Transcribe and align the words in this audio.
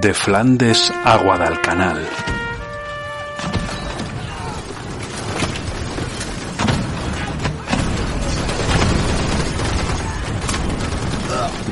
De 0.00 0.14
Flandes 0.14 0.90
a 1.04 1.18
Guadalcanal. 1.18 2.08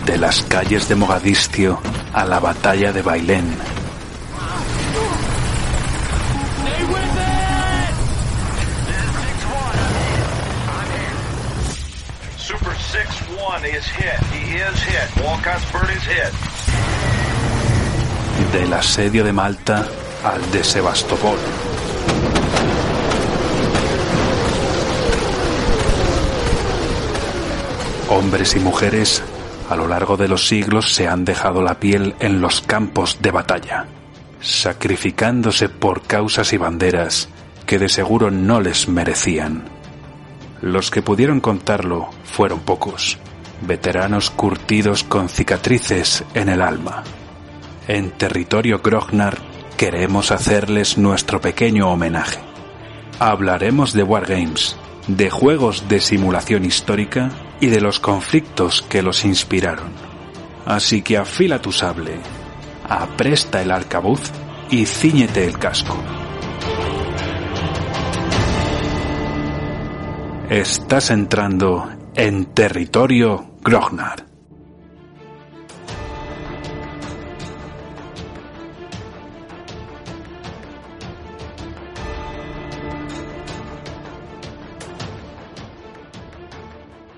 De 0.05 0.19
las 0.19 0.43
calles 0.43 0.87
de 0.91 0.95
Mogadiscio 0.95 1.81
a 2.13 2.27
la 2.27 2.39
batalla 2.39 2.93
de 2.93 3.01
Bailén. 3.01 3.57
Super 12.37 12.75
6-1 12.75 13.75
is 13.75 13.87
hit. 13.87 14.21
He 14.33 14.57
is 14.57 14.83
hit. 14.83 15.25
Walcott's 15.25 15.73
bird 15.73 15.89
is 15.97 16.05
hit. 16.05 16.38
Del 18.53 18.73
asedio 18.73 19.25
de 19.25 19.33
Malta 19.33 19.87
al 20.25 20.51
de 20.51 20.65
Sebastopol. 20.65 21.37
Hombres 28.09 28.57
y 28.57 28.61
mujeres 28.61 29.23
a 29.69 29.77
lo 29.77 29.87
largo 29.87 30.17
de 30.17 30.29
los 30.29 30.49
siglos 30.49 30.95
se 30.95 31.07
han 31.07 31.27
dejado 31.27 31.61
la 31.61 31.79
piel 31.79 32.15
en 32.21 32.41
los 32.41 32.63
campos 32.63 33.19
de 33.21 33.31
batalla, 33.31 33.87
sacrificándose 34.41 35.69
por 35.69 36.03
causas 36.03 36.55
y 36.55 36.57
banderas 36.57 37.29
que 37.67 37.79
de 37.79 37.91
seguro 37.91 38.31
no 38.31 38.63
les 38.63 38.89
merecían. 38.89 39.65
Los 40.63 40.91
que 40.91 41.03
pudieron 41.03 41.41
contarlo 41.41 42.09
fueron 42.25 42.61
pocos, 42.61 43.19
veteranos 43.61 44.31
curtidos 44.31 45.05
con 45.05 45.29
cicatrices 45.29 46.25
en 46.33 46.49
el 46.49 46.63
alma. 46.63 47.05
En 47.89 48.11
territorio 48.11 48.81
Grognar 48.81 49.39
queremos 49.79 50.31
hacerles 50.31 50.99
nuestro 50.99 51.41
pequeño 51.41 51.91
homenaje. 51.91 52.39
Hablaremos 53.19 53.95
de 53.95 54.03
Wargames, 54.03 54.77
de 55.07 55.31
juegos 55.31 55.89
de 55.89 55.99
simulación 56.01 56.67
histórica 56.67 57.31
y 57.63 57.69
de 57.69 57.81
los 57.81 57.99
conflictos 57.99 58.83
que 58.83 59.01
los 59.01 59.25
inspiraron. 59.25 59.89
Así 60.67 61.01
que 61.01 61.17
afila 61.17 61.63
tu 61.63 61.73
sable, 61.73 62.21
apresta 62.87 63.63
el 63.63 63.71
arcabuz 63.71 64.21
y 64.71 64.85
ciñete 64.85 65.47
el 65.47 65.59
casco. 65.59 65.97
Estás 70.51 71.11
entrando 71.11 71.89
en 72.15 72.45
territorio 72.53 73.55
Grognar. 73.63 74.28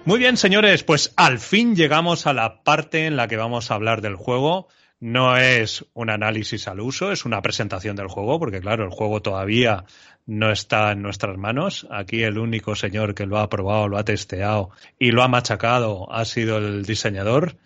Muy 0.06 0.18
bien, 0.18 0.38
señores, 0.38 0.82
pues 0.82 1.12
al 1.16 1.38
fin 1.38 1.76
llegamos 1.76 2.26
a 2.26 2.32
la 2.32 2.62
parte 2.62 3.06
en 3.06 3.16
la 3.16 3.28
que 3.28 3.36
vamos 3.36 3.70
a 3.70 3.74
hablar 3.74 4.00
del 4.00 4.16
juego. 4.16 4.68
No 4.98 5.36
es 5.36 5.84
un 5.92 6.08
análisis 6.08 6.68
al 6.68 6.80
uso, 6.80 7.12
es 7.12 7.26
una 7.26 7.42
presentación 7.42 7.96
del 7.96 8.08
juego, 8.08 8.38
porque 8.38 8.60
claro, 8.60 8.84
el 8.84 8.90
juego 8.90 9.20
todavía 9.20 9.84
no 10.26 10.50
está 10.50 10.92
en 10.92 11.02
nuestras 11.02 11.36
manos. 11.36 11.86
Aquí 11.90 12.22
el 12.22 12.38
único 12.38 12.74
señor 12.74 13.14
que 13.14 13.26
lo 13.26 13.38
ha 13.38 13.50
probado, 13.50 13.88
lo 13.88 13.98
ha 13.98 14.04
testeado 14.04 14.70
y 14.98 15.10
lo 15.12 15.22
ha 15.22 15.28
machacado 15.28 16.10
ha 16.10 16.24
sido 16.24 16.56
el 16.58 16.84
diseñador. 16.84 17.56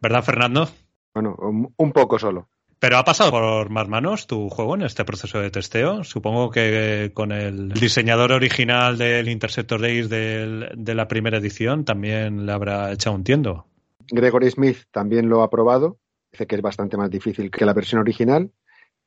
¿Verdad, 0.00 0.22
Fernando? 0.22 0.70
Bueno, 1.14 1.36
un 1.76 1.92
poco 1.92 2.18
solo. 2.18 2.48
Pero 2.82 2.98
ha 2.98 3.04
pasado 3.04 3.30
por 3.30 3.70
más 3.70 3.86
manos 3.86 4.26
tu 4.26 4.48
juego 4.48 4.74
en 4.74 4.82
este 4.82 5.04
proceso 5.04 5.38
de 5.38 5.52
testeo. 5.52 6.02
Supongo 6.02 6.50
que 6.50 7.12
con 7.14 7.30
el 7.30 7.68
diseñador 7.68 8.32
original 8.32 8.98
del 8.98 9.28
Interceptor 9.28 9.80
Days 9.80 10.08
de 10.08 10.92
la 10.92 11.06
primera 11.06 11.38
edición 11.38 11.84
también 11.84 12.44
le 12.44 12.50
habrá 12.50 12.90
echado 12.90 13.14
un 13.14 13.22
tiendo. 13.22 13.66
Gregory 14.10 14.50
Smith 14.50 14.78
también 14.90 15.28
lo 15.28 15.44
ha 15.44 15.48
probado. 15.48 15.98
Dice 16.32 16.48
que 16.48 16.56
es 16.56 16.60
bastante 16.60 16.96
más 16.96 17.08
difícil 17.08 17.52
que 17.52 17.64
la 17.64 17.72
versión 17.72 18.00
original. 18.00 18.50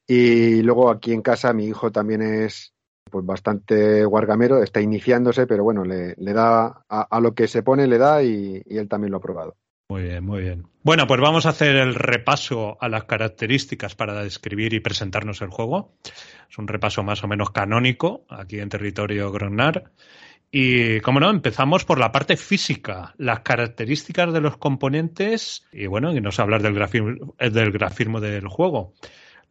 Y 0.08 0.62
luego 0.62 0.90
aquí 0.90 1.12
en 1.12 1.22
casa 1.22 1.52
mi 1.52 1.66
hijo 1.66 1.92
también 1.92 2.22
es 2.22 2.74
pues 3.12 3.26
bastante 3.26 4.06
guargamero, 4.06 4.64
está 4.64 4.80
iniciándose, 4.80 5.48
pero 5.48 5.66
bueno, 5.66 5.84
le, 5.84 6.16
da 6.16 6.86
a, 6.88 7.08
a 7.10 7.20
lo 7.20 7.34
que 7.34 7.50
se 7.50 7.62
pone, 7.62 7.88
le 7.88 7.98
da 7.98 8.24
y, 8.24 8.64
y 8.66 8.78
él 8.78 8.88
también 8.88 9.12
lo 9.12 9.18
ha 9.18 9.22
probado. 9.22 9.58
Muy 9.88 10.02
bien, 10.02 10.26
muy 10.26 10.42
bien. 10.42 10.68
Bueno, 10.82 11.06
pues 11.06 11.22
vamos 11.22 11.46
a 11.46 11.50
hacer 11.50 11.76
el 11.76 11.94
repaso 11.94 12.76
a 12.82 12.90
las 12.90 13.04
características 13.04 13.94
para 13.94 14.24
describir 14.24 14.74
y 14.74 14.80
presentarnos 14.80 15.42
el 15.42 15.50
juego. 15.50 15.94
Es 16.50 16.58
un 16.58 16.68
repaso 16.68 17.04
más 17.04 17.24
o 17.24 17.28
menos 17.28 17.52
canónico 17.52 18.26
aquí 18.30 18.60
en 18.60 18.70
territorio 18.70 19.32
Grognar. 19.32 19.92
Y, 20.50 21.02
como 21.02 21.20
no, 21.20 21.30
empezamos 21.30 21.86
por 21.86 22.00
la 22.00 22.12
parte 22.12 22.36
física, 22.36 23.14
las 23.18 23.42
características 23.42 24.34
de 24.34 24.42
los 24.42 24.58
componentes 24.58 25.68
y, 25.72 25.86
bueno, 25.86 26.16
y 26.16 26.22
nos 26.22 26.40
hablar 26.40 26.64
del 26.64 26.74
grafismo, 26.74 27.36
del 27.38 27.72
grafismo 27.72 28.20
del 28.20 28.48
juego. 28.48 28.94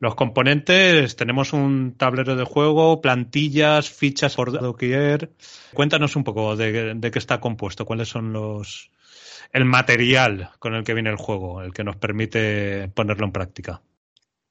Los 0.01 0.17
componentes, 0.17 1.15
tenemos 1.15 1.53
un 1.53 1.95
tablero 1.97 2.35
de 2.35 2.45
juego, 2.45 3.01
plantillas, 3.01 3.89
fichas 3.89 4.35
por 4.35 4.51
doquier. 4.51 5.31
Cuéntanos 5.73 6.17
un 6.17 6.25
poco 6.25 6.57
de 6.57 6.99
qué 7.13 7.19
está 7.21 7.39
compuesto, 7.39 7.87
cuáles 7.87 8.09
son 8.09 8.33
los, 8.33 8.91
el 9.53 9.65
material 9.65 10.51
con 10.59 10.75
el 10.75 10.85
que 10.85 10.95
viene 10.95 11.11
el 11.11 11.17
juego, 11.17 11.63
el 11.63 11.73
que 11.73 11.85
nos 11.85 11.97
permite 11.97 12.89
ponerlo 12.95 13.27
en 13.27 13.33
práctica. 13.33 13.83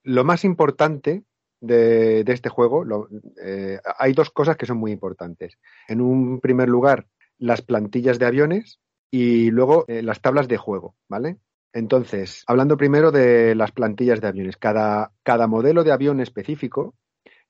Lo 0.03 0.23
más 0.23 0.43
importante 0.43 1.23
de, 1.61 2.23
este 2.27 2.49
juego, 2.49 3.07
eh, 3.41 3.79
hay 3.97 4.13
dos 4.13 4.29
cosas 4.29 4.57
que 4.57 4.65
son 4.65 4.77
muy 4.77 4.91
importantes. 4.91 5.57
En 5.87 6.01
un 6.01 6.39
primer 6.41 6.67
lugar, 6.67 7.07
las 7.37 7.61
plantillas 7.61 8.19
de 8.19 8.25
aviones 8.25 8.79
y 9.09 9.49
luego 9.49 9.85
eh, 9.87 10.01
las 10.01 10.21
tablas 10.21 10.47
de 10.47 10.57
juego, 10.57 10.95
¿vale? 11.07 11.37
Entonces, 11.71 12.43
hablando 12.47 12.77
primero 12.77 13.11
de 13.11 13.55
las 13.55 13.71
plantillas 13.71 14.21
de 14.21 14.27
aviones, 14.27 14.57
cada, 14.57 15.11
cada 15.23 15.47
modelo 15.47 15.83
de 15.83 15.91
avión 15.91 16.19
específico 16.19 16.95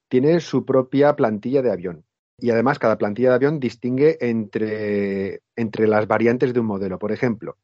tiene 0.08 0.40
su 0.40 0.66
propia 0.66 1.16
plantilla 1.16 1.62
de 1.62 1.72
avión. 1.72 2.06
Y 2.40 2.50
además, 2.50 2.80
cada 2.80 2.98
plantilla 2.98 3.30
de 3.30 3.36
avión 3.36 3.60
distingue 3.60 4.18
entre, 4.20 5.42
entre 5.56 5.88
las 5.88 6.08
variantes 6.08 6.54
de 6.54 6.60
un 6.60 6.66
modelo. 6.66 6.98
Por 7.00 7.12
ejemplo, 7.12 7.58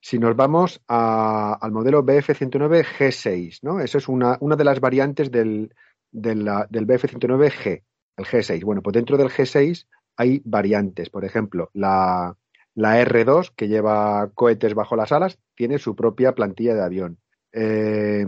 si 0.00 0.18
nos 0.18 0.36
vamos 0.36 0.80
a- 0.88 1.54
al 1.60 1.72
modelo 1.72 2.02
BF-109 2.04 2.84
G6, 2.84 3.58
¿no? 3.62 3.80
Eso 3.80 3.98
es 3.98 4.08
una, 4.08 4.36
una 4.40 4.56
de 4.56 4.64
las 4.64 4.80
variantes 4.80 5.30
del, 5.30 5.74
del 6.10 6.44
BF-109G, 6.86 7.82
el 8.16 8.24
G6. 8.24 8.64
Bueno, 8.64 8.82
pues 8.82 8.94
dentro 8.94 9.16
del 9.16 9.28
G6 9.28 9.86
hay 10.16 10.40
variantes. 10.44 11.10
Por 11.10 11.24
ejemplo, 11.24 11.70
la, 11.74 12.36
la 12.74 13.00
R2, 13.00 13.52
que 13.54 13.68
lleva 13.68 14.30
cohetes 14.34 14.74
bajo 14.74 14.96
las 14.96 15.12
alas, 15.12 15.38
tiene 15.54 15.78
su 15.78 15.94
propia 15.96 16.34
plantilla 16.34 16.74
de 16.74 16.82
avión. 16.82 17.18
Eh, 17.52 18.24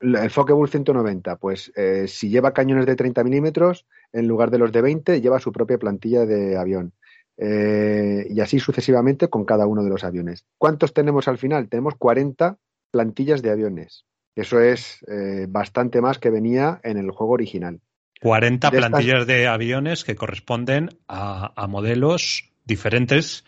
el 0.00 0.30
Focke-Wulf 0.30 0.70
190, 0.70 1.36
pues 1.36 1.72
eh, 1.76 2.06
si 2.08 2.28
lleva 2.28 2.52
cañones 2.52 2.86
de 2.86 2.96
30 2.96 3.24
milímetros, 3.24 3.86
en 4.12 4.28
lugar 4.28 4.50
de 4.50 4.58
los 4.58 4.72
de 4.72 4.82
20, 4.82 5.20
lleva 5.20 5.40
su 5.40 5.52
propia 5.52 5.78
plantilla 5.78 6.26
de 6.26 6.56
avión. 6.56 6.92
Eh, 7.38 8.26
y 8.30 8.40
así 8.40 8.58
sucesivamente 8.58 9.28
con 9.28 9.44
cada 9.44 9.66
uno 9.66 9.82
de 9.84 9.90
los 9.90 10.04
aviones. 10.04 10.44
¿Cuántos 10.58 10.94
tenemos 10.94 11.28
al 11.28 11.38
final? 11.38 11.68
Tenemos 11.68 11.94
40 11.98 12.56
plantillas 12.90 13.42
de 13.42 13.50
aviones. 13.50 14.04
Eso 14.34 14.60
es 14.60 15.04
eh, 15.08 15.46
bastante 15.48 16.00
más 16.00 16.18
que 16.18 16.30
venía 16.30 16.80
en 16.82 16.96
el 16.98 17.10
juego 17.10 17.34
original. 17.34 17.80
40 18.22 18.70
De 18.70 18.76
estas- 18.78 18.90
plantillas 18.90 19.26
de 19.26 19.46
aviones 19.48 20.04
que 20.04 20.14
corresponden 20.16 20.90
a, 21.08 21.52
a 21.56 21.66
modelos 21.66 22.50
diferentes, 22.64 23.44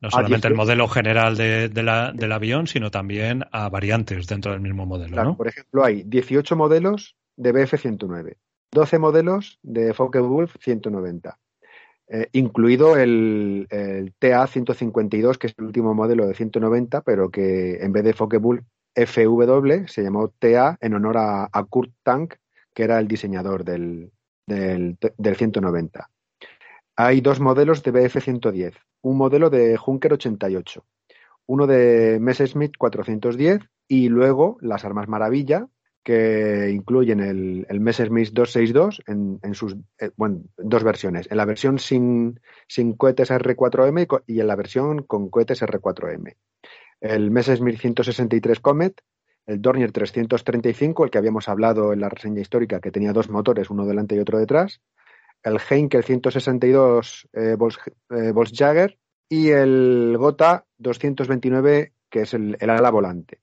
no 0.00 0.08
A 0.08 0.10
solamente 0.10 0.48
el 0.48 0.54
modelo 0.54 0.88
general 0.88 1.36
de- 1.36 1.68
de 1.68 1.82
la- 1.82 2.12
del 2.12 2.32
avión, 2.32 2.66
sino 2.66 2.90
también 2.90 3.44
a 3.52 3.68
variantes 3.68 4.26
dentro 4.26 4.52
del 4.52 4.60
mismo 4.60 4.84
modelo, 4.86 5.12
Claro, 5.14 5.30
¿no? 5.30 5.36
Por 5.36 5.48
ejemplo, 5.48 5.84
hay 5.84 6.02
18 6.04 6.56
modelos 6.56 7.16
de 7.36 7.52
BF-109, 7.52 8.34
12 8.72 8.98
modelos 8.98 9.58
de 9.62 9.94
Focke-Wulf 9.94 10.56
190, 10.60 11.38
eh, 12.08 12.28
incluido 12.32 12.96
el, 12.96 13.66
el 13.70 14.12
TA-152, 14.18 15.38
que 15.38 15.46
es 15.46 15.54
el 15.56 15.64
último 15.64 15.94
modelo 15.94 16.26
de 16.26 16.34
190, 16.34 17.00
pero 17.02 17.30
que 17.30 17.76
en 17.82 17.92
vez 17.92 18.04
de 18.04 18.14
Focke-Wulf 18.14 18.62
FW 18.94 19.86
se 19.88 20.02
llamó 20.02 20.28
TA 20.38 20.76
en 20.80 20.94
honor 20.94 21.16
a, 21.18 21.48
a 21.52 21.64
Kurt 21.64 21.92
Tank, 22.02 22.34
que 22.74 22.82
era 22.84 22.98
el 22.98 23.08
diseñador 23.08 23.64
del, 23.64 24.12
del, 24.46 24.96
del 25.16 25.36
190. 25.36 26.10
Hay 26.96 27.20
dos 27.20 27.40
modelos 27.40 27.82
de 27.82 27.92
BF-110, 27.92 28.74
un 29.02 29.16
modelo 29.16 29.50
de 29.50 29.76
Junker 29.76 30.12
88, 30.12 30.84
uno 31.46 31.66
de 31.66 32.18
Messerschmitt 32.20 32.76
410 32.76 33.62
y 33.88 34.08
luego 34.08 34.56
las 34.60 34.84
armas 34.84 35.08
maravilla 35.08 35.68
que 36.04 36.70
incluyen 36.70 37.20
el, 37.20 37.66
el 37.68 37.80
Messerschmitt 37.80 38.30
262 38.32 39.02
en, 39.06 39.40
en 39.42 39.54
sus 39.54 39.74
eh, 39.98 40.10
dos 40.58 40.84
versiones, 40.84 41.26
en 41.30 41.36
la 41.38 41.46
versión 41.46 41.78
sin, 41.78 42.38
cohetes 42.96 43.30
R4M 43.30 44.22
y 44.26 44.34
y 44.34 44.40
en 44.40 44.46
la 44.46 44.54
versión 44.54 45.02
con 45.02 45.30
cohetes 45.30 45.62
R4M. 45.62 46.36
El 47.00 47.30
Messerschmitt 47.30 47.80
163 47.80 48.60
Comet, 48.60 49.00
el 49.46 49.60
Dornier 49.60 49.92
335, 49.92 51.04
el 51.04 51.10
que 51.10 51.18
habíamos 51.18 51.48
hablado 51.48 51.92
en 51.92 52.00
la 52.00 52.08
reseña 52.10 52.40
histórica, 52.40 52.80
que 52.80 52.90
tenía 52.90 53.12
dos 53.12 53.30
motores, 53.30 53.70
uno 53.70 53.86
delante 53.86 54.14
y 54.14 54.20
otro 54.20 54.38
detrás, 54.38 54.80
el 55.44 55.58
Heinkel 55.70 56.02
162 56.02 57.28
eh, 57.32 57.54
Volks- 57.56 57.92
eh, 58.10 58.32
Volksjager 58.32 58.98
y 59.28 59.50
el 59.50 60.16
Gotha 60.18 60.64
229, 60.78 61.92
que 62.10 62.22
es 62.22 62.34
el, 62.34 62.56
el 62.60 62.70
ala 62.70 62.90
volante. 62.90 63.40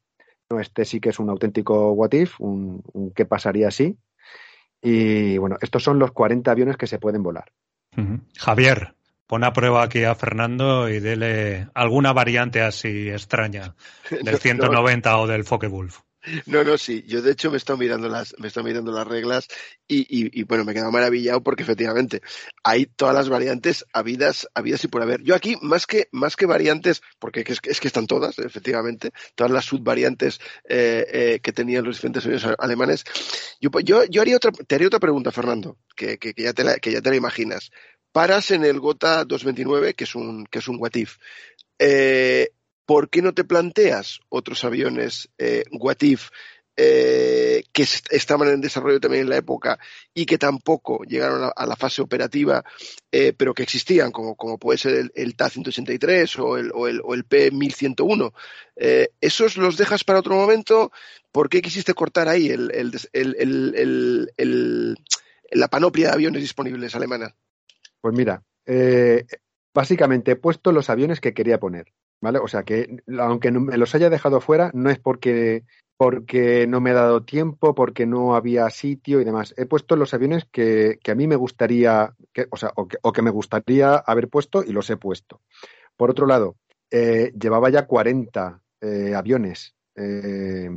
No, 0.50 0.60
Este 0.60 0.84
sí 0.86 1.00
que 1.00 1.10
es 1.10 1.20
un 1.20 1.30
auténtico 1.30 1.92
what 1.94 2.12
if, 2.12 2.40
un, 2.40 2.84
un 2.94 3.12
qué 3.12 3.26
pasaría 3.26 3.70
así. 3.70 3.98
Y 4.82 5.38
bueno, 5.38 5.58
estos 5.62 5.84
son 5.84 6.00
los 6.00 6.12
40 6.12 6.52
aviones 6.52 6.76
que 6.78 6.88
se 6.88 7.00
pueden 7.00 7.24
volar. 7.24 7.52
Javier, 8.38 8.96
pon 9.28 9.44
a 9.44 9.54
prueba 9.54 9.84
aquí 9.84 10.04
a 10.04 10.16
Fernando 10.16 10.90
y 10.90 11.00
dele 11.00 11.68
alguna 11.74 12.14
variante 12.14 12.62
así 12.62 13.10
extraña 13.10 13.76
del 14.24 14.38
190 14.40 15.18
o 15.18 15.28
del 15.28 15.44
Focke-Wulf. 15.46 16.00
No, 16.46 16.64
no, 16.64 16.78
sí. 16.78 17.04
Yo 17.08 17.22
de 17.22 17.32
hecho 17.32 17.50
me 17.50 17.56
he 17.56 17.58
estado 17.58 17.78
mirando 17.78 18.08
las, 18.08 18.36
me 18.38 18.50
he 18.54 18.64
mirando 18.64 18.92
las 18.92 19.08
reglas 19.08 19.48
y, 19.88 20.02
y, 20.02 20.40
y, 20.40 20.44
bueno, 20.44 20.64
me 20.64 20.72
he 20.72 20.76
quedado 20.76 20.92
maravillado 20.92 21.42
porque 21.42 21.64
efectivamente 21.64 22.22
hay 22.64 22.86
todas 22.86 23.16
las 23.16 23.28
variantes 23.30 23.86
habidas, 23.92 24.48
habidas 24.54 24.84
y 24.84 24.88
por 24.88 25.02
haber. 25.02 25.24
Yo 25.24 25.34
aquí, 25.36 25.58
más 25.62 25.88
que, 25.88 26.08
más 26.12 26.36
que 26.36 26.46
variantes, 26.46 27.02
porque 27.20 27.44
es, 27.48 27.60
que- 27.60 27.72
es 27.72 27.80
que 27.80 27.88
están 27.88 28.06
todas, 28.08 28.38
efectivamente, 28.40 29.12
todas 29.36 29.52
las 29.52 29.66
subvariantes 29.66 30.40
eh, 30.70 31.06
eh, 31.12 31.40
que 31.42 31.52
tenían 31.54 31.84
los 31.86 31.96
diferentes 31.98 32.24
aviones 32.26 32.46
alemanes. 32.60 33.04
Yo, 33.60 33.70
yo, 33.84 34.04
yo 34.06 34.22
haría 34.22 34.36
otra, 34.38 34.52
te 34.52 34.76
haría 34.76 34.88
otra 34.88 35.00
pregunta, 35.00 35.32
Fernando, 35.32 35.78
que, 35.96 36.18
que, 36.20 36.34
ya 36.38 36.54
te 36.54 36.64
la, 36.64 36.78
que 36.78 36.92
ya 36.92 37.02
te 37.02 37.16
imaginas. 37.16 37.72
Paras 38.12 38.52
en 38.52 38.66
el 38.66 38.80
Gotha 38.80 39.24
229, 39.26 39.94
que 39.96 40.04
es 40.04 40.16
un, 40.16 40.46
que 40.46 40.60
es 40.60 40.68
un 40.68 40.78
what 40.80 40.94
if. 40.96 41.18
Eh, 41.80 42.50
¿por 42.92 43.10
qué 43.10 43.22
no 43.22 43.34
te 43.34 43.46
planteas 43.46 44.20
otros 44.28 44.66
aviones 44.66 45.30
eh, 45.38 45.64
eh, 46.76 47.64
que 47.72 47.84
est- 47.84 48.12
estaban 48.12 48.50
en 48.50 48.60
desarrollo 48.60 49.00
también 49.00 49.24
en 49.24 49.30
la 49.30 49.38
época 49.38 49.80
y 50.14 50.26
que 50.26 50.38
tampoco 50.38 51.02
llegaron 51.06 51.50
a, 51.56 51.66
la 51.66 51.78
fase 51.78 52.02
operativa, 52.02 52.66
eh, 53.10 53.32
pero 53.32 53.54
que 53.54 53.64
existían, 53.64 54.12
como, 54.12 54.36
puede 54.58 54.78
ser 54.78 54.96
el, 54.96 55.12
el 55.16 55.38
TA-183 55.38 56.38
o 56.40 56.58
el, 56.58 56.70
o 56.74 56.90
el, 56.90 57.00
o 57.02 57.14
el 57.14 57.24
P-1101? 57.24 58.34
Eh, 58.76 59.08
¿Esos 59.22 59.56
los 59.56 59.78
dejas 59.78 60.04
para 60.04 60.20
otro 60.20 60.36
momento? 60.36 60.92
¿Por 61.32 61.48
qué 61.48 61.62
quisiste 61.62 61.94
cortar 61.94 62.28
ahí 62.28 62.54
la 65.52 65.68
panoplia 65.70 66.08
de 66.10 66.14
aviones 66.14 66.42
disponibles 66.42 66.94
alemana? 66.94 67.34
Pues 68.02 68.14
mira, 68.14 68.44
básicamente 69.74 70.32
he 70.32 70.36
puesto 70.36 70.74
los 70.74 70.90
aviones 70.90 71.22
que 71.22 71.34
quería 71.34 71.58
poner, 71.58 71.94
¿vale? 72.22 72.40
O 72.40 72.48
sea 72.48 72.64
que 72.64 72.98
aunque 73.20 73.52
me 73.52 73.78
los 73.78 73.94
haya 73.96 74.10
dejado 74.10 74.40
fuera, 74.40 74.72
no 74.74 74.90
es 74.90 75.00
porque, 75.00 75.64
porque 75.98 76.68
no 76.68 76.80
me 76.80 76.92
ha 76.92 76.96
dado 76.96 77.24
tiempo, 77.24 77.76
porque 77.76 78.06
no 78.06 78.36
había 78.36 78.70
sitio 78.70 79.20
y 79.20 79.26
demás. 79.26 79.54
He 79.58 79.66
puesto 79.66 79.96
los 79.96 80.14
aviones 80.14 80.46
que, 80.52 81.00
que 81.04 81.12
a 81.12 81.16
mí 81.16 81.28
me 81.28 81.36
gustaría, 81.36 82.16
o 82.50 82.58
sea, 82.58 82.72
o 82.76 83.12
que, 83.12 83.22
me 83.22 83.32
gustaría 83.32 83.96
haber 83.96 84.30
puesto 84.30 84.64
y 84.64 84.72
los 84.72 84.90
he 84.90 84.98
puesto. 84.98 85.42
Por 85.98 86.12
otro 86.12 86.26
lado, 86.26 86.56
eh, 86.90 87.34
llevaba 87.40 87.70
ya 87.70 87.86
40 87.86 88.62
eh, 88.82 89.14
aviones. 89.16 89.76
Eh, 89.96 90.70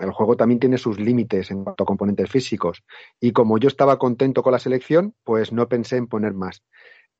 el 0.00 0.10
juego 0.10 0.36
también 0.36 0.58
tiene 0.58 0.78
sus 0.78 0.98
límites 0.98 1.50
en 1.50 1.64
cuanto 1.64 1.82
a 1.82 1.86
componentes 1.86 2.30
físicos. 2.30 2.82
Y 3.20 3.32
como 3.32 3.58
yo 3.58 3.68
estaba 3.68 3.98
contento 3.98 4.42
con 4.42 4.52
la 4.52 4.58
selección, 4.58 5.14
pues 5.24 5.52
no 5.52 5.68
pensé 5.68 5.96
en 5.96 6.06
poner 6.06 6.34
más. 6.34 6.62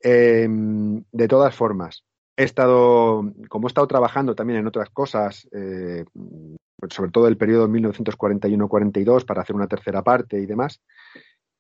De 0.01 1.29
todas 1.29 1.55
formas, 1.55 2.05
he 2.37 2.45
estado, 2.45 3.23
como 3.49 3.67
he 3.67 3.71
estado 3.71 3.87
trabajando 3.87 4.35
también 4.35 4.61
en 4.61 4.67
otras 4.67 4.91
cosas, 4.91 5.49
eh, 5.53 6.05
sobre 6.91 7.11
todo 7.11 7.29
el 7.29 7.37
periodo 7.37 7.69
1941-42 7.69 9.25
para 9.25 9.43
hacer 9.43 9.57
una 9.57 9.69
tercera 9.69 10.03
parte 10.03 10.41
y 10.41 10.47
demás, 10.47 10.81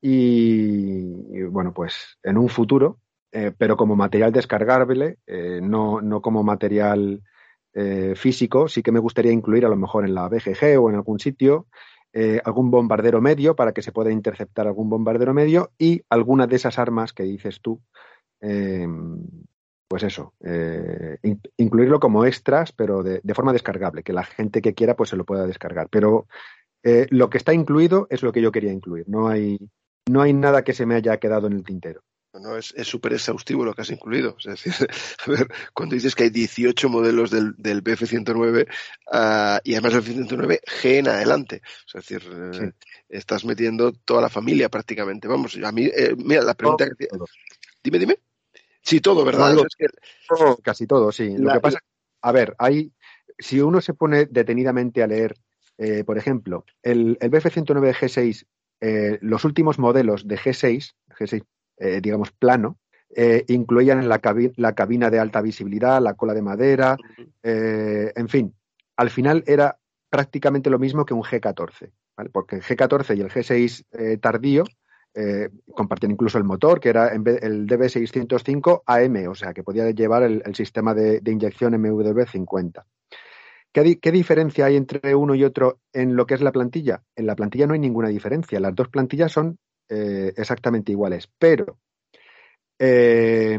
y, 0.06 1.43
bueno, 1.44 1.73
pues 1.73 2.19
en 2.23 2.37
un 2.37 2.50
futuro, 2.50 2.99
eh, 3.32 3.53
pero 3.56 3.75
como 3.75 3.97
material 3.97 4.32
descargable, 4.32 5.17
eh, 5.26 5.61
no, 5.62 6.03
no 6.03 6.21
como 6.21 6.43
material 6.43 7.23
eh, 7.73 8.12
físico, 8.15 8.69
sí 8.69 8.82
que 8.82 8.93
me 8.93 8.99
gustaría 8.99 9.32
incluir 9.32 9.65
a 9.65 9.71
lo 9.71 9.76
mejor 9.76 10.05
en 10.05 10.15
la 10.15 10.29
BGG 10.29 10.79
o 10.79 10.91
en 10.91 10.97
algún 10.97 11.19
sitio 11.19 11.67
algún 12.44 12.71
bombardero 12.71 13.21
medio 13.21 13.56
para 13.56 13.73
que 13.73 13.82
se 13.82 13.91
pueda 13.91 14.12
interceptar 14.12 14.69
algún 14.69 14.88
bombardero 14.88 15.35
medio 15.35 15.73
y 15.76 16.03
alguna 16.09 16.47
de 16.47 16.55
esas 16.55 16.79
armas 16.79 17.12
que 17.12 17.25
dices 17.25 17.61
tú, 17.61 17.81
pues 19.94 20.02
eso, 20.02 20.35
eh, 20.44 21.19
in- 21.23 21.41
incluirlo 21.56 22.00
como 22.00 22.25
extras, 22.25 22.73
pero 22.73 23.05
de, 23.05 23.20
de 23.23 23.32
forma 23.35 23.52
descargable, 23.52 24.02
que 24.02 24.12
la 24.12 24.25
gente 24.25 24.61
que 24.61 24.75
quiera 24.75 24.96
pues 24.96 25.11
se 25.11 25.17
lo 25.17 25.25
pueda 25.25 25.46
descargar. 25.46 25.87
Pero 25.88 26.26
eh, 26.82 27.06
lo 27.11 27.31
que 27.31 27.38
está 27.38 27.55
incluido 27.55 28.08
es 28.11 28.25
lo 28.25 28.32
que 28.32 28.43
yo 28.43 28.50
quería 28.50 28.73
incluir. 28.73 29.05
No 29.08 29.29
hay, 29.29 29.56
no 30.11 30.20
hay 30.20 30.32
nada 30.32 30.64
que 30.64 30.73
se 30.73 30.85
me 30.85 30.96
haya 30.96 31.19
quedado 31.19 31.46
en 31.46 31.52
el 31.52 31.62
tintero. 31.62 32.02
No, 32.32 32.56
es 32.56 32.75
es 32.76 32.88
súper 32.88 33.12
exhaustivo 33.12 33.64
lo 33.64 33.73
que 33.73 33.82
has 33.82 33.91
incluido. 33.93 34.37
Es 34.41 34.46
decir, 34.64 34.73
a 35.26 35.31
ver, 35.31 35.46
cuando 35.73 35.94
dices 35.94 36.17
que 36.17 36.25
hay 36.25 36.31
18 36.31 36.88
modelos 36.88 37.31
del, 37.31 37.55
del 37.56 37.85
BF-109 37.85 38.67
ah, 39.12 39.61
y 39.62 39.75
además 39.75 39.94
el 39.94 40.02
BF-109 40.02 40.58
G 40.82 40.99
en 40.99 41.06
adelante. 41.08 41.62
Es 41.87 41.93
decir, 41.93 42.29
eh, 42.29 42.73
estás 43.08 43.44
metiendo 43.44 43.93
toda 43.93 44.23
la 44.23 44.29
familia 44.29 44.69
prácticamente. 44.69 45.29
Vamos, 45.29 45.56
a 45.64 45.70
mí, 45.70 45.85
eh, 45.85 46.17
mira, 46.17 46.43
la 46.43 46.55
pregunta 46.55 46.87
que... 46.99 47.06
Dime, 47.85 48.00
dime. 48.00 48.19
Sí, 48.85 49.01
todo, 49.01 49.25
¿verdad? 49.25 49.57
Es 49.67 49.77
que- 49.77 49.87
Todo, 50.29 50.57
casi 50.59 50.87
todo, 50.87 51.11
sí. 51.11 51.37
Lo 51.39 51.47
La- 51.49 51.53
que 51.55 51.61
pasa, 51.61 51.79
a 52.23 52.33
ver, 52.33 52.55
hay, 52.59 52.93
si 53.39 53.61
uno 53.61 53.81
se 53.81 53.95
pone 53.95 54.27
detenidamente 54.27 55.03
a 55.03 55.07
leer, 55.07 55.35
eh, 55.79 56.05
por 56.05 56.19
ejemplo, 56.19 56.65
el, 56.83 57.17
el 57.21 57.31
BF-109 57.31 57.95
G6, 57.95 58.47
eh, 58.81 59.19
los 59.23 59.45
últimos 59.45 59.79
modelos 59.79 60.29
de 60.29 60.37
G6, 60.37 60.95
G6, 61.19 61.43
eh, 61.79 62.00
digamos, 62.03 62.31
plano, 62.33 62.79
eh, 63.17 63.45
incluían 63.49 64.09
la, 64.09 64.21
cabi- 64.21 64.53
la 64.57 64.75
cabina 64.75 65.09
de 65.11 65.19
alta 65.19 65.41
visibilidad, 65.41 66.00
la 66.03 66.14
cola 66.14 66.35
de 66.35 66.43
madera, 66.43 66.97
eh, 67.43 68.12
en 68.14 68.29
fin, 68.29 68.55
al 68.97 69.11
final 69.11 69.45
era 69.47 69.79
prácticamente 70.11 70.71
lo 70.71 70.79
mismo 70.79 71.05
que 71.05 71.14
un 71.14 71.23
G14, 71.23 71.91
¿vale? 72.17 72.31
porque 72.31 72.57
el 72.57 72.62
G14 72.62 73.17
y 73.17 73.21
el 73.23 73.31
G6 73.31 73.85
eh, 73.93 74.19
tardío 74.19 74.64
eh, 75.14 75.49
compartían 75.75 76.12
incluso 76.12 76.38
el 76.38 76.44
motor, 76.44 76.80
que 76.80 76.88
era 76.88 77.09
el 77.09 77.23
DB605 77.66 78.83
AM, 78.87 79.28
o 79.28 79.35
sea, 79.35 79.52
que 79.52 79.62
podía 79.62 79.90
llevar 79.90 80.23
el, 80.25 80.54
sistema 80.54 80.94
de, 80.94 81.21
inyección 81.25 81.75
MW50. 81.75 82.85
¿Qué, 83.73 83.83
di- 83.83 83.97
¿Qué 83.97 84.12
diferencia 84.12 84.66
hay 84.66 84.76
entre 84.76 85.14
uno 85.14 85.35
y 85.35 85.44
otro 85.44 85.80
en 85.92 86.16
lo 86.16 86.26
que 86.26 86.35
es 86.35 86.40
la 86.40 86.52
plantilla? 86.52 87.02
En 87.16 87.26
la 87.26 87.37
plantilla 87.37 87.66
no 87.66 87.75
hay 87.75 87.80
ninguna 87.80 88.09
diferencia. 88.09 88.61
Las 88.61 88.75
dos 88.75 88.88
plantillas 88.88 89.33
son 89.33 89.59
eh, 89.88 90.33
exactamente 90.37 90.92
iguales, 90.92 91.28
pero 91.38 91.78
eh, 92.78 93.59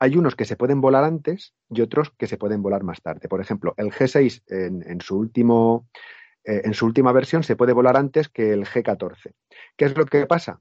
hay 0.00 0.16
unos 0.16 0.36
que 0.36 0.44
se 0.44 0.56
pueden 0.56 0.80
volar 0.80 1.04
antes 1.04 1.54
y 1.70 1.80
otros 1.80 2.12
que 2.16 2.26
se 2.26 2.36
pueden 2.38 2.62
volar 2.62 2.82
más 2.84 3.02
tarde. 3.02 3.28
Por 3.28 3.40
ejemplo, 3.40 3.74
el 3.76 3.90
G6 3.90 4.42
en, 4.46 4.82
en 4.88 5.00
su 5.00 5.18
último, 5.18 5.88
eh, 6.44 6.62
en 6.64 6.74
su 6.74 6.86
última 6.86 7.12
versión 7.12 7.42
se 7.42 7.56
puede 7.56 7.72
volar 7.72 7.96
antes 7.96 8.28
que 8.28 8.52
el 8.52 8.64
G14. 8.64 9.32
¿Qué 9.76 9.84
es 9.84 9.96
lo 9.96 10.06
que 10.06 10.26
pasa? 10.26 10.60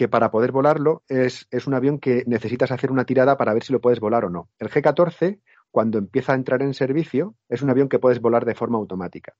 Que 0.00 0.08
para 0.08 0.30
poder 0.30 0.50
volarlo 0.50 1.02
es, 1.08 1.46
es 1.50 1.66
un 1.66 1.74
avión 1.74 1.98
que 1.98 2.24
necesitas 2.26 2.70
hacer 2.70 2.90
una 2.90 3.04
tirada 3.04 3.36
para 3.36 3.52
ver 3.52 3.62
si 3.62 3.70
lo 3.70 3.82
puedes 3.82 4.00
volar 4.00 4.24
o 4.24 4.30
no. 4.30 4.48
El 4.58 4.70
G14, 4.70 5.40
cuando 5.70 5.98
empieza 5.98 6.32
a 6.32 6.36
entrar 6.36 6.62
en 6.62 6.72
servicio, 6.72 7.34
es 7.50 7.60
un 7.60 7.68
avión 7.68 7.90
que 7.90 7.98
puedes 7.98 8.18
volar 8.18 8.46
de 8.46 8.54
forma 8.54 8.78
automática. 8.78 9.34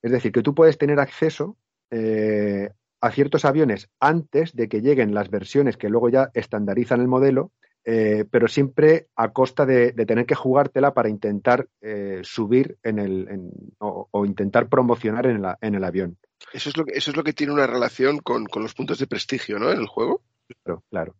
Es 0.00 0.10
decir, 0.10 0.32
que 0.32 0.40
tú 0.40 0.54
puedes 0.54 0.78
tener 0.78 0.98
acceso 0.98 1.58
eh, 1.90 2.70
a 3.02 3.10
ciertos 3.10 3.44
aviones 3.44 3.90
antes 4.00 4.56
de 4.56 4.70
que 4.70 4.80
lleguen 4.80 5.12
las 5.12 5.28
versiones 5.28 5.76
que 5.76 5.90
luego 5.90 6.08
ya 6.08 6.30
estandarizan 6.32 7.02
el 7.02 7.08
modelo, 7.08 7.52
eh, 7.84 8.24
pero 8.30 8.48
siempre 8.48 9.08
a 9.16 9.32
costa 9.32 9.66
de, 9.66 9.92
de 9.92 10.06
tener 10.06 10.26
que 10.26 10.34
jugártela 10.34 10.94
para 10.94 11.08
intentar 11.08 11.68
eh, 11.80 12.20
subir 12.22 12.78
en 12.82 12.98
el, 12.98 13.28
en- 13.28 13.50
o, 13.78 14.08
o 14.10 14.24
intentar 14.26 14.68
promocionar 14.68 15.26
en, 15.26 15.42
la- 15.42 15.58
en 15.60 15.74
el 15.74 15.84
avión. 15.84 16.18
eso, 16.52 16.68
es 16.70 16.76
lo 16.76 16.84
que, 16.84 16.92
eso 16.96 17.10
es 17.10 17.16
lo 17.16 17.24
que 17.24 17.32
tiene 17.32 17.52
una 17.52 17.66
relación 17.66 18.18
con, 18.18 18.44
con 18.46 18.62
los 18.62 18.74
puntos 18.74 18.98
de 18.98 19.06
prestigio, 19.06 19.58
¿no? 19.58 19.70
En 19.72 19.78
el 19.78 19.86
juego. 19.86 20.22
Claro, 20.64 20.82
claro. 20.90 21.14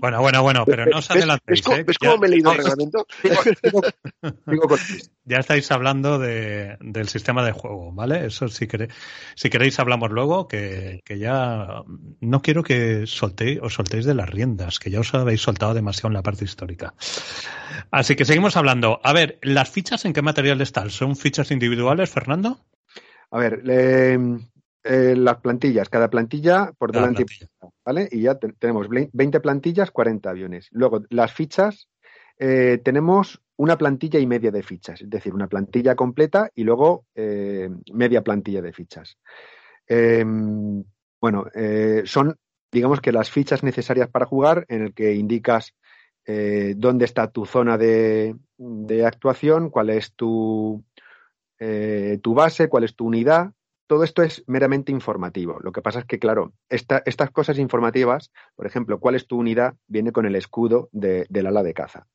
Bueno, 0.00 0.20
bueno, 0.20 0.42
bueno, 0.42 0.64
pero 0.66 0.84
no 0.86 0.98
os 0.98 1.08
¿Ves- 1.08 1.16
adelantéis. 1.16 1.46
¿Ves, 1.46 1.62
cómo- 1.62 1.76
¿eh? 1.76 1.84
ves 1.84 1.96
Ya- 2.00 2.16
me 2.16 2.26
he 2.26 2.30
leído 2.30 2.50
el 2.50 2.58
reglamento? 2.58 3.06
Ya 5.24 5.36
estáis 5.38 5.70
hablando 5.70 6.18
de- 6.18 6.76
del 6.80 7.08
sistema 7.08 7.44
de 7.44 7.52
juego, 7.52 7.92
¿vale? 7.92 8.26
Eso 8.26 8.48
si, 8.48 8.66
quere- 8.66 8.88
si 9.36 9.48
queréis 9.48 9.78
hablamos 9.78 10.10
luego, 10.10 10.48
que, 10.48 11.00
que 11.04 11.18
ya 11.20 11.84
no 12.20 12.42
quiero 12.42 12.64
que 12.64 13.06
soltéis, 13.06 13.60
os 13.62 13.74
soltéis 13.74 14.06
de 14.06 14.14
las 14.14 14.28
riendas, 14.28 14.80
que 14.80 14.90
ya 14.90 14.98
os 15.00 15.14
habéis 15.14 15.42
soltado 15.42 15.72
demasiado 15.74 16.08
en 16.08 16.14
la 16.14 16.22
parte 16.22 16.44
histórica. 16.44 16.94
Así 17.92 18.16
que 18.16 18.24
seguimos 18.24 18.56
hablando. 18.56 19.00
A 19.04 19.12
ver, 19.12 19.38
¿las 19.42 19.70
fichas 19.70 20.04
en 20.04 20.12
qué 20.12 20.22
material 20.22 20.60
están? 20.62 20.90
¿Son 20.90 21.14
fichas 21.14 21.52
individuales, 21.52 22.10
Fernando? 22.10 22.64
A 23.30 23.38
ver, 23.38 23.62
eh, 23.68 24.18
las 25.16 25.36
plantillas, 25.36 25.88
cada 25.88 26.10
plantilla 26.10 26.72
por 26.76 26.90
Cada 26.90 27.02
delante 27.06 27.24
plantilla. 27.24 27.49
¿Vale? 27.84 28.08
Y 28.10 28.22
ya 28.22 28.36
te- 28.36 28.52
tenemos 28.52 28.88
ble- 28.88 29.10
20 29.12 29.40
plantillas, 29.40 29.90
40 29.90 30.30
aviones. 30.30 30.68
Luego, 30.72 31.02
las 31.10 31.32
fichas, 31.32 31.88
eh, 32.38 32.80
tenemos 32.82 33.40
una 33.56 33.76
plantilla 33.76 34.18
y 34.18 34.26
media 34.26 34.50
de 34.50 34.62
fichas, 34.62 35.02
es 35.02 35.10
decir, 35.10 35.34
una 35.34 35.48
plantilla 35.48 35.94
completa 35.94 36.50
y 36.54 36.64
luego 36.64 37.04
eh, 37.14 37.68
media 37.92 38.22
plantilla 38.22 38.62
de 38.62 38.72
fichas. 38.72 39.18
Eh, 39.86 40.24
bueno, 41.20 41.44
eh, 41.54 42.02
son, 42.06 42.36
digamos 42.72 43.00
que 43.00 43.12
las 43.12 43.30
fichas 43.30 43.62
necesarias 43.62 44.08
para 44.08 44.24
jugar 44.26 44.64
en 44.68 44.82
el 44.82 44.94
que 44.94 45.14
indicas 45.14 45.74
dónde 46.76 47.06
está 47.06 47.28
tu 47.32 47.44
zona 47.44 47.76
de, 47.76 48.36
actuación, 49.04 49.68
cuál 49.68 49.90
es 49.90 50.14
tu 50.14 50.84
base, 51.58 52.68
cuál 52.68 52.84
es 52.84 52.94
tu 52.94 53.06
unidad. 53.06 53.52
Todo 53.90 54.04
esto 54.04 54.22
es 54.22 54.44
meramente 54.46 54.92
informativo. 54.92 55.58
Lo 55.64 55.72
que 55.72 55.82
pasa 55.82 55.98
es 55.98 56.04
que, 56.04 56.20
claro, 56.20 56.52
esta- 56.68 57.02
estas 57.06 57.32
cosas 57.32 57.58
informativas, 57.58 58.30
por 58.54 58.64
ejemplo, 58.64 59.00
cuál 59.00 59.16
es 59.16 59.26
tu 59.26 59.36
unidad, 59.36 59.74
viene 59.88 60.12
con 60.12 60.26
el 60.26 60.36
escudo 60.36 60.88
de- 60.92 61.26
del 61.28 61.48
ala 61.48 61.64
de 61.64 61.74
caza. 61.74 62.06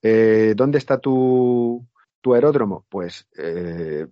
Eh, 0.00 0.54
¿Dónde 0.56 0.78
está 0.78 0.96
tu, 0.98 1.86
aeródromo? 2.24 2.86
Pues, 2.88 3.28
eh, 3.36 4.06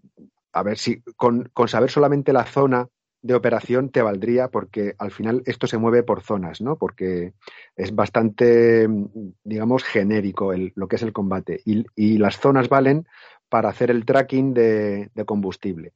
a 0.52 0.62
ver 0.62 0.76
si 0.76 1.00
con, 1.16 1.50
saber 1.66 1.90
solamente 1.90 2.34
la 2.34 2.44
zona 2.44 2.88
de 3.22 3.34
operación 3.34 3.88
te 3.88 4.02
valdría, 4.02 4.48
porque 4.48 4.94
al 4.98 5.10
final 5.10 5.42
esto 5.46 5.66
se 5.66 5.78
mueve 5.78 6.02
por 6.02 6.20
zonas, 6.20 6.60
¿no? 6.60 6.76
Porque 6.76 7.32
es 7.74 7.94
bastante, 7.94 8.86
digamos, 9.44 9.82
genérico 9.82 10.52
lo 10.74 10.88
que 10.88 10.96
es 10.96 11.02
el 11.02 11.14
combate. 11.14 11.62
Y, 11.64 12.18
las 12.18 12.38
zonas 12.38 12.68
valen 12.68 13.06
para 13.48 13.70
hacer 13.70 13.90
el 13.90 14.04
tracking 14.04 14.52
de 14.52 15.24
combustible. 15.24 15.94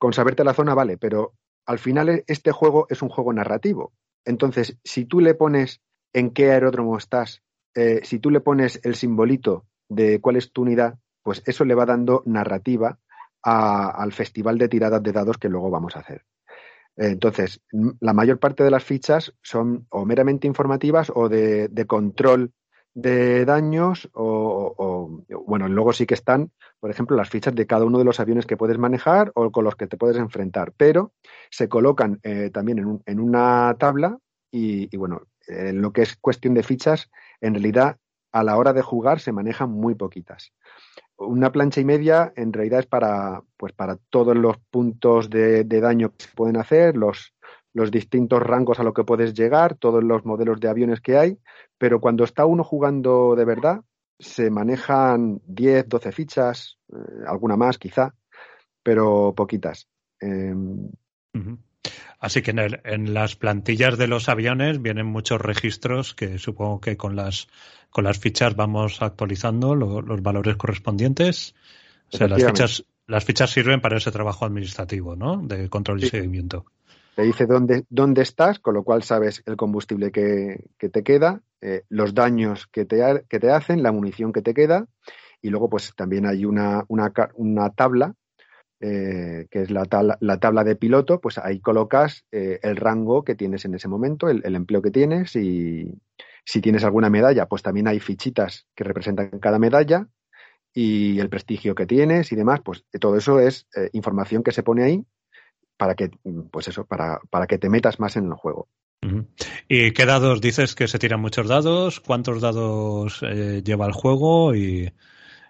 Con 0.00 0.12
saberte 0.14 0.44
la 0.44 0.54
zona 0.54 0.74
vale, 0.74 0.96
pero 0.98 1.34
al 1.66 1.78
final 1.78 2.08
e- 2.08 2.24
este 2.26 2.52
juego 2.52 2.86
es 2.88 3.02
un 3.02 3.10
juego 3.10 3.32
narrativo. 3.32 3.92
Entonces, 4.24 4.78
si 4.82 5.04
tú 5.04 5.20
le 5.20 5.34
pones 5.34 5.80
en 6.14 6.30
qué 6.30 6.50
aeródromo 6.50 6.96
estás, 6.96 7.42
eh, 7.74 8.00
si 8.02 8.18
tú 8.18 8.30
le 8.30 8.40
pones 8.40 8.80
el 8.82 8.94
simbolito 8.96 9.66
de 9.88 10.20
cuál 10.20 10.36
es 10.36 10.52
tu 10.52 10.62
unidad, 10.62 10.98
pues 11.22 11.42
eso 11.44 11.64
le 11.66 11.74
va 11.74 11.84
dando 11.86 12.22
narrativa 12.24 12.98
a- 13.44 13.90
al 13.90 14.12
festival 14.12 14.56
de 14.58 14.68
tiradas 14.70 15.02
de 15.02 15.12
dados 15.12 15.36
que 15.38 15.50
luego 15.50 15.70
vamos 15.70 15.94
a 15.96 16.00
hacer. 16.00 16.24
Entonces, 16.96 17.60
la 18.00 18.12
mayor 18.12 18.38
parte 18.38 18.64
de 18.64 18.70
las 18.70 18.84
fichas 18.84 19.34
son 19.42 19.86
o 19.90 20.04
meramente 20.04 20.46
informativas 20.46 21.12
o 21.14 21.28
de, 21.28 21.68
de 21.68 21.86
control 21.86 22.52
de 22.94 23.44
daños 23.44 24.08
o, 24.14 25.22
bueno, 25.46 25.68
luego 25.68 25.92
sí 25.92 26.06
que 26.06 26.14
están, 26.14 26.50
por 26.80 26.90
ejemplo, 26.90 27.16
las 27.16 27.30
fichas 27.30 27.54
de 27.54 27.66
cada 27.66 27.84
uno 27.84 27.98
de 27.98 28.04
los 28.04 28.20
aviones 28.20 28.46
que 28.46 28.56
puedes 28.56 28.78
manejar 28.78 29.32
o 29.34 29.50
con 29.50 29.64
los 29.64 29.76
que 29.76 29.86
te 29.86 29.96
puedes 29.96 30.16
enfrentar, 30.16 30.72
pero 30.76 31.12
se 31.50 31.68
colocan 31.68 32.18
eh, 32.22 32.50
también 32.52 32.78
en, 32.78 32.86
un- 32.86 33.02
en 33.06 33.20
una 33.20 33.76
tabla 33.78 34.18
y, 34.50 34.94
bueno, 34.96 35.22
en 35.46 35.80
lo 35.80 35.92
que 35.92 36.02
es 36.02 36.16
cuestión 36.16 36.54
de 36.54 36.62
fichas, 36.62 37.10
en 37.40 37.54
realidad 37.54 37.98
a 38.32 38.42
la 38.44 38.56
hora 38.56 38.72
de 38.72 38.82
jugar 38.82 39.20
se 39.20 39.32
manejan 39.32 39.70
muy 39.70 39.94
poquitas. 39.94 40.52
Una 41.16 41.52
plancha 41.52 41.80
y 41.80 41.84
media 41.84 42.32
en 42.36 42.52
realidad 42.52 42.80
es 42.80 42.86
para, 42.86 43.42
pues 43.56 43.72
para 43.72 43.96
todos 44.10 44.36
los 44.36 44.56
puntos 44.70 45.30
de 45.30 45.64
daño 45.64 46.10
que 46.16 46.24
se 46.26 46.34
pueden 46.34 46.56
hacer, 46.56 46.96
los, 46.96 47.34
los 47.72 47.90
distintos 47.90 48.42
rangos 48.42 48.80
a 48.80 48.82
lo 48.82 48.92
que 48.92 49.04
puedes 49.04 49.34
llegar, 49.34 49.76
todos 49.76 50.02
los 50.02 50.24
modelos 50.24 50.58
de 50.60 50.68
aviones 50.68 51.00
que 51.00 51.16
hay, 51.16 51.38
pero 51.78 52.00
cuando 52.00 52.24
está 52.24 52.44
uno 52.46 52.64
jugando 52.64 53.34
de 53.36 53.44
verdad, 53.44 53.80
se 54.18 54.50
manejan 54.50 55.40
10, 55.46 55.88
12 55.88 56.12
fichas, 56.12 56.78
eh, 56.92 56.96
alguna 57.26 57.56
más 57.56 57.78
quizá, 57.78 58.14
pero 58.82 59.32
poquitas. 59.36 59.88
Eh, 60.20 60.54
Ujú. 61.32 61.58
Así 62.18 62.42
que 62.42 62.50
en, 62.50 62.58
el- 62.58 62.80
en 62.84 63.14
las 63.14 63.36
plantillas 63.36 63.96
de 63.96 64.06
los 64.08 64.28
aviones 64.28 64.82
vienen 64.82 65.06
muchos 65.06 65.40
registros 65.40 66.12
que 66.14 66.38
supongo 66.38 66.80
que 66.80 66.96
con 66.96 67.16
las 67.16 67.46
con 67.88 68.04
las 68.04 68.18
fichas 68.18 68.54
vamos 68.56 69.00
actualizando 69.02 69.74
lo- 69.74 70.02
los 70.02 70.22
valores 70.22 70.56
correspondientes. 70.56 71.54
O 72.12 72.16
sea, 72.18 72.28
las 72.28 72.44
fichas 72.44 72.84
las 73.06 73.24
fichas 73.24 73.50
sirven 73.50 73.80
para 73.80 73.96
ese 73.96 74.10
trabajo 74.12 74.44
administrativo, 74.44 75.16
¿no? 75.16 75.38
De 75.38 75.68
control 75.70 75.98
y 76.00 76.02
Sí. 76.02 76.10
seguimiento. 76.10 76.66
Te 77.20 77.26
dice 77.26 77.44
dónde, 77.44 77.84
dónde 77.90 78.22
estás, 78.22 78.60
con 78.60 78.72
lo 78.72 78.82
cual 78.82 79.02
sabes 79.02 79.42
el 79.44 79.56
combustible 79.56 80.10
que, 80.10 80.70
que 80.78 80.88
te 80.88 81.02
queda, 81.02 81.42
eh, 81.60 81.82
los 81.90 82.14
daños 82.14 82.66
que 82.68 82.86
te, 82.86 83.26
que 83.28 83.38
te 83.38 83.50
hacen, 83.50 83.82
la 83.82 83.92
munición 83.92 84.32
que 84.32 84.40
te 84.40 84.54
queda, 84.54 84.86
y 85.42 85.50
luego 85.50 85.68
pues 85.68 85.92
también 85.94 86.24
hay 86.24 86.46
una, 86.46 86.82
una, 86.88 87.12
una 87.34 87.68
tabla, 87.74 88.14
eh, 88.80 89.48
que 89.50 89.60
es 89.60 89.70
la 89.70 89.84
tabla, 89.84 90.16
la 90.22 90.40
tabla 90.40 90.64
de 90.64 90.76
piloto, 90.76 91.20
pues 91.20 91.36
ahí 91.36 91.60
colocas 91.60 92.24
eh, 92.32 92.58
el 92.62 92.76
rango 92.76 93.22
que 93.22 93.34
tienes 93.34 93.66
en 93.66 93.74
ese 93.74 93.88
momento, 93.88 94.30
el, 94.30 94.40
el 94.42 94.54
empleo 94.54 94.80
que 94.80 94.90
tienes, 94.90 95.36
y 95.36 95.92
si 96.46 96.62
tienes 96.62 96.84
alguna 96.84 97.10
medalla, 97.10 97.44
pues 97.44 97.62
también 97.62 97.86
hay 97.86 98.00
fichitas 98.00 98.66
que 98.74 98.84
representan 98.84 99.28
cada 99.40 99.58
medalla, 99.58 100.08
y 100.72 101.20
el 101.20 101.28
prestigio 101.28 101.74
que 101.74 101.84
tienes 101.84 102.32
y 102.32 102.36
demás, 102.36 102.62
pues 102.64 102.82
todo 102.98 103.18
eso 103.18 103.40
es 103.40 103.66
información 103.92 104.42
que 104.42 104.52
se 104.52 104.62
pone 104.62 104.84
ahí 104.84 105.04
para 105.80 105.94
que, 105.94 106.10
pues 106.50 106.68
eso, 106.68 106.84
para, 106.84 107.20
para 107.30 107.46
que 107.46 107.56
te 107.56 107.70
metas 107.70 107.98
más 107.98 108.14
en 108.16 108.26
el 108.26 108.34
juego. 108.34 108.68
¿Y 109.66 109.92
qué 109.92 110.04
dados 110.04 110.42
dices 110.42 110.74
que 110.74 110.88
se 110.88 110.98
tiran 110.98 111.22
muchos 111.22 111.48
dados? 111.48 112.00
¿Cuántos 112.00 112.42
dados 112.42 113.22
eh, 113.22 113.62
lleva 113.64 113.86
el 113.86 113.92
juego? 113.92 114.54
¿Y 114.54 114.92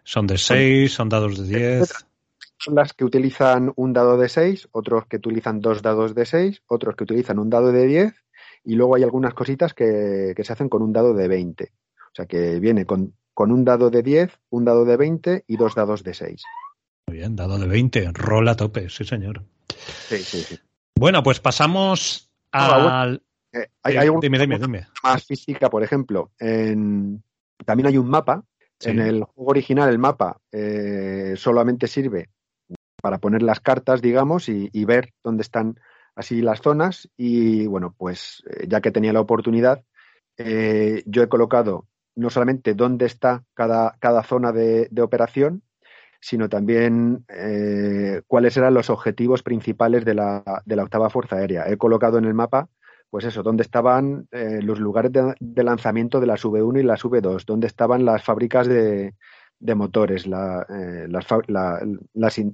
son 0.05 0.29
de 0.29 0.39
6? 0.39 0.93
¿Son 0.93 1.09
dados 1.09 1.37
de 1.37 1.59
10? 1.59 1.93
Son 2.59 2.77
las 2.77 2.93
que 2.93 3.05
utilizan 3.05 3.73
un 3.75 3.93
dado 3.93 4.17
de 4.19 4.29
6, 4.29 4.69
otros 4.71 5.07
que 5.07 5.17
utilizan 5.17 5.61
dos 5.61 5.83
dados 5.83 6.15
de 6.15 6.25
6, 6.25 6.63
otros 6.69 6.95
que 6.95 7.03
utilizan 7.03 7.41
un 7.41 7.51
dado 7.51 7.73
de 7.73 7.89
10 7.89 8.15
y 8.63 8.77
luego 8.77 8.95
hay 8.95 9.03
algunas 9.03 9.35
cositas 9.35 9.75
que, 9.75 10.33
que 10.37 10.45
se 10.45 10.53
hacen 10.53 10.69
con 10.69 10.81
un 10.83 10.93
dado 10.93 11.13
de 11.13 11.27
20. 11.27 11.73
O 11.97 12.15
sea 12.15 12.27
que 12.27 12.61
viene 12.61 12.87
con, 12.87 13.15
con 13.35 13.51
un 13.51 13.65
dado 13.65 13.91
de 13.91 14.05
10, 14.05 14.31
un 14.51 14.65
dado 14.65 14.85
de 14.85 14.97
20 14.97 15.45
y 15.49 15.57
dos 15.57 15.75
dados 15.75 16.05
de 16.05 16.15
6. 16.15 16.41
Muy 17.09 17.17
bien, 17.17 17.35
dado 17.35 17.59
de 17.59 17.67
20. 17.67 18.13
Rol 18.13 18.47
a 18.47 18.55
tope, 18.55 18.89
sí 18.91 19.05
señor. 19.05 19.43
Sí, 20.09 20.19
sí, 20.19 20.43
sí. 20.43 20.59
Bueno, 20.97 21.23
pues 21.23 21.41
pasamos 21.41 22.31
Ah, 22.53 23.03
al... 23.03 23.23
Eh, 23.53 23.67
hay, 23.83 23.93
Sí, 23.93 23.99
hay 23.99 24.09
un- 24.09 24.21
dime, 24.21 24.39
dime, 24.39 24.59
dime. 24.59 24.87
más 25.03 25.25
física, 25.25 25.71
por 25.71 25.83
ejemplo. 25.83 26.31
En, 26.39 27.23
también 27.65 27.87
hay 27.89 27.99
un 27.99 28.09
mapa. 28.09 28.45
En 28.83 28.99
el 28.99 29.25
juego 29.25 29.51
original 29.51 29.91
el 29.91 29.99
mapa 29.99 30.41
eh, 30.53 31.35
solamente 31.37 31.87
sirve 31.87 32.31
para 33.03 33.19
poner 33.19 33.43
las 33.43 33.61
cartas, 33.61 34.01
digamos, 34.01 34.49
y, 34.49 34.71
y 34.73 34.85
ver 34.87 35.13
dónde 35.23 35.43
están 35.43 35.79
así 36.15 36.41
las 36.41 36.61
zonas. 36.63 37.09
Y 37.17 37.67
bueno, 37.67 37.95
pues 37.97 38.43
eh, 38.49 38.67
ya 38.69 38.81
que 38.81 38.91
tenía 38.91 39.13
la 39.13 39.21
oportunidad, 39.21 39.85
eh, 40.39 41.03
yo 41.07 41.23
he 41.23 41.29
colocado 41.29 41.87
no 42.17 42.31
solamente 42.31 42.75
dónde 42.75 43.05
está 43.07 43.45
cada, 43.55 43.97
cada 44.01 44.23
zona 44.23 44.51
de, 44.53 44.89
de 44.91 45.03
operación, 45.03 45.63
sino 46.21 46.49
también 46.49 47.25
eh, 47.29 48.23
cuáles 48.27 48.57
eran 48.57 48.75
los 48.75 48.91
objetivos 48.91 49.43
principales 49.43 50.05
de 50.05 50.15
la, 50.15 50.63
de 50.65 50.77
la 50.77 50.85
octava 50.85 51.11
Fuerza 51.11 51.37
Aérea. 51.37 51.69
He 51.69 51.77
colocado 51.77 52.19
en 52.19 52.27
el 52.27 52.35
mapa, 52.35 52.69
pues 53.09 53.25
eso, 53.25 53.43
dónde 53.43 53.63
estaban 53.63 54.29
eh, 54.31 54.61
los 54.63 54.79
lugares 54.79 55.11
de, 55.13 55.65
lanzamiento 55.65 56.21
de 56.21 56.27
las 56.27 56.45
V1 56.45 56.81
y 56.81 56.83
las 56.83 57.03
V2, 57.03 57.45
dónde 57.47 57.67
estaban 57.67 58.05
las 58.05 58.23
fábricas 58.23 58.69
de, 58.69 59.15
de 59.59 59.75
motores, 59.75 60.27
la, 60.27 60.67
eh, 60.69 61.09
la, 61.09 61.81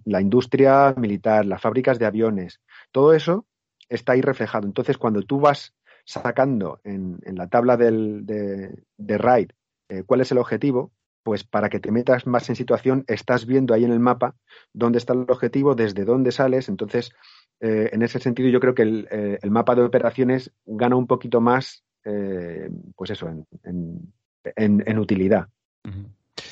la 0.04 0.20
industria 0.20 0.94
militar, 0.96 1.44
las 1.44 1.60
fábricas 1.60 1.98
de 1.98 2.06
aviones, 2.06 2.60
todo 2.92 3.12
eso 3.12 3.46
está 3.88 4.12
ahí 4.12 4.22
reflejado. 4.22 4.66
Entonces, 4.66 4.96
cuando 4.96 5.22
tú 5.22 5.40
vas 5.40 5.74
sacando 6.04 6.80
en, 6.84 7.18
en 7.24 7.36
la 7.36 7.48
tabla 7.48 7.76
del, 7.76 8.24
de, 8.24 8.84
de 8.96 9.18
RAID 9.18 9.50
eh, 9.88 10.02
cuál 10.04 10.20
es 10.20 10.32
el 10.32 10.38
objetivo, 10.38 10.92
pues 11.26 11.42
para 11.42 11.68
que 11.68 11.80
te 11.80 11.90
metas 11.90 12.24
más 12.24 12.48
en 12.50 12.54
situación, 12.54 13.02
estás 13.08 13.46
viendo 13.46 13.74
ahí 13.74 13.84
en 13.84 13.90
el 13.90 13.98
mapa 13.98 14.36
dónde 14.72 14.98
está 14.98 15.12
el 15.12 15.26
objetivo, 15.28 15.74
desde 15.74 16.04
dónde 16.04 16.30
sales. 16.30 16.68
Entonces, 16.68 17.10
eh, 17.58 17.90
en 17.92 18.02
ese 18.02 18.20
sentido, 18.20 18.48
yo 18.48 18.60
creo 18.60 18.76
que 18.76 18.82
el, 18.82 19.08
eh, 19.10 19.36
el 19.42 19.50
mapa 19.50 19.74
de 19.74 19.82
operaciones 19.82 20.52
gana 20.64 20.94
un 20.94 21.08
poquito 21.08 21.40
más, 21.40 21.82
eh, 22.04 22.70
pues 22.94 23.10
eso, 23.10 23.28
en, 23.28 23.44
en- 23.64 24.12
en- 24.54 24.84
en 24.86 24.98
utilidad. 25.00 25.48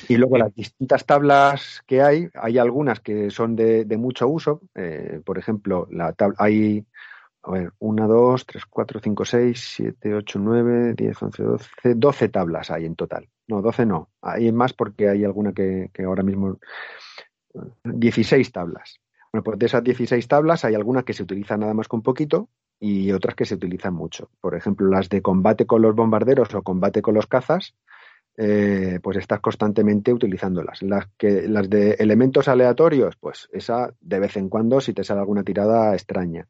Y 0.09 0.17
luego 0.17 0.35
Sí. 0.35 0.41
las 0.41 0.53
distintas 0.53 1.05
tablas 1.05 1.81
que 1.87 2.01
hay, 2.01 2.27
hay 2.33 2.57
algunas 2.57 2.99
que 2.99 3.29
son 3.31 3.55
de, 3.55 3.85
de 3.85 3.95
mucho 3.97 4.27
uso. 4.27 4.59
eh, 4.75 5.21
por 5.25 5.37
ejemplo, 5.37 5.87
la 5.89 6.11
tab- 6.13 6.35
hay, 6.37 6.85
a 7.43 7.51
ver, 7.51 7.71
1, 7.79 8.07
2, 8.09 8.45
3, 8.45 8.65
4, 8.69 8.99
5, 9.01 9.23
6, 9.23 9.71
7, 9.77 10.13
8, 10.15 10.37
9, 10.37 10.93
10, 10.97 11.21
11, 11.23 11.43
12, 11.43 11.95
12 11.95 12.27
tablas 12.27 12.71
hay 12.71 12.85
en 12.85 12.95
total. 12.95 13.29
No, 13.47 13.61
12 13.61 13.85
no. 13.85 14.09
Hay 14.21 14.51
más 14.51 14.73
porque 14.73 15.09
hay 15.09 15.23
alguna 15.23 15.53
que, 15.53 15.89
que 15.93 16.03
ahora 16.03 16.23
mismo... 16.23 16.59
16 17.83 18.51
tablas. 18.51 18.99
Bueno, 19.31 19.43
pues 19.43 19.59
de 19.59 19.65
esas 19.65 19.83
16 19.83 20.27
tablas 20.27 20.65
hay 20.65 20.75
algunas 20.75 21.03
que 21.03 21.13
se 21.13 21.23
utilizan 21.23 21.61
nada 21.61 21.73
más 21.73 21.87
un 21.91 22.01
poquito 22.01 22.49
y 22.79 23.11
otras 23.11 23.35
que 23.35 23.45
se 23.45 23.55
utilizan 23.55 23.93
mucho. 23.93 24.29
Por 24.41 24.55
ejemplo, 24.55 24.87
las 24.87 25.09
de 25.09 25.21
combate 25.21 25.65
con 25.65 25.81
los 25.81 25.95
bombarderos 25.95 26.53
o 26.53 26.61
combate 26.61 27.01
con 27.01 27.15
los 27.15 27.27
cazas, 27.27 27.75
eh, 28.37 28.99
pues 29.01 29.17
estás 29.17 29.39
constantemente 29.39 30.11
utilizándolas. 30.11 30.81
Las, 30.83 31.07
que, 31.17 31.47
las 31.47 31.69
de 31.69 31.91
elementos 31.93 32.47
aleatorios, 32.47 33.15
pues 33.17 33.47
esa 33.53 33.93
de 34.01 34.19
vez 34.19 34.35
en 34.37 34.49
cuando 34.49 34.81
si 34.81 34.93
te 34.93 35.03
sale 35.03 35.21
alguna 35.21 35.43
tirada 35.43 35.93
extraña. 35.93 36.47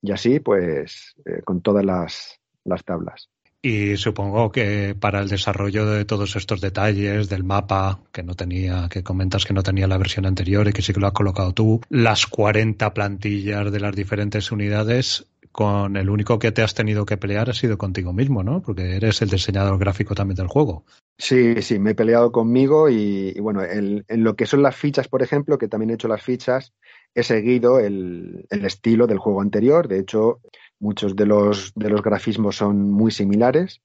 Y 0.00 0.12
así, 0.12 0.40
pues, 0.40 1.16
eh, 1.26 1.42
con 1.44 1.60
todas 1.60 1.84
las, 1.84 2.40
las 2.64 2.84
tablas. 2.84 3.30
Y 3.60 3.96
supongo 3.96 4.52
que 4.52 4.94
para 4.98 5.20
el 5.20 5.28
desarrollo 5.28 5.84
de 5.86 6.04
todos 6.04 6.36
estos 6.36 6.60
detalles 6.60 7.28
del 7.28 7.42
mapa, 7.42 8.00
que 8.12 8.22
no 8.22 8.34
tenía, 8.34 8.88
que 8.88 9.02
comentas 9.02 9.44
que 9.44 9.54
no 9.54 9.64
tenía 9.64 9.88
la 9.88 9.98
versión 9.98 10.26
anterior 10.26 10.68
y 10.68 10.72
que 10.72 10.82
sí 10.82 10.92
que 10.92 11.00
lo 11.00 11.08
has 11.08 11.12
colocado 11.12 11.52
tú, 11.52 11.80
las 11.88 12.26
40 12.26 12.94
plantillas 12.94 13.72
de 13.72 13.80
las 13.80 13.96
diferentes 13.96 14.52
unidades, 14.52 15.26
con 15.50 15.96
el 15.96 16.08
único 16.08 16.38
que 16.38 16.52
te 16.52 16.62
has 16.62 16.74
tenido 16.74 17.04
que 17.04 17.16
pelear 17.16 17.50
ha 17.50 17.54
sido 17.54 17.78
contigo 17.78 18.12
mismo, 18.12 18.44
¿no? 18.44 18.62
Porque 18.62 18.94
eres 18.94 19.22
el 19.22 19.30
diseñador 19.30 19.76
gráfico 19.76 20.14
también 20.14 20.36
del 20.36 20.46
juego. 20.46 20.84
Sí, 21.18 21.60
sí, 21.62 21.80
me 21.80 21.90
he 21.90 21.94
peleado 21.96 22.30
conmigo 22.30 22.88
y, 22.88 23.32
y 23.34 23.40
bueno, 23.40 23.64
en 23.64 24.04
lo 24.08 24.36
que 24.36 24.46
son 24.46 24.62
las 24.62 24.76
fichas, 24.76 25.08
por 25.08 25.20
ejemplo, 25.20 25.58
que 25.58 25.66
también 25.66 25.90
he 25.90 25.94
hecho 25.94 26.06
las 26.06 26.22
fichas, 26.22 26.74
he 27.12 27.24
seguido 27.24 27.80
el, 27.80 28.46
el 28.50 28.64
estilo 28.64 29.08
del 29.08 29.18
juego 29.18 29.40
anterior. 29.40 29.88
De 29.88 29.98
hecho, 29.98 30.40
muchos 30.80 31.16
de 31.16 31.26
los, 31.26 31.72
de 31.74 31.90
los 31.90 32.02
grafismos 32.02 32.56
son 32.56 32.90
muy 32.90 33.10
similares. 33.10 33.80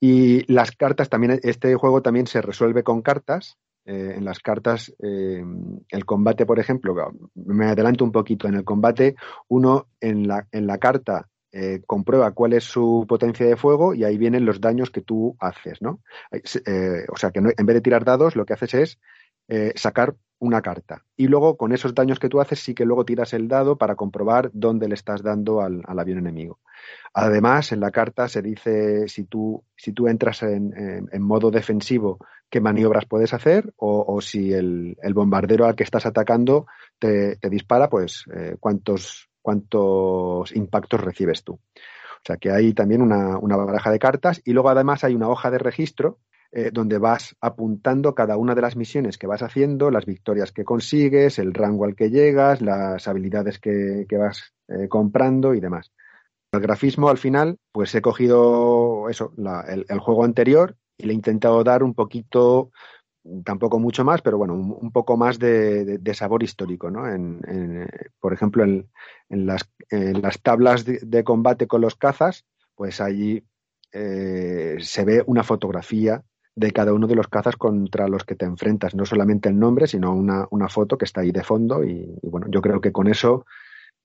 Y 0.00 0.50
las 0.52 0.72
cartas 0.72 1.08
también, 1.08 1.40
este 1.42 1.74
juego 1.74 2.02
también 2.02 2.26
se 2.26 2.42
resuelve 2.42 2.82
con 2.82 3.02
cartas. 3.02 3.56
Eh, 3.84 4.14
en 4.16 4.24
las 4.24 4.40
cartas, 4.40 4.92
eh, 4.98 5.44
el 5.88 6.04
combate, 6.04 6.44
por 6.44 6.58
ejemplo, 6.58 6.94
me 7.34 7.66
adelanto 7.66 8.04
un 8.04 8.12
poquito, 8.12 8.48
en 8.48 8.54
el 8.54 8.64
combate, 8.64 9.14
uno 9.48 9.86
en 10.00 10.26
la, 10.26 10.46
en 10.50 10.66
la 10.66 10.78
carta 10.78 11.28
eh, 11.58 11.80
comprueba 11.86 12.32
cuál 12.32 12.52
es 12.52 12.64
su 12.64 13.06
potencia 13.08 13.46
de 13.46 13.56
fuego 13.56 13.94
y 13.94 14.04
ahí 14.04 14.18
vienen 14.18 14.44
los 14.44 14.60
daños 14.60 14.90
que 14.90 15.00
tú 15.00 15.36
haces, 15.40 15.80
¿no? 15.80 16.02
Eh, 16.30 17.06
o 17.08 17.16
sea 17.16 17.30
que 17.30 17.38
en 17.38 17.66
vez 17.66 17.74
de 17.74 17.80
tirar 17.80 18.04
dados, 18.04 18.36
lo 18.36 18.44
que 18.44 18.52
haces 18.52 18.74
es 18.74 18.98
eh, 19.48 19.72
sacar 19.76 20.14
una 20.38 20.60
carta. 20.60 21.04
Y 21.16 21.28
luego, 21.28 21.56
con 21.56 21.72
esos 21.72 21.94
daños 21.94 22.18
que 22.18 22.28
tú 22.28 22.40
haces, 22.40 22.60
sí 22.60 22.74
que 22.74 22.84
luego 22.84 23.04
tiras 23.04 23.32
el 23.32 23.48
dado 23.48 23.76
para 23.76 23.94
comprobar 23.94 24.50
dónde 24.52 24.88
le 24.88 24.94
estás 24.94 25.22
dando 25.22 25.62
al, 25.62 25.82
al 25.86 25.98
avión 25.98 26.18
enemigo. 26.18 26.58
Además, 27.14 27.72
en 27.72 27.80
la 27.80 27.90
carta 27.90 28.28
se 28.28 28.42
dice 28.42 29.08
si 29.08 29.24
tú, 29.24 29.64
si 29.76 29.92
tú 29.92 30.08
entras 30.08 30.42
en, 30.42 30.72
en, 31.10 31.22
modo 31.22 31.50
defensivo, 31.50 32.18
qué 32.50 32.60
maniobras 32.60 33.06
puedes 33.06 33.32
hacer, 33.32 33.72
o, 33.76 34.04
o 34.06 34.20
si 34.20 34.52
el, 34.52 34.96
el, 35.02 35.14
bombardero 35.14 35.64
al 35.64 35.74
que 35.74 35.84
estás 35.84 36.04
atacando 36.04 36.66
te, 36.98 37.36
te 37.36 37.48
dispara, 37.48 37.88
pues 37.88 38.24
eh, 38.34 38.56
cuántos, 38.60 39.30
cuántos 39.40 40.54
impactos 40.54 41.00
recibes 41.00 41.42
tú. 41.44 41.54
O 41.54 42.26
sea 42.26 42.36
que 42.36 42.50
hay 42.50 42.74
también 42.74 43.00
una, 43.00 43.38
una 43.38 43.56
baraja 43.56 43.90
de 43.90 43.98
cartas 43.98 44.42
y 44.44 44.52
luego 44.52 44.68
además 44.68 45.04
hay 45.04 45.14
una 45.14 45.28
hoja 45.28 45.50
de 45.50 45.58
registro 45.58 46.18
eh, 46.52 46.70
donde 46.72 46.98
vas 46.98 47.36
apuntando 47.40 48.14
cada 48.14 48.36
una 48.36 48.54
de 48.54 48.62
las 48.62 48.76
misiones 48.76 49.18
que 49.18 49.26
vas 49.26 49.42
haciendo, 49.42 49.90
las 49.90 50.06
victorias 50.06 50.52
que 50.52 50.64
consigues, 50.64 51.38
el 51.38 51.52
rango 51.52 51.84
al 51.84 51.96
que 51.96 52.10
llegas, 52.10 52.60
las 52.60 53.08
habilidades 53.08 53.58
que, 53.58 54.06
que 54.08 54.16
vas 54.16 54.54
eh, 54.68 54.88
comprando 54.88 55.54
y 55.54 55.60
demás. 55.60 55.92
El 56.52 56.60
grafismo 56.60 57.08
al 57.08 57.18
final, 57.18 57.58
pues 57.72 57.94
he 57.94 58.00
cogido 58.00 59.08
eso, 59.08 59.32
la, 59.36 59.62
el, 59.62 59.98
juego 59.98 60.24
anterior 60.24 60.76
y 60.96 61.06
le 61.06 61.12
he 61.12 61.16
intentado 61.16 61.62
dar 61.64 61.82
un 61.82 61.94
poquito, 61.94 62.70
tampoco 63.44 63.78
mucho 63.78 64.04
más, 64.04 64.22
pero 64.22 64.38
bueno, 64.38 64.54
un, 64.54 64.92
poco 64.92 65.16
más 65.16 65.38
de, 65.38 65.98
de, 65.98 66.14
sabor 66.14 66.42
histórico, 66.42 66.90
¿no? 66.90 67.08
En, 67.08 67.88
por 68.20 68.32
ejemplo, 68.32 68.64
en, 68.64 68.88
en, 69.28 69.46
las, 69.46 69.68
tablas 70.42 70.84
de, 70.84 71.00
de, 71.02 71.24
combate 71.24 71.66
con 71.66 71.80
los 71.80 71.96
cazas, 71.96 72.46
pues 72.74 73.00
allí 73.00 73.44
eh, 73.92 74.76
se 74.80 75.04
ve 75.04 75.22
una 75.26 75.42
fotografía 75.42 76.22
de 76.56 76.72
cada 76.72 76.94
uno 76.94 77.06
de 77.06 77.14
los 77.14 77.28
cazas 77.28 77.56
contra 77.56 78.08
los 78.08 78.24
que 78.24 78.34
te 78.34 78.46
enfrentas, 78.46 78.94
no 78.94 79.04
solamente 79.04 79.50
el 79.50 79.58
nombre, 79.58 79.86
sino 79.86 80.14
una, 80.14 80.46
una 80.50 80.68
foto 80.68 80.96
que 80.96 81.04
está 81.04 81.20
ahí 81.20 81.30
de 81.30 81.44
fondo 81.44 81.84
y, 81.84 82.18
y 82.22 82.28
bueno, 82.28 82.46
yo 82.50 82.62
creo 82.62 82.80
que 82.80 82.92
con 82.92 83.08
eso 83.08 83.44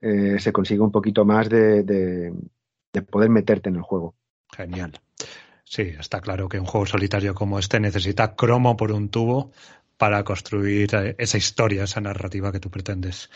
eh, 0.01 0.37
se 0.37 0.51
consigue 0.51 0.81
un 0.81 0.91
poquito 0.91 1.23
más 1.23 1.47
de, 1.47 1.83
de, 1.83 2.33
de, 2.91 3.01
poder 3.03 3.29
meterte 3.29 3.69
en 3.69 3.77
el 3.77 3.81
juego. 3.81 4.15
Genial. 4.51 4.99
Sí, 5.63 5.93
está 5.97 6.19
claro 6.19 6.49
que 6.49 6.59
un 6.59 6.65
juego 6.65 6.85
solitario 6.85 7.33
como 7.33 7.57
este 7.57 7.79
necesita 7.79 8.35
cromo 8.35 8.75
por 8.75 8.91
un 8.91 9.07
tubo 9.07 9.51
para 9.95 10.23
construir 10.25 10.93
eh, 10.93 11.15
esa 11.19 11.37
historia, 11.37 11.85
esa 11.85 12.01
narrativa 12.01 12.51
que 12.51 12.59
tú 12.59 12.69
pretendes. 12.69 13.29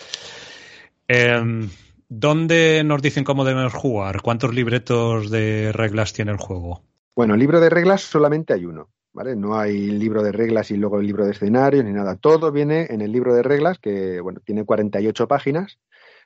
Eh, 1.07 1.69
¿Dónde 2.09 2.83
nos 2.83 3.01
dicen 3.01 3.23
cómo 3.23 3.45
debemos 3.45 3.73
jugar? 3.73 4.21
¿Cuántos 4.21 4.53
libretos 4.53 5.31
de 5.31 5.71
reglas 5.71 6.11
tiene 6.11 6.31
el 6.31 6.37
juego? 6.37 6.81
Bueno, 7.15 7.37
libro 7.37 7.61
de 7.61 7.69
reglas 7.69 8.01
solamente 8.01 8.53
hay 8.53 8.65
uno. 8.65 8.89
¿Vale? 9.15 9.35
No 9.35 9.57
hay 9.57 9.91
libro 9.91 10.21
de 10.21 10.33
reglas 10.33 10.69
y 10.71 10.77
luego 10.77 10.99
el 10.99 11.07
libro 11.07 11.25
de 11.25 11.31
escenarios 11.31 11.85
ni 11.85 11.93
nada. 11.93 12.17
Todo 12.17 12.51
viene 12.51 12.87
en 12.89 12.99
el 12.99 13.13
libro 13.13 13.33
de 13.33 13.43
reglas, 13.43 13.79
que 13.79 14.19
bueno, 14.19 14.41
tiene 14.43 14.65
48 14.65 15.27
páginas, 15.27 15.79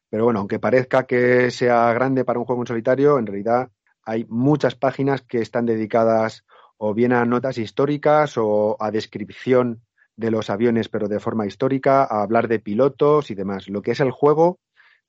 pero 0.10 0.24
bueno, 0.24 0.40
aunque 0.40 0.58
parezca 0.58 1.04
que 1.06 1.52
sea 1.52 1.94
grande 1.94 2.26
para 2.26 2.40
un 2.40 2.46
juego 2.46 2.64
en 2.64 2.68
solitario, 2.68 3.20
en 3.20 3.28
realidad 3.28 3.70
hay 4.04 4.26
muchas 4.28 4.74
páginas 4.74 5.22
que 5.22 5.40
están 5.40 5.68
dedicadas 5.68 6.46
o 6.78 6.96
bien 6.96 7.14
a 7.14 7.24
notas 7.26 7.60
históricas 7.60 8.34
o 8.38 8.76
a 8.80 8.90
descripción 8.90 9.84
de 10.16 10.32
los 10.32 10.50
aviones, 10.50 10.90
pero 10.90 11.08
de 11.08 11.20
forma 11.20 11.46
histórica, 11.46 12.04
a 12.04 12.24
hablar 12.24 12.48
de 12.48 12.60
pilotos 12.60 13.30
y 13.30 13.36
demás. 13.36 13.70
Lo 13.70 13.84
que 13.84 13.92
es 13.92 14.00
el 14.00 14.10
juego, 14.10 14.60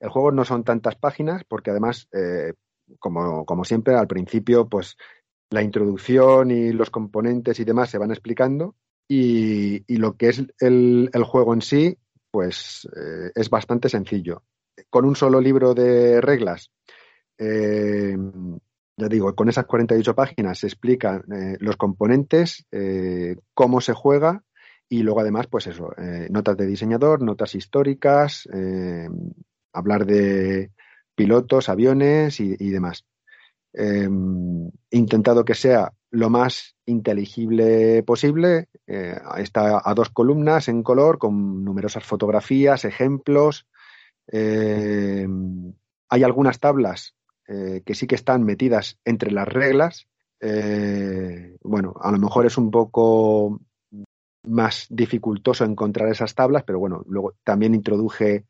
el 0.00 0.10
juego 0.10 0.32
no 0.32 0.44
son 0.44 0.64
tantas 0.64 0.96
páginas, 0.96 1.44
porque 1.48 1.70
además, 1.70 2.08
eh, 2.12 2.52
como, 2.98 3.46
como 3.46 3.64
siempre, 3.64 3.94
al 3.94 4.06
principio, 4.06 4.68
pues 4.68 4.96
la 5.50 5.62
introducción 5.62 6.50
y 6.50 6.72
los 6.72 6.90
componentes 6.90 7.58
y 7.60 7.64
demás 7.64 7.90
se 7.90 7.98
van 7.98 8.10
explicando 8.10 8.76
y, 9.08 9.82
lo 9.96 10.16
que 10.16 10.28
es 10.28 10.44
el, 10.60 11.10
juego 11.24 11.52
en 11.52 11.62
sí, 11.62 11.98
pues 12.30 12.88
eh, 12.96 13.32
es 13.34 13.50
bastante 13.50 13.88
sencillo. 13.88 14.44
Con 14.88 15.04
un 15.04 15.16
solo 15.16 15.40
libro 15.40 15.74
de 15.74 16.20
reglas, 16.20 16.70
eh, 17.36 18.16
ya 18.96 19.08
digo, 19.08 19.34
con 19.34 19.48
esas 19.48 19.66
48 19.66 20.14
páginas 20.14 20.60
se 20.60 20.68
explican 20.68 21.24
eh, 21.32 21.56
los 21.58 21.76
componentes, 21.76 22.66
eh, 22.70 23.34
cómo 23.52 23.80
se 23.80 23.94
juega 23.94 24.44
y 24.88 25.02
luego 25.02 25.20
además, 25.20 25.48
pues 25.48 25.66
eso, 25.66 25.90
notas 26.30 26.56
de 26.56 26.66
diseñador, 26.66 27.22
notas 27.22 27.54
históricas, 27.54 28.48
hablar 29.72 30.04
de 30.04 30.72
pilotos, 31.14 31.68
aviones 31.68 32.40
y 32.40 32.70
demás 32.70 33.04
eh, 33.72 34.08
intentado 34.90 35.44
que 35.44 35.54
sea 35.54 35.92
lo 36.10 36.30
más 36.30 36.76
inteligible 36.86 38.02
posible. 38.02 38.68
Eh, 38.86 39.16
está 39.38 39.80
a 39.84 39.94
dos 39.94 40.10
columnas 40.10 40.68
en 40.68 40.82
color 40.82 41.18
con 41.18 41.64
numerosas 41.64 42.04
fotografías, 42.04 42.84
ejemplos. 42.84 43.66
Eh, 44.30 45.26
hay 46.08 46.22
algunas 46.24 46.58
tablas 46.58 47.14
eh, 47.46 47.82
que 47.84 47.94
sí 47.94 48.06
que 48.06 48.14
están 48.14 48.44
metidas 48.44 48.98
entre 49.04 49.30
las 49.30 49.48
reglas. 49.48 50.06
Eh, 50.40 51.56
bueno, 51.62 51.94
a 52.00 52.10
lo 52.10 52.18
mejor 52.18 52.46
es 52.46 52.56
un 52.58 52.70
poco 52.70 53.60
más 54.44 54.86
dificultoso 54.88 55.64
encontrar 55.64 56.08
esas 56.08 56.34
tablas, 56.34 56.64
pero 56.64 56.78
bueno, 56.78 57.02
luego 57.06 57.34
también 57.44 57.74
introduje 57.74 58.46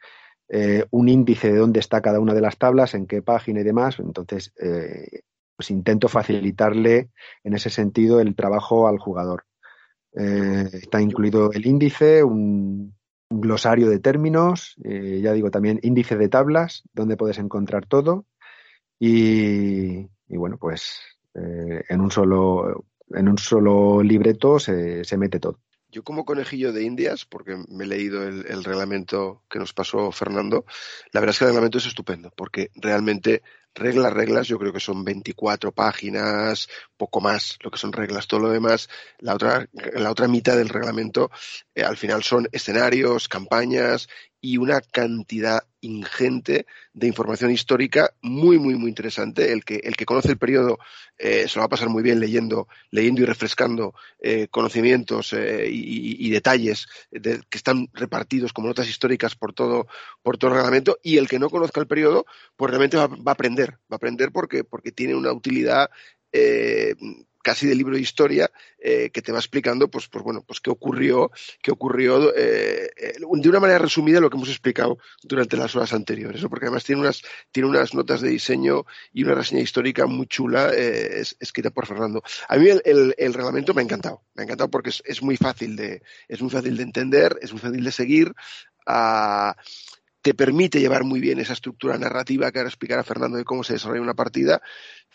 eh, 0.52 0.84
un 0.90 1.08
índice 1.08 1.52
de 1.52 1.58
dónde 1.58 1.78
está 1.78 2.00
cada 2.00 2.18
una 2.18 2.34
de 2.34 2.40
las 2.40 2.58
tablas, 2.58 2.94
en 2.94 3.06
qué 3.06 3.22
página 3.22 3.60
y 3.60 3.64
demás. 3.64 4.00
Entonces, 4.00 4.52
eh, 4.60 5.20
pues 5.56 5.70
intento 5.70 6.08
facilitarle 6.08 7.10
en 7.44 7.54
ese 7.54 7.70
sentido 7.70 8.20
el 8.20 8.34
trabajo 8.34 8.88
al 8.88 8.98
jugador. 8.98 9.44
Eh, 10.12 10.68
está 10.72 11.00
incluido 11.00 11.52
el 11.52 11.66
índice, 11.66 12.24
un, 12.24 12.98
glosario 13.32 13.88
de 13.88 14.00
términos, 14.00 14.74
ya 14.84 15.32
digo 15.32 15.52
también 15.52 15.78
índice 15.84 16.16
de 16.16 16.28
tablas, 16.28 16.82
donde 16.92 17.16
puedes 17.16 17.38
encontrar 17.38 17.86
todo. 17.86 18.26
Y, 18.98 20.08
bueno, 20.26 20.58
pues 20.58 21.00
en 21.32 22.00
un 22.00 22.10
solo 22.10 22.86
en 23.10 23.28
un 23.28 23.38
solo 23.38 24.02
libreto 24.02 24.58
se, 24.58 25.04
se 25.04 25.16
mete 25.16 25.38
todo. 25.38 25.60
Yo 25.90 26.04
como 26.04 26.24
conejillo 26.24 26.72
de 26.72 26.84
indias, 26.84 27.24
porque 27.24 27.56
me 27.68 27.84
he 27.84 27.86
leído 27.86 28.22
el, 28.22 28.64
reglamento 28.64 29.42
que 29.50 29.58
nos 29.58 29.72
pasó 29.72 30.12
Fernando, 30.12 30.64
la 31.12 31.20
verdad 31.20 31.34
es 31.34 31.38
que 31.38 31.44
el 31.44 31.50
reglamento 31.50 31.78
es 31.78 31.86
estupendo, 31.86 32.30
porque 32.36 32.70
realmente 32.76 33.42
reglas, 33.74 34.12
reglas, 34.12 34.46
yo 34.46 34.58
creo 34.58 34.72
que 34.72 34.80
son 34.80 35.04
24 35.04 35.72
páginas, 35.72 36.68
poco 36.96 37.20
más, 37.20 37.58
lo 37.62 37.70
que 37.70 37.78
son 37.78 37.92
reglas, 37.92 38.28
todo 38.28 38.40
lo 38.40 38.50
demás, 38.50 38.88
la 39.18 39.34
otra, 39.34 39.68
la 39.72 40.10
otra 40.10 40.28
mitad 40.28 40.56
del 40.56 40.68
reglamento, 40.68 41.30
eh, 41.74 41.82
al 41.82 41.96
final 41.96 42.22
son 42.22 42.48
escenarios, 42.52 43.28
campañas 43.28 44.08
y 44.40 44.58
una 44.58 44.80
cantidad 44.80 45.64
ingente 45.80 46.66
de 46.92 47.06
información 47.06 47.50
histórica 47.50 48.12
muy, 48.22 48.58
muy, 48.58 48.74
muy 48.74 48.88
interesante. 48.88 49.52
El 49.52 49.64
que, 49.64 49.76
el 49.76 49.96
que 49.96 50.04
conoce 50.04 50.30
el 50.30 50.38
periodo 50.38 50.78
eh, 51.18 51.46
se 51.48 51.56
lo 51.56 51.60
va 51.60 51.66
a 51.66 51.70
pasar 51.70 51.88
muy 51.88 52.02
bien 52.02 52.20
leyendo, 52.20 52.68
leyendo 52.90 53.22
y 53.22 53.24
refrescando 53.24 53.94
eh, 54.20 54.48
conocimientos 54.50 55.32
eh, 55.32 55.68
y, 55.70 56.30
detalles 56.30 56.86
de, 57.10 57.40
que 57.48 57.58
están 57.58 57.88
repartidos 57.92 58.52
como 58.52 58.68
notas 58.68 58.88
históricas 58.88 59.34
por 59.34 59.52
todo, 59.52 59.86
por 60.22 60.38
todo 60.38 60.50
el 60.50 60.56
reglamento. 60.56 60.98
Y 61.02 61.18
el 61.18 61.28
que 61.28 61.38
no 61.38 61.50
conozca 61.50 61.80
el 61.80 61.86
periodo, 61.86 62.26
pues 62.56 62.70
realmente 62.70 62.96
va, 62.96 63.06
va 63.06 63.32
a 63.32 63.32
aprender, 63.32 63.72
va 63.72 63.92
a 63.92 63.96
aprender 63.96 64.30
porque, 64.32 64.64
porque 64.64 64.92
tiene 64.92 65.14
una 65.14 65.32
utilidad 65.32 65.90
casi 67.42 67.66
de 67.66 67.74
libro 67.74 67.94
de 67.94 68.00
historia 68.00 68.50
eh, 68.78 69.10
que 69.10 69.22
te 69.22 69.32
va 69.32 69.38
explicando 69.38 69.88
pues, 69.88 70.08
pues 70.08 70.24
bueno 70.24 70.42
pues 70.46 70.60
qué 70.60 70.70
ocurrió 70.70 71.30
qué 71.62 71.70
ocurrió 71.70 72.34
eh, 72.36 72.90
eh, 72.96 73.14
de 73.18 73.48
una 73.48 73.60
manera 73.60 73.78
resumida 73.78 74.20
lo 74.20 74.30
que 74.30 74.36
hemos 74.36 74.48
explicado 74.48 74.98
durante 75.22 75.56
las 75.56 75.74
horas 75.74 75.92
anteriores 75.92 76.42
porque 76.48 76.66
además 76.66 76.84
tiene 76.84 77.00
unas 77.00 77.22
tiene 77.50 77.68
unas 77.68 77.94
notas 77.94 78.20
de 78.20 78.28
diseño 78.28 78.84
y 79.12 79.24
una 79.24 79.34
reseña 79.34 79.62
histórica 79.62 80.06
muy 80.06 80.26
chula 80.26 80.70
es, 80.70 81.36
escrita 81.40 81.70
por 81.70 81.86
Fernando. 81.86 82.22
A 82.48 82.56
mí 82.56 82.68
el, 82.68 83.14
reglamento 83.34 83.74
me 83.74 83.82
ha 83.82 83.84
encantado 83.84 84.22
me 84.34 84.42
ha 84.42 84.44
encantado 84.44 84.70
porque 84.70 84.90
es, 84.90 85.02
es, 85.06 85.22
muy 85.22 85.36
fácil 85.36 85.76
de 85.76 86.02
es 86.28 86.40
muy 86.42 86.50
fácil 86.50 86.76
de 86.76 86.82
entender 86.82 87.38
es 87.40 87.52
muy 87.52 87.60
fácil 87.60 87.82
de 87.82 87.92
seguir 87.92 88.32
uh, 88.86 89.52
te 90.22 90.34
permite 90.34 90.80
llevar 90.80 91.04
muy 91.04 91.20
bien 91.20 91.38
esa 91.40 91.54
estructura 91.54 91.96
narrativa 91.98 92.50
que 92.50 92.58
ahora 92.58 92.68
explicará 92.68 93.02
Fernando 93.02 93.38
de 93.38 93.44
cómo 93.44 93.64
se 93.64 93.74
desarrolla 93.74 94.02
una 94.02 94.14
partida, 94.14 94.60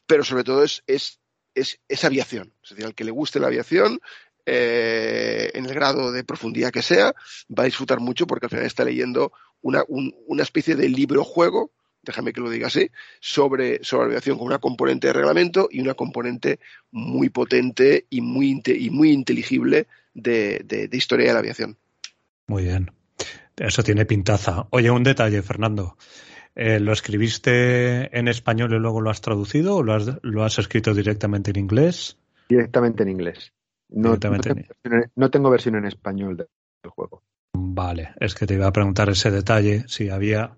pero 0.07 0.23
sobre 0.23 0.43
todo 0.43 0.63
es, 0.63 0.83
es 0.87 1.19
es, 1.55 2.03
aviación. 2.03 2.53
Es 2.63 2.71
decir, 2.71 2.85
al 2.85 2.93
que 2.93 3.03
le 3.03 3.11
guste 3.11 3.39
la 3.39 3.47
aviación, 3.47 3.99
eh, 4.45 5.49
en 5.53 5.65
el 5.65 5.73
grado 5.73 6.11
de 6.11 6.23
profundidad 6.23 6.71
que 6.71 6.81
sea, 6.81 7.15
va 7.49 7.63
a 7.63 7.65
disfrutar 7.65 7.99
mucho 7.99 8.27
porque 8.27 8.45
al 8.45 8.49
final 8.51 8.65
está 8.65 8.83
leyendo 8.83 9.31
una, 9.61 9.83
un, 9.87 10.13
una 10.27 10.43
especie 10.43 10.75
de 10.75 10.89
libro-juego, 10.89 11.71
déjame 12.03 12.33
que 12.33 12.41
lo 12.41 12.49
diga 12.51 12.67
así, 12.67 12.91
sobre, 13.19 13.83
sobre 13.83 14.07
aviación 14.07 14.37
con 14.37 14.45
una 14.45 14.59
componente 14.59 15.07
de 15.07 15.13
reglamento 15.13 15.67
y 15.71 15.81
una 15.81 15.95
componente 15.95 16.59
muy 16.91 17.29
potente 17.29 18.05
y 18.09 18.21
muy, 18.21 18.61
y 18.65 18.89
muy 18.91 19.11
inteligible 19.11 19.87
de, 20.13 20.61
de, 20.65 20.87
de 20.87 20.97
historia 20.97 21.27
de 21.27 21.33
la 21.33 21.39
aviación. 21.39 21.77
Muy 22.47 22.63
bien. 22.63 22.91
Eso 23.57 23.83
tiene 23.83 24.05
pintaza. 24.05 24.67
Oye, 24.69 24.91
un 24.91 25.03
detalle, 25.03 25.41
Fernando. 25.41 25.97
Eh, 26.55 26.79
¿Lo 26.79 26.93
escribiste 26.93 28.17
en 28.17 28.27
español 28.29 28.73
y 28.73 28.79
luego 28.79 29.01
lo 29.01 29.09
has 29.09 29.19
traducido 29.19 29.75
o 29.75 29.83
lo 29.83 29.93
has, 29.93 30.17
lo 30.21 30.43
has 30.43 30.57
escrito 30.57 30.93
directamente 30.93 31.51
en 31.51 31.59
inglés? 31.59 32.17
Directamente 32.47 33.03
en 33.03 33.09
inglés. 33.09 33.51
No, 33.89 34.17
tengo, 34.17 34.35
en... 34.35 35.11
no 35.15 35.29
tengo 35.29 35.49
versión 35.49 35.75
en 35.75 35.85
español 35.85 36.37
del 36.37 36.47
juego. 36.91 37.23
Vale, 37.53 38.13
es 38.19 38.33
que 38.35 38.47
te 38.47 38.55
iba 38.55 38.67
a 38.67 38.71
preguntar 38.71 39.09
ese 39.09 39.31
detalle, 39.31 39.83
si 39.87 40.09
había 40.09 40.57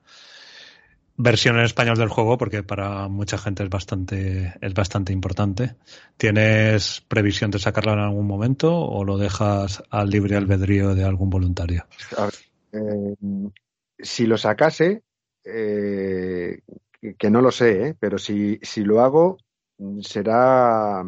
versión 1.17 1.57
en 1.57 1.65
español 1.65 1.97
del 1.97 2.09
juego, 2.09 2.37
porque 2.37 2.63
para 2.63 3.07
mucha 3.07 3.37
gente 3.37 3.63
es 3.63 3.69
bastante, 3.69 4.53
es 4.61 4.73
bastante 4.73 5.13
importante. 5.13 5.75
¿Tienes 6.15 7.01
previsión 7.07 7.51
de 7.51 7.59
sacarlo 7.59 7.93
en 7.93 7.99
algún 7.99 8.27
momento 8.27 8.75
o 8.75 9.03
lo 9.03 9.17
dejas 9.17 9.83
al 9.89 10.09
libre 10.09 10.37
albedrío 10.37 10.93
de 10.93 11.03
algún 11.03 11.29
voluntario? 11.29 11.87
A 12.15 12.25
ver, 12.25 12.33
eh, 12.73 13.15
si 13.99 14.27
lo 14.27 14.37
sacase, 14.37 15.03
eh, 15.47 16.61
que 17.17 17.29
no 17.29 17.41
lo 17.41 17.51
sé, 17.51 17.87
¿eh? 17.87 17.95
pero 17.99 18.17
si, 18.17 18.59
si 18.61 18.83
lo 18.83 19.01
hago 19.01 19.37
será 20.01 21.03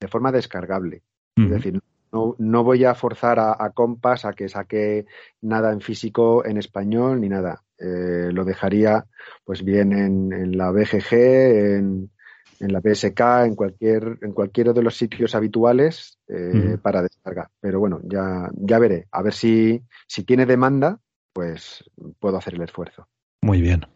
de 0.00 0.08
forma 0.08 0.32
descargable. 0.32 1.02
Uh 1.36 1.42
-huh. 1.42 1.44
Es 1.46 1.50
decir, 1.50 1.80
no, 2.12 2.34
no, 2.38 2.64
voy 2.64 2.84
a 2.84 2.94
forzar 2.94 3.38
a, 3.38 3.56
a, 3.58 3.70
Compass 3.70 4.24
a 4.24 4.32
que 4.32 4.48
saque 4.48 5.06
nada 5.42 5.72
en 5.72 5.80
físico 5.80 6.44
en 6.44 6.56
español 6.56 7.20
ni 7.20 7.28
nada. 7.28 7.62
Eh, 7.78 8.30
lo 8.32 8.44
dejaría 8.44 9.04
pues 9.44 9.62
bien 9.62 9.92
en, 9.92 10.32
en 10.32 10.56
la 10.56 10.72
BGG, 10.72 11.12
en, 11.12 12.10
en, 12.58 12.72
la 12.72 12.80
PSK, 12.80 13.20
en 13.44 13.54
cualquier, 13.54 14.18
en 14.22 14.32
cualquiera 14.32 14.72
de 14.72 14.82
los 14.82 14.96
sitios 14.96 15.34
habituales 15.34 16.18
eh, 16.26 16.50
uh 16.52 16.56
-huh. 16.56 16.82
para 16.82 17.02
descargar. 17.02 17.48
Pero 17.60 17.78
bueno, 17.78 18.00
ya, 18.02 18.50
ya 18.54 18.78
veré. 18.78 19.06
A 19.12 19.22
ver 19.22 19.32
si, 19.32 19.80
si 20.08 20.24
tiene 20.24 20.44
demanda, 20.44 20.98
pues 21.32 21.84
puedo 22.18 22.36
hacer 22.36 22.54
el 22.54 22.62
esfuerzo. 22.62 23.06
Muy 23.40 23.60
bien. 23.60 23.86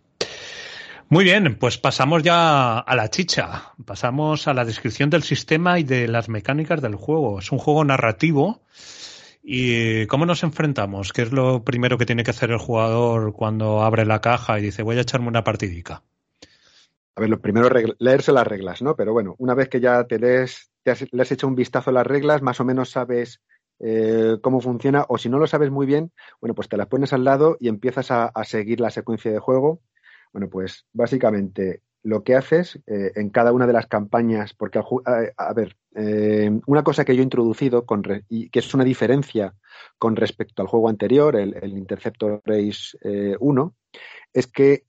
Muy 1.09 1.24
bien, 1.24 1.59
pues 1.59 1.76
pasamos 1.76 2.22
ya 2.22 2.78
a 2.78 2.96
la 2.96 3.11
chicha. 3.11 3.74
Pasamos 3.85 4.48
a 4.48 4.55
la 4.55 4.64
descripción 4.64 5.11
del 5.11 5.22
sistema 5.22 5.78
y 5.78 5.85
de 5.85 6.09
las 6.09 6.31
mecánicas 6.31 6.81
del 6.81 6.94
juego. 6.94 7.38
Es 7.38 7.52
un 7.52 7.59
juego 7.59 7.85
narrativo. 7.85 8.62
¿Y 9.42 10.07
cómo 10.07 10.24
nos 10.24 10.42
enfrentamos? 10.42 11.12
¿Qué 11.12 11.22
es 11.22 11.33
lo 11.33 11.64
primero 11.64 11.98
que 11.98 12.07
tiene 12.07 12.24
que 12.24 12.31
hacer 12.31 12.50
el 12.50 12.59
jugador 12.59 13.35
cuando 13.35 13.83
abre 13.83 14.07
la 14.07 14.20
caja 14.20 14.59
y 14.59 14.62
dice 14.62 14.83
voy 14.83 14.96
a 14.96 15.02
echarme 15.02 15.28
una 15.28 15.44
partidica? 15.44 16.02
A 17.14 17.20
ver, 17.20 17.28
lo 17.28 17.40
primero 17.40 17.66
es 17.66 17.92
leerse 17.98 18.33
las 18.33 18.46
reglas, 18.46 18.81
¿no? 18.81 18.96
Pero 18.96 19.12
bueno, 19.12 19.35
una 19.37 19.55
vez 19.55 19.68
que 19.68 19.81
ya 19.81 20.05
te 20.05 20.18
lees, 20.18 20.70
te 20.83 20.92
has, 20.92 21.05
le 21.12 21.20
has 21.20 21.31
hecho 21.31 21.46
un 21.46 21.57
vistazo 21.57 21.90
a 21.90 21.92
las 21.92 22.07
reglas, 22.07 22.40
más 22.40 22.59
o 22.61 22.64
menos 22.64 22.88
sabes 22.88 23.42
eh, 23.85 24.38
cómo 24.40 24.61
funciona, 24.61 25.05
o 25.09 25.18
si 25.18 25.29
no 25.29 25.38
lo 25.38 25.49
sabes 25.49 25.71
muy 25.71 25.87
bien, 25.87 26.12
bueno, 26.40 26.55
pues 26.55 26.68
te 26.68 26.77
las 26.77 26.87
pones 26.87 27.12
al 27.12 27.25
lado 27.25 27.57
y 27.59 27.66
empiezas 27.66 28.12
a, 28.12 28.31
seguir 28.45 28.81
la 28.81 28.90
secuencia 28.90 29.33
de 29.33 29.40
juego. 29.40 29.81
Bueno, 30.33 30.49
pues 30.49 30.87
básicamente 30.92 31.83
lo 32.05 32.23
que 32.23 32.37
haces 32.37 32.81
eh, 32.87 33.11
en 33.16 33.31
cada 33.31 33.53
una 33.53 33.66
de 33.66 33.73
las 33.73 33.88
campañas, 33.88 34.55
porque 34.55 34.81
a, 35.37 35.53
ver, 35.53 35.77
eh, 35.97 36.51
una 36.66 36.85
cosa 36.85 37.05
que 37.05 37.14
yo 37.14 37.23
he 37.23 37.25
introducido 37.25 37.85
y 38.29 38.51
que 38.51 38.59
es 38.61 38.73
una 38.73 38.85
diferencia 38.85 39.55
con 39.99 40.14
respecto 40.14 40.62
al 40.62 40.68
juego 40.68 40.88
anterior, 40.88 41.35
el, 41.35 41.57
el 41.61 41.77
Interceptor 41.77 42.40
Race 42.45 42.97
1, 43.40 43.75
es 44.33 44.47
que 44.47 44.85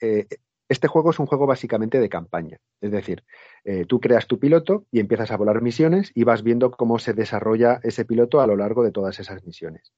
este 0.74 0.88
juego 0.88 1.12
es 1.12 1.20
un 1.20 1.26
juego 1.26 1.48
básicamente 1.48 2.00
de 2.00 2.10
campaña. 2.10 2.58
Es 2.82 2.92
decir, 2.92 3.24
eh, 3.64 3.86
tú 3.86 4.00
creas 4.00 4.28
tu 4.28 4.40
piloto 4.40 4.86
y 4.92 5.00
empiezas 5.00 5.32
a 5.32 5.38
volar 5.38 5.62
misiones 5.62 6.12
y 6.14 6.26
vas 6.26 6.44
viendo 6.44 6.72
cómo 6.72 7.00
se 7.00 7.14
desarrolla 7.14 7.80
ese 7.84 8.04
piloto 8.04 8.42
a 8.42 8.48
lo 8.48 8.58
largo 8.58 8.84
de 8.84 8.92
todas 8.92 9.20
esas 9.20 9.44
misiones. 9.46 9.94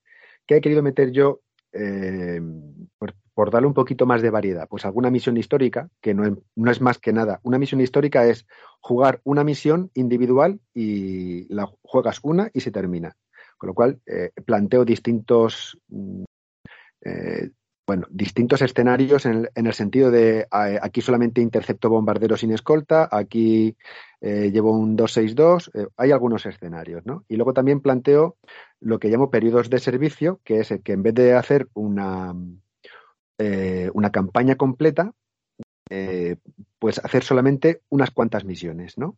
¿Qué 0.45 0.57
he 0.57 0.61
querido 0.61 0.83
meter 0.83 1.11
yo 1.11 1.41
eh, 1.73 2.39
por, 3.33 3.51
darle 3.51 3.67
un 3.67 3.73
poquito 3.73 4.05
más 4.05 4.21
de 4.21 4.29
variedad? 4.29 4.67
Pues 4.69 4.85
alguna 4.85 5.09
misión 5.09 5.37
histórica, 5.37 5.89
que 6.01 6.13
no 6.13 6.71
es, 6.71 6.81
más 6.81 6.99
que 6.99 7.13
nada. 7.13 7.39
Una 7.43 7.57
misión 7.57 7.81
histórica 7.81 8.25
es 8.25 8.45
jugar 8.79 9.21
una 9.23 9.43
misión 9.43 9.89
individual 9.95 10.59
y 10.73 11.51
la 11.53 11.67
juegas 11.81 12.19
una 12.21 12.51
y 12.53 12.61
se 12.61 12.71
termina. 12.71 13.15
Con 13.57 13.67
lo 13.67 13.73
cual, 13.73 13.99
eh, 14.05 14.31
planteo 14.45 14.85
distintos 14.85 15.79
eh, 17.01 17.49
bueno, 17.87 18.07
distintos 18.09 18.61
escenarios 18.61 19.25
en 19.25 19.33
el, 19.33 19.49
en 19.53 19.67
el 19.67 19.73
sentido 19.73 20.09
de 20.09 20.47
aquí 20.49 21.01
solamente 21.01 21.41
intercepto 21.41 21.89
bombarderos 21.89 22.39
sin 22.39 22.51
escolta, 22.51 23.07
aquí 23.11 23.77
eh, 24.21 24.49
llevo 24.51 24.71
un 24.71 24.95
262, 24.95 25.71
eh, 25.75 25.87
hay 25.97 26.11
algunos 26.11 26.45
escenarios, 26.47 27.05
¿no? 27.05 27.25
Y 27.27 27.35
luego 27.35 27.53
también 27.53 27.81
planteo 27.81 28.37
lo 28.79 28.97
que 28.97 29.09
llamo 29.09 29.29
periodos 29.29 29.69
de 29.69 29.79
servicio, 29.79 30.41
que 30.43 30.61
es 30.61 30.71
el 30.71 30.81
que 30.81 30.93
en 30.93 31.03
vez 31.03 31.13
de 31.13 31.33
hacer 31.33 31.67
una, 31.75 32.33
eh, 33.37 33.91
una 33.93 34.11
campaña 34.11 34.55
completa, 34.55 35.13
eh, 35.91 36.37
pues 36.79 36.97
hacer 36.97 37.23
solamente 37.23 37.81
unas 37.89 38.09
cuantas 38.09 38.45
misiones, 38.45 38.97
¿no? 38.97 39.17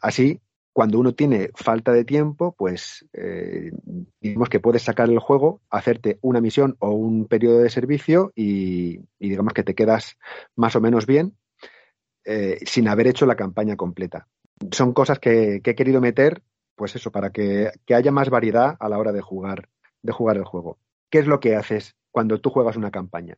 Así 0.00 0.40
cuando 0.78 1.00
uno 1.00 1.12
tiene 1.12 1.50
falta 1.56 1.90
de 1.90 2.04
tiempo, 2.04 2.54
pues 2.56 3.04
eh, 3.12 3.72
digamos 4.20 4.48
que 4.48 4.60
puedes 4.60 4.84
sacar 4.84 5.10
el 5.10 5.18
juego, 5.18 5.60
hacerte 5.70 6.20
una 6.22 6.40
misión 6.40 6.76
o 6.78 6.90
un 6.90 7.26
periodo 7.26 7.58
de 7.58 7.68
servicio 7.68 8.30
y, 8.36 9.00
digamos 9.18 9.54
que 9.54 9.64
te 9.64 9.74
quedas 9.74 10.16
más 10.54 10.76
o 10.76 10.80
menos 10.80 11.04
bien 11.04 11.36
eh, 12.24 12.60
sin 12.64 12.86
haber 12.86 13.08
hecho 13.08 13.26
la 13.26 13.34
campaña 13.34 13.74
completa. 13.74 14.28
Son 14.70 14.92
cosas 14.92 15.18
que, 15.18 15.56
he 15.64 15.74
querido 15.74 16.00
meter, 16.00 16.44
pues 16.76 16.94
eso, 16.94 17.10
para 17.10 17.30
que, 17.30 17.72
que, 17.84 17.96
haya 17.96 18.12
más 18.12 18.30
variedad 18.30 18.76
a 18.78 18.88
la 18.88 18.98
hora 18.98 19.10
de 19.10 19.20
jugar, 19.20 19.70
de 20.02 20.12
jugar 20.12 20.36
el 20.36 20.44
juego. 20.44 20.78
¿Qué 21.10 21.18
es 21.18 21.26
lo 21.26 21.40
que 21.40 21.56
haces 21.56 21.96
cuando 22.12 22.40
tú 22.40 22.50
juegas 22.50 22.76
una 22.76 22.92
campaña? 22.92 23.36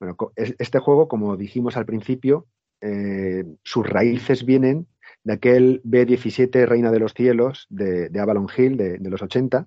Bueno, 0.00 0.16
este 0.34 0.80
juego, 0.80 1.06
como 1.06 1.36
dijimos 1.36 1.76
al 1.76 1.86
principio, 1.86 2.48
eh, 2.80 3.44
sus 3.62 3.88
raíces 3.88 4.44
vienen 4.44 4.88
de 5.24 5.32
aquel 5.32 5.80
B-17 5.84 6.66
Reina 6.66 6.90
de 6.90 6.98
los 6.98 7.14
Cielos 7.14 7.66
de, 7.68 8.10
Avalon 8.18 8.48
Hill 8.56 8.76
de, 8.76 8.98
los 9.10 9.22
80, 9.22 9.66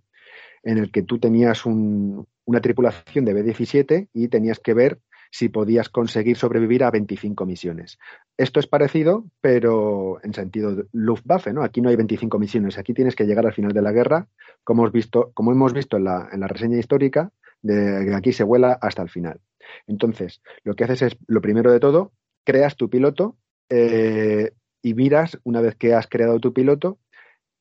en 0.64 0.78
el 0.78 0.92
que 0.92 1.04
tú 1.04 1.20
tenías 1.20 1.66
un, 1.66 2.28
una 2.46 2.62
tripulación 2.62 3.26
de 3.26 3.34
B-17 3.34 4.10
y 4.14 4.28
tenías 4.28 4.60
que 4.60 4.74
ver 4.74 5.00
si 5.32 5.50
podías 5.50 5.90
conseguir 5.90 6.38
sobrevivir 6.38 6.84
a 6.84 6.92
25 6.92 7.46
misiones. 7.48 7.98
Esto 8.38 8.60
es 8.60 8.68
parecido, 8.68 9.26
pero 9.42 10.20
en 10.24 10.34
sentido 10.34 10.86
Luftwaffe, 10.92 11.54
¿no? 11.54 11.64
Aquí 11.64 11.82
no 11.82 11.90
hay 11.90 11.96
25 11.96 12.38
misiones, 12.38 12.78
aquí 12.78 12.94
tienes 12.94 13.16
que 13.16 13.26
llegar 13.26 13.48
al 13.48 13.54
final 13.54 13.74
de 13.74 13.82
la 13.82 13.92
guerra, 13.92 14.28
como, 14.64 14.84
hemos 14.84 14.94
visto, 14.94 15.32
como 15.34 15.52
hemos 15.52 15.74
visto 15.74 15.98
en 15.98 16.04
la, 16.04 16.30
en 16.32 16.40
la 16.40 16.48
reseña 16.48 16.78
histórica, 16.78 17.32
de 17.64 18.14
aquí 18.14 18.32
se 18.32 18.44
vuela 18.44 18.74
hasta 18.74 19.02
el 19.02 19.10
final. 19.10 19.40
Entonces, 19.88 20.42
lo 20.64 20.76
que 20.76 20.84
haces 20.84 21.02
es, 21.02 21.18
lo 21.26 21.42
primero 21.42 21.72
de 21.72 21.80
todo, 21.80 22.12
creas 22.44 22.76
tu 22.76 22.90
piloto, 22.90 23.38
eh, 23.70 24.52
y 24.84 24.94
miras, 24.94 25.40
una 25.44 25.62
vez 25.62 25.76
que 25.76 25.96
has 25.96 26.08
creado 26.08 26.40
tu 26.40 26.54
piloto, 26.54 27.00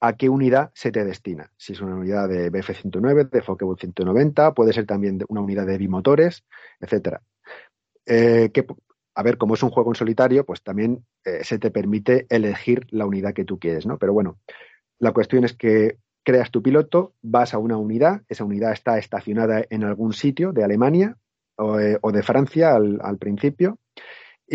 a 0.01 0.17
qué 0.17 0.29
unidad 0.29 0.73
se 0.75 0.91
te 0.91 1.05
destina. 1.05 1.53
Si 1.57 1.73
es 1.73 1.81
una 1.81 1.95
unidad 1.95 2.29
de 2.29 2.51
BF-109, 2.51 3.31
de 3.31 3.41
Focke-Wulf 3.41 3.79
190, 3.81 4.53
puede 4.53 4.73
ser 4.73 4.85
también 4.85 5.21
una 5.29 5.41
unidad 5.41 5.65
de 5.65 5.79
bimotores, 5.79 6.45
etcétera. 6.81 7.23
eh, 8.05 8.51
a 9.15 9.23
ver, 9.23 9.39
como 9.39 9.55
es 9.55 9.63
un 9.63 9.71
juego 9.71 9.91
en 9.91 9.95
solitario, 9.95 10.45
pues 10.45 10.63
también 10.63 11.05
eh, 11.25 11.45
se 11.45 11.59
te 11.59 11.71
permite 11.71 12.27
elegir 12.31 12.87
la 12.91 13.07
unidad 13.07 13.33
que 13.33 13.45
tú 13.45 13.59
quieres, 13.61 13.87
¿no? 13.87 13.99
Pero 13.99 14.13
bueno, 14.13 14.39
la 14.99 15.13
cuestión 15.13 15.45
es 15.45 15.53
que 15.53 15.99
creas 16.25 16.51
tu 16.51 16.63
piloto, 16.63 17.15
vas 17.23 17.55
a 17.55 17.59
una 17.59 17.77
unidad, 17.77 18.23
esa 18.29 18.45
unidad 18.45 18.73
está 18.73 18.99
estacionada 18.99 19.65
en 19.71 19.85
algún 19.85 20.15
sitio 20.15 20.53
de 20.53 20.65
Alemania 20.65 21.17
o, 21.57 21.79
eh, 21.79 21.99
de 22.03 22.23
Francia 22.23 22.75
al 22.75 23.19
principio, 23.19 23.79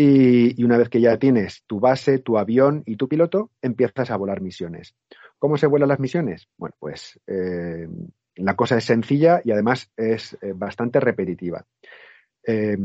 y, 0.00 0.62
una 0.62 0.78
vez 0.78 0.88
que 0.88 1.00
ya 1.00 1.18
tienes 1.18 1.64
tu 1.66 1.80
base, 1.80 2.20
tu 2.20 2.38
avión 2.38 2.84
y 2.86 2.96
tu 2.96 3.08
piloto, 3.08 3.50
empiezas 3.60 4.12
a 4.12 4.16
volar 4.16 4.40
misiones. 4.40 4.94
¿Cómo 5.40 5.56
se 5.56 5.66
vuelan 5.66 5.88
las 5.88 5.98
misiones? 5.98 6.48
Bueno, 6.56 6.76
pues 6.78 7.18
eh, 7.26 7.88
la 8.36 8.54
cosa 8.54 8.76
es 8.76 8.84
sencilla 8.84 9.40
y 9.44 9.50
además 9.50 9.90
es 9.96 10.38
eh, 10.40 10.52
bastante 10.54 11.00
repetitiva. 11.00 11.66
Eh, 12.46 12.78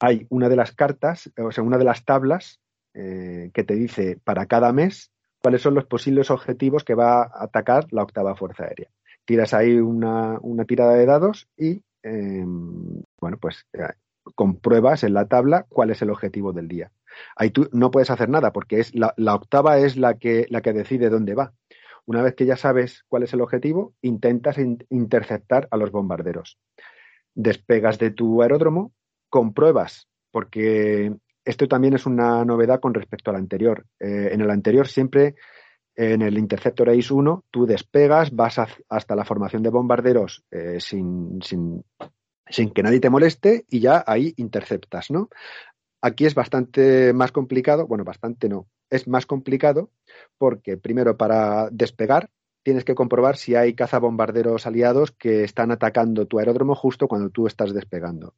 hay 0.00 0.26
una 0.28 0.48
de 0.48 0.56
las 0.56 0.72
cartas, 0.72 1.30
o 1.38 1.52
sea, 1.52 1.62
una 1.62 1.78
de 1.78 1.84
las 1.84 2.04
tablas 2.04 2.60
eh, 2.94 3.52
que 3.54 3.62
te 3.62 3.74
dice 3.74 4.18
para 4.24 4.46
cada 4.46 4.72
mes 4.72 5.12
cuáles 5.40 5.62
son 5.62 5.74
los 5.74 5.84
posibles 5.84 6.32
objetivos 6.32 6.82
que 6.82 6.94
va 6.94 7.22
a 7.22 7.44
atacar 7.44 7.86
la 7.92 8.02
octava 8.02 8.34
Fuerza 8.34 8.64
Aérea. 8.64 8.90
Tiras 9.24 9.54
ahí 9.54 9.76
una, 9.76 10.38
una 10.40 10.64
tirada 10.64 10.94
de 10.94 11.06
dados 11.06 11.48
y, 11.56 11.82
bueno, 12.02 13.38
pues 13.40 13.64
compruebas 14.34 15.04
en 15.04 15.14
la 15.14 15.26
tabla 15.26 15.66
cuál 15.68 15.90
es 15.90 16.02
el 16.02 16.10
objetivo 16.10 16.52
del 16.52 16.68
día. 16.68 16.90
Ahí 17.36 17.50
tú 17.50 17.68
no 17.72 17.90
puedes 17.90 18.10
hacer 18.10 18.28
nada 18.28 18.52
porque 18.52 18.80
es 18.80 18.92
la, 18.94 19.14
octava 19.34 19.78
es 19.78 19.96
la 19.96 20.18
que, 20.18 20.46
la 20.50 20.62
que 20.62 20.72
decide 20.72 21.10
dónde 21.10 21.34
va. 21.34 21.52
Una 22.06 22.22
vez 22.22 22.34
que 22.34 22.46
ya 22.46 22.56
sabes 22.56 23.04
cuál 23.08 23.22
es 23.22 23.32
el 23.32 23.40
objetivo, 23.40 23.94
intentas 24.02 24.58
in 24.58 24.84
interceptar 24.90 25.68
a 25.70 25.76
los 25.76 25.90
bombarderos. 25.90 26.58
Despegas 27.34 27.98
de 27.98 28.10
tu 28.10 28.42
aeródromo, 28.42 28.92
compruebas, 29.30 30.06
porque 30.30 31.14
esto 31.44 31.66
también 31.66 31.94
es 31.94 32.06
una 32.06 32.44
novedad 32.44 32.80
con 32.80 32.94
respecto 32.94 33.30
al 33.30 33.36
anterior. 33.36 33.86
Eh, 34.00 34.30
en 34.32 34.40
el 34.40 34.50
anterior 34.50 34.86
siempre, 34.86 35.34
en 35.96 36.22
el 36.22 36.38
Interceptor 36.38 36.90
Ace 36.90 37.12
1, 37.12 37.44
tú 37.50 37.66
despegas, 37.66 38.34
vas 38.34 38.58
hasta 38.88 39.16
la 39.16 39.24
formación 39.24 39.62
de 39.62 39.70
bombarderos 39.70 40.44
eh, 40.50 40.78
sin, 40.80 41.40
sin, 41.42 41.84
sin 42.48 42.70
que 42.70 42.82
nadie 42.82 43.00
te 43.00 43.10
moleste 43.10 43.64
y 43.68 43.80
ya 43.80 44.04
ahí 44.06 44.34
interceptas, 44.36 45.10
¿no? 45.10 45.28
Aquí 46.02 46.26
es 46.26 46.34
bastante 46.34 47.12
más 47.12 47.32
complicado, 47.32 47.86
bueno, 47.86 48.04
bastante 48.04 48.48
no, 48.48 48.68
es 48.90 49.08
más 49.08 49.26
complicado 49.26 49.90
porque 50.38 50.76
primero 50.76 51.16
para 51.16 51.68
despegar 51.70 52.30
tienes 52.62 52.84
que 52.84 52.94
comprobar 52.94 53.36
si 53.36 53.54
hay 53.54 53.74
cazabombarderos 53.74 54.66
aliados 54.66 55.12
que 55.12 55.44
están 55.44 55.70
atacando 55.70 56.26
tu 56.26 56.38
aeródromo 56.38 56.74
justo 56.74 57.08
cuando 57.08 57.30
tú 57.30 57.46
estás 57.46 57.74
despegando. 57.74 58.34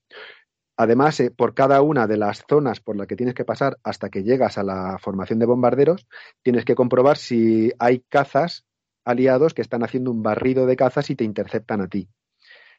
Además, 0.76 1.18
eh, 1.20 1.30
por 1.30 1.54
cada 1.54 1.80
una 1.80 2.06
de 2.06 2.18
las 2.18 2.44
zonas 2.48 2.80
por 2.80 2.96
las 2.96 3.06
que 3.06 3.16
tienes 3.16 3.34
que 3.34 3.44
pasar 3.44 3.78
hasta 3.82 4.10
que 4.10 4.24
llegas 4.24 4.58
a 4.58 4.62
la 4.62 4.98
formación 5.00 5.38
de 5.38 5.46
bombarderos, 5.46 6.06
tienes 6.42 6.64
que 6.64 6.74
comprobar 6.74 7.16
si 7.16 7.72
hay 7.78 8.00
cazas 8.08 8.66
aliados 9.04 9.54
que 9.54 9.62
están 9.62 9.84
haciendo 9.84 10.10
un 10.10 10.22
barrido 10.22 10.66
de 10.66 10.76
cazas 10.76 11.08
y 11.08 11.16
te 11.16 11.24
interceptan 11.24 11.80
a 11.80 11.88
ti. 11.88 12.08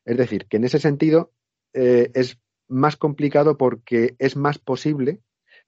Es 0.07 0.17
decir, 0.17 0.47
que 0.47 0.57
en 0.57 0.63
ese 0.63 0.79
sentido 0.79 1.33
eh, 1.73 2.09
es 2.13 2.39
más 2.69 2.95
complicado 2.95 3.57
porque 3.57 4.15
es 4.19 4.37
más 4.37 4.57
posible 4.57 5.19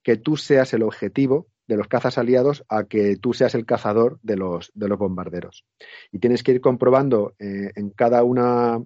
que 0.02 0.16
tú 0.16 0.38
seas 0.38 0.74
el 0.74 0.84
objetivo 0.84 1.50
de 1.68 1.76
los 1.76 1.90
cazas 1.90 2.18
aliados 2.18 2.64
a 2.70 2.86
que 2.86 3.18
tú 3.18 3.34
seas 3.34 3.54
el 3.54 3.66
cazador 3.66 4.18
de 4.24 4.38
los, 4.38 4.72
de 4.74 4.88
los 4.88 4.98
bombarderos. 4.98 5.66
Y 6.12 6.20
tienes 6.20 6.42
que 6.42 6.54
ir 6.54 6.62
comprobando 6.62 7.36
eh, 7.38 7.72
en, 7.76 7.90
cada 7.90 8.24
una, 8.24 8.82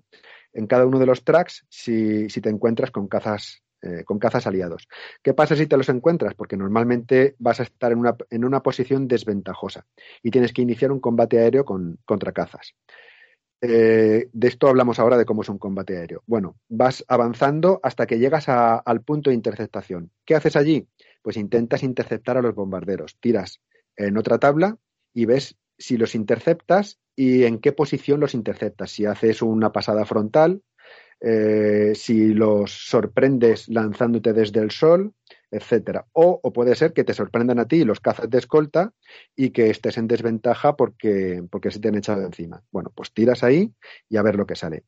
en 0.53 0.67
cada 0.67 0.87
uno 0.87 0.97
de 0.97 1.05
los 1.05 1.23
tracks 1.23 1.65
si, 1.69 2.29
si 2.29 2.41
te 2.41 2.49
encuentras 2.49 2.89
con 2.89 3.07
cazas, 3.07 3.61
eh, 3.83 4.03
con 4.05 4.17
cazas 4.17 4.47
aliados. 4.47 4.87
¿Qué 5.21 5.35
pasa 5.35 5.55
si 5.55 5.67
te 5.67 5.77
los 5.77 5.87
encuentras? 5.87 6.33
Porque 6.33 6.57
normalmente 6.57 7.35
vas 7.37 7.59
a 7.59 7.63
estar 7.63 7.91
en 7.91 7.99
una, 7.99 8.17
en 8.31 8.43
una 8.43 8.63
posición 8.63 9.07
desventajosa 9.07 9.85
y 10.23 10.31
tienes 10.31 10.51
que 10.51 10.63
iniciar 10.63 10.91
un 10.91 10.99
combate 10.99 11.37
aéreo 11.37 11.63
con, 11.63 11.99
contra 12.05 12.31
cazas. 12.31 12.73
Eh, 13.65 14.27
de 14.33 14.47
esto 14.49 14.67
hablamos 14.67 14.99
ahora 14.99 15.17
de 15.17 15.23
cómo 15.23 15.41
es 15.41 15.47
un 15.47 15.57
combate 15.57 15.97
aéreo. 15.97 16.21
Bueno, 16.27 16.57
vas 16.67 17.05
avanzando 17.07 17.79
hasta 17.81 18.05
que 18.05 18.19
llegas 18.19 18.49
al 18.49 19.01
punto 19.03 19.29
de 19.29 19.37
interceptación. 19.37 20.11
¿Qué 20.25 20.35
haces 20.35 20.57
allí? 20.57 20.85
Pues 21.21 21.37
intentas 21.37 21.81
interceptar 21.81 22.37
a 22.37 22.41
los 22.41 22.53
bombarderos. 22.53 23.15
Tiras 23.21 23.61
en 23.95 24.17
otra 24.17 24.37
tabla 24.37 24.77
y 25.13 25.23
ves 25.23 25.55
si 25.77 25.95
los 25.95 26.13
interceptas 26.13 26.99
y 27.15 27.45
en 27.45 27.59
qué 27.59 27.71
posición 27.71 28.19
los 28.19 28.33
interceptas. 28.33 28.91
Si 28.91 29.05
haces 29.05 29.41
una 29.41 29.71
pasada 29.71 30.03
frontal, 30.03 30.61
eh, 31.21 31.93
si 31.95 32.33
los 32.33 32.69
sorprendes 32.89 33.69
lanzándote 33.69 34.33
desde 34.33 34.59
el 34.59 34.71
sol, 34.71 35.13
etcétera. 35.53 36.07
O, 36.13 36.41
puede 36.51 36.75
ser 36.75 36.93
que 36.93 37.03
te 37.03 37.13
sorprendan 37.13 37.59
a 37.59 37.67
ti 37.67 37.85
los 37.85 37.99
cazas 37.99 38.29
de 38.29 38.39
escolta 38.39 38.91
y 39.35 39.51
que 39.51 39.69
estés 39.69 39.97
en 39.97 40.07
desventaja 40.07 40.75
porque, 40.75 41.43
porque 41.49 41.71
se 41.71 41.79
te 41.79 41.89
han 41.89 41.95
echado 41.95 42.23
encima. 42.23 42.63
Bueno, 42.71 42.91
pues 42.93 43.13
tiras 43.13 43.43
ahí 43.43 43.73
y 44.09 44.17
a 44.17 44.23
ver 44.23 44.35
lo 44.35 44.45
que 44.45 44.55
sale. 44.55 44.83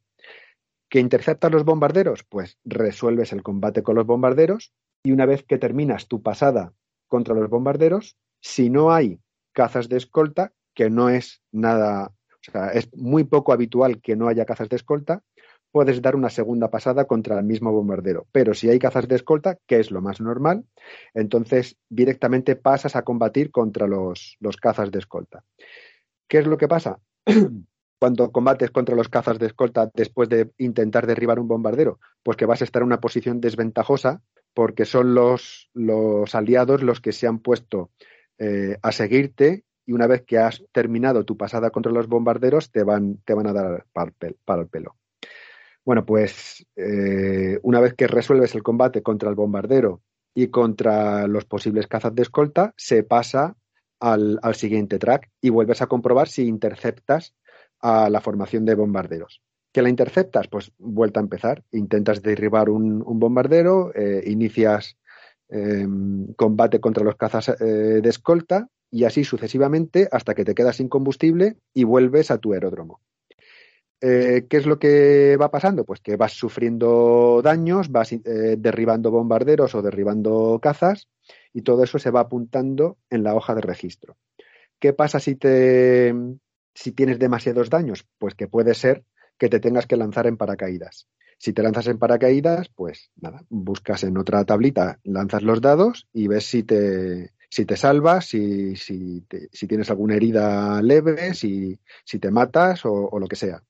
¿Que 0.89 0.99
interceptas 0.99 1.51
los 1.51 1.65
bombarderos? 1.65 2.23
Pues 2.23 2.58
resuelves 2.63 3.32
el 3.32 3.43
combate 3.43 3.84
con 3.84 3.95
los 3.95 4.06
bombarderos 4.06 4.73
y 5.04 5.12
una 5.12 5.25
vez 5.25 5.43
que 5.43 5.58
terminas 5.58 6.08
tu 6.08 6.21
pasada 6.21 6.73
contra 7.08 7.36
los 7.36 7.49
bombarderos, 7.49 8.17
si 8.41 8.69
no 8.69 8.91
hay 8.91 9.19
cazas 9.54 9.88
de 9.88 9.97
escolta, 9.97 10.54
que 10.73 10.89
no 10.89 11.10
es 11.10 11.41
nada, 11.51 12.12
o 12.47 12.51
sea, 12.51 12.69
es 12.69 12.93
muy 12.95 13.23
poco 13.23 13.54
habitual 13.54 14.01
que 14.01 14.15
no 14.15 14.28
haya 14.28 14.45
cazas 14.45 14.69
de 14.69 14.75
escolta, 14.75 15.23
puedes 15.75 16.01
dar 16.01 16.15
una 16.15 16.29
segunda 16.29 16.69
pasada 16.69 17.03
contra 17.03 17.38
el 17.38 17.43
mismo 17.43 17.69
bombardero. 17.73 18.27
Pero 18.31 18.53
si 18.53 18.69
hay 18.69 18.79
cazas 18.79 19.09
de 19.09 19.17
escolta, 19.17 19.57
que 19.67 19.81
es 19.81 19.91
lo 19.91 20.01
más 20.01 20.21
normal, 20.21 20.63
entonces 21.13 21.75
directamente 21.89 22.55
pasas 22.55 22.95
a 22.95 23.01
combatir 23.01 23.51
contra 23.51 23.85
los, 23.85 24.38
los 24.39 24.55
cazas 24.55 24.89
de 24.89 24.99
escolta. 24.99 25.43
¿Qué 26.29 26.38
es 26.38 26.47
lo 26.47 26.57
que 26.57 26.69
pasa? 26.69 27.01
Cuando 27.99 28.31
combates 28.31 28.71
contra 28.71 28.95
los 28.95 29.09
cazas 29.09 29.38
de 29.38 29.47
escolta 29.47 29.91
después 29.93 30.29
de 30.29 30.49
intentar 30.59 31.07
derribar 31.07 31.41
un 31.41 31.49
bombardero, 31.49 31.99
pues 32.23 32.38
que 32.38 32.45
vas 32.45 32.61
a 32.61 32.63
estar 32.63 32.81
en 32.81 32.88
una 32.88 33.01
posición 33.01 33.41
desventajosa 33.41 34.21
porque 34.53 34.85
son 34.85 35.13
los, 35.13 35.69
los 35.73 36.33
aliados 36.35 36.83
los 36.83 37.01
que 37.01 37.11
se 37.11 37.27
han 37.27 37.39
puesto 37.39 37.91
eh, 38.38 38.77
a 38.81 38.93
seguirte 38.93 39.65
y 39.85 39.91
una 39.91 40.07
vez 40.07 40.23
que 40.25 40.38
has 40.38 40.63
terminado 40.71 41.25
tu 41.25 41.35
pasada 41.35 41.69
contra 41.69 41.91
los 41.91 42.07
bombarderos 42.07 42.71
te 42.71 42.83
van, 42.83 43.17
te 43.25 43.33
van 43.33 43.47
a 43.47 43.51
dar 43.51 43.85
para 43.91 44.13
el, 44.21 44.38
para 44.45 44.61
el 44.61 44.69
pelo. 44.69 44.95
Bueno, 45.85 46.05
pues 46.05 46.65
eh, 46.75 47.59
una 47.61 47.79
vez 47.79 47.93
que 47.93 48.07
resuelves 48.07 48.55
el 48.55 48.63
combate 48.63 49.03
contra 49.03 49.29
el 49.29 49.35
bombardero 49.35 50.01
y 50.33 50.47
contra 50.47 51.27
los 51.27 51.45
posibles 51.45 51.87
cazas 51.87 52.13
de 52.15 52.23
escolta, 52.23 52.73
se 52.75 53.03
pasa 53.03 53.55
al, 53.99 54.55
siguiente 54.55 54.99
track 54.99 55.29
y 55.41 55.49
vuelves 55.49 55.81
a 55.81 55.87
comprobar 55.87 56.27
si 56.27 56.47
interceptas 56.47 57.33
a 57.79 58.09
la 58.09 58.21
formación 58.21 58.65
de 58.65 58.75
bombarderos. 58.75 59.41
¿Que 59.71 59.81
la 59.81 59.89
interceptas? 59.89 60.47
Pues 60.47 60.71
vuelta 60.77 61.19
a 61.19 61.23
empezar. 61.23 61.63
Intentas 61.71 62.21
derribar 62.21 62.69
un, 62.69 63.03
bombardero, 63.19 63.93
eh, 63.93 64.23
inicias 64.25 64.97
eh, 65.49 65.85
combate 66.35 66.79
contra 66.79 67.03
los 67.03 67.15
cazas 67.15 67.49
eh, 67.49 67.99
de 68.01 68.09
escolta 68.09 68.69
y 68.89 69.03
así 69.03 69.23
sucesivamente 69.23 70.07
hasta 70.11 70.33
que 70.33 70.45
te 70.45 70.55
quedas 70.55 70.77
sin 70.77 70.87
combustible 70.87 71.57
y 71.73 71.83
vuelves 71.83 72.31
a 72.31 72.37
tu 72.37 72.53
aeródromo. 72.53 73.01
Eh, 74.07 74.45
¿Qué 74.47 74.57
es 74.57 74.67
lo 74.67 74.77
que 74.77 75.35
va 75.41 75.49
pasando? 75.49 75.83
Pues 75.83 75.99
que 75.99 76.15
vas 76.15 76.33
sufriendo 76.33 77.41
daños, 77.43 77.89
vas 77.89 78.11
eh, 78.11 78.19
derribando 78.55 79.09
bombarderos 79.09 79.73
o 79.73 79.81
derribando 79.81 80.59
cazas 80.61 81.07
y 81.53 81.63
todo 81.63 81.83
eso 81.83 81.97
se 81.97 82.11
va 82.11 82.19
apuntando 82.19 82.99
en 83.09 83.23
la 83.23 83.33
hoja 83.33 83.55
de 83.55 83.61
registro. 83.61 84.15
¿Qué 84.77 84.93
pasa 84.93 85.19
si, 85.19 85.35
te, 85.35 86.13
si 86.75 86.91
tienes 86.91 87.17
demasiados 87.17 87.71
daños? 87.71 88.05
Pues 88.19 88.35
que 88.35 88.47
puede 88.47 88.75
ser 88.75 89.03
que 89.39 89.49
te 89.49 89.59
tengas 89.59 89.87
que 89.87 89.97
lanzar 89.97 90.27
en 90.27 90.37
paracaídas. 90.37 91.07
Si 91.39 91.51
te 91.51 91.63
lanzas 91.63 91.87
en 91.87 91.97
paracaídas, 91.97 92.69
pues 92.75 93.09
nada, 93.15 93.43
buscas 93.49 94.03
en 94.03 94.19
otra 94.19 94.45
tablita, 94.45 94.99
lanzas 95.03 95.41
los 95.41 95.61
dados 95.61 96.07
y 96.13 96.27
ves 96.27 96.45
si 96.45 96.61
te, 96.61 97.31
si 97.49 97.65
te 97.65 97.75
salvas, 97.75 98.27
si, 98.27 98.75
si, 98.75 99.25
tienes 99.67 99.89
alguna 99.89 100.15
herida 100.15 100.79
leve, 100.83 101.33
si, 101.33 101.79
si 102.03 102.19
te 102.19 102.29
matas 102.29 102.85
o 102.85 103.17
lo 103.17 103.27
que 103.27 103.35
sea 103.35 103.63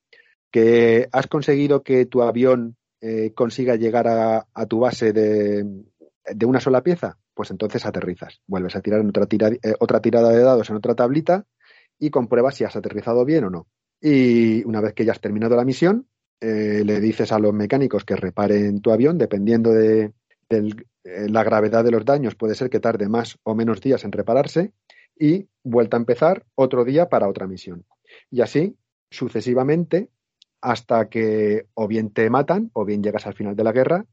que 0.56 1.10
has 1.12 1.28
conseguido 1.28 1.84
que 1.84 2.06
tu 2.06 2.22
avión 2.22 2.78
eh, 3.02 3.34
consiga 3.34 3.76
llegar 3.76 4.08
a, 4.08 4.66
tu 4.70 4.80
base 4.80 5.12
de, 5.12 5.66
una 6.46 6.62
sola 6.62 6.82
pieza, 6.82 7.18
pues 7.34 7.52
entonces 7.52 7.86
aterrizas. 7.86 8.40
Vuelves 8.48 8.74
a 8.78 8.80
tirar 8.80 9.02
otra, 9.02 9.26
tira, 9.26 9.50
eh, 9.50 9.74
otra 9.82 10.00
tirada 10.00 10.30
de 10.30 10.40
dados 10.40 10.70
en 10.70 10.78
otra 10.78 10.96
tablita 10.96 11.46
y 12.00 12.10
compruebas 12.10 12.56
si 12.56 12.64
has 12.64 12.74
aterrizado 12.74 13.26
bien 13.26 13.44
o 13.44 13.50
no. 13.50 13.68
Y 14.00 14.64
una 14.64 14.80
vez 14.80 14.94
que 14.94 15.04
ya 15.04 15.12
has 15.12 15.20
terminado 15.20 15.58
la 15.58 15.66
misión, 15.66 16.08
eh, 16.40 16.84
le 16.86 17.02
dices 17.02 17.34
a 17.34 17.40
los 17.40 17.54
mecánicos 17.54 18.06
que 18.06 18.16
reparen 18.16 18.80
tu 18.80 18.94
avión, 18.94 19.18
dependiendo 19.18 19.74
de, 19.74 20.14
de 20.48 20.74
la 21.04 21.44
gravedad 21.44 21.84
de 21.84 21.92
los 21.92 22.06
daños, 22.06 22.36
puede 22.36 22.56
ser 22.56 22.70
que 22.70 22.80
tarde 22.80 23.10
más 23.10 23.38
o 23.44 23.56
menos 23.56 23.82
días 23.82 24.06
en 24.06 24.14
repararse 24.14 24.72
y 25.20 25.50
vuelta 25.66 25.98
a 25.98 26.00
empezar 26.00 26.46
otro 26.56 26.86
día 26.86 27.10
para 27.10 27.28
otra 27.28 27.46
misión. 27.46 27.84
Y 28.32 28.40
así 28.40 28.78
sucesivamente 29.12 30.12
hasta 30.62 31.10
que 31.10 31.68
o 31.74 31.88
bien 31.88 32.12
te 32.12 32.30
matan 32.30 32.72
o 32.74 32.86
bien 32.86 33.04
llegas 33.04 33.28
al 33.28 33.34
final 33.36 33.56
de 33.56 33.64
la 33.64 33.72
guerra 33.72 34.06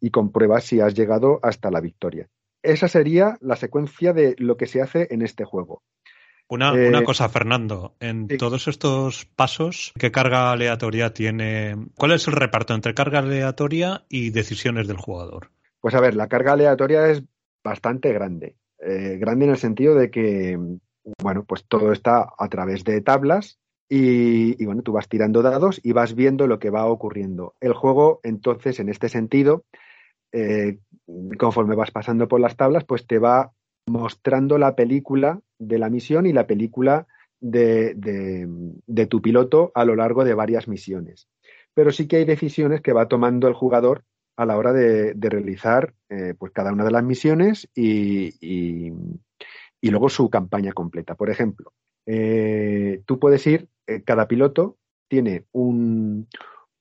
y 0.00 0.10
compruebas 0.10 0.64
si 0.64 0.80
has 0.80 0.94
llegado 0.94 1.40
hasta 1.42 1.70
la 1.70 1.80
victoria. 1.80 2.28
Esa 2.62 2.88
sería 2.88 3.38
la 3.40 3.56
secuencia 3.56 4.12
de 4.12 4.34
lo 4.38 4.56
que 4.56 4.66
se 4.66 4.82
hace 4.82 5.08
en 5.10 5.22
este 5.22 5.44
juego. 5.44 5.82
Una, 6.48 6.74
Eh, 6.74 6.88
una 6.88 7.04
cosa, 7.04 7.28
Fernando, 7.28 7.94
en 8.00 8.26
sí. 8.28 8.36
todos 8.36 8.66
estos 8.66 9.24
pasos, 9.24 9.92
¿qué 9.98 10.10
carga 10.10 10.50
aleatoria 10.50 11.14
tiene? 11.14 11.76
¿Cuál 11.94 12.12
es 12.12 12.26
el 12.26 12.34
reparto 12.34 12.74
entre 12.74 12.92
carga 12.92 13.20
aleatoria 13.20 14.04
y 14.08 14.30
decisiones 14.30 14.88
del 14.88 14.96
jugador? 14.96 15.50
Pues 15.80 15.94
a 15.94 16.00
ver, 16.00 16.16
la 16.16 16.26
carga 16.28 16.54
aleatoria 16.54 17.08
es 17.08 17.22
bastante 17.62 18.12
grande. 18.12 18.56
Eh, 18.80 19.16
grande 19.18 19.44
en 19.44 19.52
el 19.52 19.58
sentido 19.58 19.94
de 19.94 20.10
que, 20.10 20.58
bueno, 21.22 21.44
pues 21.44 21.64
todo 21.68 21.92
está 21.92 22.26
a 22.36 22.48
través 22.48 22.82
de 22.82 23.00
tablas 23.00 23.59
y, 23.92 24.64
bueno, 24.64 24.82
tú 24.82 24.92
vas 24.92 25.08
tirando 25.08 25.42
dados 25.42 25.80
y 25.82 25.90
vas 25.90 26.14
viendo 26.14 26.46
lo 26.46 26.60
que 26.60 26.70
va 26.70 26.86
ocurriendo. 26.86 27.54
El 27.60 27.72
juego, 27.72 28.20
entonces, 28.22 28.78
en 28.78 28.88
este 28.88 29.08
sentido, 29.08 29.64
eh, 30.30 30.78
conforme 31.36 31.74
vas 31.74 31.90
pasando 31.90 32.28
por 32.28 32.38
las 32.38 32.56
tablas, 32.56 32.84
pues 32.84 33.04
te 33.08 33.18
va 33.18 33.50
mostrando 33.88 34.58
la 34.58 34.76
película 34.76 35.40
de 35.58 35.80
la 35.80 35.90
misión 35.90 36.26
y 36.26 36.32
la 36.32 36.46
película 36.46 37.08
de, 37.40 37.94
de, 38.86 39.06
tu 39.06 39.20
piloto 39.20 39.72
a 39.74 39.84
lo 39.84 39.96
largo 39.96 40.24
de 40.24 40.34
varias 40.34 40.68
misiones. 40.68 41.26
Pero 41.74 41.90
sí 41.90 42.06
que 42.06 42.16
hay 42.16 42.24
decisiones 42.24 42.82
que 42.82 42.92
va 42.92 43.08
tomando 43.08 43.48
el 43.48 43.54
jugador 43.54 44.04
a 44.36 44.46
la 44.46 44.56
hora 44.56 44.72
de, 44.72 45.14
de 45.14 45.28
realizar 45.28 45.94
eh, 46.10 46.34
pues 46.38 46.52
cada 46.52 46.72
una 46.72 46.84
de 46.84 46.92
las 46.92 47.02
misiones 47.02 47.68
y, 47.74 48.34
y, 48.40 48.92
y, 49.80 49.90
luego 49.90 50.08
su 50.08 50.30
campaña 50.30 50.72
completa. 50.72 51.16
Por 51.16 51.30
ejemplo, 51.30 51.72
eh, 52.06 53.02
tú 53.06 53.18
puedes 53.18 53.46
ir, 53.46 53.68
eh, 53.90 54.02
cada 54.04 54.28
piloto 54.28 54.78
tiene 55.08 55.46
un, 55.50 56.28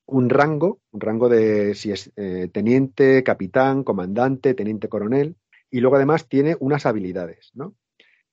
un, 0.05 0.29
rango, 0.29 0.79
un 0.91 1.01
rango 1.01 1.27
de 1.27 1.73
si 1.73 1.91
es 1.91 2.11
eh, 2.15 2.49
teniente, 2.53 3.23
capitán, 3.23 3.83
comandante, 3.83 4.53
teniente 4.53 4.89
coronel, 4.89 5.35
y 5.71 5.79
luego 5.79 5.95
además 5.95 6.27
tiene 6.27 6.55
unas 6.59 6.85
habilidades, 6.85 7.49
¿no? 7.55 7.73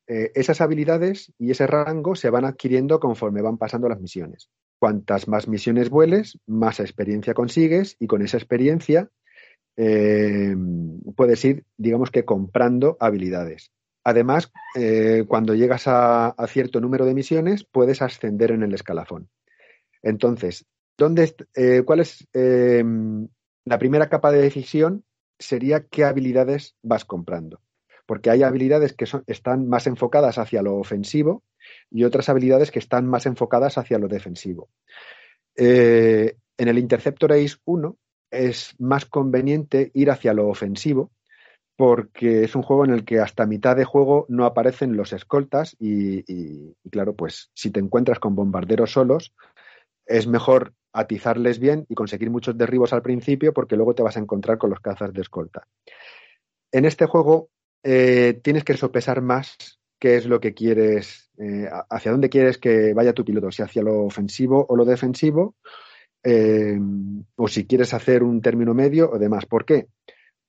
Eh, 0.08 0.30
esas 0.34 0.60
habilidades 0.60 1.32
y 1.38 1.50
ese 1.50 1.66
rango 1.66 2.14
se 2.14 2.28
van 2.28 2.44
adquiriendo 2.44 3.00
conforme 3.00 3.40
van 3.40 3.56
pasando 3.56 3.88
las 3.88 3.98
misiones. 3.98 4.50
Cuantas 4.78 5.26
más 5.26 5.48
misiones 5.48 5.88
vueles, 5.88 6.38
más 6.46 6.78
experiencia 6.78 7.32
consigues 7.32 7.96
y 7.98 8.06
con 8.06 8.20
esa 8.20 8.36
experiencia 8.36 9.10
puedes 11.16 11.44
ir, 11.44 11.64
digamos 11.76 12.10
que, 12.10 12.24
comprando 12.24 12.96
habilidades. 12.98 13.72
Además, 14.08 14.52
eh, 14.76 15.24
cuando 15.26 15.56
llegas 15.56 15.88
a, 15.88 16.32
cierto 16.46 16.80
número 16.80 17.04
de 17.06 17.12
misiones, 17.12 17.64
puedes 17.64 18.02
ascender 18.02 18.52
en 18.52 18.62
el 18.62 18.72
escalafón. 18.72 19.28
Entonces, 20.00 20.64
¿dónde, 20.96 21.34
eh, 21.56 21.82
¿cuál 21.84 21.98
es 21.98 22.24
la 22.32 23.78
primera 23.80 24.08
capa 24.08 24.30
de 24.30 24.42
decisión? 24.42 25.04
Sería 25.40 25.88
qué 25.88 26.04
habilidades 26.04 26.76
vas 26.82 27.04
comprando. 27.04 27.60
Porque 28.06 28.30
hay 28.30 28.44
habilidades 28.44 28.92
que 28.92 29.06
son, 29.06 29.24
están 29.26 29.68
más 29.68 29.88
enfocadas 29.88 30.38
hacia 30.38 30.62
lo 30.62 30.76
ofensivo 30.76 31.42
y 31.90 32.04
otras 32.04 32.28
habilidades 32.28 32.70
que 32.70 32.78
están 32.78 33.08
más 33.08 33.26
enfocadas 33.26 33.76
hacia 33.76 33.98
lo 33.98 34.06
defensivo. 34.06 34.68
Eh, 35.56 36.36
en 36.56 36.68
el 36.68 36.78
Interceptor 36.78 37.32
Ace 37.32 37.56
1 37.64 37.96
es 38.30 38.76
más 38.78 39.04
conveniente 39.04 39.90
ir 39.94 40.12
hacia 40.12 40.32
lo 40.32 40.46
ofensivo 40.46 41.10
porque 41.76 42.44
es 42.44 42.56
un 42.56 42.62
juego 42.62 42.84
en 42.84 42.90
el 42.90 43.04
que 43.04 43.20
hasta 43.20 43.46
mitad 43.46 43.76
de 43.76 43.84
juego 43.84 44.24
no 44.28 44.46
aparecen 44.46 44.96
los 44.96 45.12
escoltas 45.12 45.76
y, 45.78 46.74
claro, 46.90 47.14
pues 47.14 47.50
si 47.54 47.70
te 47.70 47.80
encuentras 47.80 48.18
con 48.18 48.34
bombarderos 48.34 48.92
solos, 48.92 49.34
es 50.06 50.26
mejor 50.26 50.72
atizarles 50.92 51.58
bien 51.58 51.84
y 51.90 51.94
conseguir 51.94 52.30
muchos 52.30 52.56
derribos 52.56 52.94
al 52.94 53.02
principio 53.02 53.52
porque 53.52 53.76
luego 53.76 53.94
te 53.94 54.02
vas 54.02 54.16
a 54.16 54.20
encontrar 54.20 54.56
con 54.56 54.70
los 54.70 54.80
cazas 54.80 55.12
de 55.12 55.20
escolta. 55.20 55.66
En 56.72 56.86
este 56.86 57.04
juego 57.04 57.50
eh, 57.82 58.40
tienes 58.42 58.64
que 58.64 58.76
sopesar 58.76 59.20
más 59.20 59.78
qué 59.98 60.16
es 60.16 60.26
lo 60.26 60.40
que 60.40 60.54
quieres, 60.54 61.30
eh, 61.38 61.68
hacia 61.90 62.12
dónde 62.12 62.30
quieres 62.30 62.56
que 62.56 62.94
vaya 62.94 63.12
tu 63.12 63.24
piloto, 63.24 63.50
si 63.50 63.62
hacia 63.62 63.82
lo 63.82 64.04
ofensivo 64.04 64.64
o 64.68 64.76
lo 64.76 64.86
defensivo, 64.86 65.54
eh, 66.24 66.78
o 67.36 67.48
si 67.48 67.66
quieres 67.66 67.92
hacer 67.92 68.22
un 68.22 68.40
término 68.40 68.72
medio 68.72 69.10
o 69.10 69.18
demás. 69.18 69.44
¿Por 69.44 69.66
qué? 69.66 69.88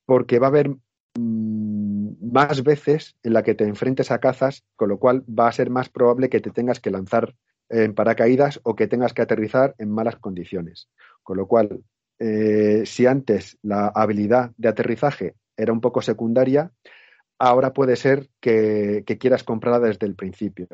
Porque 0.05 0.39
va 0.39 0.47
a 0.47 0.49
haber 0.49 0.71
más 1.17 2.63
veces 2.63 3.15
en 3.23 3.33
la 3.33 3.43
que 3.43 3.55
te 3.55 3.65
enfrentes 3.65 4.11
a 4.11 4.19
cazas, 4.19 4.63
con 4.75 4.89
lo 4.89 4.99
cual 4.99 5.23
va 5.27 5.47
a 5.47 5.51
ser 5.51 5.69
más 5.69 5.89
probable 5.89 6.29
que 6.29 6.39
te 6.39 6.51
tengas 6.51 6.79
que 6.79 6.91
lanzar 6.91 7.35
en 7.69 7.93
paracaídas 7.93 8.59
o 8.63 8.75
que 8.75 8.87
tengas 8.87 9.13
que 9.13 9.21
aterrizar 9.21 9.75
en 9.77 9.91
malas 9.91 10.15
condiciones. 10.17 10.89
Con 11.23 11.37
lo 11.37 11.47
cual, 11.47 11.83
eh, 12.19 12.83
si 12.85 13.05
antes 13.05 13.57
la 13.61 13.87
habilidad 13.87 14.51
de 14.57 14.69
aterrizaje 14.69 15.35
era 15.55 15.73
un 15.73 15.81
poco 15.81 16.01
secundaria, 16.01 16.71
ahora 17.39 17.73
puede 17.73 17.95
ser 17.95 18.29
que, 18.39 19.03
quieras 19.19 19.43
comprarla 19.43 19.87
desde 19.87 20.07
el 20.07 20.15
principio. 20.15 20.67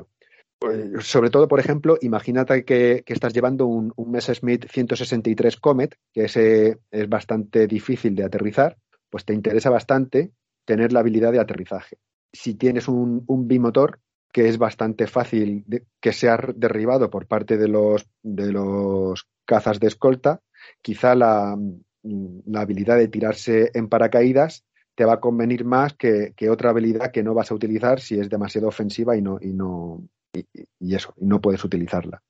Pues, 0.59 1.05
sobre 1.05 1.29
todo, 1.29 1.47
por 1.47 1.59
ejemplo, 1.59 1.97
imagínate 2.01 2.63
que, 2.63 3.03
estás 3.05 3.33
llevando 3.33 3.65
un, 3.65 3.91
un, 3.95 4.11
Messerschmitt 4.11 4.69
163 4.69 5.57
Comet, 5.57 5.95
que 6.13 6.25
es 6.25 7.09
bastante 7.09 7.67
difícil 7.67 8.15
de 8.15 8.23
aterrizar, 8.23 8.77
pues 9.13 9.25
te 9.25 9.33
interesa 9.35 9.69
bastante 9.69 10.31
tener 10.65 10.91
la 10.91 11.01
habilidad 11.01 11.31
de 11.31 11.39
aterrizaje. 11.39 11.99
Si 12.31 12.55
tienes 12.55 12.87
un, 12.87 13.23
bimotor, 13.47 13.99
que 14.31 14.49
es 14.49 14.57
bastante 14.57 15.05
fácil 15.05 15.63
de, 15.67 15.83
que 16.01 16.13
sea 16.13 16.39
derribado 16.55 17.11
por 17.11 17.27
parte 17.27 17.55
de 17.57 17.67
los, 17.67 18.09
de 18.23 18.51
los 18.51 19.27
cazas 19.45 19.79
de 19.79 19.85
escolta, 19.85 20.41
quizá 20.81 21.13
la, 21.13 21.55
la 22.01 22.61
habilidad 22.61 22.97
de 22.97 23.07
tirarse 23.07 23.69
en 23.75 23.87
paracaídas 23.87 24.65
te 24.95 25.05
va 25.05 25.13
a 25.13 25.19
convenir 25.19 25.63
más 25.63 25.93
que, 25.93 26.33
que, 26.35 26.49
otra 26.49 26.71
habilidad 26.71 27.11
que 27.11 27.21
no 27.21 27.35
vas 27.35 27.51
a 27.51 27.53
utilizar 27.53 27.99
si 27.99 28.19
es 28.19 28.31
demasiado 28.31 28.67
ofensiva 28.67 29.15
y 29.15 29.21
no, 29.21 29.37
y 29.39 29.53
no, 29.53 30.09
y, 30.33 30.95
eso, 30.95 31.13
y 31.17 31.27
no 31.27 31.39
puedes 31.39 31.63
utilizarla. 31.63 32.23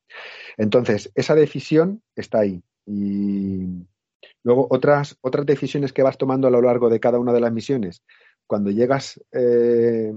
Entonces, 0.57 1.13
esa 1.15 1.33
decisión 1.33 2.03
está 2.13 2.39
ahí. 2.39 2.61
Luego 4.43 4.67
otras, 4.69 5.17
otras 5.21 5.45
decisiones 5.45 5.93
que 5.93 6.03
vas 6.03 6.17
tomando 6.17 6.47
a 6.47 6.51
lo 6.51 6.61
largo 6.61 6.89
de 6.89 6.99
cada 6.99 7.19
una 7.19 7.33
de 7.33 7.39
las 7.39 7.51
misiones. 7.51 8.03
Cuando 8.47 8.71
llegas 8.71 9.21
eh, 9.31 10.13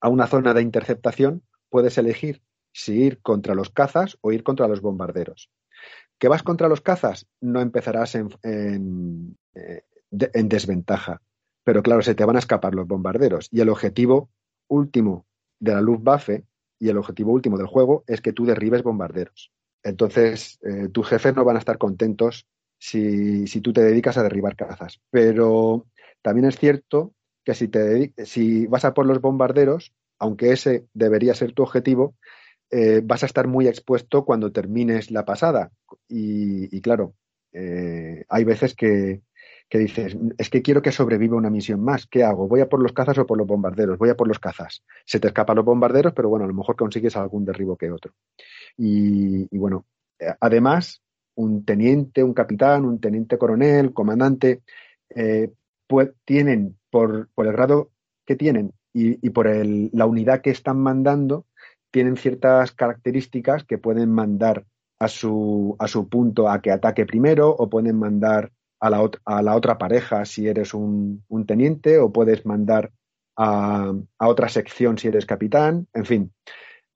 a 0.00 0.08
una 0.08 0.26
zona 0.26 0.54
de 0.54 0.62
interceptación, 0.62 1.42
puedes 1.70 1.98
elegir 1.98 2.42
si 2.72 3.02
ir 3.02 3.20
contra 3.22 3.54
los 3.54 3.70
cazas 3.70 4.18
o 4.20 4.32
ir 4.32 4.42
contra 4.42 4.68
los 4.68 4.80
bombarderos. 4.80 5.50
¿Que 6.18 6.28
vas 6.28 6.42
contra 6.42 6.68
los 6.68 6.80
cazas? 6.80 7.26
No 7.40 7.60
empezarás 7.60 8.14
en, 8.14 8.28
en, 8.42 9.36
en 9.54 10.48
desventaja 10.48 11.20
pero 11.64 11.82
claro, 11.82 12.02
se 12.02 12.14
te 12.14 12.24
van 12.24 12.36
a 12.36 12.40
escapar 12.40 12.74
los 12.74 12.86
bombarderos. 12.86 13.48
Y 13.50 13.60
el 13.60 13.68
objetivo 13.68 14.30
último 14.68 15.26
de 15.60 15.74
la 15.74 15.80
Luftwaffe 15.80 16.44
y 16.78 16.88
el 16.88 16.98
objetivo 16.98 17.32
último 17.32 17.56
del 17.56 17.66
juego 17.66 18.04
es 18.06 18.20
que 18.20 18.32
tú 18.32 18.44
derribes 18.44 18.82
bombarderos. 18.82 19.52
Entonces, 19.84 20.58
eh, 20.62 20.88
tus 20.88 21.08
jefes 21.08 21.34
no 21.34 21.44
van 21.44 21.56
a 21.56 21.60
estar 21.60 21.78
contentos 21.78 22.46
si, 22.82 23.46
si, 23.46 23.60
tú 23.60 23.72
te 23.72 23.80
dedicas 23.80 24.18
a 24.18 24.24
derribar 24.24 24.56
cazas. 24.56 25.00
Pero 25.10 25.86
también 26.20 26.48
es 26.48 26.58
cierto 26.58 27.14
que 27.44 27.54
si, 27.54 27.68
te 27.68 28.12
si 28.26 28.66
vas 28.66 28.84
a 28.84 28.92
por 28.92 29.06
los 29.06 29.20
bombarderos, 29.20 29.94
aunque 30.18 30.50
ese 30.50 30.86
debería 30.92 31.34
ser 31.34 31.52
tu 31.52 31.62
objetivo, 31.62 32.16
eh, 32.72 33.00
vas 33.04 33.22
a 33.22 33.26
estar 33.26 33.46
muy 33.46 33.68
expuesto 33.68 34.24
cuando 34.24 34.50
termines 34.50 35.12
la 35.12 35.24
pasada. 35.24 35.70
Y, 36.08 36.80
claro, 36.80 37.14
eh, 37.52 38.24
hay 38.28 38.42
veces 38.42 38.74
que, 38.74 39.22
que 39.68 39.78
dices, 39.78 40.16
es 40.36 40.50
que 40.50 40.62
quiero 40.62 40.82
que 40.82 40.90
sobreviva 40.90 41.36
una 41.36 41.50
misión 41.50 41.84
más. 41.84 42.08
¿Qué 42.08 42.24
hago? 42.24 42.48
¿Voy 42.48 42.62
a 42.62 42.68
por 42.68 42.82
los 42.82 42.92
cazas 42.92 43.16
o 43.18 43.26
por 43.26 43.38
los 43.38 43.46
bombarderos? 43.46 43.96
Voy 43.96 44.10
a 44.10 44.16
por 44.16 44.26
los 44.26 44.40
cazas. 44.40 44.82
Se 45.06 45.20
te 45.20 45.28
escapan 45.28 45.54
los 45.54 45.64
bombarderos, 45.64 46.14
pero 46.14 46.28
bueno, 46.28 46.46
a 46.46 46.48
lo 46.48 46.54
mejor 46.54 46.74
consigues 46.74 47.14
algún 47.16 47.44
derribo 47.44 47.76
que 47.76 47.92
otro. 47.92 48.12
Y, 48.76 49.46
y 49.54 49.58
bueno, 49.58 49.86
además, 50.40 51.00
un 51.34 51.64
teniente, 51.64 52.22
un 52.22 52.34
capitán, 52.34 52.84
un 52.84 53.00
teniente 53.00 53.38
coronel, 53.38 53.92
comandante, 53.92 54.62
pues, 55.86 56.10
tienen, 56.24 56.78
por, 56.90 57.28
el 57.36 57.52
grado 57.52 57.90
que 58.26 58.36
tienen 58.36 58.72
y, 58.92 59.30
por 59.30 59.46
el, 59.46 59.90
la 59.92 60.06
unidad 60.06 60.40
que 60.40 60.50
están 60.50 60.78
mandando, 60.78 61.46
tienen 61.90 62.16
ciertas 62.16 62.72
características 62.72 63.64
que 63.64 63.78
pueden 63.78 64.10
mandar 64.10 64.64
a 64.98 65.08
su, 65.08 65.76
a 65.78 65.88
su 65.88 66.08
punto 66.08 66.48
a 66.48 66.62
que 66.62 66.70
ataque 66.70 67.06
primero 67.06 67.50
o 67.50 67.68
pueden 67.68 67.98
mandar 67.98 68.52
a 68.80 68.90
la, 68.90 69.10
a 69.24 69.42
la, 69.42 69.56
otra 69.56 69.76
pareja 69.76 70.24
si 70.24 70.48
eres 70.48 70.74
un, 70.74 71.24
un 71.28 71.46
teniente 71.46 71.98
o 71.98 72.12
puedes 72.12 72.46
mandar 72.46 72.92
a, 73.36 73.92
a, 74.18 74.28
otra 74.28 74.48
sección 74.48 74.98
si 74.98 75.08
eres 75.08 75.26
capitán. 75.26 75.88
En 75.92 76.04
fin, 76.04 76.32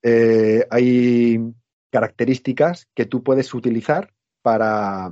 eh, 0.03 0.65
hay 0.69 1.39
características 1.91 2.87
que 2.95 3.05
tú 3.05 3.23
puedes 3.23 3.53
utilizar 3.53 4.11
para 4.47 5.11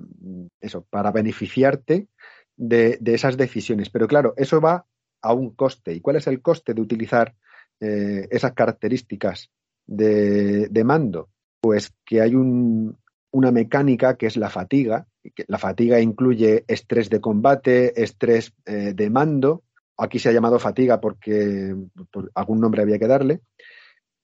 eso, 0.61 0.85
para 0.89 1.11
beneficiarte 1.11 2.07
de, 2.55 2.97
esas 3.03 3.35
decisiones. 3.35 3.89
Pero 3.89 4.07
claro, 4.07 4.33
eso 4.37 4.61
va 4.61 4.85
a 5.21 5.33
un 5.33 5.53
coste. 5.55 5.91
¿Y 5.91 5.99
cuál 5.99 6.15
es 6.15 6.27
el 6.27 6.41
coste 6.41 6.73
de 6.73 6.79
utilizar 6.79 7.35
eh, 7.81 8.29
esas 8.31 8.53
características 8.53 9.51
de, 9.85 10.83
mando? 10.85 11.27
Pues 11.59 11.93
que 12.05 12.21
hay 12.21 12.33
un, 12.33 12.97
una 13.31 13.51
mecánica 13.51 14.15
que 14.15 14.27
es 14.27 14.37
la 14.37 14.49
fatiga, 14.49 15.05
la 15.47 15.57
fatiga 15.57 15.99
incluye 15.99 16.63
estrés 16.69 17.09
de 17.09 17.19
combate, 17.19 18.01
estrés 18.01 18.53
eh, 18.65 18.93
de 18.95 19.09
mando. 19.09 19.63
Aquí 19.97 20.17
se 20.17 20.29
ha 20.29 20.31
llamado 20.31 20.59
fatiga 20.59 21.01
porque 21.01 21.75
por 22.09 22.31
algún 22.35 22.61
nombre 22.61 22.83
había 22.83 22.99
que 22.99 23.07
darle. 23.07 23.41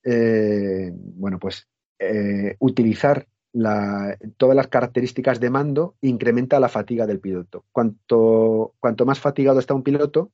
Eh, 0.06 0.90
bueno, 0.96 1.38
pues 1.38 1.68
utilizar 2.60 3.28
todas 4.38 4.56
las 4.56 4.68
características 4.68 5.40
de 5.40 5.50
mando 5.50 5.96
incrementa 6.02 6.60
la 6.60 6.70
fatiga 6.70 7.06
del 7.06 7.20
piloto. 7.20 7.66
Cuanto, 7.72 8.74
cuanto 8.80 9.06
más 9.06 9.20
fatigado 9.20 9.60
está 9.60 9.74
un 9.74 9.84
piloto, 9.84 10.32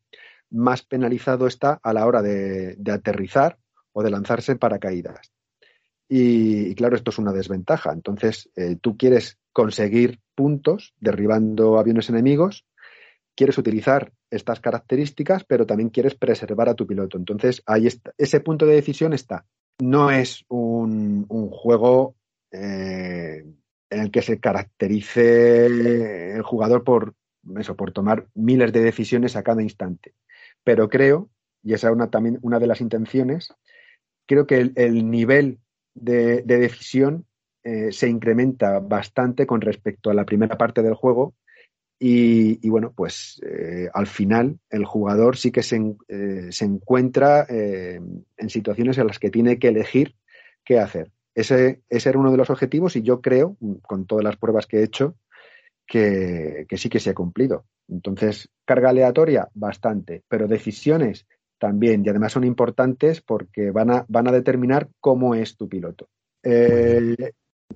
más 0.51 0.84
penalizado 0.84 1.47
está 1.47 1.80
a 1.82 1.93
la 1.93 2.05
hora 2.05 2.22
de, 2.22 2.76
de 2.76 2.91
aterrizar 2.91 3.57
o 3.93 4.03
de 4.03 4.11
lanzarse 4.11 4.51
en 4.51 4.59
paracaídas. 4.59 5.32
Y, 6.09 6.74
claro, 6.76 6.95
esto 6.95 7.11
es 7.11 7.18
una 7.18 7.34
desventaja. 7.34 7.91
Entonces, 7.91 8.49
eh, 8.55 8.78
tú 8.80 8.95
quieres 8.95 9.38
conseguir 9.51 10.20
puntos 10.36 10.93
derribando 10.99 11.78
aviones 11.78 12.09
enemigos, 12.09 12.65
quieres 13.36 13.57
utilizar 13.57 14.13
estas 14.30 14.59
características, 14.59 15.43
pero 15.43 15.65
también 15.65 15.89
quieres 15.89 16.15
preservar 16.15 16.70
a 16.70 16.76
tu 16.76 16.88
piloto. 16.88 17.18
Entonces, 17.18 17.61
ahí 17.65 17.88
está, 17.88 18.13
ese 18.18 18.39
punto 18.39 18.65
de 18.65 18.76
decisión 18.76 19.13
está. 19.13 19.45
No 19.80 20.09
es 20.11 20.45
un 20.47 21.26
juego 21.51 22.15
eh, 22.51 23.45
en 23.89 23.99
el 23.99 24.11
que 24.11 24.21
se 24.21 24.39
caracterice 24.39 25.65
el 26.35 26.41
jugador 26.41 26.83
por 26.83 27.15
eso, 27.57 27.75
por 27.75 27.91
tomar 27.91 28.27
miles 28.35 28.73
de 28.73 28.81
decisiones 28.81 29.35
a 29.35 29.43
cada 29.43 29.61
instante. 29.61 30.13
Pero 30.63 30.89
creo, 30.89 31.29
y 31.63 31.73
esa 31.73 31.87
es 31.87 31.93
una, 31.93 32.09
también 32.09 32.39
una 32.41 32.59
de 32.59 32.67
las 32.67 32.81
intenciones, 32.81 33.53
creo 34.27 34.45
que 34.45 34.57
el, 34.57 34.73
el 34.75 35.09
nivel 35.09 35.59
de, 35.93 36.41
de 36.43 36.57
decisión 36.57 37.25
eh, 37.63 37.91
se 37.91 38.07
incrementa 38.07 38.79
bastante 38.79 39.45
con 39.45 39.61
respecto 39.61 40.09
a 40.09 40.13
la 40.13 40.25
primera 40.25 40.57
parte 40.57 40.81
del 40.81 40.93
juego. 40.93 41.35
Y, 41.99 42.69
bueno, 42.69 42.93
pues 42.95 43.41
eh, 43.43 43.89
al 43.91 44.05
final 44.05 44.59
el 44.69 44.85
jugador 44.85 45.35
sí 45.35 45.51
que 45.51 45.63
se, 45.63 45.81
se 46.51 46.65
encuentra 46.65 47.47
en 47.49 48.49
situaciones 48.49 48.99
en 48.99 49.07
las 49.07 49.17
que 49.17 49.31
tiene 49.31 49.57
que 49.57 49.69
elegir 49.69 50.15
qué 50.63 50.79
hacer. 50.79 51.11
Ese, 51.38 51.81
ese 51.88 52.09
era 52.09 52.17
uno 52.19 52.31
de 52.31 52.38
los 52.38 52.49
objetivos 52.49 52.95
y 52.95 53.03
yo 53.03 53.21
creo, 53.21 53.55
con 53.83 54.05
todas 54.07 54.23
las 54.23 54.38
pruebas 54.38 54.65
que 54.65 54.77
he 54.79 54.83
hecho, 54.83 55.15
que, 55.85 56.65
que 56.67 56.77
sí 56.77 56.89
que 56.89 56.99
se 56.99 57.11
ha 57.11 57.13
cumplido. 57.13 57.65
Entonces, 57.88 58.49
carga 58.65 58.89
aleatoria, 58.89 59.47
bastante, 59.53 60.23
pero 60.27 60.47
decisiones 60.47 61.27
también, 61.59 62.03
y 62.03 62.09
además 62.09 62.33
son 62.33 62.43
importantes 62.43 63.21
porque 63.21 63.71
van 63.71 63.91
a, 63.91 64.05
van 64.07 64.27
a 64.27 64.31
determinar 64.31 64.89
cómo 64.99 65.35
es 65.35 65.55
tu 65.55 65.69
piloto. 65.69 66.07
Eh, 66.43 67.15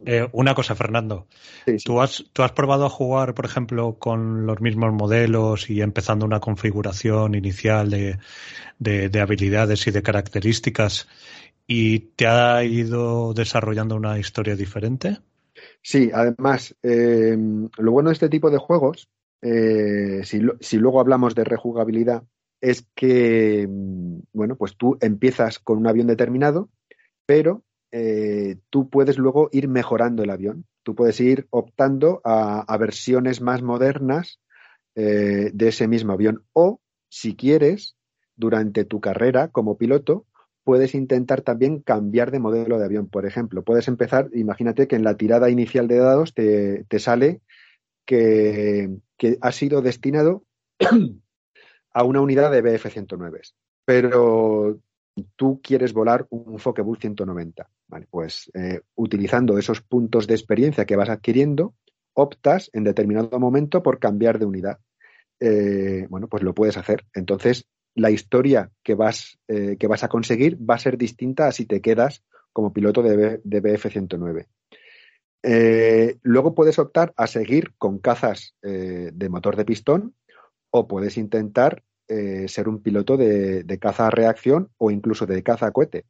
Eh, 0.06 0.28
una 0.32 0.56
cosa, 0.56 0.74
Fernando. 0.74 1.28
sí, 1.66 1.78
sí. 1.78 1.84
¿Tú 1.86 2.02
has, 2.02 2.24
¿Tú 2.34 2.42
has 2.44 2.54
probado 2.54 2.86
a 2.86 2.90
jugar, 2.90 3.34
por 3.36 3.46
ejemplo, 3.46 3.98
con 4.00 4.46
los 4.48 4.60
mismos 4.62 4.92
modelos 4.94 5.70
y 5.70 5.82
empezando 5.82 6.26
una 6.26 6.40
configuración 6.40 7.36
inicial 7.36 7.90
de, 7.92 8.18
de- 8.80 9.10
de 9.10 9.20
habilidades 9.22 9.86
y 9.88 9.92
de 9.92 10.02
características 10.02 11.08
y 11.74 12.00
te 12.00 12.28
ha 12.28 12.62
ido 12.66 13.34
desarrollando 13.34 13.96
una 13.96 14.20
historia 14.20 14.58
diferente? 14.58 15.20
Sí, 15.82 16.12
además, 16.14 16.76
eh, 16.84 17.38
lo 17.78 17.92
bueno 17.94 18.10
de 18.10 18.14
este 18.14 18.28
tipo 18.28 18.52
de 18.52 18.58
juegos, 18.58 19.10
eh, 19.42 20.20
si, 20.26 20.78
luego 20.78 21.00
hablamos 21.00 21.34
de 21.34 21.46
rejugabilidad, 21.46 22.24
es 22.60 22.86
que, 22.94 23.70
mm, 23.70 24.20
bueno, 24.34 24.58
pues 24.58 24.76
tú 24.76 24.98
empiezas 25.00 25.60
con 25.60 25.78
un 25.78 25.88
avión 25.88 26.08
determinado, 26.08 26.68
pero 27.26 27.64
eh, 27.94 28.58
tú 28.70 28.90
puedes 28.90 29.18
luego 29.18 29.48
ir 29.54 29.70
mejorando 29.70 30.24
el 30.24 30.32
avión. 30.32 30.66
Tú 30.84 30.94
puedes 30.94 31.22
ir 31.22 31.48
optando 31.52 32.20
a, 32.26 32.66
a 32.68 32.78
versiones 32.78 33.40
más 33.40 33.62
modernas 33.62 34.42
eh, 34.96 35.52
de 35.54 35.68
ese 35.70 35.88
mismo 35.88 36.12
avión. 36.12 36.44
O, 36.52 36.82
si 37.08 37.38
quieres, 37.38 37.96
durante 38.36 38.84
tu 38.84 39.00
carrera 39.00 39.48
como 39.48 39.78
piloto, 39.78 40.26
puedes 40.64 40.96
intentar 40.96 41.42
también 41.42 41.80
cambiar 41.80 42.32
de 42.32 42.40
modelo 42.40 42.78
de 42.78 42.86
avión. 42.86 43.08
Por 43.08 43.26
ejemplo, 43.26 43.64
puedes 43.64 43.88
empezar, 43.88 44.30
imagínate 44.34 44.88
que 44.88 44.96
en 44.96 45.04
la 45.04 45.18
tirada 45.18 45.50
inicial 45.50 45.88
de 45.88 45.98
dados 45.98 46.34
te, 46.34 46.86
te 46.86 47.00
sale 47.00 47.42
que, 48.06 48.90
que 49.18 49.38
ha 49.42 49.52
sido 49.52 49.82
destinado 49.82 50.44
a 51.94 52.04
una 52.04 52.22
unidad 52.22 52.52
de 52.52 52.64
BF-109, 52.64 53.54
pero 53.86 54.80
tú 55.36 55.60
quieres 55.62 55.94
volar 55.94 56.28
un 56.30 56.60
Focke-Wulf 56.60 57.00
190. 57.00 57.70
Vale, 57.88 58.08
pues 58.10 58.50
eh, 58.54 58.82
utilizando 58.96 59.58
esos 59.58 59.82
puntos 59.82 60.28
de 60.28 60.36
experiencia 60.36 60.86
que 60.86 60.96
vas 60.96 61.10
adquiriendo, 61.10 61.76
optas 62.14 62.70
en 62.74 62.84
determinado 62.84 63.40
momento 63.40 63.84
por 63.84 64.00
cambiar 64.00 64.40
de 64.40 64.46
unidad. 64.46 64.80
Eh, 65.40 66.06
bueno, 66.10 66.28
pues 66.28 66.44
lo 66.44 66.54
puedes 66.54 66.78
hacer. 66.78 67.06
Entonces, 67.14 67.68
la 67.96 68.12
historia 68.12 68.72
que 68.84 68.96
vas, 68.96 69.40
eh, 69.48 69.78
que 69.80 69.88
vas 69.88 70.04
a 70.04 70.08
conseguir 70.08 70.58
va 70.58 70.76
a 70.76 70.80
ser 70.80 70.98
distinta 70.98 71.48
a 71.48 71.52
si 71.52 71.66
te 71.66 71.82
quedas 71.82 72.24
como 72.54 72.74
piloto 72.74 73.02
de, 73.02 73.16
B- 73.16 73.42
de 73.44 73.62
BF-109. 73.62 74.48
Eh, 75.44 76.18
luego 76.22 76.54
puedes 76.54 76.78
optar 76.80 77.14
a 77.18 77.28
seguir 77.28 77.74
con 77.78 78.00
cazas 78.00 78.56
eh, 78.62 79.12
de 79.14 79.30
motor 79.30 79.56
de 79.56 79.66
pistón 79.66 80.16
o 80.70 80.88
puedes 80.88 81.18
intentar 81.18 81.84
ser 82.48 82.68
un 82.68 82.82
piloto 82.84 83.16
de, 83.16 83.78
caza 83.80 84.10
reacción 84.10 84.68
o 84.76 84.92
incluso 84.92 85.26
de 85.26 85.44
caza 85.44 85.72
cohete. 85.72 86.04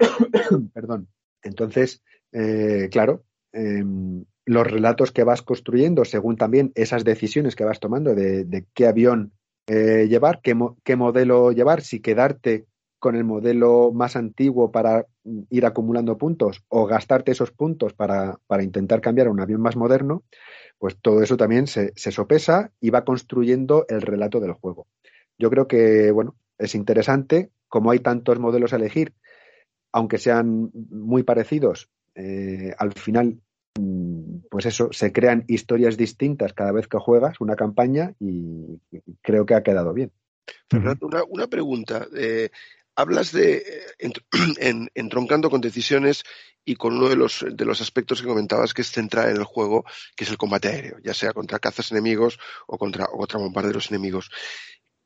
Perdón. 0.74 1.06
Entonces, 1.40 2.02
claro, 2.90 3.22
em, 3.52 4.24
los 4.44 4.66
relatos 4.66 5.12
que 5.12 5.22
vas 5.22 5.42
construyendo 5.42 6.04
según 6.04 6.36
también 6.36 6.72
esas 6.74 7.04
decisiones 7.04 7.54
que 7.54 7.62
vas 7.64 7.78
tomando 7.78 8.12
de 8.16 8.66
qué 8.74 8.88
avión 8.88 9.35
eh, 9.66 10.06
llevar, 10.08 10.40
qué, 10.42 10.54
mo- 10.54 10.76
qué 10.84 10.96
modelo 10.96 11.52
llevar, 11.52 11.82
si 11.82 12.00
quedarte 12.00 12.66
con 12.98 13.14
el 13.14 13.24
modelo 13.24 13.92
más 13.92 14.16
antiguo 14.16 14.70
para 14.70 15.06
ir 15.50 15.66
acumulando 15.66 16.16
puntos 16.16 16.64
o 16.68 16.86
gastarte 16.86 17.32
esos 17.32 17.50
puntos 17.50 17.92
para, 17.92 18.38
para 18.46 18.62
intentar 18.62 19.00
cambiar 19.00 19.26
a 19.26 19.30
un 19.30 19.40
avión 19.40 19.60
más 19.60 19.76
moderno, 19.76 20.22
pues 20.78 20.96
todo 21.00 21.22
eso 21.22 21.36
también 21.36 21.66
se, 21.66 21.92
sopesa 21.96 22.72
y 22.80 22.90
va 22.90 23.04
construyendo 23.04 23.86
el 23.88 24.02
relato 24.02 24.40
del 24.40 24.52
juego. 24.52 24.86
Yo 25.38 25.50
creo 25.50 25.68
que, 25.68 26.10
bueno, 26.10 26.36
es 26.58 26.74
interesante, 26.74 27.50
como 27.68 27.90
hay 27.90 27.98
tantos 27.98 28.38
modelos 28.38 28.72
a 28.72 28.76
elegir, 28.76 29.12
aunque 29.92 30.18
sean 30.18 30.70
muy 30.72 31.22
parecidos, 31.22 31.90
eh, 32.14 32.74
al 32.78 32.92
final, 32.92 33.40
pues 34.56 34.64
eso, 34.64 34.88
se 34.90 35.12
crean 35.12 35.44
historias 35.48 35.98
distintas 35.98 36.54
cada 36.54 36.72
vez 36.72 36.88
que 36.88 36.96
juegas 36.96 37.42
una 37.42 37.56
campaña 37.56 38.14
y, 38.18 38.80
creo 39.20 39.44
que 39.44 39.52
ha 39.52 39.62
quedado 39.62 39.92
bien. 39.92 40.12
Fernando, 40.70 41.08
una, 41.08 41.22
una 41.24 41.46
pregunta. 41.46 42.06
Eh, 42.16 42.48
hablas 42.94 43.32
de 43.32 43.56
eh, 43.98 44.12
en- 44.58 44.88
entroncando 44.94 45.50
con 45.50 45.60
decisiones 45.60 46.24
y 46.64 46.76
con 46.76 46.96
uno 46.96 47.10
de 47.10 47.16
los, 47.16 47.44
de 47.52 47.64
los 47.66 47.82
aspectos 47.82 48.22
que 48.22 48.28
comentabas 48.28 48.72
que 48.72 48.80
es 48.80 48.90
central 48.90 49.28
en 49.28 49.36
el 49.36 49.44
juego, 49.44 49.84
que 50.16 50.24
es 50.24 50.30
el 50.30 50.38
combate 50.38 50.68
aéreo, 50.68 51.00
ya 51.04 51.12
sea 51.12 51.34
contra 51.34 51.58
cazas 51.58 51.92
enemigos 51.92 52.38
o 52.66 52.78
contra, 52.78 53.04
o 53.12 53.18
contra 53.18 53.38
bombarderos 53.38 53.90
enemigos. 53.90 54.30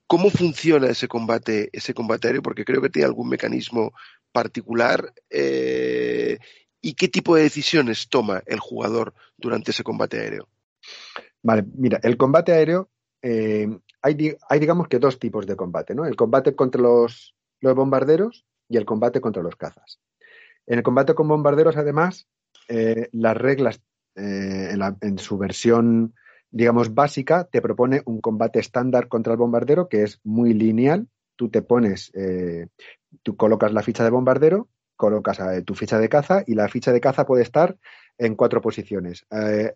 ¿Cómo 0.07 0.31
funciona 0.31 0.87
ese 0.91 1.09
combate, 1.09 1.71
ese 1.73 1.93
combate 1.93 2.29
aéreo? 2.29 2.43
Porque 2.43 2.65
creo 2.65 2.81
que 2.81 2.91
tiene 2.91 3.07
algún 3.07 3.29
mecanismo 3.29 3.95
particular. 4.31 5.13
eh, 5.29 6.39
¿Y 6.83 6.95
qué 6.95 7.09
tipo 7.09 7.37
de 7.37 7.43
decisiones 7.43 8.09
toma 8.09 8.43
el 8.47 8.59
jugador 8.59 9.15
durante 9.37 9.71
ese 9.71 9.85
combate 9.85 10.19
aéreo? 10.21 10.49
Vale, 11.43 11.65
mira, 11.75 12.01
el 12.03 12.17
combate 12.17 12.53
aéreo, 12.53 12.91
eh, 13.23 13.69
hay, 14.03 14.37
hay 14.49 14.61
digamos 14.61 14.89
que 14.89 14.99
dos 14.99 15.19
tipos 15.19 15.47
de 15.47 15.57
combate, 15.57 15.95
¿no? 15.95 16.07
El 16.07 16.17
combate 16.17 16.55
contra 16.55 16.81
los, 16.81 17.35
los 17.61 17.75
bombarderos 17.75 18.47
y 18.69 18.77
el 18.77 18.85
combate 18.85 19.21
contra 19.21 19.43
los 19.43 19.57
cazas. 19.57 20.01
En 20.67 20.79
el 20.79 20.83
combate 20.85 21.15
con 21.15 21.29
bombarderos, 21.29 21.77
además, 21.77 22.29
eh, 22.69 23.09
las 23.13 23.37
reglas 23.37 23.81
eh, 24.17 24.71
en, 24.73 24.79
la- 24.79 24.97
en 25.01 25.19
su 25.19 25.39
versión, 25.39 26.15
digamos, 26.51 26.95
básica, 26.95 27.45
te 27.45 27.63
propone 27.63 28.03
un 28.07 28.21
combate 28.21 28.59
estándar 28.61 29.09
contra 29.09 29.33
el 29.35 29.39
bombardero 29.39 29.89
que 29.89 30.03
es 30.05 30.21
muy 30.25 30.55
lineal. 30.55 31.09
Tú 31.37 31.49
te 31.51 31.63
pones, 31.63 32.13
eh, 32.15 32.69
tú 33.23 33.37
colocas 33.37 33.73
la 33.73 33.83
ficha 33.83 34.05
de 34.05 34.11
bombardero, 34.11 34.69
colocas 35.01 35.41
tu 35.65 35.75
ficha 35.75 35.99
de 35.99 36.11
caza 36.11 36.45
y 36.47 36.55
la 36.55 36.69
ficha 36.69 36.93
de 36.93 37.01
caza 37.01 37.25
puede 37.25 37.43
estar 37.43 37.79
en 38.19 38.37
cuatro 38.37 38.61
posiciones. 38.61 39.25
Eh, 39.31 39.73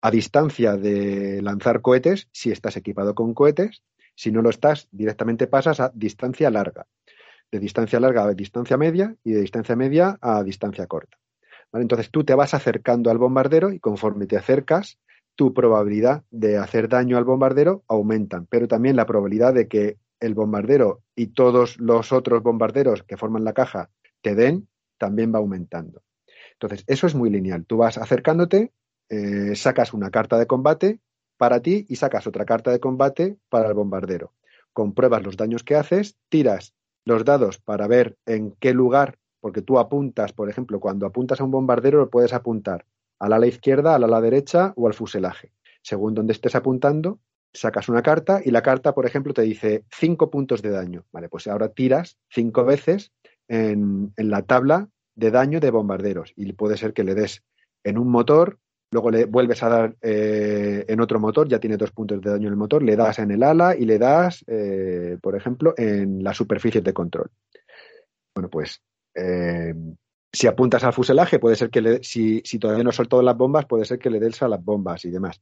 a 0.00 0.10
distancia 0.10 0.76
de 0.76 1.40
lanzar 1.40 1.80
cohetes, 1.80 2.28
si 2.32 2.50
estás 2.50 2.76
equipado 2.76 3.14
con 3.14 3.32
cohetes, 3.32 3.84
si 4.16 4.32
no 4.32 4.42
lo 4.42 4.50
estás, 4.50 4.88
directamente 4.90 5.46
pasas 5.46 5.78
a 5.78 5.92
distancia 5.94 6.50
larga. 6.50 6.86
De 7.52 7.60
distancia 7.60 8.00
larga 8.00 8.24
a 8.24 8.34
distancia 8.34 8.76
media 8.76 9.14
y 9.22 9.32
de 9.32 9.40
distancia 9.40 9.76
media 9.76 10.18
a 10.20 10.42
distancia 10.42 10.88
corta. 10.88 11.16
Entonces 11.72 12.10
tú 12.10 12.24
te 12.24 12.34
vas 12.34 12.54
acercando 12.54 13.12
al 13.12 13.18
bombardero 13.18 13.72
y 13.72 13.78
conforme 13.78 14.26
te 14.26 14.36
acercas, 14.36 14.98
tu 15.36 15.54
probabilidad 15.54 16.24
de 16.32 16.58
hacer 16.58 16.88
daño 16.88 17.16
al 17.18 17.24
bombardero 17.24 17.84
aumentan, 17.86 18.46
pero 18.46 18.66
también 18.66 18.96
la 18.96 19.06
probabilidad 19.06 19.54
de 19.54 19.68
que 19.68 19.96
el 20.18 20.34
bombardero 20.34 21.02
y 21.14 21.28
todos 21.28 21.78
los 21.78 22.12
otros 22.12 22.42
bombarderos 22.42 23.04
que 23.04 23.16
forman 23.16 23.44
la 23.44 23.52
caja 23.52 23.90
te 24.22 24.34
den 24.34 24.68
también 24.98 25.32
va 25.32 25.38
aumentando. 25.38 26.02
Entonces, 26.52 26.84
eso 26.86 27.06
es 27.06 27.14
muy 27.14 27.30
lineal. 27.30 27.64
Tú 27.64 27.76
vas 27.78 27.98
acercándote, 27.98 28.72
eh, 29.08 29.54
sacas 29.54 29.94
una 29.94 30.10
carta 30.10 30.38
de 30.38 30.46
combate 30.46 31.00
para 31.36 31.60
ti 31.60 31.86
y 31.88 31.96
sacas 31.96 32.26
otra 32.26 32.44
carta 32.44 32.70
de 32.70 32.80
combate 32.80 33.36
para 33.48 33.68
el 33.68 33.74
bombardero. 33.74 34.34
Compruebas 34.72 35.22
los 35.22 35.36
daños 35.36 35.62
que 35.62 35.76
haces, 35.76 36.16
tiras 36.28 36.74
los 37.04 37.24
dados 37.24 37.58
para 37.58 37.86
ver 37.86 38.18
en 38.26 38.52
qué 38.60 38.74
lugar, 38.74 39.18
porque 39.40 39.62
tú 39.62 39.78
apuntas, 39.78 40.32
por 40.32 40.50
ejemplo, 40.50 40.80
cuando 40.80 41.06
apuntas 41.06 41.40
a 41.40 41.44
un 41.44 41.50
bombardero 41.50 41.98
lo 41.98 42.10
puedes 42.10 42.32
apuntar 42.32 42.84
al 43.18 43.32
ala 43.32 43.46
izquierda, 43.46 43.94
al 43.94 44.04
ala 44.04 44.20
derecha 44.20 44.72
o 44.76 44.86
al 44.86 44.94
fuselaje. 44.94 45.52
Según 45.82 46.14
donde 46.14 46.32
estés 46.32 46.54
apuntando, 46.54 47.20
sacas 47.52 47.88
una 47.88 48.02
carta 48.02 48.40
y 48.44 48.50
la 48.50 48.62
carta, 48.62 48.94
por 48.94 49.06
ejemplo, 49.06 49.32
te 49.32 49.42
dice 49.42 49.84
cinco 49.90 50.30
puntos 50.30 50.60
de 50.62 50.70
daño. 50.70 51.06
Vale, 51.12 51.28
pues 51.28 51.46
ahora 51.46 51.68
tiras 51.68 52.18
cinco 52.28 52.64
veces 52.64 53.12
en, 53.48 54.12
la 54.16 54.42
tabla 54.42 54.88
de 55.14 55.30
daño 55.30 55.60
de 55.60 55.70
bombarderos 55.70 56.32
y 56.36 56.52
puede 56.52 56.76
ser 56.76 56.92
que 56.92 57.04
le 57.04 57.14
des 57.14 57.42
en 57.84 57.98
un 57.98 58.08
motor, 58.08 58.58
luego 58.90 59.10
le 59.10 59.24
vuelves 59.24 59.62
a 59.62 59.68
dar 59.68 59.96
eh, 60.02 60.84
en 60.86 61.00
otro 61.00 61.18
motor, 61.18 61.48
ya 61.48 61.58
tiene 61.58 61.76
dos 61.76 61.90
puntos 61.90 62.20
de 62.20 62.30
daño 62.30 62.46
en 62.46 62.52
el 62.52 62.58
motor, 62.58 62.82
le 62.82 62.96
das 62.96 63.18
en 63.18 63.30
el 63.30 63.42
ala 63.42 63.74
y 63.76 63.84
le 63.84 63.98
das, 63.98 64.44
eh, 64.46 65.18
por 65.20 65.36
ejemplo, 65.36 65.74
en 65.76 66.22
la 66.22 66.34
superficie 66.34 66.80
de 66.80 66.92
control. 66.92 67.30
Bueno, 68.34 68.48
pues 68.50 68.82
eh, 69.14 69.74
si 70.32 70.46
apuntas 70.46 70.84
al 70.84 70.92
fuselaje, 70.92 71.38
puede 71.38 71.56
ser 71.56 71.70
que 71.70 71.80
le, 71.80 72.02
si, 72.02 72.40
si 72.44 72.58
todavía 72.58 72.84
no 72.84 72.92
soltado 72.92 73.22
las 73.22 73.36
bombas, 73.36 73.66
puede 73.66 73.84
ser 73.84 73.98
que 73.98 74.10
le 74.10 74.20
des 74.20 74.42
a 74.42 74.48
las 74.48 74.62
bombas 74.62 75.04
y 75.04 75.10
demás. 75.10 75.40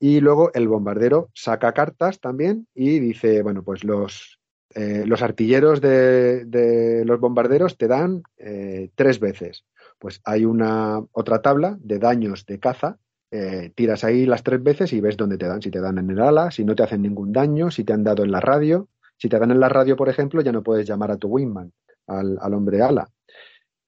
Y 0.00 0.20
luego 0.20 0.52
el 0.54 0.68
bombardero 0.68 1.30
saca 1.34 1.72
cartas 1.72 2.20
también 2.20 2.66
y 2.74 2.98
dice, 2.98 3.42
bueno, 3.42 3.62
pues 3.62 3.84
los, 3.84 4.40
eh, 4.74 5.04
los 5.06 5.22
artilleros 5.22 5.80
de, 5.80 7.02
los 7.06 7.20
bombarderos 7.20 7.78
te 7.78 7.86
dan 7.86 8.22
eh, 8.38 8.90
tres 8.96 9.20
veces. 9.20 9.64
Pues 9.98 10.20
hay 10.24 10.44
una 10.44 11.00
otra 11.12 11.42
tabla 11.42 11.78
de 11.80 11.98
daños 11.98 12.44
de 12.46 12.58
caza. 12.58 12.98
Eh, 13.30 13.72
tiras 13.74 14.04
ahí 14.04 14.26
las 14.26 14.42
tres 14.42 14.62
veces 14.62 14.92
y 14.92 15.00
ves 15.00 15.16
dónde 15.16 15.38
te 15.38 15.46
dan. 15.46 15.62
Si 15.62 15.70
te 15.70 15.80
dan 15.80 15.98
en 15.98 16.10
el 16.10 16.20
ala, 16.20 16.50
si 16.50 16.64
no 16.64 16.74
te 16.74 16.82
hacen 16.82 17.02
ningún 17.02 17.32
daño, 17.32 17.70
si 17.70 17.84
te 17.84 17.92
han 17.92 18.02
dado 18.02 18.24
en 18.24 18.32
la 18.32 18.40
radio. 18.40 18.88
Si 19.16 19.28
te 19.28 19.38
dan 19.38 19.52
en 19.52 19.60
la 19.60 19.68
radio, 19.68 19.96
por 19.96 20.08
ejemplo, 20.08 20.40
ya 20.42 20.50
no 20.50 20.64
puedes 20.64 20.86
llamar 20.86 21.12
a 21.12 21.16
tu 21.16 21.28
wingman, 21.28 21.72
al, 22.08 22.36
al 22.40 22.54
hombre 22.54 22.82
ala. 22.82 23.08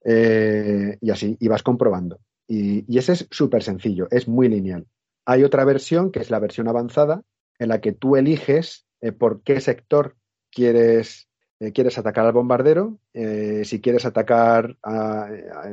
Y 0.05 1.11
así, 1.11 1.35
y 1.37 1.47
vas 1.49 1.63
comprobando. 1.63 2.19
Y, 2.47 2.85
y 2.87 2.97
ese 2.97 3.11
es 3.11 3.27
súper 3.29 3.61
sencillo, 3.61 4.07
es 4.09 4.29
muy 4.29 4.47
lineal. 4.47 4.87
Hay 5.25 5.43
otra 5.43 5.65
versión, 5.65 6.11
que 6.11 6.19
es 6.19 6.31
la 6.31 6.39
versión 6.39 6.69
avanzada, 6.69 7.23
en 7.59 7.67
la 7.67 7.81
que 7.81 7.91
tú 7.91 8.15
eliges 8.15 8.85
por 9.19 9.41
qué 9.43 9.59
sector 9.59 10.15
quieres, 10.51 11.27
eh, 11.59 11.71
quieres 11.71 11.97
atacar 11.97 12.25
al 12.25 12.33
bombardero, 12.33 12.97
eh, 13.13 13.63
si 13.65 13.81
quieres 13.81 14.05
atacar 14.05 14.77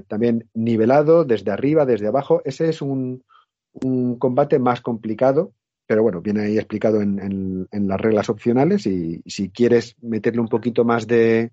también 0.09 0.49
nivelado, 0.55 1.25
desde 1.25 1.51
arriba, 1.51 1.87
desde 1.87 2.09
abajo. 2.09 2.43
Ese 2.45 2.68
es 2.68 2.83
un, 2.83 3.25
un 3.72 4.18
combate 4.18 4.59
más 4.59 4.81
complicado, 4.81 5.53
pero 5.87 6.03
bueno, 6.03 6.20
viene 6.20 6.43
ahí 6.43 6.59
explicado 6.59 7.03
en, 7.03 7.68
en, 7.70 7.89
las 7.89 8.01
reglas 8.01 8.31
opcionales 8.31 8.87
y 8.87 9.22
si 9.27 9.51
quieres 9.51 9.97
meterle 10.01 10.41
un 10.41 10.49
poquito 10.49 10.85
más 10.85 11.07
de, 11.07 11.53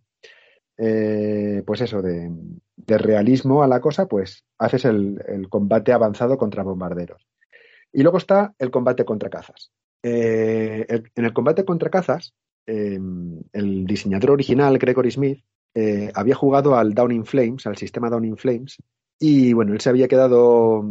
eh, 0.78 1.64
pues 1.66 1.82
eso, 1.82 2.02
de, 2.02 2.32
de, 2.78 2.98
realismo 2.98 3.62
a 3.62 3.68
la 3.68 3.82
cosa, 3.82 4.08
pues 4.08 4.46
haces 4.58 4.86
el, 4.86 5.22
el, 5.28 5.50
combate 5.50 5.92
avanzado 5.92 6.38
contra 6.38 6.64
bombarderos. 6.64 7.28
Y 7.92 8.04
luego 8.04 8.18
está 8.18 8.54
el 8.58 8.72
combate 8.72 9.04
contra 9.04 9.30
cazas. 9.30 9.72
En 10.04 11.12
el 11.16 11.34
combate 11.34 11.66
contra 11.66 11.90
cazas, 11.90 12.34
eh, 12.68 13.00
el 13.54 13.86
diseñador 13.86 14.32
original, 14.32 14.78
Gregory 14.78 15.12
Smith, 15.12 15.44
eh, 15.74 16.12
había 16.14 16.36
jugado 16.36 16.76
al 16.76 16.94
Down 16.94 17.12
in 17.12 17.26
Flames, 17.26 17.66
al 17.66 17.78
sistema 17.78 18.10
Down 18.10 18.26
in 18.26 18.38
Flames, 18.38 18.78
y 19.20 19.54
bueno, 19.54 19.74
él 19.74 19.82
se 19.82 19.90
había 19.90 20.08
quedado 20.08 20.84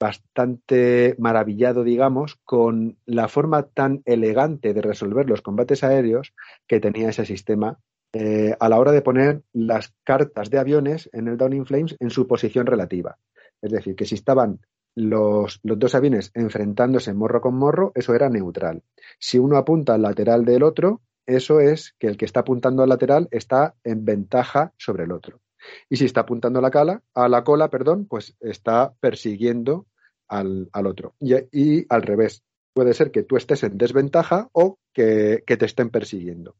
bastante 0.00 1.14
maravillado, 1.18 1.84
digamos, 1.84 2.36
con 2.44 2.98
la 3.04 3.28
forma 3.28 3.64
tan 3.64 4.02
elegante 4.04 4.72
de 4.72 4.82
resolver 4.82 5.28
los 5.28 5.42
combates 5.42 5.82
aéreos 5.82 6.32
que 6.66 6.80
tenía 6.80 7.10
ese 7.10 7.26
sistema 7.26 7.78
eh, 8.12 8.56
a 8.58 8.68
la 8.68 8.78
hora 8.78 8.92
de 8.92 9.02
poner 9.02 9.42
las 9.52 9.92
cartas 10.04 10.50
de 10.50 10.58
aviones 10.58 11.10
en 11.12 11.28
el 11.28 11.36
Down 11.36 11.52
in 11.52 11.66
Flames 11.66 11.96
en 12.00 12.10
su 12.10 12.26
posición 12.26 12.66
relativa. 12.66 13.18
Es 13.60 13.72
decir, 13.72 13.96
que 13.96 14.06
si 14.06 14.14
estaban 14.14 14.60
los, 14.98 15.60
los, 15.62 15.78
dos 15.78 15.94
aviones 15.94 16.30
enfrentándose 16.34 17.14
morro 17.14 17.40
con 17.40 17.54
morro, 17.54 17.92
eso 17.94 18.14
era 18.14 18.28
neutral. 18.28 18.82
Si 19.18 19.38
uno 19.38 19.56
apunta 19.56 19.94
al 19.94 20.02
lateral 20.02 20.44
del 20.44 20.62
otro, 20.62 21.02
eso 21.26 21.60
es 21.60 21.94
que 21.98 22.06
el 22.06 22.16
que 22.16 22.24
está 22.24 22.40
apuntando 22.40 22.82
al 22.82 22.88
lateral 22.88 23.28
está 23.30 23.74
en 23.84 24.04
ventaja 24.04 24.72
sobre 24.76 25.04
el 25.04 25.12
otro. 25.12 25.40
Y 25.88 25.96
si 25.96 26.04
está 26.04 26.22
apuntando 26.22 26.58
a 26.58 26.62
la, 26.62 26.70
cala, 26.70 27.02
a 27.14 27.28
la 27.28 27.44
cola, 27.44 27.68
perdón, 27.68 28.06
pues 28.06 28.36
está 28.40 28.94
persiguiendo 29.00 29.86
al, 30.28 30.68
al 30.72 30.86
otro. 30.86 31.14
Y, 31.20 31.86
al 31.88 32.02
revés. 32.02 32.42
Puede 32.72 32.94
ser 32.94 33.10
que 33.10 33.24
tú 33.24 33.36
estés 33.36 33.64
en 33.64 33.76
desventaja 33.76 34.48
o 34.52 34.78
que, 34.92 35.42
que 35.46 35.56
te 35.56 35.66
estén 35.66 35.90
persiguiendo. 35.90 36.54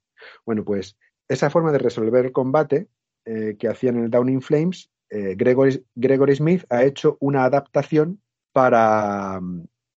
Bueno, 0.44 0.64
pues 0.64 0.96
esa 1.28 1.48
forma 1.48 1.70
de 1.70 1.78
resolver 1.78 2.26
el 2.26 2.32
combate 2.32 2.88
eh, 3.24 3.56
que 3.58 3.68
hacían 3.68 3.98
en 3.98 4.04
el 4.04 4.10
Down 4.10 4.28
in 4.28 4.42
Flames, 4.42 4.90
eh, 5.10 5.34
Gregory, 5.36 5.84
Gregory, 5.94 6.36
Smith 6.36 6.64
ha 6.70 6.84
hecho 6.84 7.16
una 7.20 7.44
adaptación 7.44 8.20
para, 8.52 9.40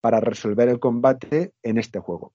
para 0.01 0.20
resolver 0.20 0.68
el 0.68 0.80
combate 0.80 1.53
en 1.62 1.78
este 1.78 1.98
juego. 1.98 2.34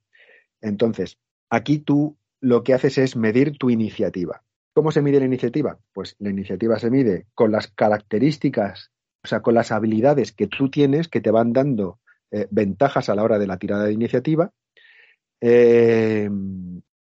Entonces, 0.62 1.20
aquí 1.50 1.80
tú 1.80 2.18
lo 2.42 2.64
que 2.64 2.74
haces 2.74 2.98
es 2.98 3.16
medir 3.16 3.58
tu 3.58 3.70
iniciativa. 3.70 4.44
¿Cómo 4.74 4.92
se 4.92 5.02
mide 5.02 5.20
la 5.20 5.26
iniciativa? 5.26 5.80
Pues 5.94 6.16
la 6.20 6.30
iniciativa 6.30 6.78
se 6.80 6.90
mide 6.90 7.28
con 7.34 7.52
las 7.52 7.68
características, 7.68 8.92
o 9.24 9.28
sea, 9.28 9.42
con 9.42 9.54
las 9.54 9.72
habilidades 9.72 10.34
que 10.34 10.48
tú 10.48 10.70
tienes 10.70 11.08
que 11.08 11.22
te 11.22 11.32
van 11.32 11.54
dando 11.54 12.00
eh, 12.32 12.48
ventajas 12.52 13.10
a 13.10 13.16
la 13.16 13.24
hora 13.24 13.40
de 13.40 13.48
la 13.48 13.58
tirada 13.58 13.86
de 13.86 13.94
iniciativa. 13.94 14.52
Eh, 15.40 16.30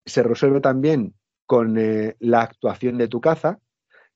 se 0.05 0.23
resuelve 0.23 0.61
también 0.61 1.15
con 1.47 1.79
eh, 1.79 2.17
la 2.19 2.43
actuación 2.43 2.99
de 2.99 3.09
tu 3.09 3.21
caza. 3.21 3.61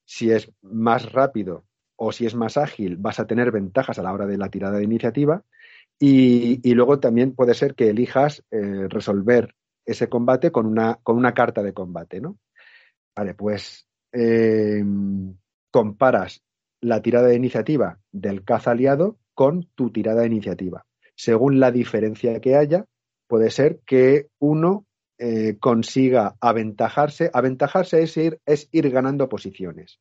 Si 0.05 0.31
es 0.31 0.51
más 0.63 1.13
rápido 1.13 1.65
o 1.97 2.13
si 2.13 2.27
es 2.27 2.35
más 2.35 2.57
ágil, 2.57 2.97
vas 2.97 3.21
a 3.21 3.27
tener 3.27 3.51
ventajas 3.51 3.99
a 3.99 4.03
la 4.03 4.13
hora 4.13 4.27
de 4.27 4.39
la 4.39 4.51
tirada 4.51 4.79
de 4.79 4.85
iniciativa. 4.85 5.43
Y, 5.99 6.75
luego 6.75 7.01
también 7.01 7.35
puede 7.35 7.55
ser 7.55 7.75
que 7.75 7.89
elijas 7.89 8.45
eh, 8.51 8.87
resolver 8.89 9.55
ese 9.87 10.09
combate 10.09 10.51
con 10.51 10.67
una, 10.67 10.99
con 11.03 11.17
una 11.17 11.33
carta 11.33 11.63
de 11.63 11.73
combate, 11.73 12.21
¿no? 12.21 12.39
Vale, 13.17 13.33
pues 13.35 13.89
eh, 14.13 14.85
comparas 15.71 16.43
la 16.83 17.01
tirada 17.01 17.29
de 17.29 17.37
iniciativa 17.37 17.99
del 18.13 18.45
caza 18.45 18.73
aliado 18.73 19.17
con 19.33 19.69
tu 19.75 19.91
tirada 19.91 20.21
de 20.21 20.27
iniciativa. 20.27 20.85
Según 21.15 21.61
la 21.61 21.71
diferencia 21.71 22.39
que 22.41 22.57
haya, 22.57 22.85
puede 23.27 23.51
ser 23.51 23.81
que 23.87 24.29
uno 24.39 24.87
eh, 25.19 25.57
consiga 25.59 26.37
aventajarse. 26.41 27.31
Aventajarse 27.33 28.03
es 28.03 28.17
ir, 28.19 28.41
es 28.45 28.69
ir 28.71 28.91
ganando 28.91 29.29
posiciones. 29.29 29.99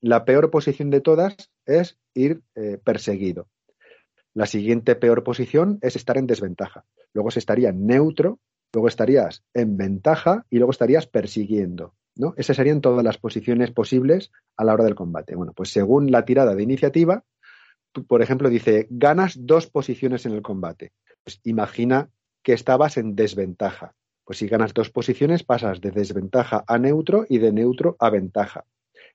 La 0.00 0.24
peor 0.24 0.50
posición 0.50 0.90
de 0.90 1.00
todas 1.00 1.50
es 1.64 1.98
ir 2.14 2.42
eh, 2.54 2.78
perseguido. 2.82 3.48
La 4.34 4.46
siguiente 4.46 4.94
peor 4.96 5.22
posición 5.22 5.78
es 5.80 5.96
estar 5.96 6.18
en 6.18 6.26
desventaja. 6.26 6.84
Luego 7.12 7.30
se 7.30 7.38
estaría 7.38 7.72
neutro, 7.72 8.40
luego 8.72 8.88
estarías 8.88 9.44
en 9.54 9.76
ventaja 9.76 10.44
y 10.50 10.58
luego 10.58 10.72
estarías 10.72 11.06
persiguiendo. 11.06 11.94
¿no? 12.16 12.34
Esas 12.36 12.56
serían 12.56 12.80
todas 12.80 13.04
las 13.04 13.18
posiciones 13.18 13.70
posibles 13.70 14.32
a 14.56 14.64
la 14.64 14.74
hora 14.74 14.84
del 14.84 14.94
combate. 14.94 15.34
Bueno, 15.34 15.52
pues 15.54 15.70
según 15.70 16.10
la 16.10 16.24
tirada 16.24 16.54
de 16.54 16.62
iniciativa, 16.62 17.24
tú, 17.92 18.04
por 18.06 18.22
ejemplo, 18.22 18.50
dice, 18.50 18.86
ganas 18.90 19.36
dos 19.38 19.68
posiciones 19.68 20.26
en 20.26 20.32
el 20.32 20.42
combate. 20.42 20.92
Pues 21.22 21.40
imagina 21.44 22.10
que 22.42 22.52
estabas 22.52 22.96
en 22.96 23.14
desventaja. 23.14 23.94
Pues 24.24 24.38
si 24.38 24.48
ganas 24.48 24.74
dos 24.74 24.90
posiciones, 24.90 25.42
pasas 25.42 25.80
de 25.80 25.90
desventaja 25.90 26.64
a 26.66 26.78
neutro 26.78 27.24
y 27.28 27.38
de 27.38 27.52
neutro 27.52 27.96
a 27.98 28.10
ventaja. 28.10 28.64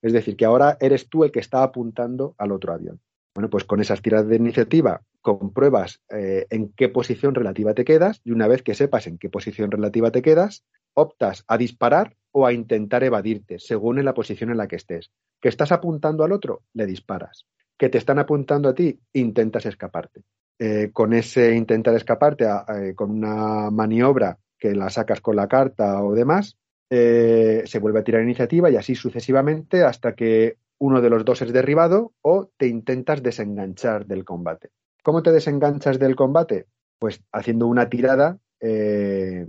Es 0.02 0.14
decir, 0.14 0.36
que 0.36 0.46
ahora 0.46 0.78
eres 0.80 1.10
tú 1.10 1.24
el 1.24 1.32
que 1.32 1.40
está 1.40 1.64
apuntando 1.64 2.36
al 2.38 2.52
otro 2.52 2.74
avión. 2.74 3.00
Bueno, 3.36 3.50
pues 3.50 3.64
con 3.64 3.80
esas 3.80 4.02
tiradas 4.02 4.28
de 4.28 4.36
iniciativa 4.38 5.02
compruebas 5.22 6.02
eh, 6.10 6.48
en 6.50 6.74
qué 6.74 6.90
posición 6.90 7.36
relativa 7.36 7.74
te 7.74 7.86
quedas 7.86 8.22
y 8.24 8.32
una 8.32 8.48
vez 8.48 8.64
que 8.64 8.74
sepas 8.74 9.08
en 9.08 9.18
qué 9.18 9.30
posición 9.30 9.72
relativa 9.72 10.12
te 10.12 10.22
quedas, 10.22 10.64
optas 10.94 11.44
a 11.48 11.58
disparar 11.58 12.16
o 12.32 12.46
a 12.46 12.54
intentar 12.54 13.04
evadirte, 13.04 13.60
según 13.60 14.00
en 14.00 14.06
la 14.06 14.14
posición 14.14 14.50
en 14.50 14.58
la 14.58 14.68
que 14.68 14.76
estés. 14.76 15.12
Que 15.42 15.50
estás 15.50 15.72
apuntando 15.72 16.24
al 16.24 16.32
otro, 16.32 16.64
le 16.74 16.86
disparas. 16.86 17.46
Que 17.78 17.90
te 17.90 17.98
están 17.98 18.20
apuntando 18.20 18.70
a 18.70 18.76
ti, 18.76 19.00
intentas 19.14 19.66
escaparte. 19.66 20.22
Eh, 20.58 20.90
con 20.92 21.14
ese 21.14 21.56
intentar 21.56 21.96
escaparte, 21.96 22.46
eh, 22.46 22.94
con 22.94 23.12
una 23.12 23.72
maniobra 23.72 24.38
que 24.58 24.76
la 24.76 24.90
sacas 24.90 25.22
con 25.22 25.38
la 25.38 25.48
carta 25.48 26.04
o 26.04 26.14
demás, 26.14 26.58
eh, 26.90 27.64
se 27.66 27.80
vuelve 27.80 28.00
a 28.00 28.04
tirar 28.04 28.24
iniciativa 28.24 28.70
y 28.70 28.76
así 28.76 28.96
sucesivamente 28.96 29.84
hasta 29.84 30.16
que 30.16 30.58
uno 30.80 31.02
de 31.02 31.10
los 31.10 31.26
dos 31.26 31.42
es 31.42 31.54
derribado 31.54 32.14
o 32.22 32.50
te 32.58 32.68
intentas 32.68 33.22
desenganchar 33.22 34.06
del 34.06 34.26
combate. 34.26 34.70
¿Cómo 35.04 35.22
te 35.22 35.32
desenganchas 35.32 36.00
del 36.00 36.16
combate? 36.16 36.68
Pues 37.00 37.22
haciendo 37.32 37.68
una 37.68 37.90
tirada, 37.90 38.40
eh, 38.60 39.46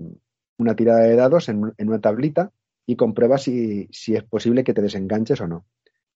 una 0.59 0.75
tirada 0.75 1.01
de 1.01 1.17
dados 1.17 1.49
en, 1.49 1.73
una 1.79 2.01
tablita 2.01 2.53
y 2.87 2.97
compruebas 2.97 3.43
si 3.43 3.89
es 3.91 4.23
posible 4.25 4.65
que 4.65 4.75
te 4.75 4.83
desenganches 4.83 5.41
o 5.41 5.47
no. 5.47 5.65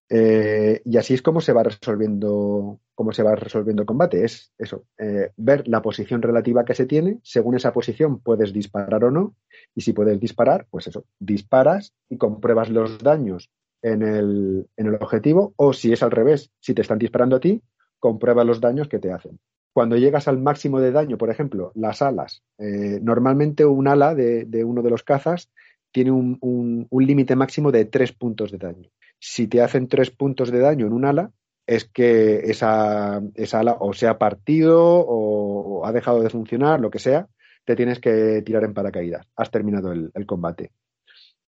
Eh, 0.09 0.83
y 0.85 0.97
así 0.97 1.15
es 1.15 1.23
como 1.23 1.41
se 1.41 1.53
va 1.53 1.63
resolviendo, 1.63 2.81
cómo 2.95 3.13
se 3.13 3.23
va 3.23 3.35
resolviendo 3.35 3.83
el 3.83 3.87
combate. 3.87 4.25
Es 4.25 4.53
eso, 4.59 4.85
eh, 4.99 5.31
ver 5.37 5.67
la 5.69 5.83
posición 5.83 6.23
relativa 6.23 6.65
que 6.65 6.75
se 6.75 6.87
tiene. 6.87 7.19
Según 7.23 7.55
esa 7.55 7.73
posición 7.73 8.21
puedes 8.21 8.53
disparar 8.53 9.05
o 9.05 9.11
no. 9.11 9.35
Y 9.75 9.83
si 9.83 9.93
puedes 9.93 10.21
disparar, 10.21 10.67
pues 10.71 10.87
eso, 10.87 11.05
disparas 11.19 11.95
y 12.09 12.19
compruebas 12.19 12.71
los 12.71 12.99
daños 12.99 13.51
en 13.83 14.03
el, 14.03 14.69
en 14.77 14.87
el 14.87 14.95
objetivo. 14.97 15.55
O 15.57 15.73
si 15.73 15.93
es 15.93 16.03
al 16.03 16.11
revés, 16.11 16.51
si 16.61 16.75
te 16.75 16.83
están 16.83 16.99
disparando 16.99 17.37
a 17.37 17.41
ti, 17.41 17.63
comprueba 17.99 18.45
los 18.45 18.61
daños 18.61 18.89
que 18.89 18.99
te 18.99 19.13
hacen. 19.13 19.41
Cuando 19.73 19.97
llegas 19.97 20.29
al 20.29 20.39
máximo 20.39 20.79
de 20.79 20.93
daño, 20.93 21.19
por 21.19 21.31
ejemplo, 21.31 21.73
las 21.75 22.01
alas, 22.01 22.45
eh, 22.59 23.01
normalmente 23.03 23.65
un 23.65 23.89
ala 23.89 24.15
de, 24.15 24.45
de, 24.45 24.63
uno 24.63 24.83
de 24.83 24.91
los 24.91 25.03
cazas 25.03 25.51
tiene 25.95 26.11
un, 26.11 26.36
un, 26.40 27.07
límite 27.07 27.36
máximo 27.36 27.70
de 27.70 27.84
tres 27.84 28.12
puntos 28.12 28.51
de 28.51 28.59
daño 28.59 28.90
si 29.26 29.49
te 29.49 29.62
hacen 29.62 29.88
tres 29.88 30.11
puntos 30.11 30.51
de 30.51 30.59
daño 30.59 30.86
en 30.86 30.92
un 30.92 31.07
ala, 31.07 31.32
es 31.66 31.86
que 31.86 32.40
esa, 32.40 33.22
esa 33.34 33.61
ala 33.61 33.78
o 33.80 33.95
se 33.95 34.07
ha 34.07 34.18
partido 34.18 34.78
o, 34.78 35.86
ha 35.86 35.92
dejado 35.92 36.20
de 36.22 36.28
funcionar, 36.28 36.78
lo 36.78 36.90
que 36.90 36.99
sea, 36.99 37.26
te 37.64 37.74
tienes 37.74 38.01
que 38.01 38.42
tirar 38.42 38.64
en 38.64 38.74
paracaídas. 38.74 39.26
Has 39.34 39.51
terminado 39.51 39.92
el, 39.92 40.26
combate. 40.26 40.72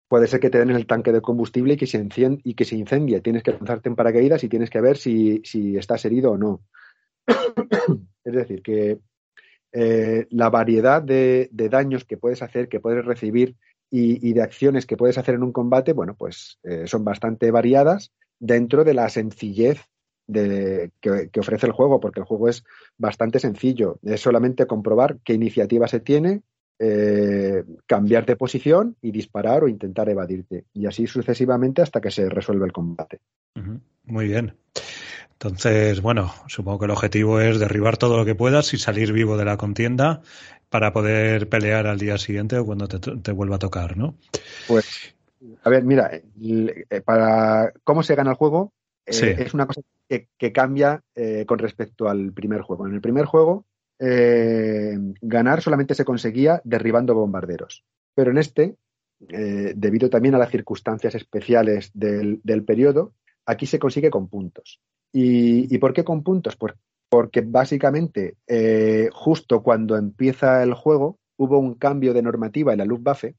Puede 0.08 0.26
ser 0.26 0.40
que 0.40 0.50
te 0.50 0.58
den 0.58 0.70
el 0.70 0.88
tanque 0.88 1.12
de 1.12 1.20
combustible 1.20 1.74
y 1.74 1.76
que 1.76 1.86
se, 1.86 1.98
incendie, 1.98 2.40
y 2.42 2.54
que 2.54 2.64
se 2.64 2.74
incendie. 2.74 3.20
Tienes 3.20 3.44
que 3.44 3.52
lanzarte 3.52 3.88
en 3.88 3.94
paracaídas 3.94 4.42
y 4.42 4.48
tienes 4.48 4.68
que 4.68 4.80
ver 4.80 4.96
si, 4.96 5.40
si 5.44 5.76
estás 5.76 6.04
herido 6.04 6.32
o 6.32 6.38
no. 6.38 6.62
es 8.24 8.34
decir, 8.34 8.62
que 8.62 8.98
eh, 9.72 10.26
la 10.30 10.50
variedad 10.50 11.00
de, 11.00 11.48
daños 11.52 12.04
que 12.04 12.16
puedes 12.16 12.42
hacer, 12.42 12.68
que 12.68 12.80
puedes 12.80 13.04
recibir 13.04 13.54
y, 13.90 14.28
y, 14.28 14.32
de 14.32 14.42
acciones 14.42 14.86
que 14.86 14.96
puedes 14.96 15.18
hacer 15.18 15.34
en 15.34 15.42
un 15.42 15.52
combate, 15.52 15.92
bueno, 15.92 16.14
pues 16.14 16.58
eh, 16.62 16.86
son 16.86 17.04
bastante 17.04 17.50
variadas 17.50 18.12
dentro 18.38 18.84
de 18.84 18.94
la 18.94 19.08
sencillez 19.08 19.80
de, 20.26 20.90
que, 21.00 21.28
ofrece 21.38 21.66
el 21.66 21.72
juego, 21.72 22.00
porque 22.00 22.20
el 22.20 22.26
juego 22.26 22.48
es 22.48 22.64
bastante 22.96 23.38
sencillo. 23.38 23.98
Es 24.02 24.20
solamente 24.20 24.66
comprobar 24.66 25.18
qué 25.24 25.34
iniciativa 25.34 25.88
se 25.88 26.00
tiene, 26.00 26.42
eh, 26.78 27.64
cambiar 27.86 28.26
de 28.26 28.36
posición 28.36 28.96
y 29.02 29.10
disparar 29.10 29.64
o 29.64 29.68
intentar 29.68 30.08
evadirte. 30.08 30.64
Y 30.72 30.86
así 30.86 31.06
sucesivamente 31.06 31.82
hasta 31.82 32.00
que 32.00 32.10
se 32.10 32.28
resuelve 32.28 32.66
el 32.66 32.72
combate. 32.72 33.20
Muy 34.04 34.28
bien. 34.28 34.54
Entonces, 35.32 36.02
bueno, 36.02 36.32
supongo 36.48 36.80
que 36.80 36.84
el 36.84 36.90
objetivo 36.90 37.40
es 37.40 37.58
derribar 37.58 37.96
todo 37.96 38.16
lo 38.18 38.24
que 38.24 38.34
puedas 38.34 38.74
y 38.74 38.78
salir 38.78 39.12
vivo 39.12 39.36
de 39.36 39.46
la 39.46 39.56
contienda 39.56 40.20
para 40.70 40.92
poder 40.92 41.48
pelear 41.48 41.86
al 41.86 41.98
día 41.98 42.16
siguiente 42.16 42.56
o 42.56 42.64
cuando 42.64 42.88
te, 42.88 42.98
te 42.98 43.32
vuelva 43.32 43.56
a 43.56 43.60
tocar, 43.60 43.96
¿no? 43.96 44.14
Pues, 44.66 45.14
a 45.62 45.68
ver, 45.68 45.84
mira, 45.84 46.10
eh, 46.12 47.00
para 47.04 47.72
cómo 47.84 48.02
se 48.02 48.14
gana 48.14 48.30
el 48.30 48.36
juego, 48.36 48.72
eh, 49.04 49.12
sí. 49.12 49.26
es 49.26 49.52
una 49.52 49.66
cosa 49.66 49.82
que, 50.08 50.28
que 50.38 50.52
cambia 50.52 51.02
eh, 51.14 51.44
con 51.46 51.58
respecto 51.58 52.08
al 52.08 52.32
primer 52.32 52.62
juego. 52.62 52.86
En 52.86 52.94
el 52.94 53.00
primer 53.00 53.26
juego, 53.26 53.66
eh, 54.02 54.96
ganar 55.20 55.60
solamente 55.60 55.94
se 55.94 56.06
conseguía 56.06 56.62
derribando 56.64 57.14
bombarderos. 57.14 57.84
Pero 58.14 58.30
en 58.30 58.38
este, 58.38 58.76
eh, 59.28 59.74
debido 59.76 60.08
también 60.08 60.34
a 60.34 60.38
las 60.38 60.50
circunstancias 60.50 61.14
especiales 61.14 61.90
del, 61.92 62.40
del 62.42 62.64
periodo, 62.64 63.12
aquí 63.44 63.66
se 63.66 63.78
consigue 63.78 64.10
con 64.10 64.28
puntos. 64.28 64.80
¿Y, 65.12 65.74
¿Y, 65.74 65.78
por 65.78 65.92
qué 65.92 66.02
con 66.02 66.22
puntos? 66.22 66.56
Pues 66.56 66.74
porque 67.10 67.42
básicamente 67.42 68.36
eh, 68.46 69.10
justo 69.12 69.62
cuando 69.62 69.96
empieza 69.96 70.62
el 70.62 70.74
juego 70.74 71.18
hubo 71.36 71.58
un 71.58 71.74
cambio 71.74 72.14
de 72.14 72.22
normativa 72.22 72.72
en 72.72 72.78
la 72.78 72.84
Luftwaffe 72.84 73.34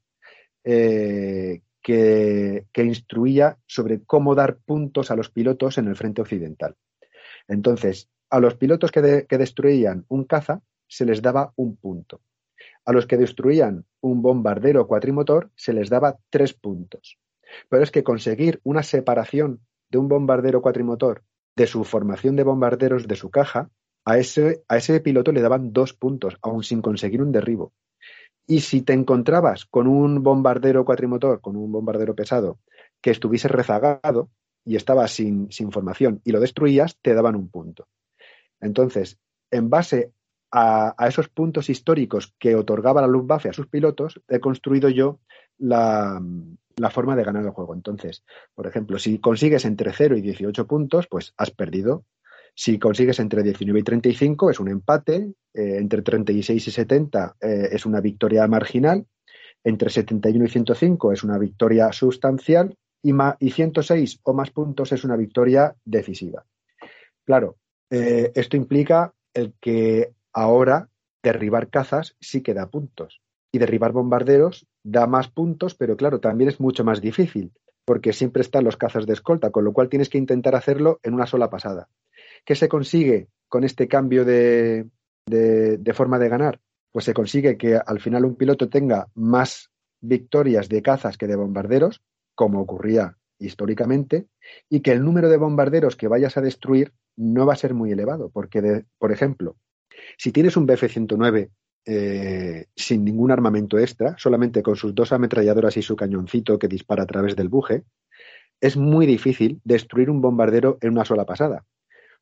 eh, 0.66 1.62
que, 1.82 2.68
instruía 2.76 3.58
sobre 3.66 4.04
cómo 4.04 4.36
dar 4.36 4.58
puntos 4.58 5.10
a 5.10 5.16
los 5.16 5.30
pilotos 5.32 5.78
en 5.78 5.88
el 5.88 5.96
frente 5.96 6.22
occidental. 6.22 6.76
Entonces, 7.48 8.10
a 8.30 8.40
los 8.40 8.56
pilotos 8.56 8.92
que, 8.92 9.26
que 9.28 9.38
destruían 9.38 10.06
un 10.10 10.26
caza 10.26 10.62
se 10.88 11.06
les 11.06 11.22
daba 11.22 11.54
un 11.56 11.78
punto. 11.78 12.22
A 12.86 12.92
los 12.92 13.08
que 13.08 13.18
destruían 13.18 13.86
un 14.02 14.22
bombardero 14.22 14.86
cuatrimotor 14.86 15.50
se 15.56 15.74
les 15.74 15.90
daba 15.90 16.18
tres 16.30 16.54
puntos. 16.54 17.18
Pero 17.70 17.84
es 17.84 17.92
que 17.92 18.04
conseguir 18.04 18.60
una 18.64 18.84
separación 18.84 19.62
de 19.90 19.98
un 19.98 20.10
bombardero 20.10 20.62
cuatrimotor 20.62 21.24
de 21.56 21.68
su 21.68 21.84
formación 21.84 22.36
de 22.36 22.44
bombarderos 22.44 23.08
de 23.08 23.16
su 23.16 23.30
caja, 23.30 23.70
a 24.06 24.18
ese, 24.18 24.64
a 24.68 24.78
ese 24.78 25.00
piloto 25.00 25.32
le 25.32 25.42
daban 25.42 25.74
dos 25.74 25.94
puntos, 25.94 26.38
aún 26.42 26.64
sin 26.64 26.82
conseguir 26.82 27.22
un 27.22 27.32
derribo. 27.32 27.74
Y 28.48 28.62
si 28.62 28.82
te 28.82 28.94
encontrabas 28.94 29.66
con 29.66 29.88
un 29.88 30.24
bombardero 30.24 30.84
cuatrimotor, 30.84 31.42
con 31.42 31.56
un 31.56 31.72
bombardero 31.72 32.16
pesado, 32.16 32.60
que 33.02 33.12
estuviese 33.12 33.48
rezagado 33.48 34.30
y 34.66 34.76
estaba 34.76 35.08
sin, 35.08 35.52
sin 35.52 35.72
formación 35.72 36.22
y 36.24 36.32
lo 36.32 36.40
destruías, 36.40 36.98
te 37.02 37.14
daban 37.14 37.36
un 37.36 37.50
punto. 37.50 37.88
Entonces, 38.60 39.18
en 39.52 39.70
base 39.70 40.12
a, 40.52 40.96
esos 41.08 41.30
puntos 41.30 41.70
históricos 41.70 42.34
que 42.38 42.56
otorgaba 42.56 43.02
la 43.02 43.08
Luftwaffe 43.08 43.50
a 43.50 43.54
sus 43.54 43.68
pilotos, 43.68 44.22
he 44.28 44.40
construido 44.40 44.90
yo 44.90 45.20
la, 45.58 46.22
la 46.76 46.90
forma 46.90 47.16
de 47.16 47.24
ganar 47.24 47.44
el 47.44 47.52
juego. 47.52 47.74
Entonces, 47.74 48.24
por 48.54 48.68
ejemplo, 48.68 49.00
si 49.00 49.20
consigues 49.20 49.66
entre 49.66 49.94
0 49.94 50.18
y 50.18 50.22
18 50.22 50.68
puntos, 50.68 51.08
pues 51.08 51.34
has 51.38 51.52
perdido. 51.52 52.06
Si 52.54 52.80
consigues 52.80 53.20
entre 53.20 53.44
19 53.44 53.80
y 53.80 53.84
35 53.84 54.52
es 54.52 54.60
un 54.60 54.68
empate, 54.68 55.34
eh, 55.54 55.78
entre 55.78 56.02
36 56.02 56.68
y 56.68 56.72
70 56.72 57.36
eh, 57.40 57.70
es 57.72 57.86
una 57.86 58.02
victoria 58.02 58.46
marginal, 58.48 59.06
entre 59.64 59.90
71 59.90 60.46
y 60.46 60.50
105 60.50 61.12
es 61.14 61.24
una 61.24 61.38
victoria 61.38 61.92
sustancial 61.94 62.76
y, 63.02 63.14
y 63.40 63.52
106 63.52 64.20
o 64.24 64.34
más 64.34 64.52
puntos 64.52 64.92
es 64.92 65.04
una 65.04 65.16
victoria 65.16 65.76
decisiva. 65.86 66.46
Claro, 67.24 67.58
eh, 67.90 68.32
esto 68.36 68.58
implica 68.58 69.14
el 69.34 69.54
que 69.62 70.14
ahora 70.34 70.90
derribar 71.24 71.70
cazas 71.70 72.16
sí 72.20 72.42
que 72.42 72.54
da 72.54 72.70
puntos 72.70 73.22
y 73.52 73.60
derribar 73.60 73.92
bombarderos 73.92 74.68
da 74.84 75.08
más 75.08 75.30
puntos, 75.30 75.76
pero 75.76 75.98
claro, 75.98 76.20
también 76.20 76.50
es 76.50 76.60
mucho 76.60 76.84
más 76.84 77.02
difícil, 77.02 77.52
porque 77.86 78.14
siempre 78.14 78.42
están 78.42 78.64
los 78.64 78.78
cazas 78.78 79.06
de 79.06 79.14
escolta, 79.14 79.52
con 79.52 79.64
lo 79.64 79.74
cual 79.74 79.90
tienes 79.90 80.10
que 80.10 80.18
intentar 80.18 80.56
hacerlo 80.56 81.00
en 81.04 81.14
una 81.14 81.28
sola 81.28 81.50
pasada. 81.50 81.90
¿Qué 82.46 82.56
se 82.56 82.70
consigue 82.70 83.28
con 83.48 83.64
este 83.64 83.88
cambio 83.88 84.26
de, 84.26 84.90
forma 85.94 86.18
de 86.18 86.30
ganar? 86.30 86.60
Pues 86.92 87.06
se 87.06 87.14
consigue 87.14 87.58
que 87.58 87.76
al 87.76 88.00
final 88.00 88.26
un 88.26 88.36
piloto 88.36 88.70
tenga 88.70 89.08
más 89.14 89.70
victorias 90.02 90.68
de 90.70 90.82
cazas 90.82 91.18
que 91.18 91.28
de 91.28 91.36
bombarderos, 91.36 92.02
como 92.36 92.62
ocurría 92.62 93.18
históricamente, 93.38 94.28
y 94.70 94.82
que 94.82 94.92
el 94.92 95.04
número 95.04 95.30
de 95.30 95.38
bombarderos 95.38 95.96
que 95.96 96.08
vayas 96.08 96.38
a 96.38 96.42
destruir 96.42 96.94
no 97.16 97.46
va 97.46 97.54
a 97.54 97.58
ser 97.58 97.74
muy 97.74 97.92
elevado, 97.92 98.30
porque, 98.30 98.86
por 98.98 99.12
ejemplo, 99.12 99.56
si 100.18 100.32
tienes 100.32 100.58
un 100.58 100.68
BF-109 100.68 101.50
eh, 101.86 102.68
sin 102.76 103.04
ningún 103.04 103.32
armamento 103.32 103.80
extra, 103.80 104.16
solamente 104.18 104.62
con 104.62 104.76
sus 104.76 104.94
dos 104.94 105.12
ametralladoras 105.12 105.78
y 105.78 105.82
su 105.82 105.96
cañoncito 105.96 106.60
que 106.60 106.68
dispara 106.68 107.04
a 107.04 107.08
través 107.08 107.36
del 107.36 107.50
buje, 107.50 107.84
es 108.60 108.78
muy 108.78 109.06
difícil 109.06 109.60
destruir 109.64 110.10
un 110.10 110.22
bombardero 110.22 110.78
en 110.82 110.92
una 110.92 111.06
sola 111.06 111.26
pasada. 111.26 111.66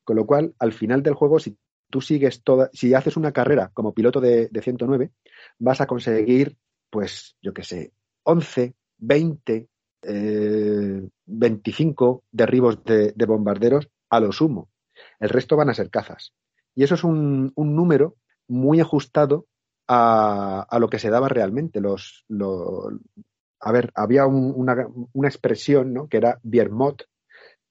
Con 0.04 0.16
lo 0.16 0.26
cual, 0.26 0.54
al 0.58 0.72
final 0.72 1.02
del 1.02 1.14
juego, 1.14 1.38
si 1.38 1.58
tú 1.90 2.00
sigues 2.00 2.42
toda, 2.42 2.70
si 2.72 2.94
haces 2.94 3.16
una 3.16 3.32
carrera 3.32 3.70
como 3.74 3.92
piloto 3.92 4.20
de, 4.20 4.48
de 4.48 4.62
109, 4.62 5.10
vas 5.58 5.80
a 5.80 5.86
conseguir, 5.86 6.56
pues, 6.88 7.36
yo 7.42 7.52
qué 7.52 7.62
sé, 7.62 7.92
11, 8.22 8.74
20, 8.98 9.68
eh, 10.02 11.08
25 11.26 12.24
derribos 12.30 12.82
de, 12.84 13.12
de, 13.12 13.26
bombarderos 13.26 13.88
a 14.08 14.20
lo 14.20 14.32
sumo. 14.32 14.70
El 15.18 15.28
resto 15.28 15.56
van 15.56 15.68
a 15.68 15.74
ser 15.74 15.90
cazas. 15.90 16.32
Y 16.74 16.84
eso 16.84 16.94
es 16.94 17.04
un, 17.04 17.52
un 17.54 17.76
número 17.76 18.16
muy 18.48 18.80
ajustado 18.80 19.46
a, 19.88 20.66
a, 20.68 20.78
lo 20.78 20.88
que 20.88 20.98
se 20.98 21.10
daba 21.10 21.28
realmente. 21.28 21.80
Los, 21.80 22.24
a 23.60 23.72
ver, 23.72 23.90
había 23.94 24.26
un, 24.26 24.52
una, 24.56 24.86
una, 25.12 25.28
expresión 25.28 25.92
¿no? 25.92 26.08
que 26.08 26.16
era 26.16 26.38
Biermot, 26.42 27.04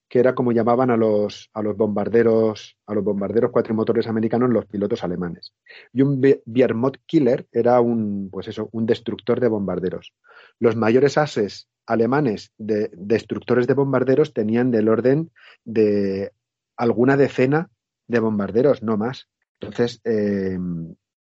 que 0.09 0.19
era 0.19 0.33
como 0.33 0.51
llamaban 0.51 0.89
a 0.89 0.97
los, 0.97 1.49
a 1.53 1.61
los 1.61 1.77
bombarderos, 1.77 2.75
a 2.87 2.93
los 2.95 3.03
bombarderos 3.03 3.51
cuatrimotores 3.51 4.07
americanos 4.07 4.49
los 4.49 4.65
pilotos 4.65 5.03
alemanes. 5.03 5.53
Y 5.93 6.01
un 6.01 6.19
Biermot 6.45 6.97
Killer 7.05 7.47
era 7.51 7.79
un, 7.79 8.29
pues 8.31 8.47
eso, 8.47 8.69
un 8.71 8.85
destructor 8.85 9.39
de 9.39 9.47
bombarderos. 9.47 10.13
Los 10.59 10.75
mayores 10.75 11.17
ases 11.17 11.67
alemanes 11.85 12.51
de 12.57 12.89
destructores 12.93 13.67
de 13.67 13.75
bombarderos 13.75 14.33
tenían 14.33 14.71
del 14.71 14.89
orden 14.89 15.31
de 15.63 16.31
alguna 16.75 17.15
decena 17.15 17.69
de 18.09 18.19
bombarderos, 18.19 18.83
no 18.83 18.97
más. 18.97 19.29
Entonces, 19.61 20.01
eh, 20.03 20.57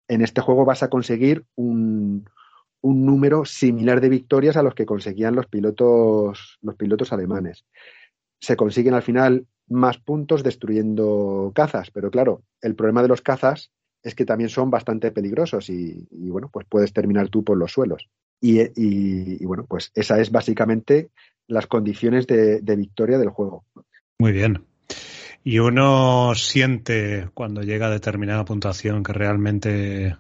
en 0.07 0.21
este 0.21 0.41
juego 0.41 0.63
vas 0.63 0.83
a 0.83 0.89
conseguir 0.89 1.45
un, 1.55 2.29
un, 2.81 3.05
número 3.05 3.43
similar 3.43 3.99
de 3.99 4.09
victorias 4.09 4.55
a 4.55 4.63
los 4.63 4.75
que 4.75 4.86
conseguían 4.86 5.36
los 5.36 5.47
pilotos, 5.47 6.57
los 6.61 6.75
pilotos 6.75 7.11
alemanes. 7.11 7.65
Se 8.39 8.55
consiguen 8.55 8.93
al 8.93 9.01
final 9.01 9.47
más 9.67 9.97
puntos 9.97 10.43
destruyendo 10.43 11.51
cazas, 11.55 11.89
pero 11.91 12.11
claro, 12.11 12.43
el 12.61 12.75
problema 12.75 13.01
de 13.01 13.07
los 13.07 13.21
cazas 13.21 13.71
es 14.03 14.13
que 14.13 14.25
también 14.25 14.51
son 14.51 14.69
bastante 14.69 15.11
peligrosos 15.11 15.69
y, 15.69 16.07
y 16.11 16.29
bueno, 16.29 16.49
pues 16.53 16.67
puedes 16.69 16.93
terminar 16.93 17.29
tú 17.29 17.43
por 17.43 17.57
los 17.57 17.71
suelos. 17.71 18.07
Y, 18.39 18.61
y, 18.61 19.41
y, 19.41 19.45
bueno, 19.45 19.65
pues 19.67 19.91
esa 19.95 20.19
es 20.19 20.29
básicamente 20.29 21.09
las 21.47 21.65
condiciones 21.65 22.27
de, 22.27 22.61
de 22.61 22.75
victoria 22.75 23.17
del 23.17 23.29
juego. 23.29 23.63
Muy 24.19 24.33
bien. 24.33 24.63
Y 25.48 25.60
uno 25.60 26.34
siente 26.34 27.30
cuando 27.36 27.62
llega 27.62 27.86
a 27.86 27.91
determinada 27.91 28.43
puntuación 28.46 29.04
que 29.04 29.14
realmente 29.14 30.18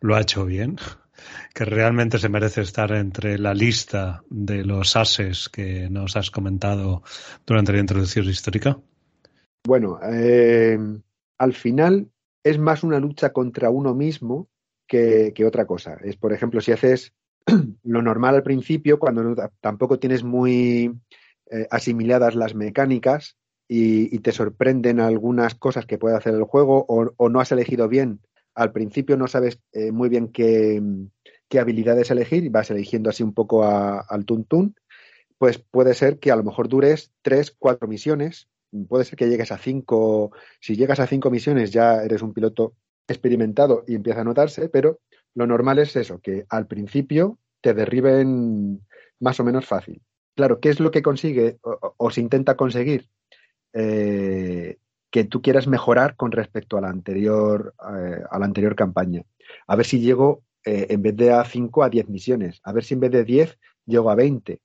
lo 0.00 0.16
ha 0.16 0.20
hecho 0.20 0.44
bien, 0.44 0.76
que 1.54 1.64
realmente 1.64 2.18
se 2.18 2.28
merece 2.28 2.62
estar 2.62 2.90
entre 2.90 3.38
la 3.38 3.54
lista 3.54 4.24
de 4.28 4.64
los 4.64 4.96
ases 4.96 5.48
que 5.48 5.88
nos 5.88 6.16
has 6.16 6.32
comentado 6.32 7.04
durante 7.46 7.72
la 7.74 7.78
introducción 7.78 8.26
histórica. 8.26 8.76
Bueno, 9.64 10.00
eh, 10.02 10.76
al 11.38 11.52
final 11.52 12.10
es 12.42 12.58
más 12.58 12.82
una 12.82 12.98
lucha 12.98 13.32
contra 13.32 13.70
uno 13.70 13.94
mismo 13.94 14.48
que, 14.88 15.32
que 15.32 15.44
otra 15.44 15.64
cosa. 15.64 15.96
Es, 16.02 16.16
por 16.16 16.32
ejemplo, 16.32 16.60
si 16.60 16.72
haces 16.72 17.12
lo 17.84 18.02
normal 18.02 18.34
al 18.34 18.42
principio, 18.42 18.98
cuando 18.98 19.22
no- 19.22 19.36
tampoco 19.60 20.00
tienes 20.00 20.24
muy 20.24 20.92
eh, 21.52 21.68
asimiladas 21.70 22.34
las 22.34 22.56
mecánicas 22.56 23.36
y, 23.68 24.18
te 24.20 24.32
sorprenden 24.32 25.00
algunas 25.00 25.54
cosas 25.54 25.86
que 25.86 25.98
puede 25.98 26.16
hacer 26.16 26.34
el 26.34 26.44
juego 26.44 26.84
o, 26.88 27.28
no 27.28 27.40
has 27.40 27.52
elegido 27.52 27.88
bien. 27.88 28.20
Al 28.54 28.72
principio 28.72 29.16
no 29.16 29.26
sabes 29.26 29.60
eh, 29.72 29.92
muy 29.92 30.08
bien 30.08 30.28
qué, 30.28 30.80
qué 31.48 31.58
habilidades 31.58 32.10
elegir 32.10 32.44
y 32.44 32.48
vas 32.48 32.70
eligiendo 32.70 33.10
así 33.10 33.22
un 33.22 33.34
poco 33.34 33.64
al 33.64 34.24
tuntún. 34.24 34.74
Pues 35.38 35.58
puede 35.58 35.94
ser 35.94 36.18
que 36.18 36.30
a 36.30 36.36
lo 36.36 36.44
mejor 36.44 36.68
dures 36.68 37.12
tres, 37.22 37.54
cuatro 37.58 37.88
misiones. 37.88 38.48
Puede 38.88 39.04
ser 39.04 39.16
que 39.16 39.28
llegues 39.28 39.52
a 39.52 39.58
cinco. 39.58 40.32
Si 40.60 40.76
llegas 40.76 41.00
a 41.00 41.06
cinco 41.06 41.30
misiones 41.30 41.70
ya 41.70 42.02
eres 42.02 42.22
un 42.22 42.32
piloto 42.32 42.74
experimentado 43.08 43.84
y 43.86 43.94
empieza 43.94 44.22
a 44.22 44.24
notarse, 44.24 44.68
pero 44.68 45.00
lo 45.34 45.46
normal 45.46 45.78
es 45.78 45.94
eso, 45.96 46.18
que 46.20 46.46
al 46.48 46.66
principio 46.66 47.38
te 47.60 47.74
derriben 47.74 48.80
más 49.20 49.38
o 49.38 49.44
menos 49.44 49.66
fácil. 49.66 50.02
Claro, 50.34 50.60
¿qué 50.60 50.70
es 50.70 50.80
lo 50.80 50.90
que 50.90 51.02
consigue 51.02 51.58
o 51.62 52.10
se 52.10 52.20
intenta 52.20 52.56
conseguir? 52.56 53.08
Eh, 53.78 54.78
que 55.10 55.24
tú 55.24 55.42
quieras 55.42 55.66
mejorar 55.66 56.16
con 56.16 56.32
respecto 56.32 56.78
a 56.78 56.80
la 56.80 56.88
anterior, 56.88 57.74
eh, 57.94 58.22
a 58.30 58.38
la 58.38 58.46
anterior 58.46 58.74
campaña. 58.74 59.22
A 59.66 59.76
ver 59.76 59.84
si 59.84 60.00
llego 60.00 60.42
eh, 60.64 60.86
en 60.90 61.02
vez 61.02 61.14
de 61.14 61.32
a 61.32 61.44
5 61.44 61.84
a 61.84 61.90
10 61.90 62.08
misiones. 62.08 62.60
A 62.64 62.72
ver 62.72 62.84
si 62.84 62.94
en 62.94 63.00
vez 63.00 63.10
de 63.10 63.24
10 63.24 63.58
llego 63.84 64.10
a 64.10 64.14
20. 64.14 64.60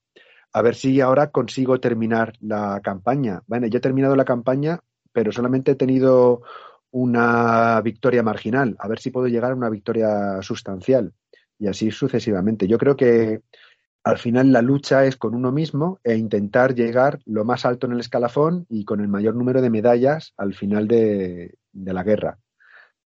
A 0.53 0.61
ver 0.61 0.75
si 0.75 1.01
ahora 1.01 1.29
consigo 1.29 1.79
terminar 1.81 2.33
la 2.39 2.79
campaña. 2.81 3.41
Bueno, 3.47 3.67
yo 3.67 3.77
he 3.77 3.81
terminado 3.81 4.15
la 4.15 4.25
campaña, 4.25 4.79
pero 5.11 5.31
solamente 5.31 5.71
he 5.71 5.75
tenido 5.75 6.41
una 6.91 7.81
victoria 7.81 8.23
marginal. 8.23 8.75
A 8.79 8.87
ver 8.87 8.99
si 8.99 9.11
puedo 9.11 9.27
llegar 9.27 9.51
a 9.51 9.55
una 9.55 9.69
victoria 9.69 10.41
sustancial. 10.41 11.13
Y 11.59 11.67
así 11.67 11.91
sucesivamente. 11.91 12.65
Yo 12.67 12.77
creo 12.77 12.95
que 12.95 13.41
al 14.03 14.17
final 14.17 14.51
la 14.51 14.61
lucha 14.61 15.05
es 15.05 15.15
con 15.15 15.35
uno 15.35 15.51
mismo 15.51 15.99
e 16.03 16.15
intentar 16.15 16.73
llegar 16.73 17.19
lo 17.25 17.45
más 17.45 17.65
alto 17.65 17.87
en 17.87 17.93
el 17.93 17.99
escalafón 17.99 18.65
y 18.69 18.83
con 18.83 18.99
el 18.99 19.07
mayor 19.07 19.35
número 19.35 19.61
de 19.61 19.69
medallas 19.69 20.33
al 20.37 20.53
final 20.53 20.87
de, 20.87 21.55
la 21.73 22.03
guerra. 22.03 22.39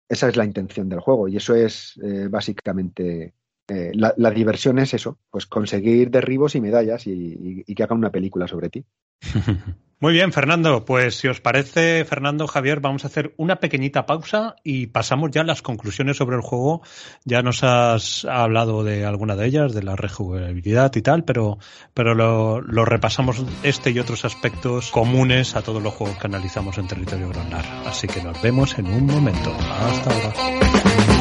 Esa 0.08 0.28
es 0.28 0.36
la 0.36 0.46
intención 0.46 0.88
del 0.88 1.00
juego 1.00 1.28
y 1.28 1.36
eso 1.36 1.54
es 1.54 2.00
eh, 2.02 2.28
básicamente 2.30 3.34
eh, 3.68 3.92
la, 3.94 4.30
diversión 4.30 4.78
es 4.78 4.94
eso, 4.94 5.18
pues 5.30 5.46
conseguir 5.46 6.10
derribos 6.10 6.54
y 6.54 6.62
medallas 6.62 7.06
y, 7.06 7.64
y- 7.66 7.74
que 7.74 7.82
hagan 7.82 7.98
una 7.98 8.10
película 8.10 8.48
sobre 8.48 8.70
ti. 8.70 8.86
Muy 10.00 10.12
bien, 10.12 10.32
Fernando. 10.32 10.84
Pues 10.84 11.16
si 11.16 11.26
os 11.26 11.40
parece, 11.40 12.04
Fernando, 12.04 12.46
Javier, 12.46 12.78
vamos 12.78 13.02
a 13.02 13.08
hacer 13.08 13.34
una 13.36 13.56
pequeñita 13.56 14.06
pausa 14.06 14.54
y 14.62 14.86
pasamos 14.86 15.32
ya 15.32 15.40
a 15.40 15.44
las 15.44 15.60
conclusiones 15.60 16.16
sobre 16.16 16.36
el 16.36 16.42
juego. 16.42 16.82
Ya 17.24 17.42
nos 17.42 17.64
has 17.64 18.24
hablado 18.24 18.84
de 18.84 19.04
alguna 19.04 19.34
de 19.34 19.46
ellas, 19.46 19.74
de 19.74 19.82
la 19.82 19.96
rejugabilidad 19.96 20.94
y 20.94 21.02
tal, 21.02 21.24
pero, 21.24 21.58
pero 21.94 22.14
lo, 22.14 22.60
lo 22.60 22.84
repasamos 22.84 23.44
este 23.64 23.90
y 23.90 23.98
otros 23.98 24.24
aspectos 24.24 24.92
comunes 24.92 25.56
a 25.56 25.62
todos 25.62 25.82
los 25.82 25.94
juegos 25.94 26.16
que 26.18 26.28
analizamos 26.28 26.78
en 26.78 26.86
territorio 26.86 27.30
Gronar. 27.30 27.64
Así 27.84 28.06
que 28.06 28.22
nos 28.22 28.40
vemos 28.40 28.78
en 28.78 28.86
un 28.86 29.04
momento. 29.04 29.52
Hasta 29.52 30.10
ahora. 30.14 31.17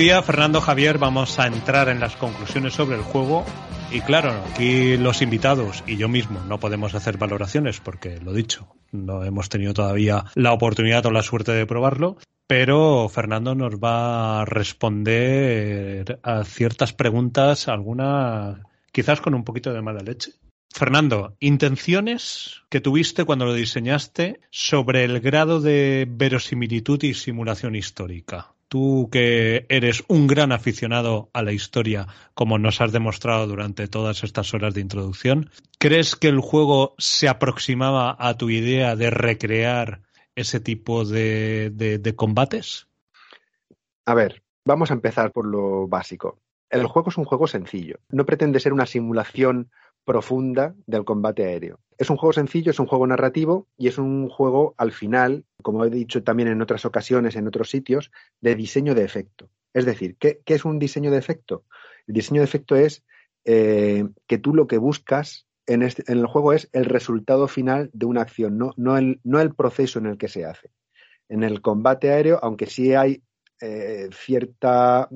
Decía, 0.00 0.22
Fernando 0.22 0.62
Javier, 0.62 0.96
vamos 0.96 1.38
a 1.38 1.46
entrar 1.46 1.90
en 1.90 2.00
las 2.00 2.16
conclusiones 2.16 2.72
sobre 2.72 2.96
el 2.96 3.02
juego. 3.02 3.44
Y 3.92 4.00
claro, 4.00 4.32
aquí 4.50 4.96
los 4.96 5.20
invitados 5.20 5.84
y 5.86 5.98
yo 5.98 6.08
mismo 6.08 6.40
no 6.48 6.58
podemos 6.58 6.94
hacer 6.94 7.18
valoraciones 7.18 7.80
porque, 7.80 8.18
lo 8.18 8.32
dicho, 8.32 8.66
no 8.92 9.22
hemos 9.24 9.50
tenido 9.50 9.74
todavía 9.74 10.24
la 10.36 10.54
oportunidad 10.54 11.04
o 11.04 11.10
la 11.10 11.22
suerte 11.22 11.52
de 11.52 11.66
probarlo. 11.66 12.16
Pero 12.46 13.10
Fernando 13.10 13.54
nos 13.54 13.74
va 13.74 14.40
a 14.40 14.44
responder 14.46 16.18
a 16.22 16.44
ciertas 16.44 16.94
preguntas, 16.94 17.68
algunas 17.68 18.58
quizás 18.92 19.20
con 19.20 19.34
un 19.34 19.44
poquito 19.44 19.70
de 19.74 19.82
mala 19.82 20.00
leche. 20.00 20.32
Fernando, 20.70 21.36
intenciones 21.40 22.62
que 22.70 22.80
tuviste 22.80 23.26
cuando 23.26 23.44
lo 23.44 23.52
diseñaste 23.52 24.40
sobre 24.50 25.04
el 25.04 25.20
grado 25.20 25.60
de 25.60 26.06
verosimilitud 26.08 27.02
y 27.02 27.12
simulación 27.12 27.74
histórica. 27.74 28.54
Tú 28.70 29.08
que 29.10 29.66
eres 29.68 30.04
un 30.06 30.28
gran 30.28 30.52
aficionado 30.52 31.28
a 31.32 31.42
la 31.42 31.50
historia, 31.50 32.06
como 32.34 32.56
nos 32.56 32.80
has 32.80 32.92
demostrado 32.92 33.48
durante 33.48 33.88
todas 33.88 34.22
estas 34.22 34.54
horas 34.54 34.74
de 34.74 34.80
introducción, 34.80 35.50
¿crees 35.80 36.14
que 36.14 36.28
el 36.28 36.38
juego 36.38 36.94
se 36.96 37.28
aproximaba 37.28 38.14
a 38.16 38.36
tu 38.38 38.48
idea 38.48 38.94
de 38.94 39.10
recrear 39.10 40.02
ese 40.36 40.60
tipo 40.60 41.04
de, 41.04 41.70
de- 41.74 42.14
combates? 42.14 42.86
A 44.06 44.14
ver, 44.14 44.44
vamos 44.64 44.92
a 44.92 44.94
empezar 44.94 45.32
por 45.32 45.46
lo 45.46 45.88
básico. 45.88 46.38
el 46.70 46.86
juego 46.86 47.10
es 47.10 47.18
un 47.18 47.24
juego 47.24 47.48
sencillo. 47.48 47.96
No 48.08 48.24
pretende 48.24 48.60
ser 48.60 48.72
una 48.72 48.86
simulación 48.86 49.72
profunda 50.04 50.74
del 50.86 51.04
combate 51.04 51.44
aéreo. 51.44 51.78
Es 51.98 52.10
un 52.10 52.16
juego 52.16 52.32
sencillo, 52.32 52.70
es 52.70 52.80
un 52.80 52.86
juego 52.86 53.06
narrativo 53.06 53.66
y 53.76 53.88
es 53.88 53.98
un 53.98 54.28
juego 54.28 54.74
al 54.78 54.92
final, 54.92 55.44
como 55.62 55.84
he 55.84 55.90
dicho 55.90 56.22
también 56.22 56.48
en 56.48 56.62
otras 56.62 56.84
ocasiones, 56.84 57.36
en 57.36 57.46
otros 57.46 57.70
sitios, 57.70 58.10
de 58.40 58.54
diseño 58.54 58.94
de 58.94 59.04
efecto. 59.04 59.50
Es 59.74 59.84
decir, 59.84 60.16
¿qué, 60.18 60.40
es 60.46 60.64
un 60.64 60.78
diseño 60.78 61.10
de 61.10 61.18
efecto? 61.18 61.64
El 62.06 62.14
diseño 62.14 62.40
de 62.40 62.46
efecto 62.46 62.74
es 62.74 63.04
eh, 63.44 64.08
que 64.26 64.38
tú 64.38 64.54
lo 64.54 64.66
que 64.66 64.78
buscas 64.78 65.46
en, 65.66 65.82
este- 65.82 66.10
en 66.10 66.18
el 66.18 66.26
juego 66.26 66.52
es 66.52 66.68
el 66.72 66.86
resultado 66.86 67.46
final 67.48 67.90
de 67.92 68.06
una 68.06 68.22
acción, 68.22 68.58
no, 68.58 68.98
el, 68.98 69.54
proceso 69.54 69.98
en 69.98 70.06
el 70.06 70.18
que 70.18 70.28
se 70.28 70.44
hace. 70.44 70.70
En 71.28 71.44
el 71.44 71.60
combate 71.60 72.10
aéreo, 72.10 72.40
aunque 72.42 72.66
sí 72.66 72.94
hay 72.94 73.22
eh, 73.60 74.08
cierta 74.12 75.08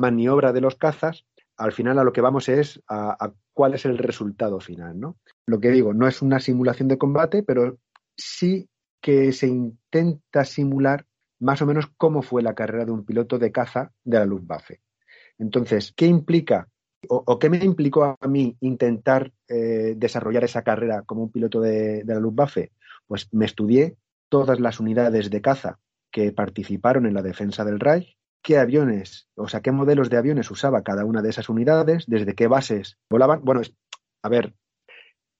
maniobra 0.00 0.52
de 0.52 0.60
los 0.60 0.76
cazas, 0.76 1.26
al 1.62 1.72
final 1.72 1.98
a 1.98 2.04
lo 2.04 2.12
que 2.12 2.20
vamos 2.20 2.48
es 2.48 2.82
a, 2.88 3.32
cuál 3.52 3.74
es 3.74 3.84
el 3.84 3.98
resultado 3.98 4.58
final, 4.60 4.98
¿no? 4.98 5.16
Lo 5.46 5.60
que 5.60 5.70
digo, 5.70 5.94
no 5.94 6.08
es 6.08 6.20
una 6.22 6.40
simulación 6.40 6.88
de 6.88 6.98
combate, 6.98 7.42
pero 7.42 7.78
sí 8.16 8.68
que 9.00 9.32
se 9.32 9.46
intenta 9.46 10.44
simular 10.44 11.06
más 11.40 11.62
o 11.62 11.66
menos 11.66 11.86
cómo 11.96 12.22
fue 12.22 12.42
la 12.42 12.54
carrera 12.54 12.84
de 12.84 12.92
un 12.92 13.04
piloto 13.04 13.38
de 13.38 13.52
caza 13.52 13.92
de 14.04 14.18
la 14.18 14.26
Luftwaffe. 14.26 14.80
Entonces, 15.38 15.92
¿qué 15.96 16.06
implica 16.06 16.68
o, 17.08 17.22
o 17.26 17.38
qué 17.38 17.50
me 17.50 17.58
implicó 17.58 18.16
a 18.20 18.28
mí 18.28 18.56
intentar 18.60 19.32
eh, 19.48 19.94
desarrollar 19.96 20.44
esa 20.44 20.62
carrera 20.62 21.02
como 21.02 21.22
un 21.22 21.32
piloto 21.32 21.60
de, 21.60 22.04
de 22.04 22.14
la 22.14 22.20
Luftwaffe? 22.20 22.72
Pues 23.06 23.28
me 23.32 23.44
estudié 23.44 23.96
todas 24.28 24.60
las 24.60 24.80
unidades 24.80 25.30
de 25.30 25.40
caza 25.40 25.78
que 26.10 26.32
participaron 26.32 27.06
en 27.06 27.14
la 27.14 27.22
defensa 27.22 27.64
del 27.64 27.80
Reich, 27.80 28.16
qué 28.42 28.58
aviones, 28.58 29.28
o 29.36 29.48
sea, 29.48 29.60
qué 29.60 29.72
modelos 29.72 30.10
de 30.10 30.16
aviones 30.16 30.50
usaba 30.50 30.82
cada 30.82 31.04
una 31.04 31.22
de 31.22 31.30
esas 31.30 31.48
unidades, 31.48 32.04
desde 32.06 32.34
qué 32.34 32.48
bases 32.48 32.98
volaban. 33.08 33.40
Bueno, 33.44 33.62
a 34.22 34.28
ver, 34.28 34.54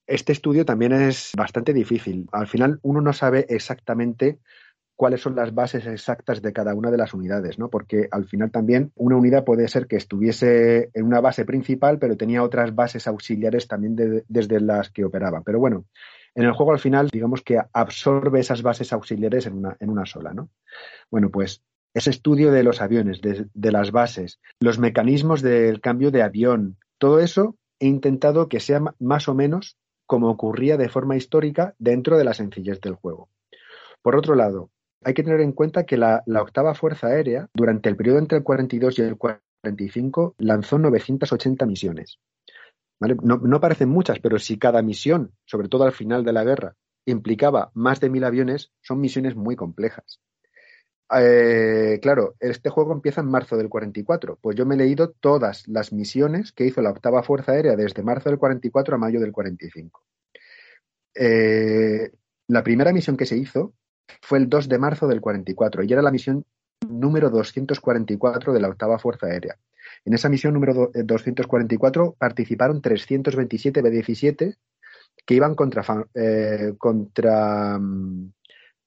este 0.07 0.31
estudio 0.33 0.65
también 0.65 0.93
es 0.93 1.31
bastante 1.37 1.73
difícil. 1.73 2.27
Al 2.31 2.47
final 2.47 2.79
uno 2.81 3.01
no 3.01 3.13
sabe 3.13 3.45
exactamente 3.49 4.39
cuáles 4.95 5.21
son 5.21 5.35
las 5.35 5.53
bases 5.53 5.85
exactas 5.87 6.41
de 6.41 6.53
cada 6.53 6.75
una 6.75 6.91
de 6.91 6.97
las 6.97 7.13
unidades, 7.13 7.57
¿no? 7.57 7.69
Porque 7.69 8.07
al 8.11 8.25
final 8.25 8.51
también 8.51 8.91
una 8.95 9.15
unidad 9.17 9.43
puede 9.43 9.67
ser 9.67 9.87
que 9.87 9.95
estuviese 9.95 10.91
en 10.93 11.05
una 11.05 11.19
base 11.19 11.45
principal, 11.45 11.99
pero 11.99 12.15
tenía 12.15 12.43
otras 12.43 12.75
bases 12.75 13.07
auxiliares 13.07 13.67
también 13.67 13.95
de- 13.95 14.23
desde 14.27 14.59
las 14.59 14.91
que 14.91 15.03
operaba. 15.05 15.41
Pero 15.41 15.59
bueno, 15.59 15.85
en 16.35 16.43
el 16.43 16.51
juego 16.53 16.71
al 16.73 16.79
final, 16.79 17.09
digamos 17.11 17.41
que 17.41 17.59
absorbe 17.73 18.39
esas 18.39 18.61
bases 18.61 18.93
auxiliares 18.93 19.45
en 19.47 19.53
una, 19.57 19.75
en 19.79 19.89
una 19.89 20.05
sola, 20.05 20.33
¿no? 20.33 20.49
Bueno, 21.09 21.29
pues 21.29 21.63
ese 21.93 22.09
estudio 22.09 22.51
de 22.51 22.63
los 22.63 22.81
aviones, 22.81 23.21
de, 23.21 23.71
las 23.71 23.91
bases, 23.91 24.39
los 24.59 24.79
mecanismos 24.79 25.41
del 25.41 25.79
cambio 25.79 26.11
de 26.11 26.23
avión, 26.23 26.77
todo 26.97 27.19
eso 27.19 27.55
he 27.79 27.87
intentado 27.87 28.49
que 28.49 28.59
sea 28.59 28.81
más 28.99 29.27
o 29.27 29.35
menos 29.35 29.77
como 30.05 30.29
ocurría 30.29 30.77
de 30.77 30.89
forma 30.89 31.15
histórica 31.15 31.75
dentro 31.77 32.17
de 32.17 32.23
la 32.23 32.33
sencillez 32.33 32.81
del 32.81 32.95
juego. 32.95 33.29
Por 34.01 34.15
otro 34.15 34.35
lado, 34.35 34.69
hay 35.03 35.13
que 35.13 35.23
tener 35.23 35.41
en 35.41 35.51
cuenta 35.51 35.85
que 35.85 35.97
la, 35.97 36.23
octava 36.27 36.75
Fuerza 36.75 37.07
Aérea, 37.07 37.49
durante 37.53 37.89
el 37.89 37.95
periodo 37.95 38.19
entre 38.19 38.37
el 38.39 38.43
42 38.43 38.99
y 38.99 39.01
el 39.01 39.17
45, 39.17 40.35
lanzó 40.37 40.79
980 40.79 41.65
misiones. 41.65 42.19
No 42.99 43.59
parecen 43.59 43.89
muchas, 43.89 44.19
pero 44.19 44.39
si 44.39 44.57
cada 44.57 44.81
misión, 44.81 45.33
sobre 45.45 45.67
todo 45.67 45.83
al 45.83 45.91
final 45.91 46.23
de 46.23 46.33
la 46.33 46.43
guerra, 46.43 46.75
implicaba 47.05 47.71
más 47.73 47.99
de 47.99 48.09
mil 48.09 48.23
aviones, 48.23 48.71
son 48.81 49.01
misiones 49.01 49.35
muy 49.35 49.55
complejas. 49.55 50.21
Eh, 51.17 51.99
claro, 52.01 52.35
este 52.39 52.69
juego 52.69 52.93
empieza 52.93 53.21
en 53.21 53.27
marzo 53.27 53.57
del 53.57 53.69
44. 53.69 54.37
Pues 54.41 54.55
yo 54.55 54.65
me 54.65 54.75
he 54.75 54.77
leído 54.77 55.11
todas 55.11 55.67
las 55.67 55.91
misiones 55.93 56.51
que 56.51 56.65
hizo 56.65 56.81
la 56.81 56.89
octava 56.91 57.23
Fuerza 57.23 57.51
Aérea 57.53 57.75
desde 57.75 58.03
marzo 58.03 58.29
del 58.29 58.39
44 58.39 58.95
a 58.95 58.97
mayo 58.97 59.19
del 59.19 59.31
45. 59.31 60.03
Eh, 61.15 62.11
la 62.47 62.63
primera 62.63 62.91
misión 62.93 63.17
que 63.17 63.25
se 63.25 63.37
hizo 63.37 63.73
fue 64.21 64.37
el 64.39 64.49
2 64.49 64.67
de 64.69 64.79
marzo 64.79 65.07
del 65.07 65.21
44 65.21 65.83
y 65.83 65.93
era 65.93 66.01
la 66.01 66.11
misión 66.11 66.45
número 66.89 67.29
244 67.29 68.53
de 68.53 68.59
la 68.59 68.69
octava 68.69 68.99
Fuerza 68.99 69.27
Aérea. 69.27 69.57
En 70.05 70.13
esa 70.13 70.29
misión 70.29 70.53
número 70.53 70.73
do- 70.73 70.91
eh, 70.93 71.03
244 71.03 72.15
participaron 72.17 72.81
327 72.81 73.81
B-17 73.81 74.55
que 75.25 75.33
iban 75.35 75.55
contra, 75.55 75.83
contra 76.77 77.77
mm, 77.79 78.33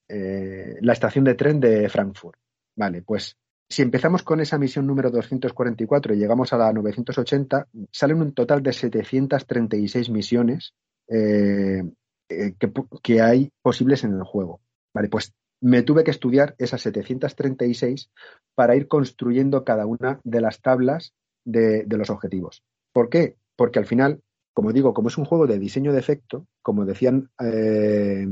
eh, 0.08 0.76
la 0.80 0.92
estación 0.92 1.24
de 1.24 1.34
tren 1.34 1.60
de 1.60 1.88
Frankfurt. 1.88 2.38
Vale, 2.76 3.02
pues 3.02 3.36
si 3.68 3.82
empezamos 3.82 4.22
con 4.22 4.40
esa 4.40 4.58
misión 4.58 4.86
número 4.86 5.10
244 5.10 6.14
y 6.14 6.18
llegamos 6.18 6.52
a 6.52 6.58
la 6.58 6.72
980, 6.72 7.68
salen 7.90 8.20
un 8.20 8.32
total 8.32 8.62
de 8.62 8.72
736 8.72 10.10
misiones 10.10 10.74
eh, 11.08 11.82
eh, 12.28 12.54
que, 12.58 12.72
que 13.02 13.20
hay 13.20 13.50
posibles 13.62 14.04
en 14.04 14.14
el 14.14 14.22
juego. 14.22 14.60
Vale, 14.94 15.08
pues 15.08 15.32
me 15.60 15.82
tuve 15.82 16.04
que 16.04 16.10
estudiar 16.10 16.54
esas 16.58 16.82
736 16.82 18.10
para 18.54 18.76
ir 18.76 18.88
construyendo 18.88 19.64
cada 19.64 19.86
una 19.86 20.20
de 20.22 20.40
las 20.40 20.60
tablas 20.60 21.14
de, 21.44 21.84
de 21.84 21.96
los 21.96 22.10
objetivos. 22.10 22.62
¿Por 22.92 23.08
qué? 23.08 23.36
Porque 23.56 23.78
al 23.78 23.86
final, 23.86 24.20
como 24.54 24.72
digo, 24.72 24.94
como 24.94 25.08
es 25.08 25.18
un 25.18 25.24
juego 25.24 25.46
de 25.46 25.58
diseño 25.58 25.92
de 25.92 25.98
efecto, 25.98 26.46
como 26.62 26.84
decían, 26.84 27.30
eh, 27.40 28.26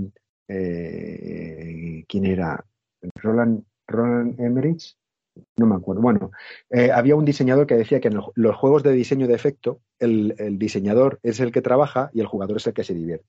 eh, 0.49 2.05
¿quién 2.09 2.27
era? 2.27 2.65
Roland, 3.23 3.65
Roland 3.87 4.41
Emmerich, 4.41 4.97
no 5.57 5.67
me 5.67 5.77
acuerdo. 5.77 6.03
Bueno, 6.03 6.31
eh, 6.71 6.91
había 6.91 7.17
un 7.17 7.25
diseñador 7.25 7.67
que 7.67 7.77
decía 7.77 8.01
que 8.01 8.09
en 8.09 8.21
los 8.35 8.57
juegos 8.57 8.83
de 8.83 8.93
diseño 8.93 9.27
de 9.27 9.35
efecto, 9.35 9.81
el, 9.99 10.35
diseñador 10.59 11.19
es 11.23 11.41
el 11.41 11.53
que 11.53 11.63
trabaja 11.63 12.11
y 12.13 12.21
el 12.21 12.27
jugador 12.27 12.59
es 12.59 12.67
el 12.67 12.75
que 12.75 12.85
se 12.85 12.95
divierte. 12.95 13.27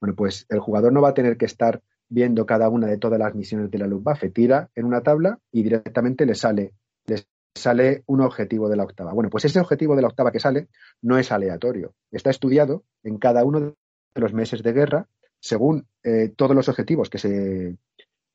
Bueno, 0.00 0.14
pues 0.16 0.46
el 0.48 0.60
jugador 0.60 0.92
no 0.92 1.00
va 1.00 1.10
a 1.10 1.14
tener 1.14 1.36
que 1.36 1.46
estar 1.46 1.80
viendo 2.08 2.44
cada 2.44 2.68
una 2.68 2.88
de 2.88 2.98
todas 2.98 3.18
las 3.18 3.34
misiones 3.34 3.70
de 3.70 3.78
la 3.78 3.86
Luftwaffe. 3.86 4.30
Tira 4.30 4.70
en 4.74 4.84
una 4.84 5.02
tabla 5.02 5.38
y 5.52 5.62
directamente 5.62 6.26
le 6.26 6.34
sale, 6.34 6.74
le 7.06 7.24
sale 7.54 8.02
un 8.06 8.20
objetivo 8.20 8.68
de 8.68 8.76
la 8.76 8.84
octava. 8.84 9.12
Bueno, 9.12 9.30
pues 9.30 9.44
ese 9.44 9.60
objetivo 9.60 9.94
de 9.96 10.02
la 10.02 10.08
octava 10.08 10.32
que 10.32 10.40
sale 10.40 10.68
no 11.02 11.18
es 11.18 11.30
aleatorio. 11.30 11.94
Está 12.10 12.30
estudiado 12.30 12.84
en 13.04 13.18
cada 13.18 13.44
uno 13.44 13.60
de 13.60 13.74
los 14.16 14.32
meses 14.32 14.62
de 14.62 14.72
guerra 14.72 15.08
según 15.40 15.86
eh, 16.02 16.32
todos 16.36 16.54
los 16.54 16.68
objetivos 16.68 17.10
que 17.10 17.18
se, 17.18 17.76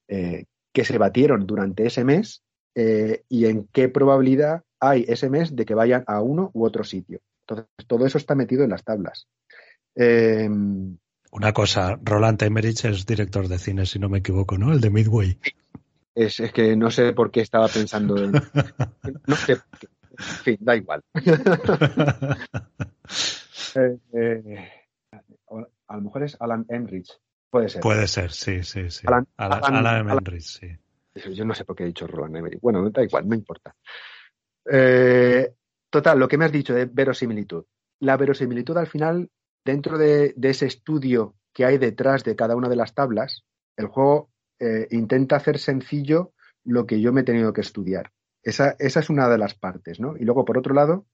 eh, 0.07 0.45
que 0.73 0.85
se 0.85 0.97
batieron 0.97 1.47
durante 1.47 1.85
ese 1.85 2.03
mes 2.03 2.43
eh, 2.75 3.23
y 3.29 3.45
en 3.45 3.67
qué 3.71 3.89
probabilidad 3.89 4.63
hay 4.79 5.05
ese 5.07 5.29
mes 5.29 5.55
de 5.55 5.65
que 5.65 5.73
vayan 5.73 6.03
a 6.07 6.21
uno 6.21 6.51
u 6.53 6.65
otro 6.65 6.83
sitio. 6.83 7.19
Entonces, 7.47 7.67
todo 7.87 8.05
eso 8.05 8.17
está 8.17 8.35
metido 8.35 8.63
en 8.63 8.71
las 8.71 8.83
tablas. 8.83 9.27
Eh, 9.95 10.49
Una 10.49 11.53
cosa, 11.53 11.97
Roland 12.03 12.41
Emmerich 12.43 12.83
es 12.85 13.05
director 13.05 13.47
de 13.47 13.59
cine, 13.59 13.85
si 13.85 13.99
no 13.99 14.09
me 14.09 14.19
equivoco, 14.19 14.57
¿no? 14.57 14.73
El 14.73 14.81
de 14.81 14.89
Midway. 14.89 15.39
es, 16.15 16.39
es 16.39 16.51
que 16.51 16.75
no 16.75 16.91
sé 16.91 17.13
por 17.13 17.31
qué 17.31 17.41
estaba 17.41 17.67
pensando 17.67 18.17
en. 18.17 18.33
No 19.27 19.35
sé. 19.35 19.53
En 19.53 20.25
fin, 20.43 20.57
da 20.59 20.75
igual. 20.75 21.01
Eh, 24.13 24.69
a 25.87 25.95
lo 25.97 26.01
mejor 26.03 26.23
es 26.23 26.37
Alan 26.39 26.65
Enrich. 26.69 27.11
Puede 27.49 27.69
ser. 27.69 27.81
Puede 27.81 28.07
ser, 28.07 28.31
sí, 28.31 28.63
sí, 28.63 28.89
sí. 28.89 29.07
Alan- 29.07 29.27
Alan, 29.37 29.75
Alan- 29.75 30.09
Emmerich, 30.09 30.41
sí. 30.41 30.67
Yo 31.33 31.45
no 31.45 31.53
sé 31.53 31.63
por 31.63 31.75
qué 31.75 31.83
he 31.83 31.87
dicho 31.87 32.05
Roland 32.07 32.35
Emmerich. 32.35 32.59
Bueno, 32.61 32.89
da 32.89 33.01
igual, 33.03 33.27
no 33.27 33.35
importa. 33.35 33.73
Eh, 34.69 35.53
total, 35.89 36.19
lo 36.19 36.27
que 36.27 36.37
me 36.37 36.45
has 36.45 36.51
dicho 36.51 36.73
de 36.73 36.85
verosimilitud. 36.85 37.65
La 37.99 38.17
verosimilitud 38.17 38.77
al 38.77 38.87
final, 38.87 39.29
dentro 39.63 39.97
de, 39.97 40.33
de 40.35 40.49
ese 40.49 40.65
estudio 40.65 41.35
que 41.53 41.65
hay 41.65 41.77
detrás 41.77 42.23
de 42.23 42.35
cada 42.35 42.55
una 42.55 42.67
de 42.67 42.75
las 42.75 42.93
tablas, 42.93 43.45
el 43.77 43.87
juego 43.87 44.29
eh, 44.59 44.87
intenta 44.91 45.37
hacer 45.37 45.59
sencillo 45.59 46.33
lo 46.65 46.85
que 46.85 46.99
yo 46.99 47.13
me 47.13 47.21
he 47.21 47.25
tenido 47.25 47.53
que 47.53 47.61
estudiar. 47.61 48.11
Esa, 48.43 48.75
esa 48.79 48.99
es 48.99 49.09
una 49.09 49.29
de 49.29 49.37
las 49.37 49.55
partes, 49.55 49.99
¿no? 49.99 50.17
Y 50.17 50.25
luego, 50.25 50.43
por 50.45 50.57
otro 50.57 50.73
lado, 50.73 51.05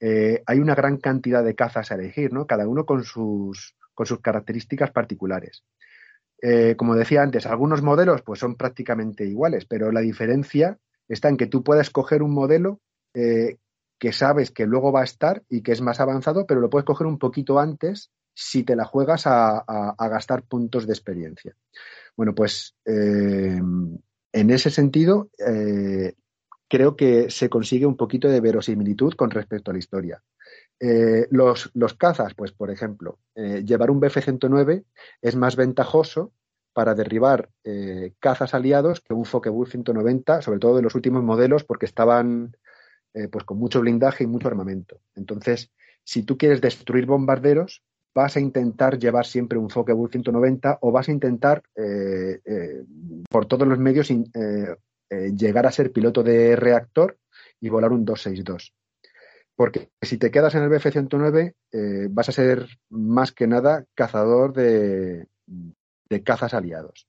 eh, 0.00 0.42
hay 0.46 0.58
una 0.60 0.74
gran 0.74 0.98
cantidad 0.98 1.42
de 1.42 1.54
cazas 1.54 1.90
a 1.90 1.96
elegir, 1.96 2.32
¿no? 2.32 2.46
Cada 2.46 2.68
uno 2.68 2.86
con 2.86 3.04
sus, 3.04 3.74
con 3.98 4.06
sus 4.06 4.20
características 4.20 4.92
particulares. 4.92 5.64
Eh, 6.40 6.76
como 6.76 6.94
decía 6.94 7.20
antes, 7.20 7.46
algunos 7.46 7.82
modelos 7.82 8.22
pues 8.22 8.38
son 8.38 8.54
prácticamente 8.54 9.26
iguales, 9.26 9.64
pero 9.64 9.90
la 9.90 9.98
diferencia 9.98 10.78
está 11.08 11.28
en 11.28 11.36
que 11.36 11.48
tú 11.48 11.64
puedes 11.64 11.90
coger 11.90 12.22
un 12.22 12.32
modelo 12.32 12.78
eh, 13.12 13.56
que 13.98 14.12
sabes 14.12 14.52
que 14.52 14.66
luego 14.66 14.92
va 14.92 15.00
a 15.00 15.04
estar 15.04 15.42
y 15.48 15.62
que 15.62 15.72
es 15.72 15.80
más 15.80 15.98
avanzado, 15.98 16.46
pero 16.46 16.60
lo 16.60 16.70
puedes 16.70 16.84
coger 16.84 17.08
un 17.08 17.18
poquito 17.18 17.58
antes 17.58 18.12
si 18.34 18.62
te 18.62 18.76
la 18.76 18.84
juegas 18.84 19.24
a, 19.26 19.64
gastar 19.98 20.44
puntos 20.44 20.86
de 20.86 20.92
experiencia. 20.92 21.56
Bueno, 22.16 22.36
pues 22.36 22.76
eh, 22.84 23.60
en 24.32 24.50
ese 24.50 24.70
sentido, 24.70 25.28
creo 26.68 26.94
que 26.94 27.30
se 27.30 27.48
consigue 27.48 27.84
un 27.84 27.96
poquito 27.96 28.28
de 28.28 28.40
verosimilitud 28.40 29.14
con 29.14 29.32
respecto 29.32 29.72
a 29.72 29.74
la 29.74 29.80
historia. 29.80 30.22
Eh, 30.80 31.26
los, 31.30 31.70
cazas, 31.98 32.34
pues 32.34 32.52
por 32.52 32.70
ejemplo, 32.70 33.18
eh, 33.34 33.64
llevar 33.64 33.90
un 33.90 34.00
BF-109 34.00 34.84
es 35.20 35.34
más 35.34 35.56
ventajoso 35.56 36.32
para 36.72 36.94
derribar 36.94 37.50
eh, 37.64 38.12
cazas 38.20 38.54
aliados 38.54 39.00
que 39.00 39.12
un 39.12 39.24
Focke-Wulf 39.24 39.70
190, 39.70 40.40
sobre 40.42 40.60
todo 40.60 40.76
de 40.76 40.82
los 40.82 40.94
últimos 40.94 41.24
modelos, 41.24 41.64
porque 41.64 41.86
estaban 41.86 42.56
pues 43.32 43.42
con 43.42 43.58
mucho 43.58 43.80
blindaje 43.80 44.22
y 44.22 44.26
mucho 44.28 44.46
armamento. 44.46 45.00
Entonces, 45.16 45.72
si 46.04 46.22
tú 46.22 46.38
quieres 46.38 46.60
destruir 46.60 47.04
bombarderos, 47.04 47.82
vas 48.14 48.36
a 48.36 48.40
intentar 48.40 48.96
llevar 48.96 49.26
siempre 49.26 49.58
un 49.58 49.70
Focke-Wulf 49.70 50.12
190 50.12 50.78
o 50.82 50.92
vas 50.92 51.08
a 51.08 51.12
intentar 51.12 51.64
por 53.28 53.46
todos 53.46 53.66
los 53.66 53.78
medios 53.80 54.12
llegar 55.10 55.66
a 55.66 55.72
ser 55.72 55.90
piloto 55.90 56.22
de 56.22 56.54
reactor 56.54 57.18
y 57.60 57.70
volar 57.70 57.90
un 57.90 58.04
262. 58.04 58.72
Porque 59.58 59.90
si 60.00 60.18
te 60.18 60.30
quedas 60.30 60.54
en 60.54 60.62
el 60.62 60.70
BF-109, 60.70 61.54
eh, 61.72 62.06
vas 62.08 62.28
a 62.28 62.32
ser 62.32 62.68
más 62.90 63.32
que 63.32 63.48
nada 63.48 63.84
cazador 63.96 64.52
de, 64.52 65.26
de 66.08 66.22
cazas 66.22 66.54
aliados. 66.54 67.08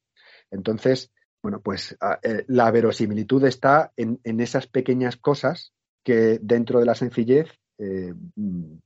Entonces, 0.50 1.12
bueno, 1.44 1.62
pues 1.62 1.96
eh, 2.24 2.46
la 2.48 2.72
verosimilitud 2.72 3.46
está 3.46 3.94
en, 3.96 4.20
en 4.24 4.40
esas 4.40 4.66
pequeñas 4.66 5.16
cosas 5.16 5.74
que 6.04 6.40
dentro 6.42 6.80
de 6.80 6.88
la 6.88 6.96
sencillez 6.96 7.52
eh, 7.78 8.16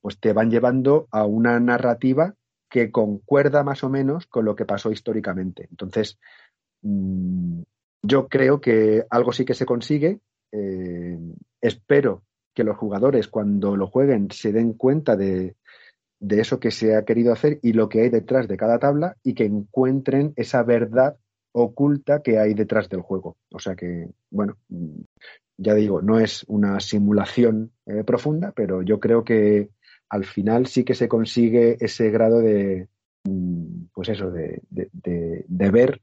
pues 0.01 0.19
te 0.19 0.33
van 0.33 0.51
llevando 0.51 1.07
a 1.09 1.23
una 1.25 1.57
narrativa 1.61 2.35
que 2.69 2.91
concuerda 2.91 3.63
más 3.63 3.85
o 3.85 3.89
menos 3.89 4.27
con 4.27 4.43
lo 4.43 4.57
que 4.57 4.65
pasó 4.65 4.91
históricamente. 4.91 5.69
Entonces, 5.71 6.19
mm, 6.81 7.61
yo 8.01 8.27
creo 8.27 8.59
que 8.59 9.05
algo 9.09 9.31
sí 9.31 9.45
que 9.45 9.53
se 9.53 9.65
consigue. 9.65 10.19
Espero 11.61 12.23
que 12.53 12.63
los 12.63 12.77
jugadores 12.77 13.27
cuando 13.27 13.75
lo 13.75 13.87
jueguen 13.87 14.29
se 14.31 14.51
den 14.51 14.73
cuenta 14.73 15.15
de, 15.15 15.55
de 16.19 16.39
eso 16.41 16.59
que 16.59 16.71
se 16.71 16.95
ha 16.95 17.05
querido 17.05 17.33
hacer 17.33 17.59
y 17.61 17.73
lo 17.73 17.89
que 17.89 18.01
hay 18.01 18.09
detrás 18.09 18.47
de 18.47 18.57
cada 18.57 18.79
tabla 18.79 19.17
y 19.23 19.33
que 19.33 19.45
encuentren 19.45 20.33
esa 20.35 20.63
verdad 20.63 21.17
oculta 21.51 22.21
que 22.21 22.39
hay 22.39 22.53
detrás 22.53 22.89
del 22.89 23.01
juego. 23.01 23.37
O 23.51 23.59
sea 23.59 23.75
que, 23.75 24.09
bueno, 24.31 24.57
ya 25.57 25.73
digo, 25.75 26.01
no 26.01 26.19
es 26.19 26.43
una 26.47 26.79
simulación 26.79 27.71
eh, 27.85 28.03
profunda, 28.03 28.51
pero 28.55 28.81
yo 28.81 28.99
creo 28.99 29.23
que 29.23 29.69
al 30.09 30.25
final 30.25 30.65
sí 30.67 30.83
que 30.83 30.95
se 30.95 31.07
consigue 31.07 31.77
ese 31.79 32.09
grado 32.09 32.39
de, 32.39 32.87
mm, 33.25 33.85
pues 33.93 34.09
eso, 34.09 34.31
de- 34.31 34.61
de 35.47 35.71
ver 35.71 36.01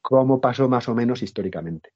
cómo 0.00 0.40
pasó 0.40 0.68
más 0.68 0.88
o 0.88 0.94
menos 0.94 1.22
históricamente. 1.22 1.90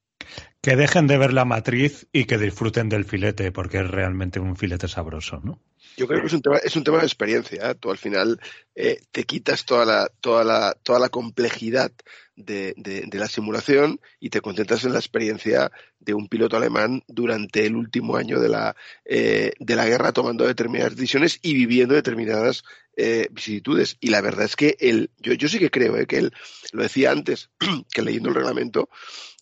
Que 0.60 0.76
dejen 0.76 1.06
de 1.06 1.18
ver 1.18 1.32
la 1.32 1.44
matriz 1.44 2.06
y 2.12 2.24
que 2.24 2.38
disfruten 2.38 2.88
del 2.88 3.04
filete, 3.04 3.52
porque 3.52 3.78
es 3.78 3.88
realmente 3.90 4.40
un 4.40 4.56
filete 4.56 4.88
sabroso, 4.88 5.40
¿no? 5.42 5.60
Yo 5.96 6.06
creo 6.06 6.20
que 6.20 6.26
es 6.26 6.32
un 6.32 6.42
tema, 6.42 6.56
es 6.58 6.76
un 6.76 6.84
tema 6.84 6.98
de 6.98 7.04
experiencia. 7.04 7.70
¿eh? 7.70 7.74
Tú 7.74 7.90
al 7.90 7.98
final 7.98 8.38
eh, 8.74 9.00
te 9.12 9.24
quitas 9.24 9.64
toda 9.64 9.84
la, 9.84 10.08
toda 10.20 10.44
la, 10.44 10.76
toda 10.82 10.98
la 10.98 11.08
complejidad 11.08 11.92
de, 12.34 12.74
de- 12.76 13.08
la 13.18 13.28
simulación 13.28 13.98
y 14.20 14.28
te 14.28 14.42
concentras 14.42 14.84
en 14.84 14.92
la 14.92 14.98
experiencia 14.98 15.72
de 15.98 16.12
un 16.12 16.28
piloto 16.28 16.56
alemán 16.58 17.02
durante 17.08 17.64
el 17.64 17.76
último 17.76 18.16
año 18.16 18.40
de 18.40 18.48
la, 18.50 18.76
eh, 19.06 19.52
de 19.58 19.76
la 19.76 19.86
guerra 19.86 20.12
tomando 20.12 20.46
determinadas 20.46 20.96
decisiones 20.96 21.38
y 21.40 21.54
viviendo 21.54 21.94
determinadas 21.94 22.62
eh, 22.96 23.28
vicisitudes. 23.30 23.96
Y 24.00 24.10
la 24.10 24.20
verdad 24.20 24.44
es 24.44 24.56
que 24.56 24.76
él, 24.80 25.10
yo, 25.18 25.32
yo 25.32 25.48
sí 25.48 25.58
que 25.58 25.70
creo 25.70 25.96
eh, 25.96 26.06
que 26.06 26.18
él, 26.18 26.32
lo 26.72 26.82
decía 26.82 27.10
antes, 27.10 27.48
que 27.92 28.02
leyendo 28.02 28.28
el 28.28 28.34
reglamento, 28.34 28.90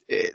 eh, 0.08 0.30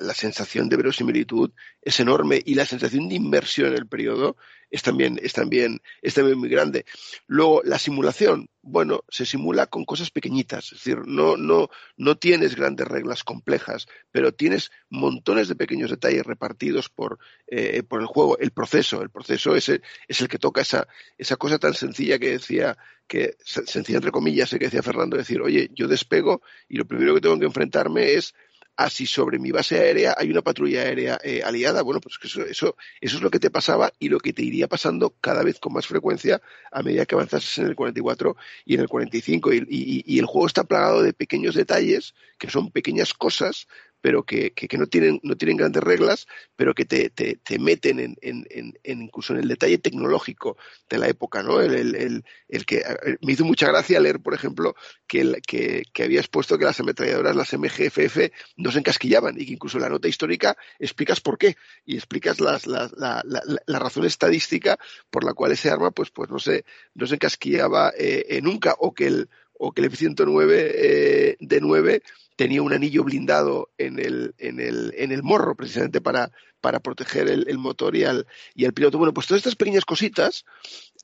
la, 0.00 0.14
sensación 0.14 0.68
de 0.68 0.76
verosimilitud 0.76 1.50
es 1.80 2.00
enorme 2.00 2.42
y 2.44 2.54
la 2.54 2.66
sensación 2.66 3.08
de 3.08 3.14
inmersión 3.16 3.68
en 3.68 3.74
el 3.74 3.86
periodo 3.86 4.36
es 4.70 4.82
también, 4.82 5.20
es 5.22 5.32
también, 5.32 5.80
es 6.02 6.14
también 6.14 6.38
muy 6.38 6.48
grande. 6.48 6.84
Luego, 7.26 7.62
la 7.64 7.78
simulación, 7.78 8.48
bueno, 8.60 9.04
se 9.08 9.24
simula 9.24 9.66
con 9.68 9.84
cosas 9.84 10.10
pequeñitas, 10.10 10.64
es 10.72 10.78
decir, 10.78 10.98
no, 11.06 11.36
no, 11.36 11.68
no 11.96 12.16
tienes 12.16 12.56
grandes 12.56 12.88
reglas 12.88 13.22
complejas, 13.22 13.86
pero 14.10 14.32
tienes 14.32 14.72
montones 14.90 15.46
de 15.48 15.54
pequeños 15.54 15.90
detalles 15.90 16.26
repartidos 16.26 16.88
por, 16.88 17.18
eh, 17.46 17.82
por 17.84 18.00
el 18.00 18.06
juego. 18.06 18.36
El 18.38 18.50
proceso, 18.50 19.00
el 19.02 19.10
proceso 19.10 19.54
es 19.54 19.68
el, 19.68 19.82
es 20.08 20.20
el 20.20 20.28
que 20.28 20.38
toca 20.38 20.62
esa, 20.62 20.88
esa 21.18 21.36
cosa 21.36 21.58
tan 21.58 21.74
sencilla 21.74 22.18
que 22.18 22.30
decía, 22.30 22.76
que 23.06 23.36
sen- 23.44 23.66
sencilla 23.66 23.98
entre 23.98 24.10
comillas, 24.12 24.50
que 24.50 24.58
decía 24.58 24.82
Fernando, 24.82 25.16
decir, 25.16 25.40
oye, 25.40 25.70
yo 25.72 25.86
despego 25.86 26.42
y 26.68 26.78
lo 26.78 26.86
primero 26.86 27.14
que 27.14 27.20
tengo 27.20 27.38
que 27.38 27.46
enfrentarme 27.46 28.14
es 28.14 28.34
a 28.76 28.90
si 28.90 29.06
sobre 29.06 29.38
mi 29.38 29.50
base 29.52 29.78
aérea 29.78 30.14
hay 30.18 30.30
una 30.30 30.42
patrulla 30.42 30.82
aérea 30.82 31.18
eh, 31.22 31.42
aliada. 31.44 31.82
Bueno, 31.82 32.00
pues 32.00 32.16
eso, 32.22 32.42
eso, 32.44 32.76
eso 33.00 33.16
es 33.16 33.22
lo 33.22 33.30
que 33.30 33.38
te 33.38 33.50
pasaba 33.50 33.92
y 33.98 34.08
lo 34.08 34.18
que 34.18 34.32
te 34.32 34.42
iría 34.42 34.68
pasando 34.68 35.14
cada 35.20 35.42
vez 35.42 35.58
con 35.60 35.72
más 35.72 35.86
frecuencia 35.86 36.40
a 36.72 36.82
medida 36.82 37.06
que 37.06 37.14
avanzas 37.14 37.58
en 37.58 37.66
el 37.66 37.76
44 37.76 38.36
y 38.64 38.74
en 38.74 38.80
el 38.80 38.88
45. 38.88 39.52
Y, 39.52 39.58
y- 39.68 40.04
y 40.06 40.18
el 40.18 40.26
juego 40.26 40.46
está 40.46 40.64
plagado 40.64 41.02
de 41.02 41.12
pequeños 41.12 41.54
detalles 41.54 42.14
que 42.38 42.50
son 42.50 42.70
pequeñas 42.70 43.14
cosas 43.14 43.66
pero 44.04 44.22
que, 44.22 44.52
que, 44.52 44.76
no, 44.76 44.86
tienen, 44.86 45.18
no 45.22 45.34
tienen 45.34 45.56
grandes 45.56 45.82
reglas, 45.82 46.26
pero 46.56 46.74
que 46.74 46.84
te, 46.84 47.08
te, 47.08 47.36
te 47.36 47.58
meten 47.58 47.98
en, 47.98 48.14
en, 48.20 48.44
en, 48.50 49.02
incluso 49.02 49.32
en 49.32 49.38
el 49.38 49.48
detalle 49.48 49.78
tecnológico 49.78 50.58
de 50.90 50.98
la 50.98 51.08
época, 51.08 51.42
¿no? 51.42 51.62
El, 51.62 51.94
el, 51.94 52.22
el, 52.46 52.66
que 52.66 52.82
me 53.22 53.32
hizo 53.32 53.46
mucha 53.46 53.66
gracia 53.66 53.98
leer, 54.00 54.20
por 54.20 54.34
ejemplo, 54.34 54.74
que, 55.06 55.40
que, 55.46 55.84
que 55.94 56.06
que 56.06 56.64
las 56.66 56.80
ametralladoras, 56.80 57.34
las 57.34 57.54
MGFF, 57.54 58.30
no 58.58 58.70
se 58.72 58.80
encasquillaban 58.80 59.40
y 59.40 59.46
que 59.46 59.54
incluso 59.54 59.78
en 59.78 59.84
la 59.84 59.88
nota 59.88 60.06
histórica 60.06 60.54
explicas 60.78 61.22
por 61.22 61.38
qué 61.38 61.56
y 61.86 61.96
explicas 61.96 62.40
las, 62.40 62.66
la, 62.66 62.90
la, 62.98 63.22
la, 63.24 63.40
la, 63.64 63.78
razón 63.78 64.04
estadística 64.04 64.78
por 65.08 65.24
la 65.24 65.32
cual 65.32 65.52
ese 65.52 65.70
arma 65.70 65.92
pues, 65.92 66.10
pues 66.10 66.28
no, 66.28 66.38
se, 66.38 66.66
no 66.92 67.06
se 67.06 67.14
encasquillaba 67.14 67.94
eh, 67.96 68.26
eh, 68.28 68.42
nunca 68.42 68.76
o 68.78 68.92
que 68.92 69.06
el, 69.06 69.30
o 69.58 69.72
que 69.72 69.80
el 69.80 69.86
F-109 69.86 70.50
eh, 70.52 71.36
de 71.40 71.60
9 71.60 72.02
tenía 72.36 72.62
un 72.62 72.72
anillo 72.72 73.04
blindado 73.04 73.70
en 73.78 73.98
el, 73.98 74.34
en 74.38 74.60
el, 74.60 74.92
en 74.96 75.12
el 75.12 75.22
morro 75.22 75.54
precisamente 75.54 76.00
para, 76.00 76.30
para 76.60 76.80
proteger 76.80 77.28
el, 77.28 77.58
motor 77.58 77.96
y 77.96 78.04
al, 78.04 78.26
y 78.54 78.68
piloto. 78.70 78.98
Bueno, 78.98 79.14
pues 79.14 79.26
todas 79.26 79.40
estas 79.40 79.56
pequeñas 79.56 79.84
cositas, 79.84 80.44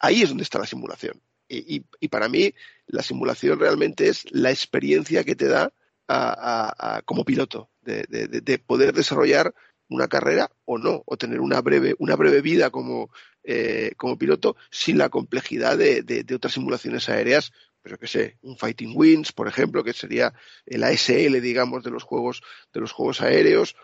ahí 0.01 0.23
es 0.23 0.29
donde 0.29 0.45
está 0.45 0.59
la 0.59 0.67
simulación. 0.67 1.21
Y, 1.49 1.85
y, 1.99 2.09
para 2.09 2.29
mí 2.29 2.55
la 2.87 3.03
simulación 3.03 3.59
realmente 3.59 4.09
es 4.09 4.25
la 4.31 4.51
experiencia 4.51 5.25
que 5.25 5.35
te 5.35 5.49
da 5.49 5.73
a, 6.07 7.03
como 7.05 7.25
piloto, 7.25 7.71
de, 7.83 8.05
de, 8.09 8.29
de, 8.29 8.59
poder 8.59 8.93
desarrollar 8.93 9.53
una 9.89 10.07
carrera 10.07 10.49
o 10.65 10.79
no, 10.79 11.03
o 11.07 11.17
tener 11.17 11.41
una 11.41 11.61
breve, 11.61 11.97
una 11.99 12.15
breve 12.15 12.41
vida 12.41 12.71
como, 12.71 13.11
eh, 13.43 13.93
como 13.97 14.17
piloto 14.17 14.55
sin 14.71 14.97
la 14.97 15.09
complejidad 15.09 15.77
de, 15.77 16.03
de 16.03 16.35
otras 16.35 16.55
simulaciones 16.55 17.09
aéreas 17.09 17.53
pero 17.83 17.99
que 17.99 18.07
sé, 18.07 18.39
un 18.43 18.57
Fighting 18.57 18.93
Winds, 18.95 19.33
por 19.33 19.49
ejemplo, 19.49 19.83
que 19.85 19.93
sería 19.93 20.33
el 20.67 20.85
ASL, 20.85 21.41
digamos, 21.41 21.83
de 21.83 21.91
los 21.91 22.03
juegos, 22.03 22.43
de 22.73 22.81
los 22.81 22.93
juegos 22.93 23.21
aéreos, 23.21 23.77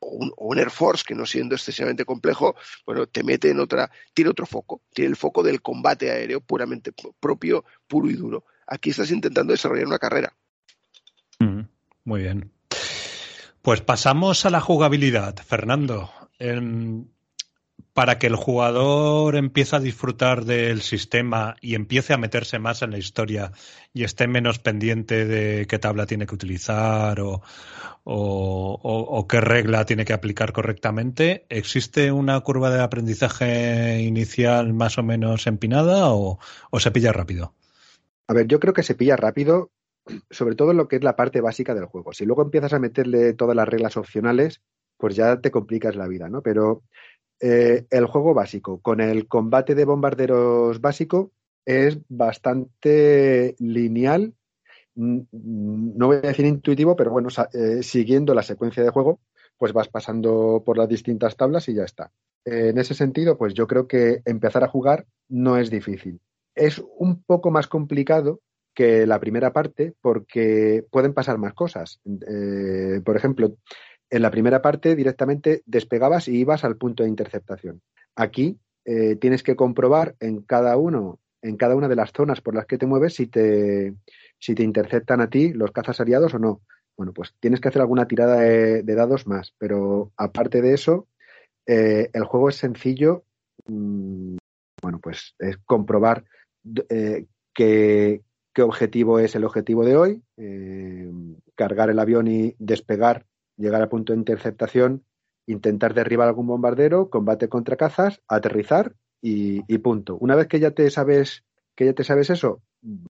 o 0.00 0.32
un, 0.36 0.58
Air 0.58 0.70
Force, 0.70 1.04
que 1.06 1.14
no 1.14 1.26
siendo 1.26 1.54
excesivamente 1.54 2.04
complejo, 2.04 2.54
bueno, 2.86 3.06
te 3.06 3.22
mete 3.22 3.50
en 3.50 3.60
otra, 3.60 3.90
tiene 4.12 4.30
otro 4.30 4.46
foco, 4.46 4.82
tiene 4.92 5.10
el 5.10 5.16
foco 5.16 5.42
del 5.42 5.62
combate 5.62 6.10
aéreo 6.10 6.40
puramente 6.40 6.92
propio, 7.20 7.64
puro 7.86 8.10
y 8.10 8.14
duro. 8.14 8.44
Aquí 8.66 8.90
estás 8.90 9.10
intentando 9.10 9.52
desarrollar 9.52 9.86
una 9.86 9.98
carrera. 9.98 10.34
Mm, 11.38 11.62
muy 12.04 12.22
bien. 12.22 12.52
Pues 13.62 13.80
pasamos 13.80 14.44
a 14.44 14.50
la 14.50 14.60
jugabilidad, 14.60 15.36
Fernando. 15.36 16.10
Eh, 16.38 16.60
para 17.94 18.18
que 18.18 18.26
el 18.26 18.36
jugador 18.36 19.36
empiece 19.36 19.76
a 19.76 19.80
disfrutar 19.80 20.44
del 20.44 20.82
sistema 20.82 21.56
y 21.60 21.76
empiece 21.76 22.12
a 22.12 22.18
meterse 22.18 22.58
más 22.58 22.82
en 22.82 22.90
la 22.90 22.98
historia 22.98 23.52
y 23.92 24.02
esté 24.02 24.26
menos 24.26 24.58
pendiente 24.58 25.24
de 25.26 25.66
qué 25.66 25.78
tabla 25.78 26.06
tiene 26.06 26.26
que 26.26 26.34
utilizar 26.34 27.20
o, 27.20 27.42
o, 28.02 28.80
o, 28.82 29.28
qué 29.28 29.40
regla 29.40 29.86
tiene 29.86 30.04
que 30.04 30.12
aplicar 30.12 30.52
correctamente, 30.52 31.46
¿existe 31.48 32.12
una 32.12 32.38
curva 32.40 32.70
de 32.70 32.82
aprendizaje 32.82 34.02
inicial 34.02 34.74
más 34.74 34.98
o 34.98 35.02
menos 35.02 35.46
empinada 35.46 36.10
o, 36.10 36.38
o 36.70 36.80
se 36.80 36.90
pilla 36.90 37.12
rápido? 37.12 37.54
A 38.26 38.34
ver, 38.34 38.46
yo 38.46 38.58
creo 38.58 38.74
que 38.74 38.82
se 38.82 38.94
pilla 38.94 39.16
rápido, 39.16 39.70
sobre 40.30 40.54
todo 40.54 40.72
en 40.72 40.78
lo 40.78 40.88
que 40.88 40.96
es 40.96 41.04
la 41.04 41.16
parte 41.16 41.40
básica 41.40 41.74
del 41.74 41.86
juego. 41.86 42.12
Si 42.12 42.26
luego 42.26 42.42
empiezas 42.42 42.72
a 42.72 42.78
meterle 42.78 43.34
todas 43.34 43.56
las 43.56 43.68
reglas 43.68 43.96
opcionales, 43.96 44.60
pues 44.96 45.16
ya 45.16 45.40
te 45.40 45.50
complicas 45.50 45.96
la 45.96 46.08
vida, 46.08 46.28
¿no? 46.28 46.42
Pero 46.42 46.82
eh, 47.40 47.86
el 47.90 48.06
juego 48.06 48.34
básico 48.34 48.80
con 48.80 49.00
el 49.00 49.26
combate 49.28 49.74
de 49.74 49.84
bombarderos 49.84 50.80
básico 50.80 51.32
es 51.64 51.98
bastante 52.08 53.56
lineal, 53.58 54.34
no 54.94 56.06
voy 56.06 56.16
a 56.16 56.20
decir 56.20 56.46
intuitivo, 56.46 56.94
pero 56.94 57.10
bueno, 57.10 57.28
eh, 57.52 57.82
siguiendo 57.82 58.34
la 58.34 58.42
secuencia 58.42 58.82
de 58.82 58.90
juego, 58.90 59.20
pues 59.58 59.72
vas 59.72 59.88
pasando 59.88 60.62
por 60.64 60.78
las 60.78 60.88
distintas 60.88 61.36
tablas 61.36 61.68
y 61.68 61.74
ya 61.74 61.84
está. 61.84 62.12
En 62.44 62.78
ese 62.78 62.94
sentido, 62.94 63.38
pues 63.38 63.54
yo 63.54 63.66
creo 63.66 63.88
que 63.88 64.20
empezar 64.24 64.62
a 64.64 64.68
jugar 64.68 65.06
no 65.28 65.56
es 65.56 65.70
difícil. 65.70 66.20
Es 66.54 66.82
un 66.98 67.22
poco 67.22 67.50
más 67.50 67.66
complicado 67.66 68.40
que 68.74 69.06
la 69.06 69.20
primera 69.20 69.52
parte 69.52 69.94
porque 70.00 70.84
pueden 70.90 71.14
pasar 71.14 71.38
más 71.38 71.54
cosas. 71.54 72.00
Eh, 72.28 73.00
por 73.04 73.16
ejemplo, 73.16 73.56
en 74.14 74.22
la 74.22 74.30
primera 74.30 74.62
parte 74.62 74.94
directamente 74.94 75.64
despegabas 75.66 76.28
y 76.28 76.36
ibas 76.36 76.62
al 76.62 76.76
punto 76.76 77.02
de 77.02 77.08
interceptación. 77.08 77.82
Aquí 78.14 78.60
eh, 78.84 79.16
tienes 79.16 79.42
que 79.42 79.56
comprobar 79.56 80.14
en 80.20 80.42
cada 80.42 80.76
uno, 80.76 81.18
en 81.42 81.56
cada 81.56 81.74
una 81.74 81.88
de 81.88 81.96
las 81.96 82.12
zonas 82.12 82.40
por 82.40 82.54
las 82.54 82.66
que 82.66 82.78
te 82.78 82.86
mueves 82.86 83.14
si 83.14 83.26
te, 83.26 83.92
si 84.38 84.54
te 84.54 84.62
interceptan 84.62 85.20
a 85.20 85.28
ti 85.28 85.52
los 85.52 85.72
cazas 85.72 86.00
aliados 86.00 86.32
o 86.34 86.38
no. 86.38 86.60
Bueno, 86.96 87.12
pues 87.12 87.34
tienes 87.40 87.60
que 87.60 87.66
hacer 87.66 87.82
alguna 87.82 88.06
tirada 88.06 88.38
de, 88.38 88.84
dados 88.84 89.26
más, 89.26 89.52
pero 89.58 90.12
aparte 90.16 90.62
de 90.62 90.74
eso, 90.74 91.08
eh, 91.66 92.08
el 92.12 92.22
juego 92.22 92.50
es 92.50 92.56
sencillo. 92.56 93.24
mm, 93.66 94.36
bueno, 94.80 95.00
pues 95.02 95.34
es 95.40 95.56
comprobar 95.64 96.24
eh, 96.88 97.26
qué, 97.52 98.22
objetivo 98.62 99.18
es 99.18 99.34
el 99.34 99.44
objetivo 99.44 99.84
de 99.84 99.96
hoy, 99.96 100.22
cargar 101.56 101.90
el 101.90 101.98
avión 101.98 102.28
y 102.28 102.54
despegar, 102.60 103.26
llegar 103.56 103.82
al 103.82 103.88
punto 103.88 104.12
de 104.12 104.18
interceptación, 104.18 105.04
intentar 105.46 105.94
derribar 105.94 106.28
algún 106.28 106.46
bombardero, 106.46 107.10
combate 107.10 107.48
contra 107.48 107.76
cazas, 107.76 108.20
aterrizar 108.28 108.94
y, 109.20 109.78
punto. 109.78 110.16
Una 110.18 110.36
vez 110.36 110.48
que 110.48 110.60
ya 110.60 110.72
te 110.72 110.90
sabes 110.90 111.44
que 111.74 111.86
ya 111.86 111.92
te 111.92 112.04
sabes 112.04 112.30
eso, 112.30 112.62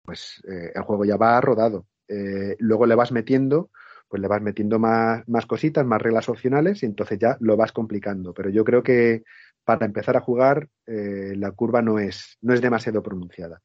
pues 0.05 0.43
eh, 0.47 0.71
el 0.75 0.83
juego 0.83 1.05
ya 1.05 1.17
va 1.17 1.41
rodado. 1.41 1.87
Eh, 2.09 2.57
luego 2.59 2.87
le 2.87 2.95
vas 2.95 3.11
metiendo, 3.11 3.71
pues 4.09 4.21
le 4.21 4.29
vas 4.29 4.43
metiendo 4.43 4.79
más, 4.79 5.27
más 5.29 5.47
cositas, 5.47 5.85
más 5.85 6.01
reglas 6.01 6.29
opcionales 6.29 6.83
y 6.83 6.87
entonces 6.87 7.19
ya 7.19 7.37
lo 7.41 7.57
vas 7.57 7.73
complicando. 7.73 8.33
Pero 8.35 8.51
yo 8.51 8.65
creo 8.65 8.83
que 8.83 9.25
para 9.65 9.87
empezar 9.87 10.17
a 10.17 10.21
jugar 10.21 10.69
eh, 10.87 11.35
la 11.37 11.51
curva 11.53 11.83
no 11.83 11.99
es, 11.99 12.37
no 12.43 12.55
es 12.55 12.61
demasiado 12.61 13.03
pronunciada. 13.03 13.61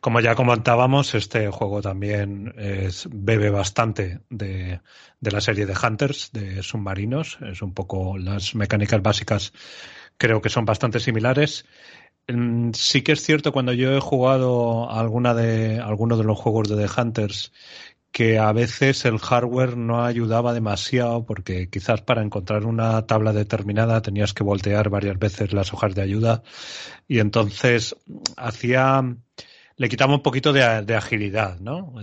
Como 0.00 0.20
ya 0.20 0.34
comentábamos, 0.34 1.14
este 1.14 1.48
juego 1.50 1.82
también 1.82 2.54
es- 2.56 3.08
bebe 3.10 3.50
bastante 3.50 4.20
de, 4.30 4.80
de 5.20 5.30
la 5.30 5.40
serie 5.40 5.66
de 5.66 5.74
Hunters, 5.74 6.30
de 6.32 6.62
submarinos. 6.62 7.38
Es 7.42 7.62
un 7.62 7.74
poco 7.74 8.16
las 8.18 8.54
mecánicas 8.54 9.02
básicas, 9.02 9.52
creo 10.16 10.40
que 10.40 10.48
son 10.50 10.64
bastante 10.64 11.00
similares. 11.00 11.66
Mm, 12.28 12.72
Sí 12.74 13.02
que 13.02 13.12
es 13.12 13.22
cierto 13.22 13.52
cuando 13.52 13.72
yo 13.74 13.96
he 13.96 14.00
jugado 14.00 14.90
alguna 14.90 15.34
de 15.34 15.80
alguno 15.80 16.16
de 16.18 16.24
los 16.24 16.38
juegos 16.38 16.68
de 16.68 16.76
The 16.86 17.00
Hunters 17.02 17.52
que 18.12 18.38
a 18.38 18.52
veces 18.52 19.04
el 19.04 19.18
hardware 19.18 19.76
no 19.76 20.04
ayudaba 20.04 20.52
demasiado 20.52 21.24
porque 21.24 21.68
quizás 21.70 22.02
para 22.02 22.22
encontrar 22.22 22.66
una 22.66 23.06
tabla 23.06 23.32
determinada 23.32 24.02
tenías 24.02 24.34
que 24.34 24.42
voltear 24.42 24.90
varias 24.90 25.18
veces 25.18 25.52
las 25.52 25.72
hojas 25.72 25.94
de 25.94 26.02
ayuda 26.02 26.42
y 27.06 27.20
entonces 27.20 27.96
hacía 28.36 29.16
le 29.80 29.88
quitaba 29.88 30.12
un 30.12 30.20
poquito 30.20 30.52
de, 30.52 30.82
de 30.82 30.94
agilidad, 30.94 31.58
¿no? 31.58 31.94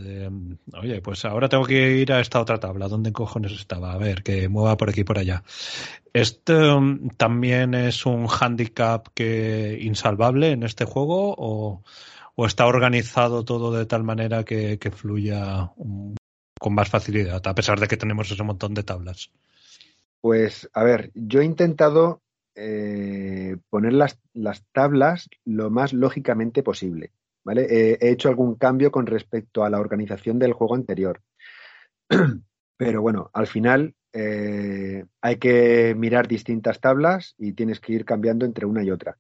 Oye, 0.82 1.00
pues 1.00 1.24
ahora 1.26 1.48
tengo 1.48 1.64
que 1.64 1.98
ir 1.98 2.12
a 2.12 2.20
esta 2.20 2.42
otra 2.42 2.60
tabla. 2.60 2.88
¿Dónde 2.88 3.14
cojones 3.14 3.52
estaba? 3.52 3.94
A 3.94 4.00
ver, 4.00 4.24
que 4.24 4.50
mueva 4.50 4.76
por 4.78 4.90
aquí 4.90 5.02
y 5.02 5.04
por 5.04 5.20
allá. 5.20 5.44
¿Esto 6.12 6.82
mm, 6.82 7.10
también 7.18 7.76
es 7.76 8.08
un 8.08 8.28
handicap 8.28 9.10
que 9.14 9.78
insalvable 9.80 10.54
en 10.54 10.64
este 10.64 10.86
juego 10.86 11.36
o, 11.38 11.84
o 12.40 12.46
está 12.46 12.68
organizado 12.68 13.44
todo 13.44 13.72
de 13.76 13.88
tal 13.88 14.04
manera 14.04 14.44
que, 14.44 14.78
que 14.78 14.92
fluya 14.92 15.72
con 16.60 16.74
más 16.74 16.88
facilidad, 16.88 17.46
a 17.46 17.56
pesar 17.56 17.80
de 17.80 17.88
que 17.88 17.98
tenemos 17.98 18.30
ese 18.32 18.44
montón 18.44 18.76
de 18.76 18.84
tablas? 18.84 19.32
Pues, 20.22 20.70
a 20.74 20.84
ver, 20.84 21.12
yo 21.16 21.42
he 21.42 21.46
intentado 21.46 22.22
eh, 22.56 23.58
poner 23.72 23.94
las, 23.94 24.20
las 24.34 24.64
tablas 24.72 25.30
lo 25.46 25.72
más 25.72 25.94
lógicamente 25.94 26.62
posible, 26.62 27.12
¿vale? 27.44 27.66
He 28.00 28.10
hecho 28.12 28.30
algún 28.30 28.54
cambio 28.56 28.92
con 28.92 29.08
respecto 29.08 29.64
a 29.64 29.70
la 29.72 29.80
organización 29.80 30.38
del 30.38 30.54
juego 30.54 30.76
anterior. 30.76 31.22
Pero 32.78 33.02
bueno, 33.02 33.32
al 33.34 33.48
final 33.48 33.96
eh, 34.14 35.06
hay 35.22 35.38
que 35.38 35.96
mirar 35.98 36.28
distintas 36.28 36.80
tablas 36.80 37.34
y 37.40 37.54
tienes 37.54 37.80
que 37.80 37.94
ir 37.94 38.06
cambiando 38.06 38.46
entre 38.46 38.68
una 38.68 38.84
y 38.84 38.92
otra. 38.92 39.18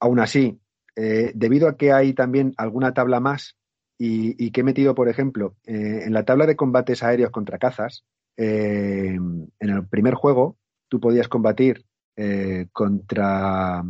Aún 0.00 0.18
así, 0.18 0.58
eh, 0.96 1.32
debido 1.34 1.68
a 1.68 1.76
que 1.76 1.92
hay 1.92 2.12
también 2.12 2.52
alguna 2.56 2.92
tabla 2.92 3.20
más 3.20 3.56
y, 3.98 4.50
que 4.50 4.62
he 4.62 4.64
metido, 4.64 4.96
por 4.96 5.08
ejemplo, 5.08 5.54
eh, 5.64 6.02
en 6.04 6.12
la 6.12 6.24
tabla 6.24 6.46
de 6.46 6.56
combates 6.56 7.04
aéreos 7.04 7.30
contra 7.30 7.58
cazas, 7.58 8.04
eh, 8.36 9.14
en 9.14 9.50
el 9.60 9.86
primer 9.86 10.14
juego 10.14 10.56
tú 10.88 11.00
podías 11.00 11.28
combatir 11.28 11.84
contra 12.72 13.82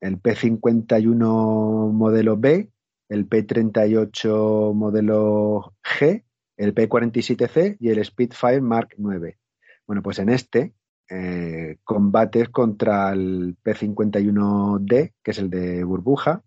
el 0.00 0.20
P51 0.20 1.92
modelo 1.92 2.36
B, 2.36 2.70
el 3.08 3.28
P38 3.28 4.74
modelo 4.74 5.74
G, 5.82 6.24
el 6.56 6.74
P47C 6.74 7.76
y 7.78 7.90
el 7.90 8.04
Spitfire 8.04 8.60
Mark 8.60 8.96
IX. 8.98 9.38
Bueno, 9.86 10.02
pues 10.02 10.18
en 10.18 10.30
este 10.30 10.74
combates 11.84 12.48
contra 12.48 13.12
el 13.12 13.56
P51D, 13.62 15.12
que 15.22 15.30
es 15.30 15.38
el 15.38 15.50
de 15.50 15.84
burbuja, 15.84 16.42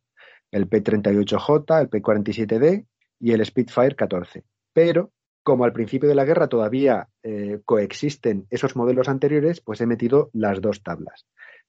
el 0.51 0.69
P38J, 0.69 1.81
el 1.81 1.89
P47D 1.89 2.85
y 3.19 3.31
el 3.31 3.45
Spitfire 3.45 3.95
14. 3.95 4.43
Pero 4.73 5.11
como 5.43 5.65
al 5.65 5.73
principio 5.73 6.07
de 6.07 6.15
la 6.15 6.25
guerra 6.25 6.47
todavía 6.47 7.07
eh, 7.23 7.59
coexisten 7.65 8.45
esos 8.49 8.75
modelos 8.75 9.09
anteriores, 9.09 9.61
pues 9.61 9.81
he 9.81 9.87
metido 9.87 10.29
las 10.33 10.61
dos 10.61 10.83
tablas. 10.83 11.25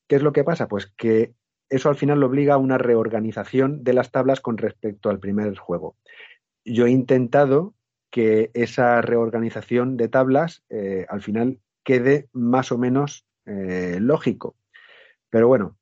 ¿Qué 0.06 0.16
es 0.16 0.22
lo 0.22 0.32
que 0.32 0.44
pasa? 0.44 0.68
Pues 0.68 0.92
que 0.96 1.32
eso 1.70 1.88
al 1.88 1.96
final 1.96 2.22
obliga 2.22 2.54
a 2.54 2.58
una 2.58 2.76
reorganización 2.76 3.82
de 3.82 3.94
las 3.94 4.10
tablas 4.10 4.40
con 4.40 4.58
respecto 4.58 5.08
al 5.08 5.20
primer 5.20 5.56
juego. 5.56 5.96
Yo 6.64 6.86
he 6.86 6.90
intentado 6.90 7.74
que 8.10 8.50
esa 8.52 9.00
reorganización 9.00 9.96
de 9.96 10.08
tablas 10.08 10.64
eh, 10.68 11.06
al 11.08 11.22
final 11.22 11.60
quede 11.82 12.28
más 12.32 12.72
o 12.72 12.78
menos 12.78 13.26
eh, 13.46 13.96
lógico. 14.00 14.54
Pero 15.30 15.48
bueno, 15.48 15.78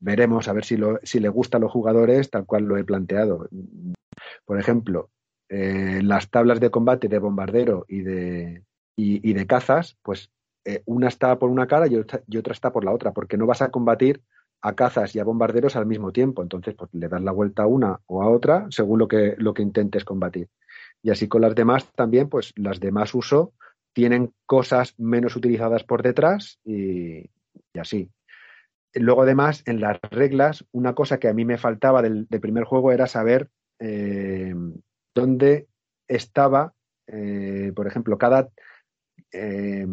veremos 0.00 0.48
a 0.48 0.52
ver 0.52 0.64
si, 0.64 0.76
lo, 0.76 0.98
si 1.02 1.20
le 1.20 1.28
gusta 1.28 1.58
a 1.58 1.60
los 1.60 1.72
jugadores 1.72 2.30
tal 2.30 2.46
cual 2.46 2.64
lo 2.64 2.76
he 2.76 2.84
planteado. 2.84 3.48
Por 4.44 4.58
ejemplo, 4.58 5.10
eh, 5.48 6.00
las 6.02 6.30
tablas 6.30 6.60
de 6.60 6.70
combate 6.70 7.08
de 7.08 7.18
bombardero 7.18 7.84
y 7.88 8.00
de, 8.00 8.64
y, 8.96 9.32
de 9.32 9.46
cazas, 9.46 9.96
pues 10.02 10.30
eh, 10.64 10.82
una 10.86 11.08
está 11.08 11.38
por 11.38 11.50
una 11.50 11.66
cara 11.66 11.86
y 11.86 11.96
otra, 11.96 12.22
y 12.26 12.36
otra, 12.36 12.52
está 12.52 12.72
por 12.72 12.84
la 12.84 12.92
otra, 12.92 13.12
porque 13.12 13.36
no 13.36 13.46
vas 13.46 13.62
a 13.62 13.70
combatir 13.70 14.22
a 14.62 14.74
cazas 14.74 15.14
y 15.14 15.20
a 15.20 15.24
bombarderos 15.24 15.76
al 15.76 15.86
mismo 15.86 16.12
tiempo. 16.12 16.42
Entonces, 16.42 16.74
pues 16.74 16.90
le 16.92 17.08
das 17.08 17.22
la 17.22 17.32
vuelta 17.32 17.62
a 17.64 17.66
una 17.66 18.00
o 18.06 18.22
a 18.22 18.30
otra 18.30 18.66
según 18.70 18.98
lo 18.98 19.08
que, 19.08 19.34
lo 19.38 19.54
que 19.54 19.62
intentes 19.62 20.04
combatir. 20.04 20.48
Y 21.02 21.10
así 21.10 21.28
con 21.28 21.42
las 21.42 21.54
demás 21.54 21.92
también, 21.92 22.28
pues 22.28 22.52
las 22.56 22.80
de 22.80 22.90
más 22.90 23.14
uso 23.14 23.52
tienen 23.92 24.34
cosas 24.44 24.94
menos 24.98 25.36
utilizadas 25.36 25.84
por 25.84 26.02
detrás 26.02 26.58
y 26.64 27.30
así. 27.78 28.10
Luego, 28.98 29.22
además, 29.22 29.62
en 29.66 29.80
las 29.80 29.98
reglas, 30.10 30.64
una 30.72 30.94
cosa 30.94 31.18
que 31.18 31.28
a 31.28 31.34
mí 31.34 31.44
me 31.44 31.58
faltaba 31.58 32.02
del, 32.02 32.26
primer 32.26 32.64
juego 32.64 32.92
era 32.92 33.06
saber 33.06 33.50
eh, 33.78 34.54
dónde 35.14 35.66
estaba, 36.08 36.72
eh, 37.06 37.72
por 37.74 37.86
ejemplo, 37.86 38.16
cada 38.16 38.48
eh, 39.32 39.86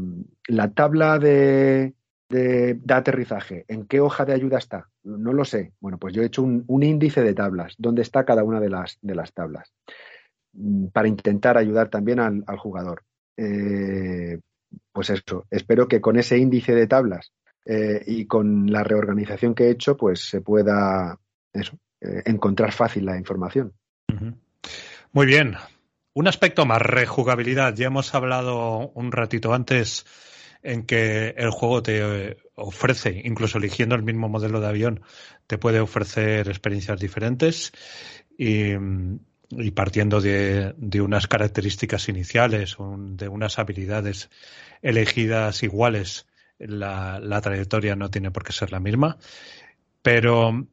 la 0.47 0.71
tabla 0.71 1.19
de, 1.19 1.95
de, 2.29 2.79
aterrizaje, 2.89 3.65
en 3.67 3.85
qué 3.87 3.99
hoja 3.99 4.25
de 4.25 4.33
ayuda 4.33 4.57
está. 4.57 4.89
No 5.03 5.33
lo 5.33 5.43
sé. 5.43 5.73
Bueno, 5.81 5.97
pues 5.97 6.13
yo 6.13 6.21
he 6.21 6.27
hecho 6.27 6.43
un, 6.43 6.83
índice 6.83 7.21
de 7.21 7.33
tablas, 7.33 7.75
dónde 7.77 8.03
está 8.03 8.23
cada 8.23 8.43
una 8.43 8.61
de 8.61 8.69
las, 8.69 8.97
de 9.01 9.15
las 9.15 9.33
tablas, 9.33 9.73
mm, 10.53 10.87
para 10.87 11.09
intentar 11.09 11.57
ayudar 11.57 11.89
también 11.89 12.19
al, 12.19 12.57
jugador. 12.57 13.03
Pues 13.35 15.09
eso, 15.09 15.45
espero 15.49 15.87
que 15.87 15.99
con 15.99 16.17
ese 16.17 16.37
índice 16.37 16.73
de 16.73 16.87
tablas 16.87 17.33
eh, 17.65 18.03
y 18.05 18.25
con 18.25 18.71
la 18.71 18.83
reorganización 18.83 19.55
que 19.55 19.65
he 19.65 19.71
hecho, 19.71 19.95
pues 19.97 20.21
se 20.21 20.41
pueda 20.41 21.19
eso, 21.51 21.77
eh, 22.01 22.23
encontrar 22.25 22.71
fácil 22.71 23.05
la 23.05 23.17
información. 23.17 23.73
Muy 25.11 25.25
bien. 25.25 25.55
Un 26.13 26.27
aspecto 26.27 26.65
más, 26.65 26.81
rejugabilidad. 26.81 27.75
Ya 27.75 27.87
hemos 27.87 28.13
hablado 28.13 28.91
un 28.93 29.11
ratito 29.11 29.53
antes 29.53 30.05
en 30.61 30.85
que 30.85 31.29
el 31.37 31.49
juego 31.51 31.83
te 31.83 32.37
ofrece, 32.55 33.21
incluso 33.23 33.57
eligiendo 33.57 33.95
el 33.95 34.03
mismo 34.03 34.29
modelo 34.29 34.61
de 34.61 34.67
avión, 34.67 35.01
te 35.47 35.57
puede 35.57 35.79
ofrecer 35.79 36.47
experiencias 36.47 36.99
diferentes 36.99 37.73
y, 38.37 38.73
partiendo 39.71 40.21
de, 40.21 40.73
unas 41.01 41.27
características 41.27 42.07
iniciales 42.09 42.79
o 42.79 42.95
de 42.97 43.27
unas 43.27 43.59
habilidades 43.59 44.29
elegidas 44.81 45.63
iguales, 45.63 46.27
la, 46.59 47.19
la 47.19 47.41
trayectoria 47.41 47.95
no 47.95 48.09
tiene 48.09 48.31
por 48.31 48.43
qué 48.43 48.53
ser 48.53 48.71
la 48.71 48.79
misma. 48.79 49.17
Pero 50.01 50.67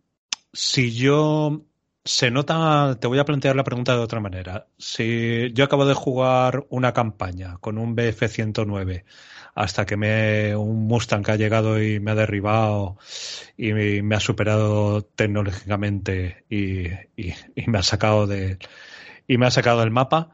si 0.53 0.93
yo 0.95 1.65
se 2.05 2.31
nota, 2.31 2.99
te 3.01 3.07
voy 3.07 3.19
a 3.19 3.25
plantear 3.25 3.57
la 3.57 3.65
pregunta 3.65 3.93
de 3.95 4.01
otra 4.01 4.21
manera. 4.21 4.67
Si 4.79 5.53
yo 5.53 5.65
acabo 5.65 5.87
de 5.87 5.95
jugar 5.95 6.67
una 6.71 6.93
campaña 6.93 7.59
con 7.59 7.79
un 7.79 7.97
BF-109 7.97 9.05
hasta 9.55 9.85
que 9.85 9.97
me, 9.97 10.57
un 10.57 10.87
Mustang 10.87 11.29
ha 11.31 11.37
llegado 11.37 11.83
y 11.83 12.01
me 12.01 12.13
ha 12.13 12.15
derribado 12.15 12.97
y 13.57 13.73
me 13.73 14.17
ha 14.17 14.21
superado 14.21 15.03
tecnológicamente 15.03 16.45
y, 16.49 16.89
y, 17.17 17.35
y 17.55 17.67
me 17.67 17.79
ha 17.79 17.83
sacado 17.83 18.27
de 18.27 18.59
y 19.27 19.39
me 19.39 19.47
ha 19.47 19.51
sacado 19.51 19.81
del 19.81 19.91
mapa. 19.91 20.31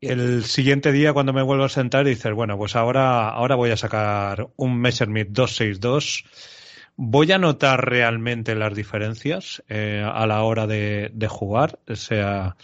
El 0.00 0.44
siguiente 0.44 0.92
día 0.92 1.12
cuando 1.12 1.32
me 1.32 1.42
vuelvo 1.42 1.64
a 1.64 1.68
sentar 1.68 2.06
y 2.06 2.10
dices, 2.10 2.32
bueno, 2.32 2.56
pues 2.58 2.76
ahora, 2.76 3.28
ahora 3.30 3.54
voy 3.54 3.70
a 3.70 3.76
sacar 3.76 4.48
un 4.56 4.78
Messerschmitt 4.78 5.28
262 5.30 6.24
voy 6.96 7.30
a 7.32 7.38
notar 7.38 7.88
realmente 7.88 8.54
las 8.54 8.74
diferencias 8.74 9.62
eh, 9.68 10.02
a 10.04 10.26
la 10.26 10.42
hora 10.42 10.66
de, 10.66 11.10
de, 11.12 11.28
jugar. 11.28 11.78
O 11.88 11.94
sea, 11.96 12.56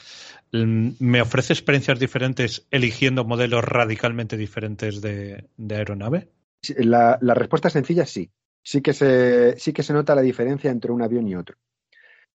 me 0.53 1.21
ofrece 1.21 1.53
experiencias 1.53 1.99
diferentes 1.99 2.67
eligiendo 2.71 3.25
modelos 3.25 3.65
radicalmente 3.65 4.37
diferentes 4.37 5.01
de, 5.01 5.49
de 5.57 5.77
aeronave. 5.77 6.29
La, 6.77 7.19
la 7.21 7.35
respuesta 7.35 7.71
sencilla 7.71 8.05
es 8.05 8.11
sí. 8.11 8.31
Sí 8.65 8.81
que, 8.81 8.93
se, 8.93 9.59
sí 9.59 9.73
que 9.73 9.83
se 9.83 9.93
nota 9.93 10.15
la 10.15 10.23
diferencia 10.23 10.71
entre 10.71 10.93
un 10.93 11.03
avión 11.03 11.27
y 11.27 11.35
otro. 11.35 11.57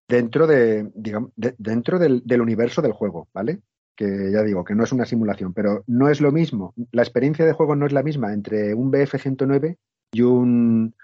Dentro, 0.07 0.45
de, 0.45 0.91
digamos, 0.93 1.31
de- 1.35 1.55
dentro 1.57 1.99
del, 1.99 2.21
del 2.25 2.41
universo 2.41 2.81
del 2.81 2.91
juego, 2.91 3.27
¿vale? 3.33 3.59
Que 3.97 4.31
ya 4.31 4.43
digo, 4.43 4.63
que 4.63 4.75
no 4.75 4.85
es 4.85 4.93
una 4.93 5.05
simulación, 5.05 5.53
pero 5.53 5.83
no 5.87 6.09
es 6.09 6.21
lo 6.21 6.31
mismo. 6.31 6.73
La 6.91 7.01
experiencia 7.01 7.45
de 7.45 7.51
juego 7.51 7.75
no 7.75 7.85
es 7.85 7.91
la 7.91 8.03
misma 8.03 8.31
entre 8.31 8.73
un 8.73 8.91
BF-109 8.91 9.77
y 10.13 10.21
un, 10.21 10.95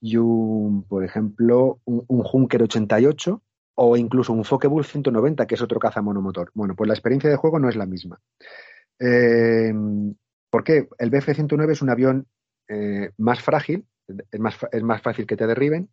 y 0.00 0.16
un, 0.18 0.84
por 0.84 1.02
ejemplo, 1.02 1.80
un, 1.84 2.04
un 2.06 2.22
Junker 2.22 2.62
88 2.62 3.42
o 3.74 3.96
incluso 3.96 4.32
un 4.32 4.44
Focke-Wulf 4.44 4.86
190, 4.86 5.46
que 5.46 5.54
es 5.54 5.62
otro 5.62 5.80
caza 5.80 6.02
monomotor. 6.02 6.50
Bueno, 6.54 6.76
pues 6.76 6.88
la 6.88 6.94
experiencia 6.94 7.30
de 7.30 7.36
juego 7.36 7.58
no 7.58 7.68
es 7.68 7.76
la 7.76 7.86
misma. 7.86 8.20
Eh, 8.98 9.72
¿Por 10.50 10.64
qué? 10.64 10.88
El 10.98 11.10
BF-109 11.10 11.70
es 11.72 11.82
un 11.82 11.90
avión 11.90 12.26
eh, 12.68 13.10
más 13.16 13.40
frágil, 13.40 13.86
es 14.30 14.40
más, 14.40 14.58
es 14.70 14.82
más 14.82 15.00
fácil 15.00 15.26
que 15.26 15.36
te 15.36 15.46
derriben, 15.46 15.88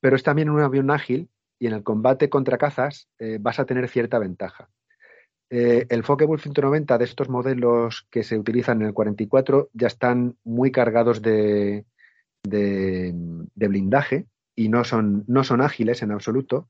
pero 0.00 0.16
es 0.16 0.22
también 0.22 0.50
un 0.50 0.60
avión 0.60 0.90
ágil 0.90 1.30
y 1.58 1.68
en 1.68 1.74
el 1.74 1.82
combate 1.82 2.28
contra 2.28 2.58
cazas 2.58 3.08
eh, 3.18 3.38
vas 3.40 3.58
a 3.60 3.64
tener 3.64 3.88
cierta 3.88 4.18
ventaja. 4.18 4.68
Eh, 5.50 5.86
el 5.88 6.02
Focke-Wulf 6.02 6.42
190 6.42 6.98
de 6.98 7.04
estos 7.04 7.28
modelos 7.28 8.06
que 8.10 8.22
se 8.24 8.38
utilizan 8.38 8.80
en 8.80 8.88
el 8.88 8.94
44 8.94 9.70
ya 9.72 9.86
están 9.86 10.36
muy 10.42 10.72
cargados 10.72 11.22
de, 11.22 11.84
de, 12.42 13.12
de 13.14 13.68
blindaje 13.68 14.26
y 14.56 14.68
no 14.68 14.84
son, 14.84 15.24
no 15.26 15.44
son 15.44 15.60
ágiles 15.60 16.02
en 16.02 16.12
absoluto, 16.12 16.68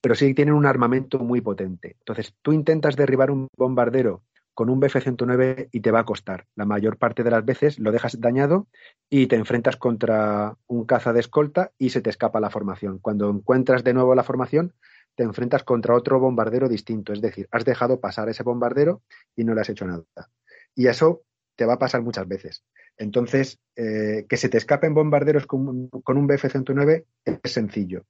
pero 0.00 0.14
sí 0.14 0.34
tienen 0.34 0.54
un 0.54 0.66
armamento 0.66 1.18
muy 1.18 1.40
potente. 1.40 1.96
Entonces, 2.00 2.34
tú 2.42 2.52
intentas 2.52 2.96
derribar 2.96 3.30
un 3.30 3.48
bombardero 3.56 4.22
con 4.58 4.70
un 4.70 4.80
BF-109 4.80 5.68
y 5.70 5.80
te 5.80 5.92
va 5.92 6.00
a 6.00 6.04
costar. 6.04 6.46
La 6.56 6.64
mayor 6.64 6.96
parte 6.96 7.22
de 7.22 7.30
las 7.30 7.44
veces 7.44 7.78
lo 7.78 7.92
dejas 7.92 8.20
dañado 8.20 8.66
y 9.08 9.28
te 9.28 9.36
enfrentas 9.36 9.76
contra 9.76 10.56
un 10.66 10.84
caza 10.84 11.12
de 11.12 11.20
escolta 11.20 11.70
y 11.78 11.90
se 11.90 12.00
te 12.00 12.10
escapa 12.10 12.40
la 12.40 12.50
formación. 12.50 12.98
Cuando 12.98 13.30
encuentras 13.30 13.84
de 13.84 13.94
nuevo 13.94 14.16
la 14.16 14.24
formación, 14.24 14.74
te 15.18 15.24
enfrentas 15.24 15.64
contra 15.64 15.96
otro 15.96 16.20
bombardero 16.20 16.68
distinto. 16.68 17.12
Es 17.12 17.20
decir, 17.20 17.48
has 17.50 17.64
dejado 17.64 17.98
pasar 17.98 18.28
ese 18.28 18.44
bombardero 18.44 19.02
y 19.34 19.42
no 19.42 19.52
le 19.52 19.62
has 19.62 19.68
hecho 19.68 19.84
nada. 19.84 20.04
Y 20.76 20.86
eso 20.86 21.22
te 21.56 21.66
va 21.66 21.72
a 21.74 21.78
pasar 21.80 22.02
muchas 22.02 22.28
veces. 22.28 22.62
Entonces, 22.96 23.58
eh, 23.74 24.26
que 24.28 24.36
se 24.36 24.48
te 24.48 24.58
escapen 24.58 24.94
bombarderos 24.94 25.44
con, 25.46 25.66
un- 25.68 25.88
con 25.90 26.18
un 26.18 26.28
BF-109 26.28 27.04
es 27.24 27.52
sencillo. 27.52 28.04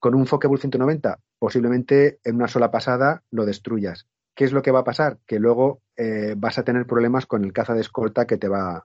Con 0.00 0.16
un 0.16 0.26
Focke-Wulf 0.26 0.60
190, 0.60 1.20
posiblemente 1.38 2.18
en 2.24 2.34
una 2.34 2.48
sola 2.48 2.72
pasada 2.72 3.22
lo 3.30 3.44
destruyas. 3.46 4.08
¿Qué 4.34 4.44
es 4.44 4.52
lo 4.52 4.62
que 4.62 4.72
va 4.72 4.80
a 4.80 4.84
pasar? 4.84 5.18
Que 5.26 5.38
luego 5.38 5.82
eh, 5.96 6.34
vas 6.36 6.58
a 6.58 6.64
tener 6.64 6.84
problemas 6.84 7.26
con 7.26 7.44
el 7.44 7.52
caza 7.52 7.74
de 7.74 7.82
escolta 7.82 8.26
que 8.26 8.38
te 8.38 8.48
va 8.48 8.84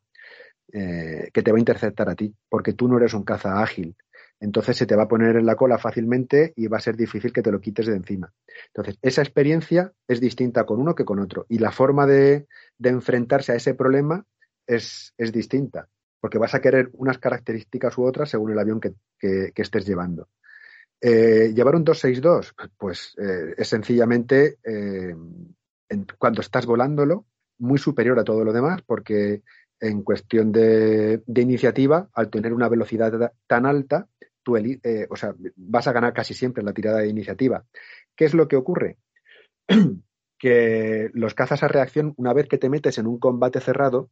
eh, 0.71 1.29
que 1.33 1.41
te 1.41 1.51
va 1.51 1.57
a 1.57 1.59
interceptar 1.59 2.09
a 2.09 2.15
ti, 2.15 2.35
porque 2.49 2.73
tú 2.73 2.87
no 2.87 2.97
eres 2.97 3.13
un 3.15 3.23
caza 3.23 3.61
ágil. 3.61 3.95
Entonces 4.39 4.77
se 4.77 4.85
te 4.85 4.95
va 4.95 5.03
a 5.03 5.07
poner 5.07 5.37
en 5.37 5.45
la 5.45 5.55
cola 5.55 5.77
fácilmente 5.77 6.53
y 6.55 6.67
va 6.67 6.77
a 6.77 6.81
ser 6.81 6.95
difícil 6.95 7.31
que 7.31 7.41
te 7.41 7.51
lo 7.51 7.59
quites 7.61 7.85
de 7.85 7.95
encima. 7.95 8.33
Entonces, 8.67 8.97
esa 9.01 9.21
experiencia 9.21 9.93
es 10.07 10.19
distinta 10.19 10.65
con 10.65 10.79
uno 10.79 10.93
que 10.93 11.05
con 11.05 11.19
otro. 11.19 11.45
Y 11.49 11.59
la 11.59 11.71
forma 11.71 12.05
de, 12.05 12.47
enfrentarse 12.83 13.53
a 13.53 13.55
ese 13.55 13.73
problema 13.73 14.25
es, 14.67 15.13
es 15.17 15.31
distinta, 15.31 15.87
porque 16.19 16.37
vas 16.37 16.53
a 16.53 16.61
querer 16.61 16.89
unas 16.93 17.17
características 17.17 17.97
u 17.97 18.03
otras 18.03 18.29
según 18.29 18.51
el 18.51 18.59
avión 18.59 18.79
que, 18.79 18.93
que- 19.17 19.51
estés 19.55 19.85
llevando. 19.85 20.27
Eh, 21.01 21.53
llevar 21.53 21.75
un 21.75 21.83
262, 21.83 22.55
pues 22.77 23.15
eh, 23.17 23.53
es 23.57 23.67
sencillamente 23.67 24.57
eh, 24.63 25.15
cuando 26.17 26.41
estás 26.41 26.65
volándolo, 26.65 27.25
muy 27.59 27.77
superior 27.77 28.19
a 28.19 28.23
todo 28.23 28.43
lo 28.43 28.51
demás, 28.51 28.81
porque 28.85 29.43
en 29.79 30.03
cuestión 30.03 30.51
de 30.51 31.21
iniciativa, 31.35 32.09
al 32.13 32.29
tener 32.29 32.53
una 32.53 32.69
velocidad 32.69 33.33
tan 33.45 33.65
alta, 33.65 34.07
eh, 34.57 35.07
vas 35.55 35.87
a 35.87 35.91
ganar 35.91 36.13
casi 36.13 36.33
siempre 36.33 36.63
la 36.63 36.73
tirada 36.73 36.99
de 36.99 37.07
iniciativa. 37.07 37.65
¿Qué 38.15 38.25
es 38.25 38.33
lo 38.33 38.47
que 38.47 38.55
ocurre? 38.55 38.97
que 40.39 41.09
los 41.13 41.33
cazas 41.33 41.63
a 41.63 41.67
reacción, 41.67 42.13
una 42.17 42.33
vez 42.33 42.47
que 42.47 42.57
te 42.57 42.69
metes 42.69 42.97
en 42.97 43.07
un 43.07 43.19
combate 43.19 43.59
cerrado, 43.61 44.09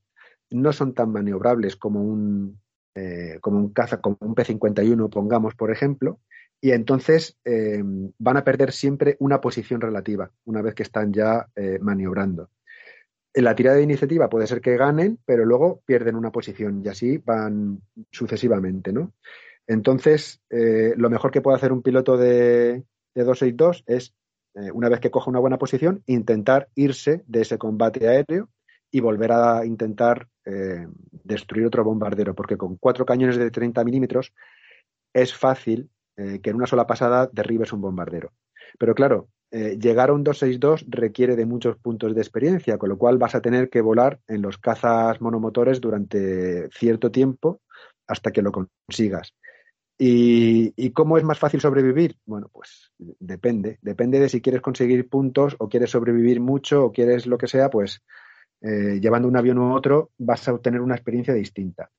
no 0.49 0.73
son 0.73 0.93
tan 0.93 1.11
maniobrables 1.11 1.75
como 1.75 2.01
un, 2.01 2.59
eh, 2.95 3.37
como 3.41 3.59
un 3.59 3.73
caza, 3.73 4.01
como 4.01 4.17
un 4.19 4.35
P-51, 4.35 5.09
pongamos, 5.09 5.55
por 5.55 5.71
ejemplo, 5.71 6.19
y 6.61 6.71
entonces 6.71 7.37
eh, 7.43 7.83
van 8.17 8.37
a 8.37 8.43
perder 8.43 8.71
siempre 8.71 9.17
una 9.19 9.41
posición 9.41 9.81
relativa 9.81 10.31
una 10.45 10.61
vez 10.61 10.75
que 10.75 10.83
están 10.83 11.11
ya 11.11 11.47
maniobrando. 11.81 12.49
En 13.35 13.45
la 13.45 13.55
tirada 13.55 13.77
de 13.77 13.83
iniciativa 13.83 14.29
puede 14.29 14.45
ser 14.45 14.61
que 14.61 14.77
ganen, 14.77 15.17
pero 15.25 15.43
luego 15.43 15.81
pierden 15.85 16.15
una 16.15 16.31
posición 16.31 16.83
y 16.85 16.89
así 16.89 17.17
van 17.17 17.81
sucesivamente, 18.11 18.93
¿no? 18.93 19.13
Entonces, 19.67 20.41
eh, 20.49 20.93
lo 20.97 21.09
mejor 21.09 21.31
que 21.31 21.41
puede 21.41 21.57
hacer 21.57 21.71
un 21.71 21.81
piloto 21.81 22.17
de, 22.17 22.83
de 23.15 23.23
262 23.23 23.83
es, 23.87 24.13
eh, 24.55 24.71
una 24.71 24.89
vez 24.89 24.99
que 24.99 25.11
coja 25.11 25.29
una 25.29 25.39
buena 25.39 25.57
posición, 25.57 26.03
intentar 26.05 26.69
irse 26.75 27.23
de 27.27 27.41
ese 27.41 27.57
combate 27.57 28.07
aéreo 28.07 28.49
y 28.91 28.99
volver 28.99 29.31
a 29.31 29.65
intentar 29.65 30.27
eh, 30.45 30.87
destruir 31.23 31.65
otro 31.65 31.83
bombardero, 31.83 32.35
porque 32.35 32.57
con 32.57 32.77
cuatro 32.77 33.05
cañones 33.05 33.37
de 33.37 33.49
30 33.49 33.83
milímetros 33.83 34.33
es 35.13 35.33
fácil 35.33 35.89
eh, 36.17 36.39
que 36.41 36.51
en 36.51 36.57
una 36.57 36.67
sola 36.67 36.85
pasada 36.85 37.29
derribes 37.31 37.73
un 37.73 37.81
bombardero. 37.81 38.31
Pero 38.77 38.95
claro, 38.95 39.29
llegar 39.51 40.09
a 40.09 40.13
un 40.13 40.23
262 40.23 40.85
requiere 40.89 41.35
de 41.35 41.45
muchos 41.45 41.77
puntos 41.77 42.15
de 42.15 42.21
experiencia, 42.21 42.79
con 42.79 42.89
lo 42.89 42.97
cual 42.97 43.19
vas 43.19 43.35
a 43.35 43.41
tener 43.41 43.69
que 43.69 43.81
volar 43.81 44.19
en 44.27 44.41
los 44.41 44.57
cazas 44.57 45.21
monomotores 45.21 45.79
durante 45.79 46.69
cierto 46.71 47.11
tiempo 47.11 47.61
hasta 48.07 48.31
que 48.31 48.41
lo 48.41 48.51
consigas. 48.51 49.35
¿Y, 49.97 50.91
cómo 50.91 51.17
es 51.17 51.23
más 51.23 51.39
fácil 51.39 51.61
sobrevivir? 51.61 52.17
Bueno, 52.25 52.49
pues 52.51 52.91
depende. 52.97 53.77
Depende 53.81 54.19
de 54.19 54.29
si 54.29 54.41
quieres 54.41 54.61
conseguir 54.61 55.07
puntos 55.07 55.55
o 55.59 55.69
quieres 55.69 55.91
sobrevivir 55.91 56.39
mucho 56.39 56.85
o 56.85 56.91
quieres 56.91 57.25
lo 57.27 57.37
que 57.37 57.47
sea, 57.47 57.69
pues 57.69 58.01
eh, 58.61 58.99
llevando 58.99 59.27
un 59.27 59.37
avión 59.37 59.59
u 59.59 59.73
otro 59.73 60.11
vas 60.17 60.47
a 60.47 60.53
obtener 60.53 60.81
una 60.81 60.95
experiencia 60.95 61.33
distinta. 61.33 61.91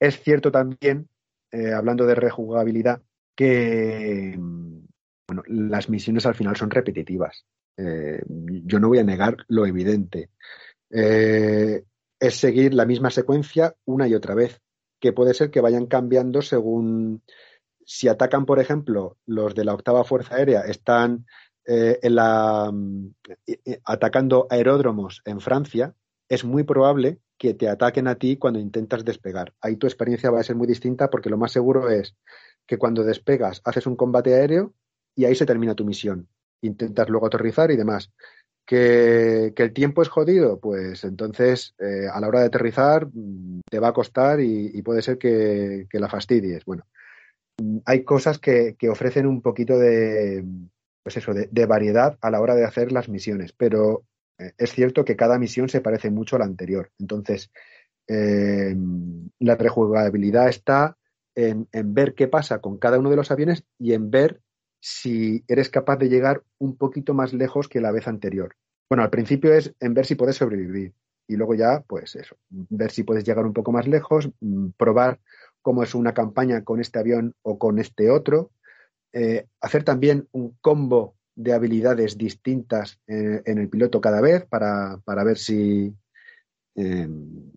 Es 0.00 0.20
cierto 0.22 0.50
también, 0.50 1.08
eh, 1.50 1.72
hablando 1.72 2.06
de 2.06 2.14
rejugabilidad, 2.14 3.02
que 3.36 4.38
las 5.46 5.88
misiones 5.88 6.26
al 6.26 6.34
final 6.34 6.56
son 6.56 6.70
repetitivas. 6.70 7.44
Eh, 7.76 8.20
yo 8.26 8.80
no 8.80 8.88
voy 8.88 8.98
a 8.98 9.04
negar 9.04 9.36
lo 9.48 9.66
evidente. 9.66 10.30
Es 10.90 12.34
seguir 12.34 12.74
la 12.74 12.86
misma 12.86 13.10
secuencia 13.10 13.74
una 13.84 14.08
y 14.08 14.14
otra 14.14 14.34
vez, 14.34 14.60
que 15.00 15.12
puede 15.12 15.34
ser 15.34 15.50
que 15.50 15.60
vayan 15.60 15.86
cambiando 15.86 16.42
según 16.42 17.22
si 17.84 18.06
atacan, 18.08 18.44
por 18.44 18.60
ejemplo, 18.60 19.16
los 19.24 19.54
de 19.54 19.64
la 19.64 19.72
octava 19.74 20.04
Fuerza 20.04 20.36
Aérea 20.36 20.60
están 20.60 21.26
eh, 21.64 21.98
en 22.02 22.14
la, 22.14 22.70
mm, 22.72 23.14
eh, 23.46 23.60
eh, 23.64 23.80
atacando 23.84 24.46
aeródromos 24.50 25.22
en 25.24 25.40
Francia, 25.40 25.94
es 26.28 26.44
muy 26.44 26.64
probable 26.64 27.18
que 27.38 27.54
te 27.54 27.68
ataquen 27.68 28.08
a 28.08 28.16
ti 28.16 28.36
cuando 28.36 28.58
intentas 28.58 29.04
despegar. 29.04 29.54
Ahí 29.60 29.76
tu 29.76 29.86
experiencia 29.86 30.30
va 30.30 30.40
a 30.40 30.44
ser 30.44 30.56
muy 30.56 30.66
distinta 30.66 31.08
porque 31.08 31.30
lo 31.30 31.38
más 31.38 31.52
seguro 31.52 31.88
es 31.88 32.16
que 32.66 32.76
cuando 32.76 33.04
despegas 33.04 33.62
haces 33.64 33.86
un 33.86 33.96
combate 33.96 34.34
aéreo 34.34 34.74
y 35.14 35.24
ahí 35.24 35.34
se 35.34 35.46
termina 35.46 35.74
tu 35.74 35.84
misión. 35.84 36.28
Intentas 36.60 37.08
luego 37.08 37.26
aterrizar 37.26 37.70
y 37.70 37.76
demás. 37.76 38.12
Que, 38.68 39.54
el 39.56 39.72
tiempo 39.72 40.02
es 40.02 40.08
jodido, 40.08 40.60
pues 40.60 41.02
entonces 41.04 41.74
eh, 41.78 42.06
a 42.12 42.20
la 42.20 42.28
hora 42.28 42.40
de 42.40 42.46
aterrizar 42.48 43.06
mm, 43.06 43.60
te 43.70 43.78
va 43.78 43.88
a 43.88 43.92
costar 43.94 44.40
y, 44.40 44.82
puede 44.82 45.00
ser 45.00 45.16
que, 45.16 45.86
la 45.90 46.08
fastidies. 46.10 46.66
Bueno, 46.66 46.84
mm, 47.62 47.78
hay 47.86 48.04
cosas 48.04 48.38
que, 48.38 48.76
que 48.78 48.90
ofrecen 48.90 49.26
un 49.26 49.40
poquito 49.40 49.78
de, 49.78 50.44
pues 51.02 51.16
eso, 51.16 51.32
de, 51.32 51.48
de 51.50 51.64
variedad 51.64 52.18
a 52.20 52.30
la 52.30 52.42
hora 52.42 52.54
de 52.54 52.66
hacer 52.66 52.92
las 52.92 53.08
misiones, 53.08 53.54
pero 53.54 54.04
eh, 54.38 54.52
es 54.58 54.72
cierto 54.72 55.02
que 55.02 55.16
cada 55.16 55.38
misión 55.38 55.70
se 55.70 55.80
parece 55.80 56.10
mucho 56.10 56.36
a 56.36 56.40
la 56.40 56.44
anterior. 56.44 56.90
Entonces, 56.98 57.50
eh, 58.06 58.76
la 59.38 59.56
rejugabilidad 59.56 60.50
está 60.50 60.98
en, 61.34 61.68
en 61.72 61.94
ver 61.94 62.14
qué 62.14 62.28
pasa 62.28 62.60
con 62.60 62.76
cada 62.76 62.98
uno 62.98 63.08
de 63.08 63.16
los 63.16 63.30
aviones 63.30 63.64
y 63.78 63.94
en 63.94 64.10
ver 64.10 64.42
si 64.80 65.44
eres 65.48 65.68
capaz 65.68 65.96
de 65.96 66.08
llegar 66.08 66.42
un 66.58 66.76
poquito 66.76 67.14
más 67.14 67.32
lejos 67.32 67.68
que 67.68 67.80
la 67.80 67.90
vez 67.90 68.08
anterior. 68.08 68.54
Bueno, 68.88 69.02
al 69.02 69.10
principio 69.10 69.52
es 69.52 69.74
en 69.80 69.94
ver 69.94 70.06
si 70.06 70.14
puedes 70.14 70.36
sobrevivir 70.36 70.94
y 71.26 71.36
luego 71.36 71.54
ya, 71.54 71.84
pues 71.86 72.16
eso, 72.16 72.36
ver 72.48 72.90
si 72.90 73.02
puedes 73.02 73.24
llegar 73.24 73.44
un 73.44 73.52
poco 73.52 73.70
más 73.70 73.86
lejos, 73.86 74.30
mm, 74.40 74.68
probar 74.76 75.20
cómo 75.60 75.82
es 75.82 75.94
una 75.94 76.14
campaña 76.14 76.64
con 76.64 76.80
este 76.80 76.98
avión 76.98 77.34
o 77.42 77.58
con 77.58 77.78
este 77.78 78.10
otro, 78.10 78.50
eh, 79.12 79.46
hacer 79.60 79.84
también 79.84 80.26
un 80.32 80.56
combo 80.60 81.16
de 81.34 81.52
habilidades 81.52 82.16
distintas 82.16 82.98
eh, 83.06 83.42
en 83.44 83.58
el 83.58 83.68
piloto 83.68 84.00
cada 84.00 84.20
vez 84.20 84.46
para, 84.46 85.00
para 85.04 85.22
ver 85.24 85.38
si, 85.38 85.94
eh, 86.80 87.08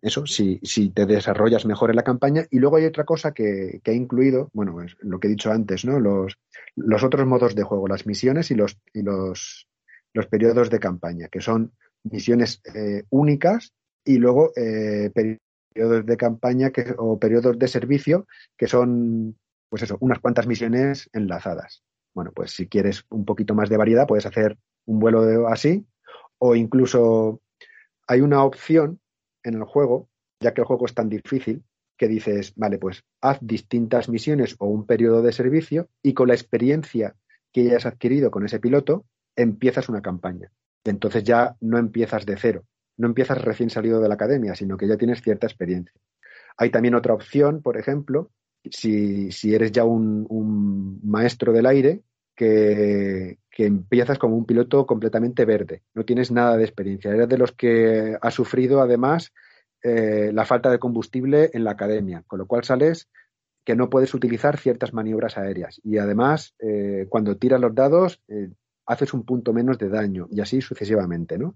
eso, 0.01 0.25
si, 0.25 0.59
si 0.63 0.89
te 0.89 1.05
desarrollas 1.05 1.65
mejor 1.67 1.91
en 1.91 1.95
la 1.95 2.03
campaña. 2.03 2.45
Y 2.49 2.57
luego 2.57 2.77
hay 2.77 2.85
otra 2.85 3.03
cosa 3.03 3.33
que, 3.33 3.79
que 3.83 3.91
he 3.91 3.95
incluido, 3.95 4.49
bueno, 4.53 4.75
lo 4.99 5.19
que 5.19 5.27
he 5.27 5.31
dicho 5.31 5.51
antes, 5.51 5.85
¿no? 5.85 5.99
Los, 5.99 6.39
los 6.75 7.03
otros 7.03 7.27
modos 7.27 7.53
de 7.53 7.63
juego, 7.63 7.87
las 7.87 8.07
misiones 8.07 8.49
y 8.49 8.55
los, 8.55 8.79
y 8.93 9.03
los, 9.03 9.67
los 10.13 10.27
periodos 10.27 10.71
de 10.71 10.79
campaña, 10.79 11.27
que 11.27 11.41
son 11.41 11.71
misiones 12.03 12.61
eh, 12.73 13.03
únicas 13.11 13.73
y 14.03 14.17
luego 14.17 14.51
eh, 14.55 15.11
periodos 15.13 16.05
de 16.05 16.17
campaña 16.17 16.71
que, 16.71 16.95
o 16.97 17.19
periodos 17.19 17.59
de 17.59 17.67
servicio 17.67 18.25
que 18.57 18.67
son, 18.67 19.37
pues 19.69 19.83
eso, 19.83 19.97
unas 19.99 20.19
cuantas 20.19 20.47
misiones 20.47 21.09
enlazadas. 21.13 21.83
Bueno, 22.15 22.31
pues 22.33 22.51
si 22.51 22.67
quieres 22.67 23.05
un 23.09 23.23
poquito 23.23 23.53
más 23.53 23.69
de 23.69 23.77
variedad, 23.77 24.07
puedes 24.07 24.25
hacer 24.25 24.57
un 24.85 24.99
vuelo 24.99 25.47
así, 25.47 25.85
o 26.39 26.55
incluso 26.55 27.39
hay 28.07 28.21
una 28.21 28.43
opción 28.43 28.99
en 29.43 29.55
el 29.55 29.63
juego, 29.63 30.09
ya 30.39 30.53
que 30.53 30.61
el 30.61 30.67
juego 30.67 30.85
es 30.85 30.93
tan 30.93 31.09
difícil, 31.09 31.63
que 31.97 32.07
dices, 32.07 32.53
vale, 32.55 32.79
pues 32.79 33.03
haz 33.21 33.37
distintas 33.41 34.09
misiones 34.09 34.55
o 34.59 34.65
un 34.67 34.85
periodo 34.85 35.21
de 35.21 35.31
servicio 35.31 35.87
y 36.01 36.13
con 36.13 36.27
la 36.27 36.33
experiencia 36.33 37.15
que 37.51 37.61
hayas 37.61 37.85
adquirido 37.85 38.31
con 38.31 38.45
ese 38.45 38.59
piloto, 38.59 39.05
empiezas 39.35 39.89
una 39.89 40.01
campaña. 40.01 40.51
Entonces 40.83 41.23
ya 41.23 41.55
no 41.61 41.77
empiezas 41.77 42.25
de 42.25 42.37
cero, 42.37 42.63
no 42.97 43.07
empiezas 43.07 43.39
recién 43.41 43.69
salido 43.69 44.01
de 44.01 44.07
la 44.07 44.15
academia, 44.15 44.55
sino 44.55 44.77
que 44.77 44.87
ya 44.87 44.97
tienes 44.97 45.21
cierta 45.21 45.45
experiencia. 45.45 45.93
Hay 46.57 46.71
también 46.71 46.95
otra 46.95 47.13
opción, 47.13 47.61
por 47.61 47.77
ejemplo, 47.77 48.31
si, 48.69 49.31
si 49.31 49.53
eres 49.53 49.71
ya 49.71 49.83
un 49.83 50.99
maestro 51.03 51.53
del 51.53 51.65
aire, 51.65 52.01
que, 52.41 53.37
empiezas 53.63 54.17
como 54.17 54.35
un 54.35 54.47
piloto 54.47 54.87
completamente 54.87 55.45
verde, 55.45 55.83
no 55.93 56.03
tienes 56.03 56.31
nada 56.31 56.57
de 56.57 56.63
experiencia, 56.63 57.11
eres 57.11 57.29
de 57.29 57.37
los 57.37 57.51
que 57.51 58.17
ha 58.19 58.31
sufrido 58.31 58.81
además 58.81 59.31
eh, 59.83 60.31
la 60.33 60.45
falta 60.45 60.71
de 60.71 60.79
combustible 60.79 61.51
en 61.53 61.63
la 61.63 61.71
academia, 61.71 62.23
con 62.25 62.39
lo 62.39 62.47
cual 62.47 62.63
sales 62.63 63.07
que 63.63 63.75
no 63.75 63.91
puedes 63.91 64.15
utilizar 64.15 64.57
ciertas 64.57 64.91
maniobras 64.93 65.37
aéreas. 65.37 65.79
Y 65.83 65.99
además 65.99 66.55
eh, 66.57 67.05
cuando 67.09 67.37
tiras 67.37 67.61
los 67.61 67.75
dados 67.75 68.23
eh, 68.27 68.49
haces 68.87 69.13
un 69.13 69.23
punto 69.23 69.53
menos 69.53 69.77
de 69.77 69.89
daño 69.89 70.27
y 70.31 70.41
así 70.41 70.59
sucesivamente, 70.61 71.37
¿no? 71.37 71.55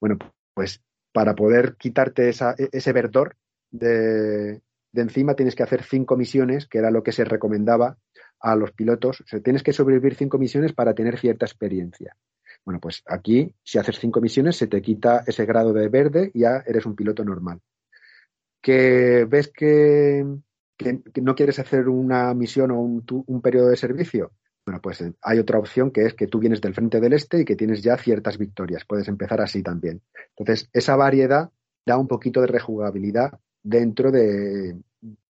Bueno, 0.00 0.18
pues 0.54 0.82
para 1.12 1.36
poder 1.36 1.76
quitarte 1.76 2.30
e- 2.30 2.68
ese 2.72 2.92
verdor 2.92 3.36
de 3.70 4.60
encima 4.92 5.36
tienes 5.36 5.54
que 5.54 5.62
hacer 5.62 5.84
cinco 5.84 6.16
misiones, 6.16 6.66
que 6.66 6.78
era 6.78 6.90
lo 6.90 7.04
que 7.04 7.12
se 7.12 7.24
recomendaba 7.24 7.96
a 8.44 8.54
los 8.56 8.72
pilotos. 8.72 9.22
O 9.22 9.26
sea, 9.26 9.40
tienes 9.40 9.62
que 9.62 9.72
sobrevivir 9.72 10.14
cinco 10.14 10.38
misiones 10.38 10.74
para 10.74 10.94
tener 10.94 11.18
cierta 11.18 11.46
experiencia. 11.46 12.14
Bueno, 12.64 12.78
pues 12.78 13.02
aquí, 13.06 13.54
si 13.62 13.78
haces 13.78 13.98
cinco 13.98 14.20
misiones, 14.20 14.56
se 14.56 14.66
te 14.66 14.82
quita 14.82 15.24
ese 15.26 15.46
grado 15.46 15.72
de 15.72 15.88
verde 15.88 16.30
y 16.34 16.40
ya 16.40 16.62
eres 16.66 16.84
un 16.84 16.94
piloto 16.94 17.24
normal. 17.24 17.60
Que 18.60 19.26
ves 19.28 19.48
que, 19.48 20.24
no 21.22 21.34
quieres 21.34 21.58
hacer 21.58 21.88
una 21.88 22.34
misión 22.34 22.70
o 22.70 22.80
un, 22.80 23.40
periodo 23.42 23.68
de 23.68 23.76
servicio. 23.76 24.32
Bueno, 24.66 24.80
pues 24.82 25.00
eh, 25.00 25.12
hay 25.22 25.38
otra 25.38 25.58
opción 25.58 25.90
que 25.90 26.06
es 26.06 26.14
que 26.14 26.26
tú 26.26 26.38
vienes 26.38 26.60
del 26.60 26.74
frente 26.74 27.00
del 27.00 27.14
este 27.14 27.40
y 27.40 27.44
que 27.44 27.56
tienes 27.56 27.82
ya 27.82 27.96
ciertas 27.96 28.36
victorias. 28.36 28.84
Puedes 28.84 29.08
empezar 29.08 29.40
así 29.40 29.62
también. 29.62 30.02
Entonces, 30.36 30.68
esa 30.72 30.96
variedad 30.96 31.50
da 31.86 31.96
un 31.96 32.08
poquito 32.08 32.42
de 32.42 32.46
rejugabilidad 32.46 33.38
dentro 33.62 34.10
de, 34.10 34.76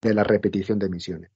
de 0.01 0.13
la 0.13 0.23
repetición 0.23 0.79
de 0.79 0.89
misiones. 0.89 1.31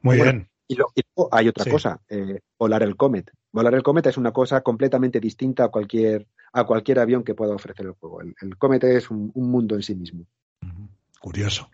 Muy 0.00 0.16
Bueno, 0.18 0.32
bien. 0.32 0.48
Y, 0.68 0.74
lo- 0.76 0.92
y 0.94 1.02
luego 1.14 1.28
hay 1.34 1.48
otra 1.48 1.64
Sí. 1.64 1.70
cosa, 1.70 2.00
eh, 2.08 2.40
volar 2.58 2.82
el 2.82 2.96
Comet. 2.96 3.30
Volar 3.52 3.74
el 3.74 3.82
Comet 3.82 4.06
es 4.06 4.16
una 4.16 4.32
cosa 4.32 4.62
completamente 4.62 5.20
distinta 5.20 5.64
a 5.64 5.68
cualquier, 5.68 6.26
a 6.52 6.64
cualquier 6.64 6.98
avión 7.00 7.24
que 7.24 7.34
pueda 7.34 7.54
ofrecer 7.54 7.86
el 7.86 7.92
juego. 7.92 8.22
El, 8.22 8.34
el 8.40 8.56
Comet 8.56 8.82
es 8.84 9.10
un, 9.10 9.30
un 9.34 9.50
mundo 9.50 9.74
en 9.74 9.82
sí 9.82 9.94
mismo. 9.94 10.24
Curioso. 11.20 11.70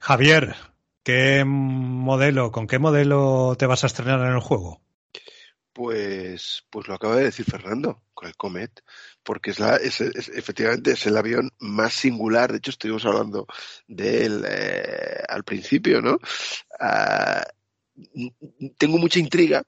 Javier, 0.00 0.54
¿qué 1.02 1.44
modelo, 1.44 2.52
con 2.52 2.66
qué 2.66 2.78
modelo 2.78 3.54
te 3.58 3.66
vas 3.66 3.82
a 3.84 3.88
estrenar 3.88 4.20
en 4.20 4.32
el 4.32 4.40
juego? 4.40 4.80
Pues, 5.80 6.62
pues 6.68 6.88
lo 6.88 6.94
acaba 6.94 7.16
de 7.16 7.24
decir 7.24 7.46
Fernando, 7.46 8.02
con 8.12 8.28
el 8.28 8.36
Comet, 8.36 8.82
porque 9.22 9.50
es 9.50 9.58
la, 9.58 9.76
es, 9.76 10.02
es- 10.02 10.28
efectivamente 10.28 10.90
es 10.92 11.06
el 11.06 11.16
avión 11.16 11.50
más 11.58 11.94
singular. 11.94 12.52
De 12.52 12.58
hecho, 12.58 12.70
estuvimos 12.70 13.06
hablando 13.06 13.46
de 13.88 14.26
él 14.26 14.44
eh, 14.46 15.22
al 15.26 15.42
principio, 15.42 16.02
¿no? 16.02 16.18
Ah, 16.78 17.42
tengo 18.78 18.98
mucha 18.98 19.18
intriga 19.18 19.62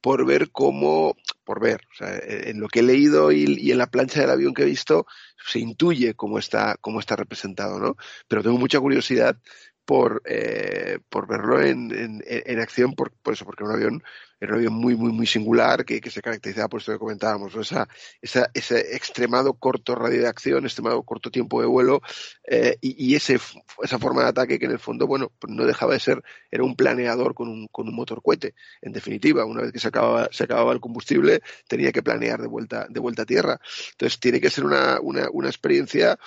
por 0.00 0.26
ver 0.26 0.50
cómo, 0.52 1.16
por 1.44 1.60
ver, 1.60 1.82
en 2.00 2.60
lo 2.60 2.68
que 2.68 2.80
he 2.80 2.82
leído 2.82 3.32
y, 3.32 3.44
y 3.58 3.72
en 3.72 3.78
la 3.78 3.88
plancha 3.90 4.20
del 4.20 4.30
avión 4.30 4.54
que 4.54 4.62
he 4.62 4.66
visto, 4.66 5.06
se 5.46 5.60
intuye 5.60 6.14
cómo 6.14 6.38
está, 6.38 6.76
cómo 6.80 7.00
está 7.00 7.16
representado, 7.16 7.78
¿no? 7.80 7.96
Pero 8.28 8.42
tengo 8.42 8.58
mucha 8.58 8.80
curiosidad 8.80 9.38
por, 9.88 10.20
eh, 10.26 10.98
por 11.08 11.26
verlo 11.26 11.62
en, 11.62 11.90
en, 11.92 12.22
en 12.26 12.60
acción, 12.60 12.92
por, 12.94 13.10
por 13.10 13.32
eso, 13.32 13.46
porque 13.46 13.64
era 13.64 13.70
un 13.72 13.76
avión, 13.76 14.02
era 14.38 14.52
un 14.52 14.58
avión 14.58 14.74
muy, 14.74 14.94
muy, 14.96 15.12
muy 15.12 15.26
singular, 15.26 15.86
que, 15.86 15.98
que 15.98 16.10
se 16.10 16.20
caracterizaba 16.20 16.68
por 16.68 16.80
esto 16.80 16.92
que 16.92 16.98
comentábamos, 16.98 17.54
esa, 17.54 17.88
esa, 18.20 18.50
ese 18.52 18.94
extremado 18.94 19.54
corto 19.54 19.94
radio 19.94 20.20
de 20.20 20.28
acción, 20.28 20.66
extremado 20.66 21.02
corto 21.04 21.30
tiempo 21.30 21.62
de 21.62 21.68
vuelo, 21.68 22.02
eh, 22.44 22.76
y, 22.82 23.12
y 23.12 23.16
ese, 23.16 23.40
esa 23.82 23.98
forma 23.98 24.24
de 24.24 24.28
ataque 24.28 24.58
que 24.58 24.66
en 24.66 24.72
el 24.72 24.78
fondo, 24.78 25.06
bueno, 25.06 25.32
pues 25.38 25.54
no 25.54 25.64
dejaba 25.64 25.94
de 25.94 26.00
ser, 26.00 26.22
era 26.50 26.64
un 26.64 26.76
planeador 26.76 27.32
con 27.32 27.48
un, 27.48 27.66
con 27.68 27.88
un 27.88 27.94
motor 27.94 28.20
cohete. 28.22 28.54
En 28.82 28.92
definitiva, 28.92 29.46
una 29.46 29.62
vez 29.62 29.72
que 29.72 29.78
se 29.80 29.88
acababa, 29.88 30.28
se 30.30 30.44
acababa 30.44 30.74
el 30.74 30.80
combustible, 30.80 31.40
tenía 31.66 31.92
que 31.92 32.02
planear 32.02 32.42
de 32.42 32.48
vuelta, 32.48 32.86
de 32.90 33.00
vuelta 33.00 33.22
a 33.22 33.24
tierra. 33.24 33.58
Entonces 33.92 34.20
tiene 34.20 34.38
que 34.38 34.50
ser 34.50 34.66
una, 34.66 35.00
una, 35.00 35.30
una 35.32 35.48
experiencia, 35.48 36.18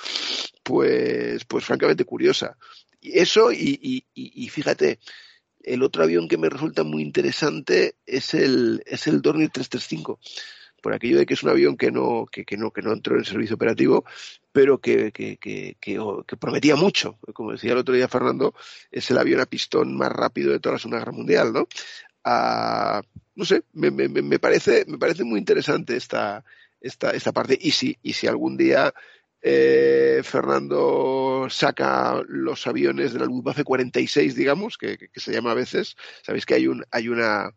pues, 0.63 1.45
pues 1.45 1.63
francamente 1.63 2.05
curiosa. 2.05 2.57
Eso, 3.01 3.51
y, 3.51 3.79
y, 3.81 4.05
y, 4.13 4.49
fíjate, 4.49 4.99
el 5.63 5.83
otro 5.83 6.03
avión 6.03 6.27
que 6.27 6.37
me 6.37 6.49
resulta 6.49 6.83
muy 6.83 7.01
interesante 7.01 7.95
es 8.05 8.33
el, 8.33 8.83
es 8.85 9.07
el 9.07 9.21
Dornier 9.21 9.49
335 9.49 10.19
por 10.81 10.93
aquello 10.93 11.19
de 11.19 11.25
que 11.25 11.35
es 11.35 11.43
un 11.43 11.49
avión 11.49 11.77
que 11.77 11.91
no, 11.91 12.25
que, 12.29 12.43
que 12.43 12.57
no, 12.57 12.71
que 12.71 12.81
no 12.81 12.91
entró 12.91 13.15
en 13.15 13.23
servicio 13.23 13.55
operativo, 13.55 14.03
pero 14.51 14.79
que, 14.79 15.11
que, 15.11 15.37
que, 15.37 15.77
que, 15.79 15.99
oh, 15.99 16.25
prometía 16.39 16.75
mucho. 16.75 17.19
Como 17.33 17.51
decía 17.51 17.73
el 17.73 17.77
otro 17.77 17.93
día 17.93 18.07
Fernando, 18.07 18.53
es 18.91 19.09
el 19.11 19.17
avión 19.17 19.39
a 19.39 19.45
pistón 19.45 19.95
más 19.95 20.11
rápido 20.11 20.51
de 20.51 20.59
toda 20.59 20.73
la 20.73 20.79
Segunda 20.79 20.99
Guerra 20.99 21.11
Mundial, 21.11 21.53
¿no? 21.53 21.67
Ah, 22.23 23.01
no 23.35 23.45
sé, 23.45 23.63
me, 23.73 23.91
me, 23.91 24.07
me 24.09 24.39
parece, 24.39 24.85
me 24.87 24.97
parece 24.97 25.23
muy 25.23 25.39
interesante 25.39 25.95
esta, 25.95 26.43
esta, 26.79 27.11
esta 27.11 27.31
parte. 27.31 27.57
Y 27.59 27.71
si, 27.71 27.97
y 28.01 28.13
si 28.13 28.27
algún 28.27 28.57
día 28.57 28.93
eh, 29.41 30.21
Fernando 30.23 31.47
saca 31.49 32.21
los 32.27 32.67
aviones 32.67 33.13
de 33.13 33.19
la 33.19 33.25
Luftwaffe 33.25 33.63
46, 33.63 34.35
digamos, 34.35 34.77
que, 34.77 35.09
se 35.15 35.31
llama 35.31 35.51
a 35.51 35.55
veces, 35.55 35.95
sabéis 36.23 36.45
que 36.45 36.53
hay 36.53 36.67
un, 36.67 36.85
hay 36.91 37.07
una, 37.07 37.51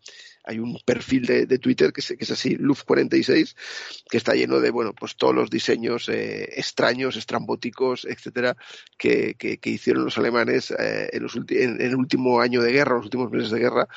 hay 0.45 0.59
un 0.59 0.79
perfil 0.85 1.27
de, 1.27 1.59
Twitter 1.59 1.93
que, 1.93 2.01
se, 2.01 2.17
que, 2.17 2.25
es 2.25 2.31
así, 2.31 2.57
Luft46, 2.57 3.55
que 4.09 4.17
está 4.17 4.35
lleno 4.35 4.61
de, 4.61 4.71
bueno, 4.71 4.95
pues 4.95 5.17
todos 5.17 5.35
los 5.35 5.51
diseños 5.51 6.09
eh, 6.09 6.49
extraños, 6.57 7.17
estrambóticos, 7.17 8.07
etcétera, 8.07 8.57
que, 8.97 9.37
hicieron 9.65 10.05
los 10.05 10.17
alemanes 10.17 10.71
eh, 10.71 11.11
en, 11.13 11.81
el 11.81 11.95
último 11.97 12.41
año 12.41 12.63
de 12.63 12.73
guerra, 12.73 12.97
los 12.97 13.05
últimos 13.05 13.31
meses 13.31 13.51
de 13.51 13.59
guerra, 13.59 13.89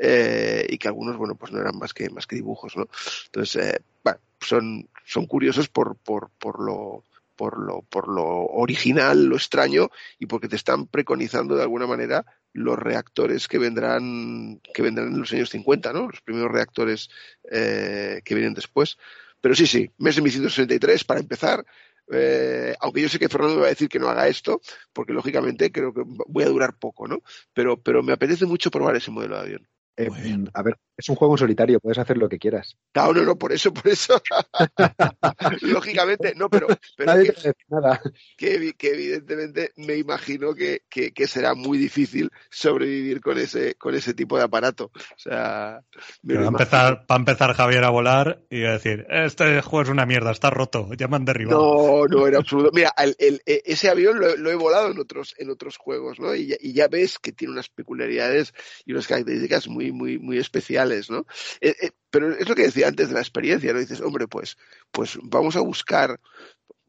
eh, 0.00 0.66
y 0.70 0.78
que 0.78 0.88
algunos, 0.88 1.16
bueno, 1.16 1.34
pues 1.34 1.52
no 1.52 1.60
eran 1.60 1.78
más 1.78 1.92
que, 1.92 2.08
más 2.08 2.26
que 2.26 2.36
dibujos, 2.36 2.76
¿no? 2.76 2.88
Entonces, 3.26 3.80
bueno, 4.02 4.18
son, 4.40 4.88
son 5.04 5.26
curiosos 5.26 5.68
por, 5.68 5.96
por, 5.96 6.30
por 6.38 6.62
lo, 6.62 7.04
por 7.36 7.58
lo, 7.58 7.82
por 7.82 8.08
lo 8.08 8.24
original, 8.24 9.26
lo 9.26 9.36
extraño, 9.36 9.88
y 10.18 10.26
porque 10.26 10.48
te 10.48 10.56
están 10.56 10.86
preconizando 10.86 11.56
de 11.56 11.62
alguna 11.62 11.86
manera 11.86 12.24
los 12.52 12.78
reactores 12.78 13.48
que 13.48 13.58
vendrán, 13.58 14.60
que 14.72 14.82
vendrán 14.82 15.08
en 15.08 15.20
los 15.20 15.32
años 15.32 15.50
50, 15.50 15.92
¿no? 15.92 16.08
Los 16.08 16.20
primeros 16.20 16.52
reactores 16.52 17.08
eh, 17.50 18.20
que 18.24 18.34
vienen 18.34 18.54
después. 18.54 18.96
Pero 19.40 19.54
sí, 19.54 19.66
sí, 19.66 19.90
mes 19.98 20.16
de 20.16 20.22
1963 20.22 21.04
para 21.04 21.20
empezar. 21.20 21.64
Eh, 22.12 22.74
aunque 22.80 23.00
yo 23.00 23.08
sé 23.08 23.18
que 23.18 23.28
Fernando 23.28 23.56
me 23.56 23.62
va 23.62 23.66
a 23.66 23.70
decir 23.70 23.88
que 23.88 23.98
no 23.98 24.08
haga 24.08 24.28
esto, 24.28 24.60
porque 24.92 25.12
lógicamente 25.12 25.72
creo 25.72 25.92
que 25.92 26.02
voy 26.04 26.44
a 26.44 26.48
durar 26.48 26.78
poco, 26.78 27.08
¿no? 27.08 27.22
Pero, 27.52 27.80
pero 27.82 28.02
me 28.02 28.12
apetece 28.12 28.46
mucho 28.46 28.70
probar 28.70 28.96
ese 28.96 29.10
modelo 29.10 29.36
de 29.36 29.40
avión. 29.40 29.68
Eh, 29.96 30.10
a 30.52 30.62
ver, 30.62 30.78
es 30.96 31.08
un 31.08 31.16
juego 31.16 31.34
en 31.34 31.38
solitario, 31.38 31.80
puedes 31.80 31.98
hacer 31.98 32.16
lo 32.16 32.28
que 32.28 32.38
quieras. 32.38 32.76
No, 32.94 33.12
no, 33.12 33.22
no, 33.22 33.36
por 33.36 33.52
eso, 33.52 33.72
por 33.72 33.88
eso. 33.88 34.20
Lógicamente, 35.62 36.34
no, 36.36 36.48
pero, 36.48 36.68
pero 36.96 37.12
Nadie 37.12 37.32
que, 37.32 37.52
te 37.52 37.54
nada. 37.68 38.00
Que, 38.36 38.74
que, 38.74 38.90
evidentemente 38.90 39.72
me 39.76 39.96
imagino 39.96 40.54
que, 40.54 40.82
que, 40.88 41.12
que, 41.12 41.26
será 41.26 41.54
muy 41.54 41.78
difícil 41.78 42.30
sobrevivir 42.50 43.20
con 43.20 43.38
ese, 43.38 43.74
con 43.74 43.94
ese 43.94 44.14
tipo 44.14 44.36
de 44.36 44.44
aparato. 44.44 44.92
O 44.94 45.18
sea, 45.18 45.80
me 46.22 46.36
va, 46.36 46.44
a 46.44 46.48
empezar, 46.48 47.06
va 47.10 47.16
a 47.16 47.18
empezar 47.18 47.54
Javier 47.54 47.84
a 47.84 47.90
volar 47.90 48.42
y 48.48 48.64
a 48.64 48.72
decir, 48.72 49.06
este 49.10 49.60
juego 49.62 49.82
es 49.82 49.88
una 49.88 50.06
mierda, 50.06 50.30
está 50.30 50.50
roto, 50.50 50.88
ya 50.96 51.08
me 51.08 51.16
han 51.16 51.24
derribado. 51.24 51.58
No, 51.58 52.06
no, 52.06 52.26
era 52.26 52.38
absoluto. 52.38 52.70
Mira, 52.72 52.92
el, 52.98 53.16
el, 53.18 53.42
ese 53.44 53.88
avión 53.88 54.20
lo, 54.20 54.36
lo, 54.36 54.50
he 54.50 54.54
volado 54.54 54.90
en 54.90 54.98
otros, 54.98 55.34
en 55.38 55.50
otros 55.50 55.76
juegos, 55.76 56.20
¿no? 56.20 56.34
Y 56.34 56.46
ya, 56.46 56.56
y 56.60 56.72
ya 56.72 56.86
ves 56.86 57.18
que 57.18 57.32
tiene 57.32 57.52
unas 57.52 57.68
peculiaridades 57.68 58.54
y 58.84 58.92
unas 58.92 59.08
características 59.08 59.66
muy, 59.66 59.90
muy, 59.90 60.18
muy 60.18 60.38
especiales, 60.38 60.83
¿no? 61.10 61.26
Eh, 61.60 61.74
eh, 61.82 61.90
pero 62.10 62.34
es 62.36 62.48
lo 62.48 62.54
que 62.54 62.64
decía 62.64 62.88
antes 62.88 63.08
de 63.08 63.14
la 63.14 63.20
experiencia, 63.20 63.72
¿no? 63.72 63.80
Dices, 63.80 64.00
hombre, 64.00 64.26
pues, 64.28 64.56
pues 64.90 65.18
vamos 65.22 65.56
a 65.56 65.60
buscar, 65.60 66.20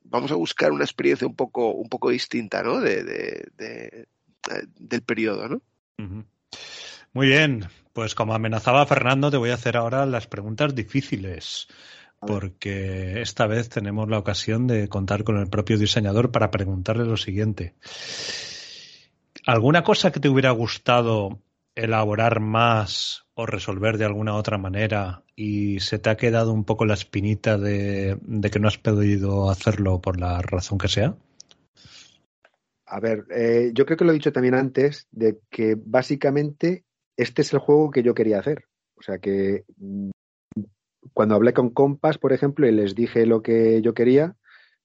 vamos 0.03 0.31
a 0.31 0.35
buscar 0.35 0.71
una 0.71 0.83
experiencia 0.83 1.27
un 1.27 1.35
poco, 1.35 1.71
un 1.71 1.89
poco 1.89 2.09
distinta, 2.09 2.63
¿no? 2.63 2.79
De, 2.79 3.03
de, 3.03 3.47
de, 3.57 4.07
del 4.79 5.01
periodo, 5.01 5.47
¿no? 5.49 5.61
Uh 5.97 6.03
-huh. 6.03 6.25
Muy 7.13 7.27
bien, 7.27 7.67
pues 7.93 8.13
como 8.15 8.33
amenazaba 8.33 8.85
Fernando, 8.85 9.31
te 9.31 9.37
voy 9.37 9.49
a 9.51 9.55
hacer 9.55 9.77
ahora 9.77 10.05
las 10.05 10.27
preguntas 10.27 10.75
difíciles. 10.75 11.67
porque 12.19 13.21
esta 13.21 13.45
vez 13.47 13.69
tenemos 13.69 14.09
la 14.09 14.17
ocasión 14.17 14.67
de 14.67 14.87
contar 14.87 15.23
con 15.23 15.37
el 15.37 15.47
propio 15.47 15.77
diseñador 15.77 16.31
para 16.31 16.49
preguntarle 16.49 17.05
lo 17.05 17.17
siguiente. 17.17 17.75
¿Alguna 19.45 19.83
cosa 19.83 20.11
que 20.11 20.19
te 20.19 20.29
hubiera 20.29 20.51
gustado 20.51 21.39
elaborar 21.75 22.39
más 22.39 23.25
o 23.33 23.45
resolver 23.45 23.97
de 23.97 24.05
alguna 24.05 24.35
otra 24.35 24.57
manera 24.57 25.23
y 25.35 25.79
se 25.81 25.99
te 25.99 26.09
ha 26.09 26.17
quedado 26.17 26.53
un 26.53 26.63
poco 26.63 26.85
la 26.85 26.93
espinita 26.93 27.57
de, 27.57 28.17
de 28.21 28.49
que 28.49 28.59
no 28.59 28.67
has 28.67 28.77
podido 28.77 29.49
hacerlo 29.49 29.99
por 30.01 30.19
la 30.19 30.41
razón 30.41 30.77
que 30.77 30.87
sea? 30.87 31.15
A 32.85 32.99
ver, 32.99 33.25
eh, 33.29 33.71
yo 33.73 33.85
creo 33.85 33.97
que 33.97 34.05
lo 34.05 34.11
he 34.11 34.15
dicho 34.15 34.31
también 34.31 34.55
antes, 34.55 35.07
de 35.11 35.39
que 35.49 35.75
básicamente 35.77 36.85
este 37.17 37.41
es 37.41 37.51
el 37.51 37.59
juego 37.59 37.91
que 37.91 38.03
yo 38.03 38.13
quería 38.13 38.39
hacer. 38.39 38.65
O 38.95 39.01
sea 39.01 39.17
que 39.17 39.65
mm, 39.77 40.11
cuando 41.13 41.35
hablé 41.35 41.53
con 41.53 41.71
Compass, 41.71 42.17
por 42.17 42.31
ejemplo, 42.31 42.67
y 42.67 42.71
les 42.71 42.95
dije 42.95 43.25
lo 43.25 43.41
que 43.41 43.81
yo 43.81 43.93
quería, 43.93 44.35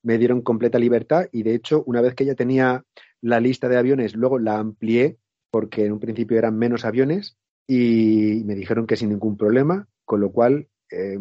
me 0.02 0.18
dieron 0.18 0.40
completa 0.40 0.78
libertad 0.78 1.26
y 1.30 1.42
de 1.44 1.54
hecho, 1.54 1.84
una 1.86 2.00
vez 2.00 2.14
que 2.14 2.24
ya 2.24 2.34
tenía 2.34 2.84
la 3.20 3.38
lista 3.38 3.68
de 3.68 3.76
aviones, 3.76 4.14
luego 4.16 4.38
la 4.38 4.58
amplié 4.58 5.18
porque 5.50 5.86
en 5.86 5.92
un 5.92 6.00
principio 6.00 6.38
eran 6.38 6.58
menos 6.58 6.84
aviones 6.84 7.36
y 7.66 8.42
me 8.44 8.54
dijeron 8.54 8.86
que 8.86 8.96
sin 8.96 9.10
ningún 9.10 9.36
problema, 9.36 9.88
con 10.04 10.20
lo 10.20 10.32
cual 10.32 10.68
eh, 10.90 11.18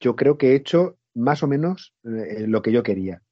yo 0.00 0.16
creo 0.16 0.38
que 0.38 0.52
he 0.52 0.54
hecho 0.54 0.96
más 1.14 1.42
o 1.42 1.48
menos 1.48 1.94
eh, 2.04 2.46
lo 2.46 2.62
que 2.62 2.72
yo 2.72 2.82
quería. 2.82 3.22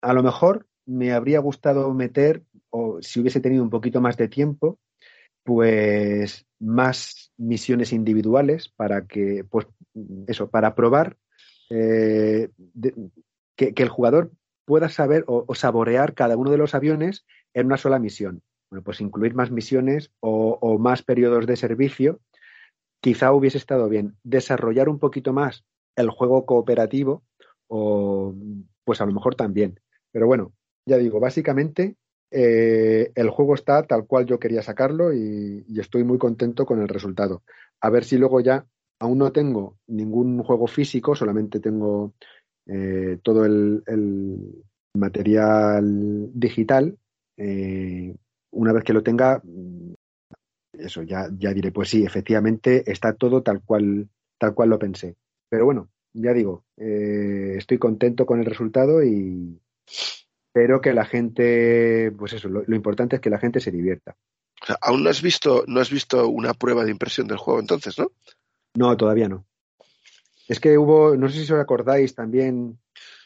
A 0.00 0.12
lo 0.12 0.22
mejor 0.22 0.66
me 0.86 1.12
habría 1.12 1.40
gustado 1.40 1.92
meter, 1.92 2.42
o 2.70 2.98
si 3.02 3.20
hubiese 3.20 3.40
tenido 3.40 3.62
un 3.62 3.70
poquito 3.70 4.00
más 4.00 4.16
de 4.16 4.28
tiempo, 4.28 4.78
pues 5.42 6.46
más 6.58 7.32
misiones 7.36 7.92
individuales 7.92 8.68
para 8.68 9.06
que, 9.06 9.44
pues 9.48 9.66
eso, 10.26 10.50
para 10.50 10.74
probar 10.74 11.16
eh, 11.70 12.50
que, 13.56 13.74
el 13.76 13.88
jugador 13.88 14.32
pueda 14.64 14.88
saber 14.88 15.24
o, 15.26 15.54
saborear 15.54 16.14
cada 16.14 16.36
uno 16.36 16.50
de 16.50 16.58
los 16.58 16.74
aviones 16.74 17.24
en 17.54 17.66
una 17.66 17.76
sola 17.76 17.98
misión. 17.98 18.42
Bueno, 18.70 18.82
pues 18.82 19.00
incluir 19.00 19.34
más 19.34 19.50
misiones 19.50 20.10
o, 20.20 20.78
más 20.78 21.02
periodos 21.02 21.46
de 21.46 21.56
servicio 21.56 22.20
quizá 23.00 23.32
hubiese 23.32 23.58
estado 23.58 23.88
bien. 23.88 24.16
Desarrollar 24.24 24.88
un 24.88 24.98
poquito 24.98 25.32
más 25.32 25.64
el 25.94 26.10
juego 26.10 26.44
cooperativo 26.46 27.22
o 27.68 28.34
pues 28.84 29.00
a 29.00 29.06
lo 29.06 29.12
mejor 29.12 29.34
también. 29.34 29.80
Pero 30.10 30.26
bueno, 30.26 30.52
ya 30.86 30.98
digo, 30.98 31.20
básicamente 31.20 31.96
eh, 32.30 33.12
el 33.14 33.30
juego 33.30 33.54
está 33.54 33.84
tal 33.84 34.06
cual 34.06 34.26
yo 34.26 34.38
quería 34.38 34.62
sacarlo 34.62 35.12
y, 35.12 35.64
estoy 35.78 36.04
muy 36.04 36.18
contento 36.18 36.66
con 36.66 36.80
el 36.80 36.88
resultado. 36.88 37.42
A 37.80 37.90
ver 37.90 38.04
si 38.04 38.18
luego 38.18 38.40
ya, 38.40 38.66
aún 38.98 39.18
no 39.18 39.30
tengo 39.30 39.78
ningún 39.86 40.42
juego 40.42 40.66
físico, 40.66 41.14
solamente 41.14 41.60
tengo 41.60 42.14
eh, 42.66 43.18
todo 43.22 43.44
el, 43.44 43.82
el, 43.86 44.64
material 44.94 46.30
digital. 46.32 46.98
Eh, 47.36 48.16
una 48.56 48.72
vez 48.72 48.84
que 48.84 48.92
lo 48.92 49.02
tenga, 49.02 49.42
eso 50.72 51.02
ya, 51.02 51.28
ya 51.38 51.52
diré, 51.52 51.72
pues 51.72 51.90
sí, 51.90 52.04
efectivamente 52.04 52.90
está 52.90 53.12
todo 53.14 53.42
tal 53.42 53.62
cual, 53.62 54.08
tal 54.38 54.54
cual 54.54 54.70
lo 54.70 54.78
pensé. 54.78 55.16
Pero 55.48 55.64
bueno, 55.64 55.88
ya 56.12 56.32
digo, 56.32 56.64
eh, 56.76 57.54
estoy 57.56 57.78
contento 57.78 58.26
con 58.26 58.40
el 58.40 58.46
resultado 58.46 59.02
y, 59.02 59.60
pero 60.52 60.80
que 60.80 60.92
la 60.92 61.04
gente, 61.04 62.12
pues 62.16 62.32
eso, 62.32 62.48
lo, 62.48 62.62
lo, 62.66 62.76
importante 62.76 63.16
es 63.16 63.22
que 63.22 63.30
la 63.30 63.38
gente 63.38 63.60
se 63.60 63.70
divierta. 63.70 64.16
O 64.62 64.66
sea, 64.66 64.78
aún 64.80 65.04
no 65.04 65.10
has 65.10 65.22
visto, 65.22 65.64
no 65.66 65.80
has 65.80 65.90
visto 65.90 66.28
una 66.28 66.54
prueba 66.54 66.84
de 66.84 66.90
impresión 66.90 67.26
del 67.26 67.38
juego 67.38 67.60
entonces, 67.60 67.98
¿no? 67.98 68.10
No, 68.74 68.96
todavía 68.96 69.28
no. 69.28 69.46
Es 70.48 70.60
que 70.60 70.78
hubo, 70.78 71.16
no 71.16 71.28
sé 71.28 71.44
si 71.44 71.52
os 71.52 71.60
acordáis 71.60 72.14
también, 72.14 72.78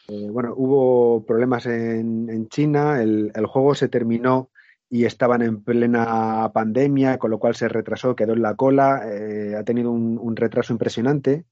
eh, 0.09 0.29
bueno, 0.31 0.55
hubo 0.57 1.25
problemas 1.25 1.67
en, 1.67 2.29
en 2.31 2.49
China, 2.49 3.03
el, 3.03 3.31
el, 3.35 3.47
juego 3.47 3.75
se 3.75 3.89
terminó 3.89 4.51
y 4.91 5.05
estaban 5.05 5.41
en 5.41 5.63
plena 5.63 6.51
pandemia, 6.53 7.19
con 7.19 7.31
lo 7.31 7.39
cual 7.39 7.55
se 7.55 7.69
retrasó, 7.69 8.17
quedó 8.17 8.33
en 8.33 8.43
la 8.43 8.57
cola, 8.57 9.03
eh, 9.07 9.55
ha 9.57 9.63
tenido 9.63 9.93
un, 9.93 10.19
un 10.19 10.35
retraso 10.35 10.73
impresionante 10.73 11.47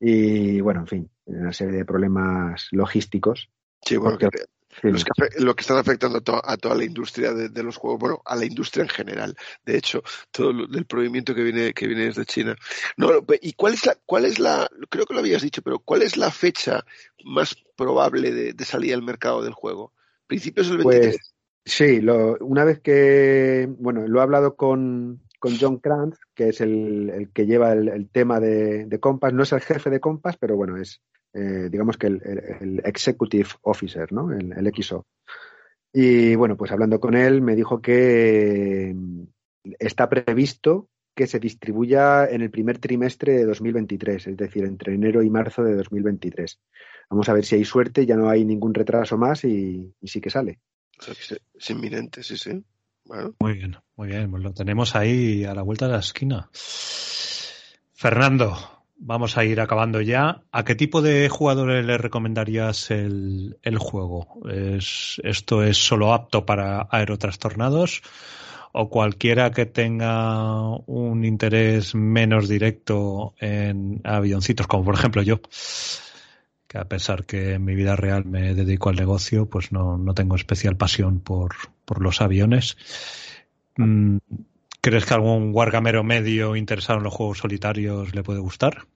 y 0.00 0.60
bueno, 0.60 0.80
en 0.80 0.86
fin, 0.86 1.10
una 1.26 1.52
serie 1.52 1.76
de 1.76 1.84
problemas 1.84 2.66
logísticos. 2.72 3.50
Sí, 3.84 3.96
bueno, 3.96 4.18
porque, 4.18 4.38
que, 4.80 4.90
los 4.90 5.04
que, 5.04 5.10
lo 5.38 5.54
que 5.54 5.60
están 5.60 5.76
afectando 5.76 6.18
a, 6.18 6.20
to 6.22 6.42
a 6.42 6.56
toda 6.56 6.74
la 6.74 6.84
industria 6.84 7.32
de, 7.32 7.50
de, 7.50 7.62
los 7.62 7.76
juegos, 7.76 8.00
bueno, 8.00 8.22
a 8.24 8.34
la 8.34 8.46
industria 8.46 8.82
en 8.82 8.88
general. 8.88 9.36
De 9.64 9.76
hecho, 9.76 10.02
todo 10.30 10.50
el 10.50 10.86
provimiento 10.86 11.34
que 11.34 11.42
viene, 11.42 11.74
que 11.74 11.86
viene 11.86 12.06
desde 12.06 12.24
China. 12.24 12.56
No, 12.96 13.10
¿y 13.40 13.52
cuál 13.52 13.74
es 13.74 13.86
la, 13.86 13.96
cuál 14.06 14.24
es 14.24 14.38
la, 14.38 14.68
creo 14.88 15.04
que 15.06 15.14
lo 15.14 15.20
habías 15.20 15.42
dicho, 15.42 15.62
pero 15.62 15.78
cuál 15.78 16.02
es 16.02 16.16
la 16.16 16.30
fecha 16.30 16.84
más 17.24 17.54
probable 17.76 18.32
de, 18.32 18.54
de 18.54 18.64
salida 18.64 18.94
al 18.94 19.02
mercado 19.02 19.42
del 19.42 19.52
juego? 19.52 19.92
¿Principios 20.26 20.68
del 20.68 20.78
23? 20.78 21.16
Pues, 21.16 21.31
sí, 21.64 22.00
lo, 22.00 22.36
una 22.38 22.64
vez 22.64 22.80
que, 22.80 23.68
bueno, 23.78 24.06
lo 24.06 24.20
he 24.20 24.22
hablado 24.22 24.56
con, 24.56 25.22
con 25.38 25.58
John 25.58 25.78
Krantz, 25.78 26.18
que 26.34 26.50
es 26.50 26.60
el, 26.60 27.10
el 27.10 27.32
que 27.32 27.46
lleva 27.46 27.72
el, 27.72 28.08
tema 28.10 28.40
de, 28.40 28.86
de, 28.86 29.00
Compass. 29.00 29.32
No 29.32 29.42
es 29.42 29.52
el 29.52 29.60
jefe 29.60 29.90
de 29.90 30.00
Compass, 30.00 30.36
pero 30.38 30.56
bueno, 30.56 30.76
es, 30.76 31.00
eh, 31.34 31.68
digamos 31.70 31.96
que 31.96 32.06
el, 32.08 32.22
el, 32.60 32.82
Executive 32.84 33.48
Officer, 33.62 34.12
¿no? 34.12 34.30
El, 34.32 34.72
XO. 34.72 35.06
Y 35.92 36.34
bueno, 36.36 36.56
pues 36.56 36.70
hablando 36.72 37.00
con 37.00 37.14
él, 37.14 37.42
me 37.42 37.56
dijo 37.56 37.82
que 37.82 38.94
está 39.78 40.08
previsto 40.08 40.88
que 41.14 41.26
se 41.26 41.38
distribuya 41.38 42.24
en 42.24 42.40
el 42.40 42.50
primer 42.50 42.78
trimestre 42.78 43.34
de 43.34 43.44
2023, 43.44 44.28
es 44.28 44.36
decir, 44.36 44.64
entre 44.64 44.94
enero 44.94 45.22
y 45.22 45.28
marzo 45.28 45.62
de 45.62 45.74
2023. 45.74 46.58
Vamos 47.10 47.28
a 47.28 47.34
ver 47.34 47.44
si 47.44 47.56
hay 47.56 47.64
suerte, 47.64 48.06
ya 48.06 48.16
no 48.16 48.30
hay 48.30 48.44
ningún 48.44 48.72
retraso 48.72 49.18
más 49.18 49.44
y 49.44 49.92
sí 50.02 50.20
que 50.20 50.30
sale. 50.30 50.60
Es 51.08 51.70
inminente, 51.70 52.22
sí, 52.22 52.36
sí. 52.36 52.64
Muy 53.40 53.54
bien, 53.54 53.76
muy 53.96 54.08
bien. 54.08 54.30
Pues 54.30 54.42
lo 54.42 54.52
tenemos 54.52 54.94
ahí 54.94 55.44
a 55.44 55.54
la 55.54 55.62
vuelta 55.62 55.86
de 55.86 55.92
la 55.92 55.98
esquina. 55.98 56.48
Fernando, 57.94 58.56
vamos 58.96 59.36
a 59.36 59.44
ir 59.44 59.60
acabando 59.60 60.00
ya. 60.00 60.42
¿A 60.52 60.64
qué 60.64 60.74
tipo 60.74 61.02
de 61.02 61.28
jugadores 61.28 61.84
le 61.84 61.98
recomendarías 61.98 62.90
el, 62.90 63.58
el 63.62 63.78
juego? 63.78 64.40
¿Es, 64.48 65.20
¿Esto 65.24 65.62
es 65.62 65.76
solo 65.76 66.12
apto 66.14 66.46
para 66.46 66.88
aerotrastornados? 66.90 68.02
¿O 68.72 68.88
cualquiera 68.88 69.50
que 69.50 69.66
tenga 69.66 70.62
un 70.86 71.24
interés 71.24 71.94
menos 71.94 72.48
directo 72.48 73.34
en 73.38 74.00
avioncitos, 74.04 74.66
como 74.66 74.84
por 74.84 74.94
ejemplo 74.94 75.22
yo? 75.22 75.40
A 76.74 76.84
pesar 76.86 77.24
que 77.24 77.54
en 77.54 77.64
mi 77.64 77.74
vida 77.74 77.96
real 77.96 78.24
me 78.24 78.54
dedico 78.54 78.88
al 78.88 78.96
negocio, 78.96 79.46
pues 79.46 79.72
no, 79.72 79.98
no 79.98 80.14
tengo 80.14 80.36
especial 80.36 80.76
pasión 80.76 81.20
por, 81.20 81.54
por 81.84 82.02
los 82.02 82.20
aviones. 82.20 82.76
Mm, 83.76 84.18
¿Crees 84.80 85.06
que 85.06 85.14
algún 85.14 85.52
wargamero 85.54 86.02
medio 86.02 86.56
interesado 86.56 86.98
en 86.98 87.04
los 87.04 87.14
juegos 87.14 87.38
solitarios 87.38 88.14
le 88.14 88.22
puede 88.22 88.40
gustar? 88.40 88.86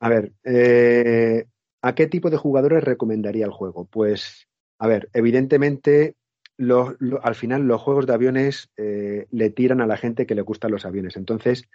A 0.00 0.08
ver, 0.08 0.32
eh, 0.44 1.46
¿a 1.82 1.94
qué 1.94 2.06
tipo 2.06 2.30
de 2.30 2.36
jugadores 2.36 2.82
recomendaría 2.82 3.44
el 3.44 3.52
juego? 3.52 3.84
Pues, 3.84 4.48
a 4.78 4.88
ver, 4.88 5.08
evidentemente, 5.12 6.16
al 7.22 7.34
final 7.34 7.66
los 7.66 7.80
juegos 7.80 8.06
de 8.06 8.14
aviones 8.14 8.70
eh, 8.76 9.26
le 9.30 9.50
tiran 9.50 9.80
a 9.80 9.86
la 9.86 9.96
gente 9.96 10.26
que 10.26 10.34
le 10.34 10.42
gustan 10.42 10.72
los 10.72 10.84
aviones. 10.84 11.16
Entonces, 11.16 11.68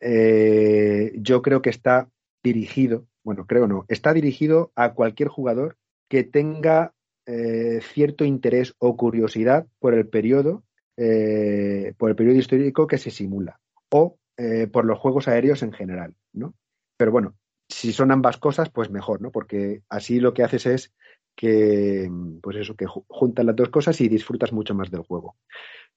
eh, 0.00 1.12
yo 1.16 1.42
creo 1.42 1.62
que 1.62 1.70
está 1.70 2.08
dirigido 2.42 3.06
bueno, 3.28 3.44
creo 3.46 3.68
no, 3.68 3.84
está 3.88 4.14
dirigido 4.14 4.72
a 4.74 4.94
cualquier 4.94 5.28
jugador 5.28 5.76
que 6.08 6.24
tenga 6.24 6.94
eh, 7.26 7.78
cierto 7.82 8.24
interés 8.24 8.74
o 8.78 8.96
curiosidad 8.96 9.66
por 9.80 9.92
el 9.92 10.08
periodo, 10.08 10.64
eh, 10.96 11.92
por 11.98 12.08
el 12.08 12.16
periodo 12.16 12.38
histórico 12.38 12.86
que 12.86 12.96
se 12.96 13.10
simula 13.10 13.60
o 13.90 14.16
eh, 14.38 14.66
por 14.66 14.86
los 14.86 14.98
juegos 14.98 15.28
aéreos 15.28 15.62
en 15.62 15.74
general, 15.74 16.14
¿no? 16.32 16.54
Pero 16.96 17.12
bueno, 17.12 17.34
si 17.68 17.92
son 17.92 18.12
ambas 18.12 18.38
cosas, 18.38 18.70
pues 18.70 18.88
mejor, 18.88 19.20
¿no? 19.20 19.30
Porque 19.30 19.82
así 19.90 20.20
lo 20.20 20.32
que 20.32 20.44
haces 20.44 20.64
es 20.64 20.94
que, 21.36 22.10
pues 22.42 22.56
eso, 22.56 22.76
que 22.76 22.86
juntas 22.86 23.44
las 23.44 23.56
dos 23.56 23.68
cosas 23.68 24.00
y 24.00 24.08
disfrutas 24.08 24.54
mucho 24.54 24.74
más 24.74 24.90
del 24.90 25.02
juego. 25.02 25.36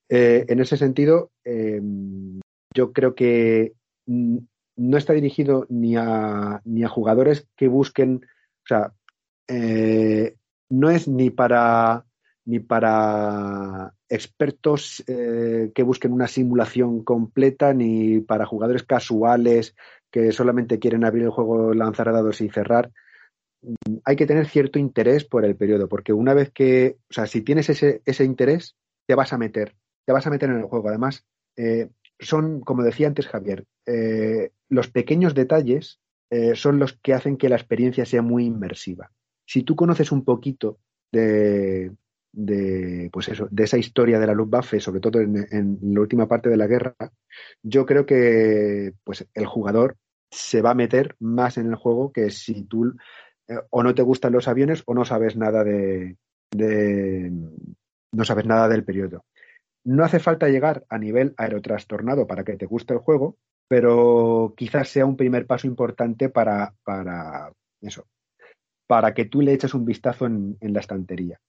Eh, 0.10 0.44
en 0.50 0.60
ese 0.60 0.76
sentido, 0.76 1.32
yo 2.76 2.92
creo 2.92 3.16
que 3.16 3.72
no 4.82 4.98
está 4.98 5.14
dirigido 5.14 5.66
ni 5.70 5.96
a, 5.96 6.62
ni 6.66 6.84
a 6.84 6.90
jugadores 6.90 7.48
que 7.56 7.68
busquen, 7.68 8.26
o 8.64 8.68
sea, 8.68 8.94
eh, 9.48 10.36
no 10.70 10.90
es 10.90 11.08
ni 11.08 11.30
para 11.30 12.06
ni 12.44 12.60
para 12.60 13.94
expertos 14.10 15.04
eh, 15.08 15.72
que 15.76 15.84
busquen 15.84 16.12
una 16.12 16.28
simulación 16.28 17.04
completa, 17.04 17.74
ni 17.74 18.20
para 18.20 18.48
jugadores 18.48 18.84
casuales 18.84 19.76
que 20.10 20.32
solamente 20.32 20.80
quieren 20.80 21.06
abrir 21.06 21.26
el 21.26 21.30
juego, 21.30 21.74
lanzar 21.74 22.12
dados 22.12 22.42
y 22.42 22.50
cerrar. 22.50 22.92
Hay 24.04 24.16
que 24.16 24.26
tener 24.26 24.48
cierto 24.48 24.80
interés 24.80 25.24
por 25.24 25.46
el 25.46 25.56
periodo, 25.56 25.88
porque 25.88 26.14
una 26.14 26.34
vez 26.34 26.52
que, 26.52 26.98
o 27.10 27.14
sea, 27.14 27.28
si 27.28 27.42
tienes 27.42 27.70
ese, 27.70 28.02
ese 28.06 28.24
interés, 28.24 28.76
te 29.06 29.14
vas 29.14 29.32
a 29.34 29.38
meter, 29.38 29.76
te 30.06 30.12
vas 30.12 30.26
a 30.26 30.32
meter 30.32 30.50
en 30.50 30.58
el 30.58 30.66
juego. 30.66 30.90
Además, 30.90 31.26
eh, 31.56 31.90
son, 32.22 32.62
como 32.62 32.84
decía 32.84 33.08
antes 33.08 33.28
Javier, 33.28 33.66
eh, 33.86 34.52
los 34.70 34.90
pequeños 34.90 35.34
detalles 35.34 36.00
eh, 36.30 36.56
son 36.56 36.80
los 36.80 36.94
que 36.94 37.14
hacen 37.14 37.38
que 37.38 37.50
la 37.50 37.58
experiencia 37.58 38.06
sea 38.06 38.22
muy 38.22 38.46
inmersiva. 38.46 39.12
Si 39.46 39.64
tú 39.64 39.76
conoces 39.76 40.12
un 40.12 40.24
poquito 40.24 40.80
de, 41.12 41.92
de, 42.32 43.10
pues 43.12 43.28
eso, 43.30 43.48
de 43.52 43.64
esa 43.64 43.78
historia 43.78 44.20
de 44.20 44.28
la 44.28 44.34
Luftwaffe, 44.34 44.80
sobre 44.80 45.02
todo 45.02 45.20
en, 45.20 45.80
la 45.82 46.00
última 46.00 46.28
parte 46.28 46.50
de 46.50 46.58
la 46.58 46.68
guerra, 46.68 46.96
yo 47.62 47.86
creo 47.86 48.06
que 48.06 48.94
pues, 49.04 49.28
el 49.34 49.46
jugador 49.46 49.98
se 50.30 50.62
va 50.62 50.72
a 50.72 50.76
meter 50.76 51.16
más 51.20 51.58
en 51.58 51.68
el 51.68 51.76
juego 51.76 52.14
que 52.14 52.30
si 52.30 52.64
tú 52.64 52.96
eh, 53.48 53.56
o 53.70 53.84
no 53.84 53.94
te 53.94 54.02
gustan 54.02 54.32
los 54.32 54.48
aviones 54.48 54.84
o 54.86 54.94
no 54.94 55.04
sabes 55.04 55.36
nada 55.36 55.64
de, 55.64 56.16
de- 56.52 57.32
no 58.14 58.26
sabes 58.26 58.46
nada 58.46 58.70
del 58.70 58.84
periodo. 58.84 59.26
No 59.84 60.04
hace 60.04 60.20
falta 60.20 60.50
llegar 60.50 60.86
a 60.90 60.98
nivel 60.98 61.34
aerotrastornado 61.38 62.28
para 62.28 62.44
que 62.44 62.58
te 62.58 62.66
guste 62.66 62.94
el 62.94 63.00
juego, 63.00 63.38
pero 63.68 64.54
quizás 64.56 64.90
sea 64.90 65.06
un 65.06 65.18
primer 65.18 65.48
paso 65.48 65.68
importante 65.68 66.30
para, 66.30 66.76
para 66.84 67.52
eso, 67.82 68.06
para 68.88 69.14
que 69.14 69.26
tú 69.26 69.42
le 69.42 69.54
eches 69.54 69.74
un 69.74 69.86
vistazo 69.86 70.26
en, 70.26 70.58
la 70.60 70.80
estantería. 70.80 71.40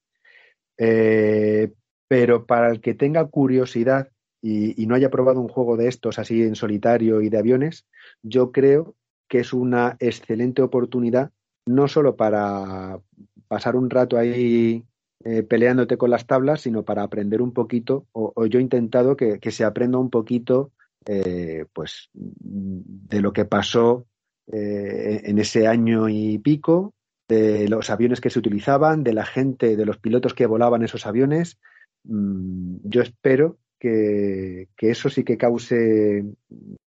Eh, 0.79 1.73
pero 2.09 2.47
para 2.47 2.71
el 2.71 2.81
que 2.81 2.95
tenga 2.95 3.27
curiosidad 3.27 4.09
y, 4.41 4.81
y 4.83 4.87
no 4.87 4.95
haya 4.95 5.11
probado 5.11 5.41
un 5.41 5.49
juego 5.49 5.77
de 5.77 5.89
estos 5.89 6.19
así 6.19 6.43
en 6.43 6.55
solitario 6.55 7.21
y 7.21 7.29
de 7.29 7.39
aviones, 7.39 7.87
yo 8.23 8.53
creo 8.53 8.95
que 9.29 9.41
es 9.41 9.53
una 9.53 9.97
excelente 9.99 10.63
oportunidad 10.63 11.33
no 11.67 11.89
solo 11.89 12.17
para 12.17 13.01
pasar 13.49 13.77
un 13.77 13.91
rato 13.91 14.17
ahí 14.17 14.85
eh, 15.24 15.44
peleándote 15.44 15.97
con 15.97 16.11
las 16.11 16.27
tablas, 16.27 16.62
sino 16.62 16.85
para 16.85 17.05
aprender 17.05 17.43
un 17.43 17.53
poquito, 17.53 18.07
o, 18.12 18.47
yo 18.47 18.59
he 18.59 18.62
intentado 18.62 19.16
que, 19.16 19.39
se 19.53 19.65
aprenda 19.65 19.99
un 19.99 20.11
poquito 20.11 20.73
eh, 21.07 21.66
pues 21.73 22.11
de 22.12 23.20
lo 23.20 23.32
que 23.32 23.44
pasó 23.44 24.07
eh, 24.53 25.20
en 25.24 25.39
ese 25.39 25.69
año 25.69 26.09
y 26.09 26.39
pico, 26.39 26.94
de 27.28 27.69
los 27.69 27.89
aviones 27.90 28.20
que 28.20 28.31
se 28.31 28.39
utilizaban, 28.40 29.05
de 29.05 29.12
la 29.12 29.24
gente, 29.24 29.77
de 29.77 29.86
los 29.86 29.99
pilotos 29.99 30.35
que 30.35 30.47
volaban 30.47 30.82
esos 30.82 31.07
aviones. 31.07 31.59
Mm, 32.03 32.78
yo 32.82 33.03
espero 33.03 33.59
que, 33.78 34.69
que 34.77 34.90
eso 34.90 35.09
sí 35.09 35.23
que 35.23 35.39
cause, 35.39 36.24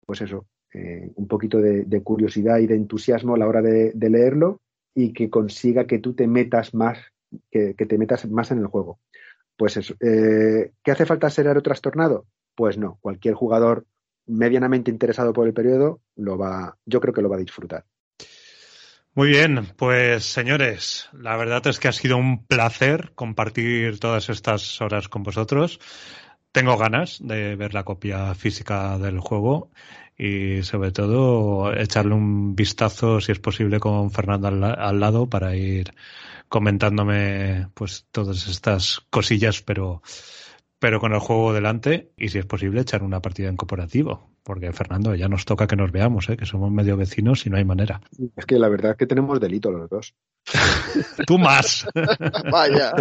pues 0.04 0.20
eso, 0.20 0.46
un 1.14 1.26
poquito 1.26 1.58
de, 1.58 2.02
curiosidad 2.02 2.58
y 2.58 2.66
de 2.66 2.76
entusiasmo 2.76 3.34
a 3.34 3.38
la 3.38 3.48
hora 3.48 3.62
de 3.62 4.10
leerlo 4.10 4.60
y 4.94 5.12
que 5.12 5.30
consiga 5.30 5.86
que 5.86 5.98
tú 5.98 6.12
te 6.14 6.26
metas 6.26 6.74
más, 6.74 6.98
que, 7.50 7.74
te 7.74 7.98
metas 7.98 8.28
más 8.28 8.50
en 8.50 8.58
el 8.58 8.66
juego. 8.66 8.98
Pues 9.56 9.76
eso. 9.76 9.94
Eh, 10.00 10.72
¿Qué 10.82 10.90
hace 10.90 11.06
falta 11.06 11.30
ser 11.30 11.48
aerotrastornado? 11.48 12.26
Pues 12.54 12.78
no. 12.78 12.98
Cualquier 13.00 13.34
jugador 13.34 13.86
medianamente 14.26 14.90
interesado 14.90 15.32
por 15.32 15.46
el 15.46 15.54
periodo 15.54 16.00
lo 16.16 16.36
va, 16.36 16.76
yo 16.84 17.00
creo 17.00 17.14
que 17.14 17.22
lo 17.22 17.28
va 17.28 17.36
a 17.36 17.40
disfrutar. 17.40 17.84
Muy 19.14 19.30
bien, 19.30 19.66
pues 19.76 20.24
señores, 20.24 21.08
la 21.12 21.36
verdad 21.36 21.66
es 21.66 21.80
que 21.80 21.88
ha 21.88 21.92
sido 21.92 22.16
un 22.16 22.46
placer 22.46 23.12
compartir 23.16 23.98
todas 23.98 24.28
estas 24.28 24.80
horas 24.80 25.08
con 25.08 25.24
vosotros. 25.24 25.80
Tengo 26.52 26.76
ganas 26.76 27.18
de 27.20 27.56
ver 27.56 27.74
la 27.74 27.82
copia 27.82 28.34
física 28.34 28.96
del 28.98 29.18
juego 29.18 29.70
y 30.16 30.62
sobre 30.62 30.92
todo 30.92 31.72
echarle 31.74 32.14
un 32.14 32.54
vistazo, 32.54 33.20
si 33.20 33.32
es 33.32 33.40
posible, 33.40 33.80
con 33.80 34.10
Fernando 34.12 34.48
al 34.48 35.00
lado 35.00 35.28
para 35.28 35.56
ir 35.56 35.92
comentándome 36.48 37.68
pues 37.74 38.06
todas 38.10 38.48
estas 38.48 39.00
cosillas, 39.10 39.62
pero 39.62 40.02
pero 40.78 41.00
con 41.00 41.12
el 41.12 41.20
juego 41.20 41.52
delante 41.52 42.12
y 42.16 42.28
si 42.28 42.38
es 42.38 42.46
posible 42.46 42.80
echar 42.80 43.02
una 43.02 43.20
partida 43.20 43.48
en 43.48 43.56
cooperativo, 43.56 44.30
porque 44.44 44.72
Fernando 44.72 45.14
ya 45.14 45.28
nos 45.28 45.44
toca 45.44 45.66
que 45.66 45.76
nos 45.76 45.90
veamos, 45.90 46.28
¿eh? 46.28 46.36
que 46.36 46.46
somos 46.46 46.70
medio 46.70 46.96
vecinos 46.96 47.44
y 47.46 47.50
no 47.50 47.56
hay 47.56 47.64
manera. 47.64 48.00
Es 48.36 48.46
que 48.46 48.58
la 48.58 48.68
verdad 48.68 48.92
es 48.92 48.96
que 48.96 49.06
tenemos 49.06 49.40
delito 49.40 49.70
los 49.70 49.90
dos. 49.90 50.14
Tú 51.26 51.38
más. 51.38 51.86
Vaya. 52.50 52.92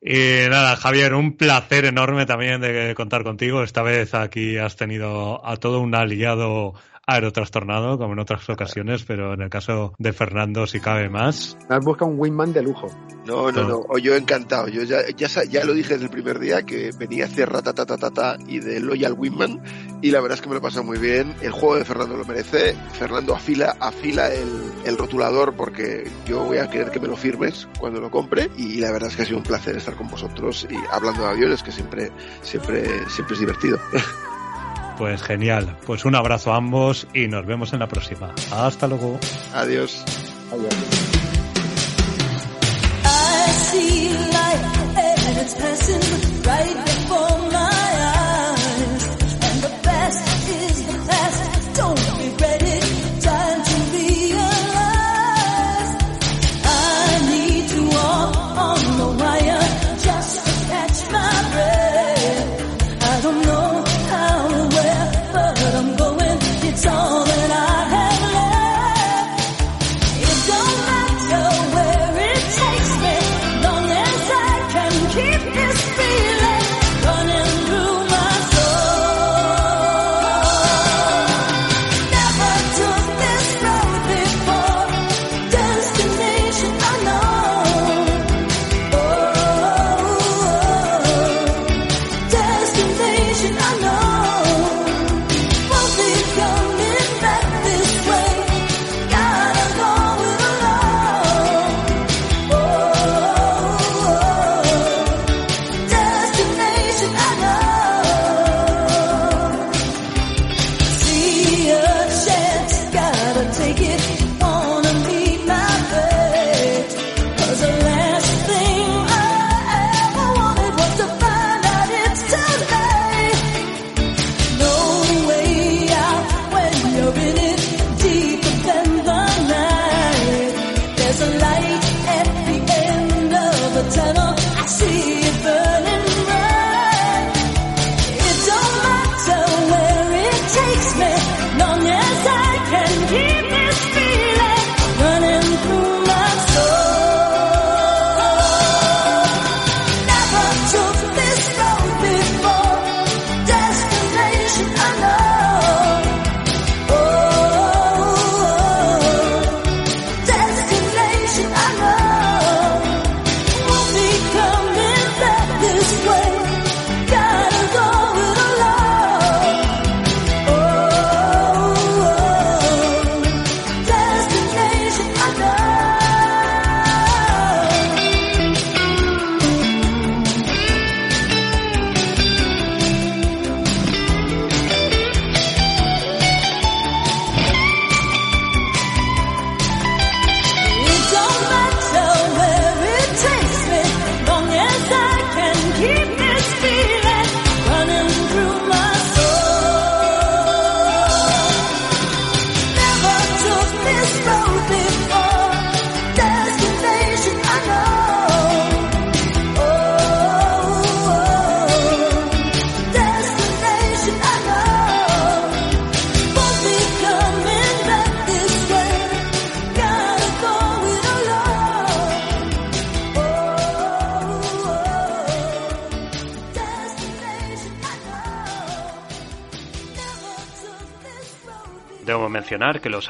Y 0.00 0.48
nada, 0.50 0.76
Javier, 0.76 1.14
un 1.14 1.36
placer 1.36 1.84
enorme 1.84 2.26
también 2.26 2.60
de 2.60 2.94
contar 2.94 3.22
contigo. 3.22 3.62
Esta 3.62 3.82
vez 3.82 4.14
aquí 4.14 4.58
has 4.58 4.76
tenido 4.76 5.46
a 5.46 5.56
todo 5.56 5.80
un 5.80 5.94
aliado 5.94 6.74
aerotrastornado, 7.08 7.98
como 7.98 8.12
en 8.12 8.18
otras 8.18 8.48
ocasiones, 8.50 9.02
pero 9.04 9.32
en 9.32 9.40
el 9.40 9.48
caso 9.48 9.94
de 9.98 10.12
Fernando, 10.12 10.66
si 10.66 10.78
cabe 10.78 11.08
más. 11.08 11.56
Has 11.68 11.82
buscado 11.84 12.10
un 12.10 12.20
wingman 12.20 12.52
de 12.52 12.62
lujo. 12.62 12.88
No, 13.24 13.50
no, 13.50 13.62
No. 13.62 13.68
no. 13.68 13.80
O 13.88 13.98
yo 13.98 14.14
encantado. 14.14 14.68
Yo 14.68 14.82
ya, 14.82 14.98
ya, 15.16 15.26
ya 15.44 15.64
lo 15.64 15.72
dije 15.72 15.94
desde 15.94 16.04
el 16.04 16.10
primer 16.10 16.38
día 16.38 16.62
que 16.62 16.90
venía 16.98 17.24
a 17.24 17.28
hacer 17.28 17.48
ratatatatata 17.50 18.36
y 18.46 18.60
de 18.60 18.80
Loyal 18.80 19.14
Wingman 19.14 19.60
y 20.02 20.10
la 20.10 20.20
verdad 20.20 20.36
es 20.36 20.42
que 20.42 20.48
me 20.48 20.54
lo 20.54 20.58
he 20.60 20.62
pasado 20.62 20.84
muy 20.84 20.98
bien. 20.98 21.34
El 21.40 21.50
juego 21.50 21.76
de 21.76 21.84
Fernando 21.84 22.16
lo 22.16 22.24
merece. 22.24 22.74
Fernando 22.92 23.34
afila, 23.34 23.76
afila 23.80 24.32
el, 24.32 24.48
el 24.84 24.96
rotulador 24.98 25.54
porque 25.54 26.04
yo 26.26 26.44
voy 26.44 26.58
a 26.58 26.68
querer 26.68 26.90
que 26.90 27.00
me 27.00 27.08
lo 27.08 27.16
firmes 27.16 27.68
cuando 27.80 28.00
lo 28.00 28.10
compre 28.10 28.50
y 28.56 28.80
la 28.80 28.92
verdad 28.92 29.08
es 29.08 29.16
que 29.16 29.22
ha 29.22 29.26
sido 29.26 29.38
un 29.38 29.44
placer 29.44 29.76
estar 29.76 29.96
con 29.96 30.08
vosotros 30.08 30.66
y 30.70 30.76
hablando 30.92 31.22
de 31.22 31.28
aviones 31.28 31.62
que 31.62 31.72
siempre, 31.72 32.12
siempre, 32.42 32.86
siempre 33.08 33.34
es 33.34 33.40
divertido. 33.40 33.78
Pues 34.98 35.22
genial. 35.22 35.76
Pues 35.86 36.04
un 36.04 36.16
abrazo 36.16 36.52
a 36.52 36.56
ambos 36.56 37.06
y 37.14 37.28
nos 37.28 37.46
vemos 37.46 37.72
en 37.72 37.78
la 37.78 37.86
próxima. 37.88 38.34
Hasta 38.50 38.86
luego. 38.88 39.18
Adiós. 39.54 40.04
I 46.50 47.27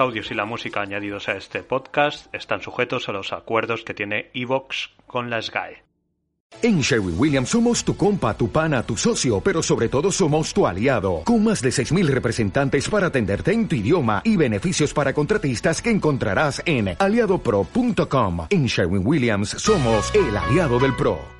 audios 0.00 0.30
y 0.30 0.34
la 0.34 0.44
música 0.44 0.80
añadidos 0.80 1.28
a 1.28 1.36
este 1.36 1.62
podcast 1.62 2.32
están 2.34 2.62
sujetos 2.62 3.08
a 3.08 3.12
los 3.12 3.32
acuerdos 3.32 3.84
que 3.84 3.94
tiene 3.94 4.30
Evox 4.34 4.90
con 5.06 5.30
la 5.30 5.42
SGAE. 5.42 5.88
En 6.62 6.80
Sherwin 6.80 7.14
Williams 7.18 7.50
somos 7.50 7.84
tu 7.84 7.96
compa, 7.96 8.34
tu 8.34 8.50
pana, 8.50 8.82
tu 8.82 8.96
socio, 8.96 9.40
pero 9.40 9.62
sobre 9.62 9.88
todo 9.88 10.10
somos 10.10 10.52
tu 10.52 10.66
aliado, 10.66 11.22
con 11.24 11.44
más 11.44 11.60
de 11.60 11.68
6.000 11.68 12.06
representantes 12.06 12.88
para 12.88 13.08
atenderte 13.08 13.52
en 13.52 13.68
tu 13.68 13.76
idioma 13.76 14.22
y 14.24 14.36
beneficios 14.36 14.94
para 14.94 15.12
contratistas 15.12 15.82
que 15.82 15.90
encontrarás 15.90 16.62
en 16.64 16.96
aliadopro.com. 16.98 18.46
En 18.50 18.66
Sherwin 18.66 19.06
Williams 19.06 19.50
somos 19.50 20.12
el 20.14 20.36
aliado 20.36 20.78
del 20.78 20.96
PRO. 20.96 21.36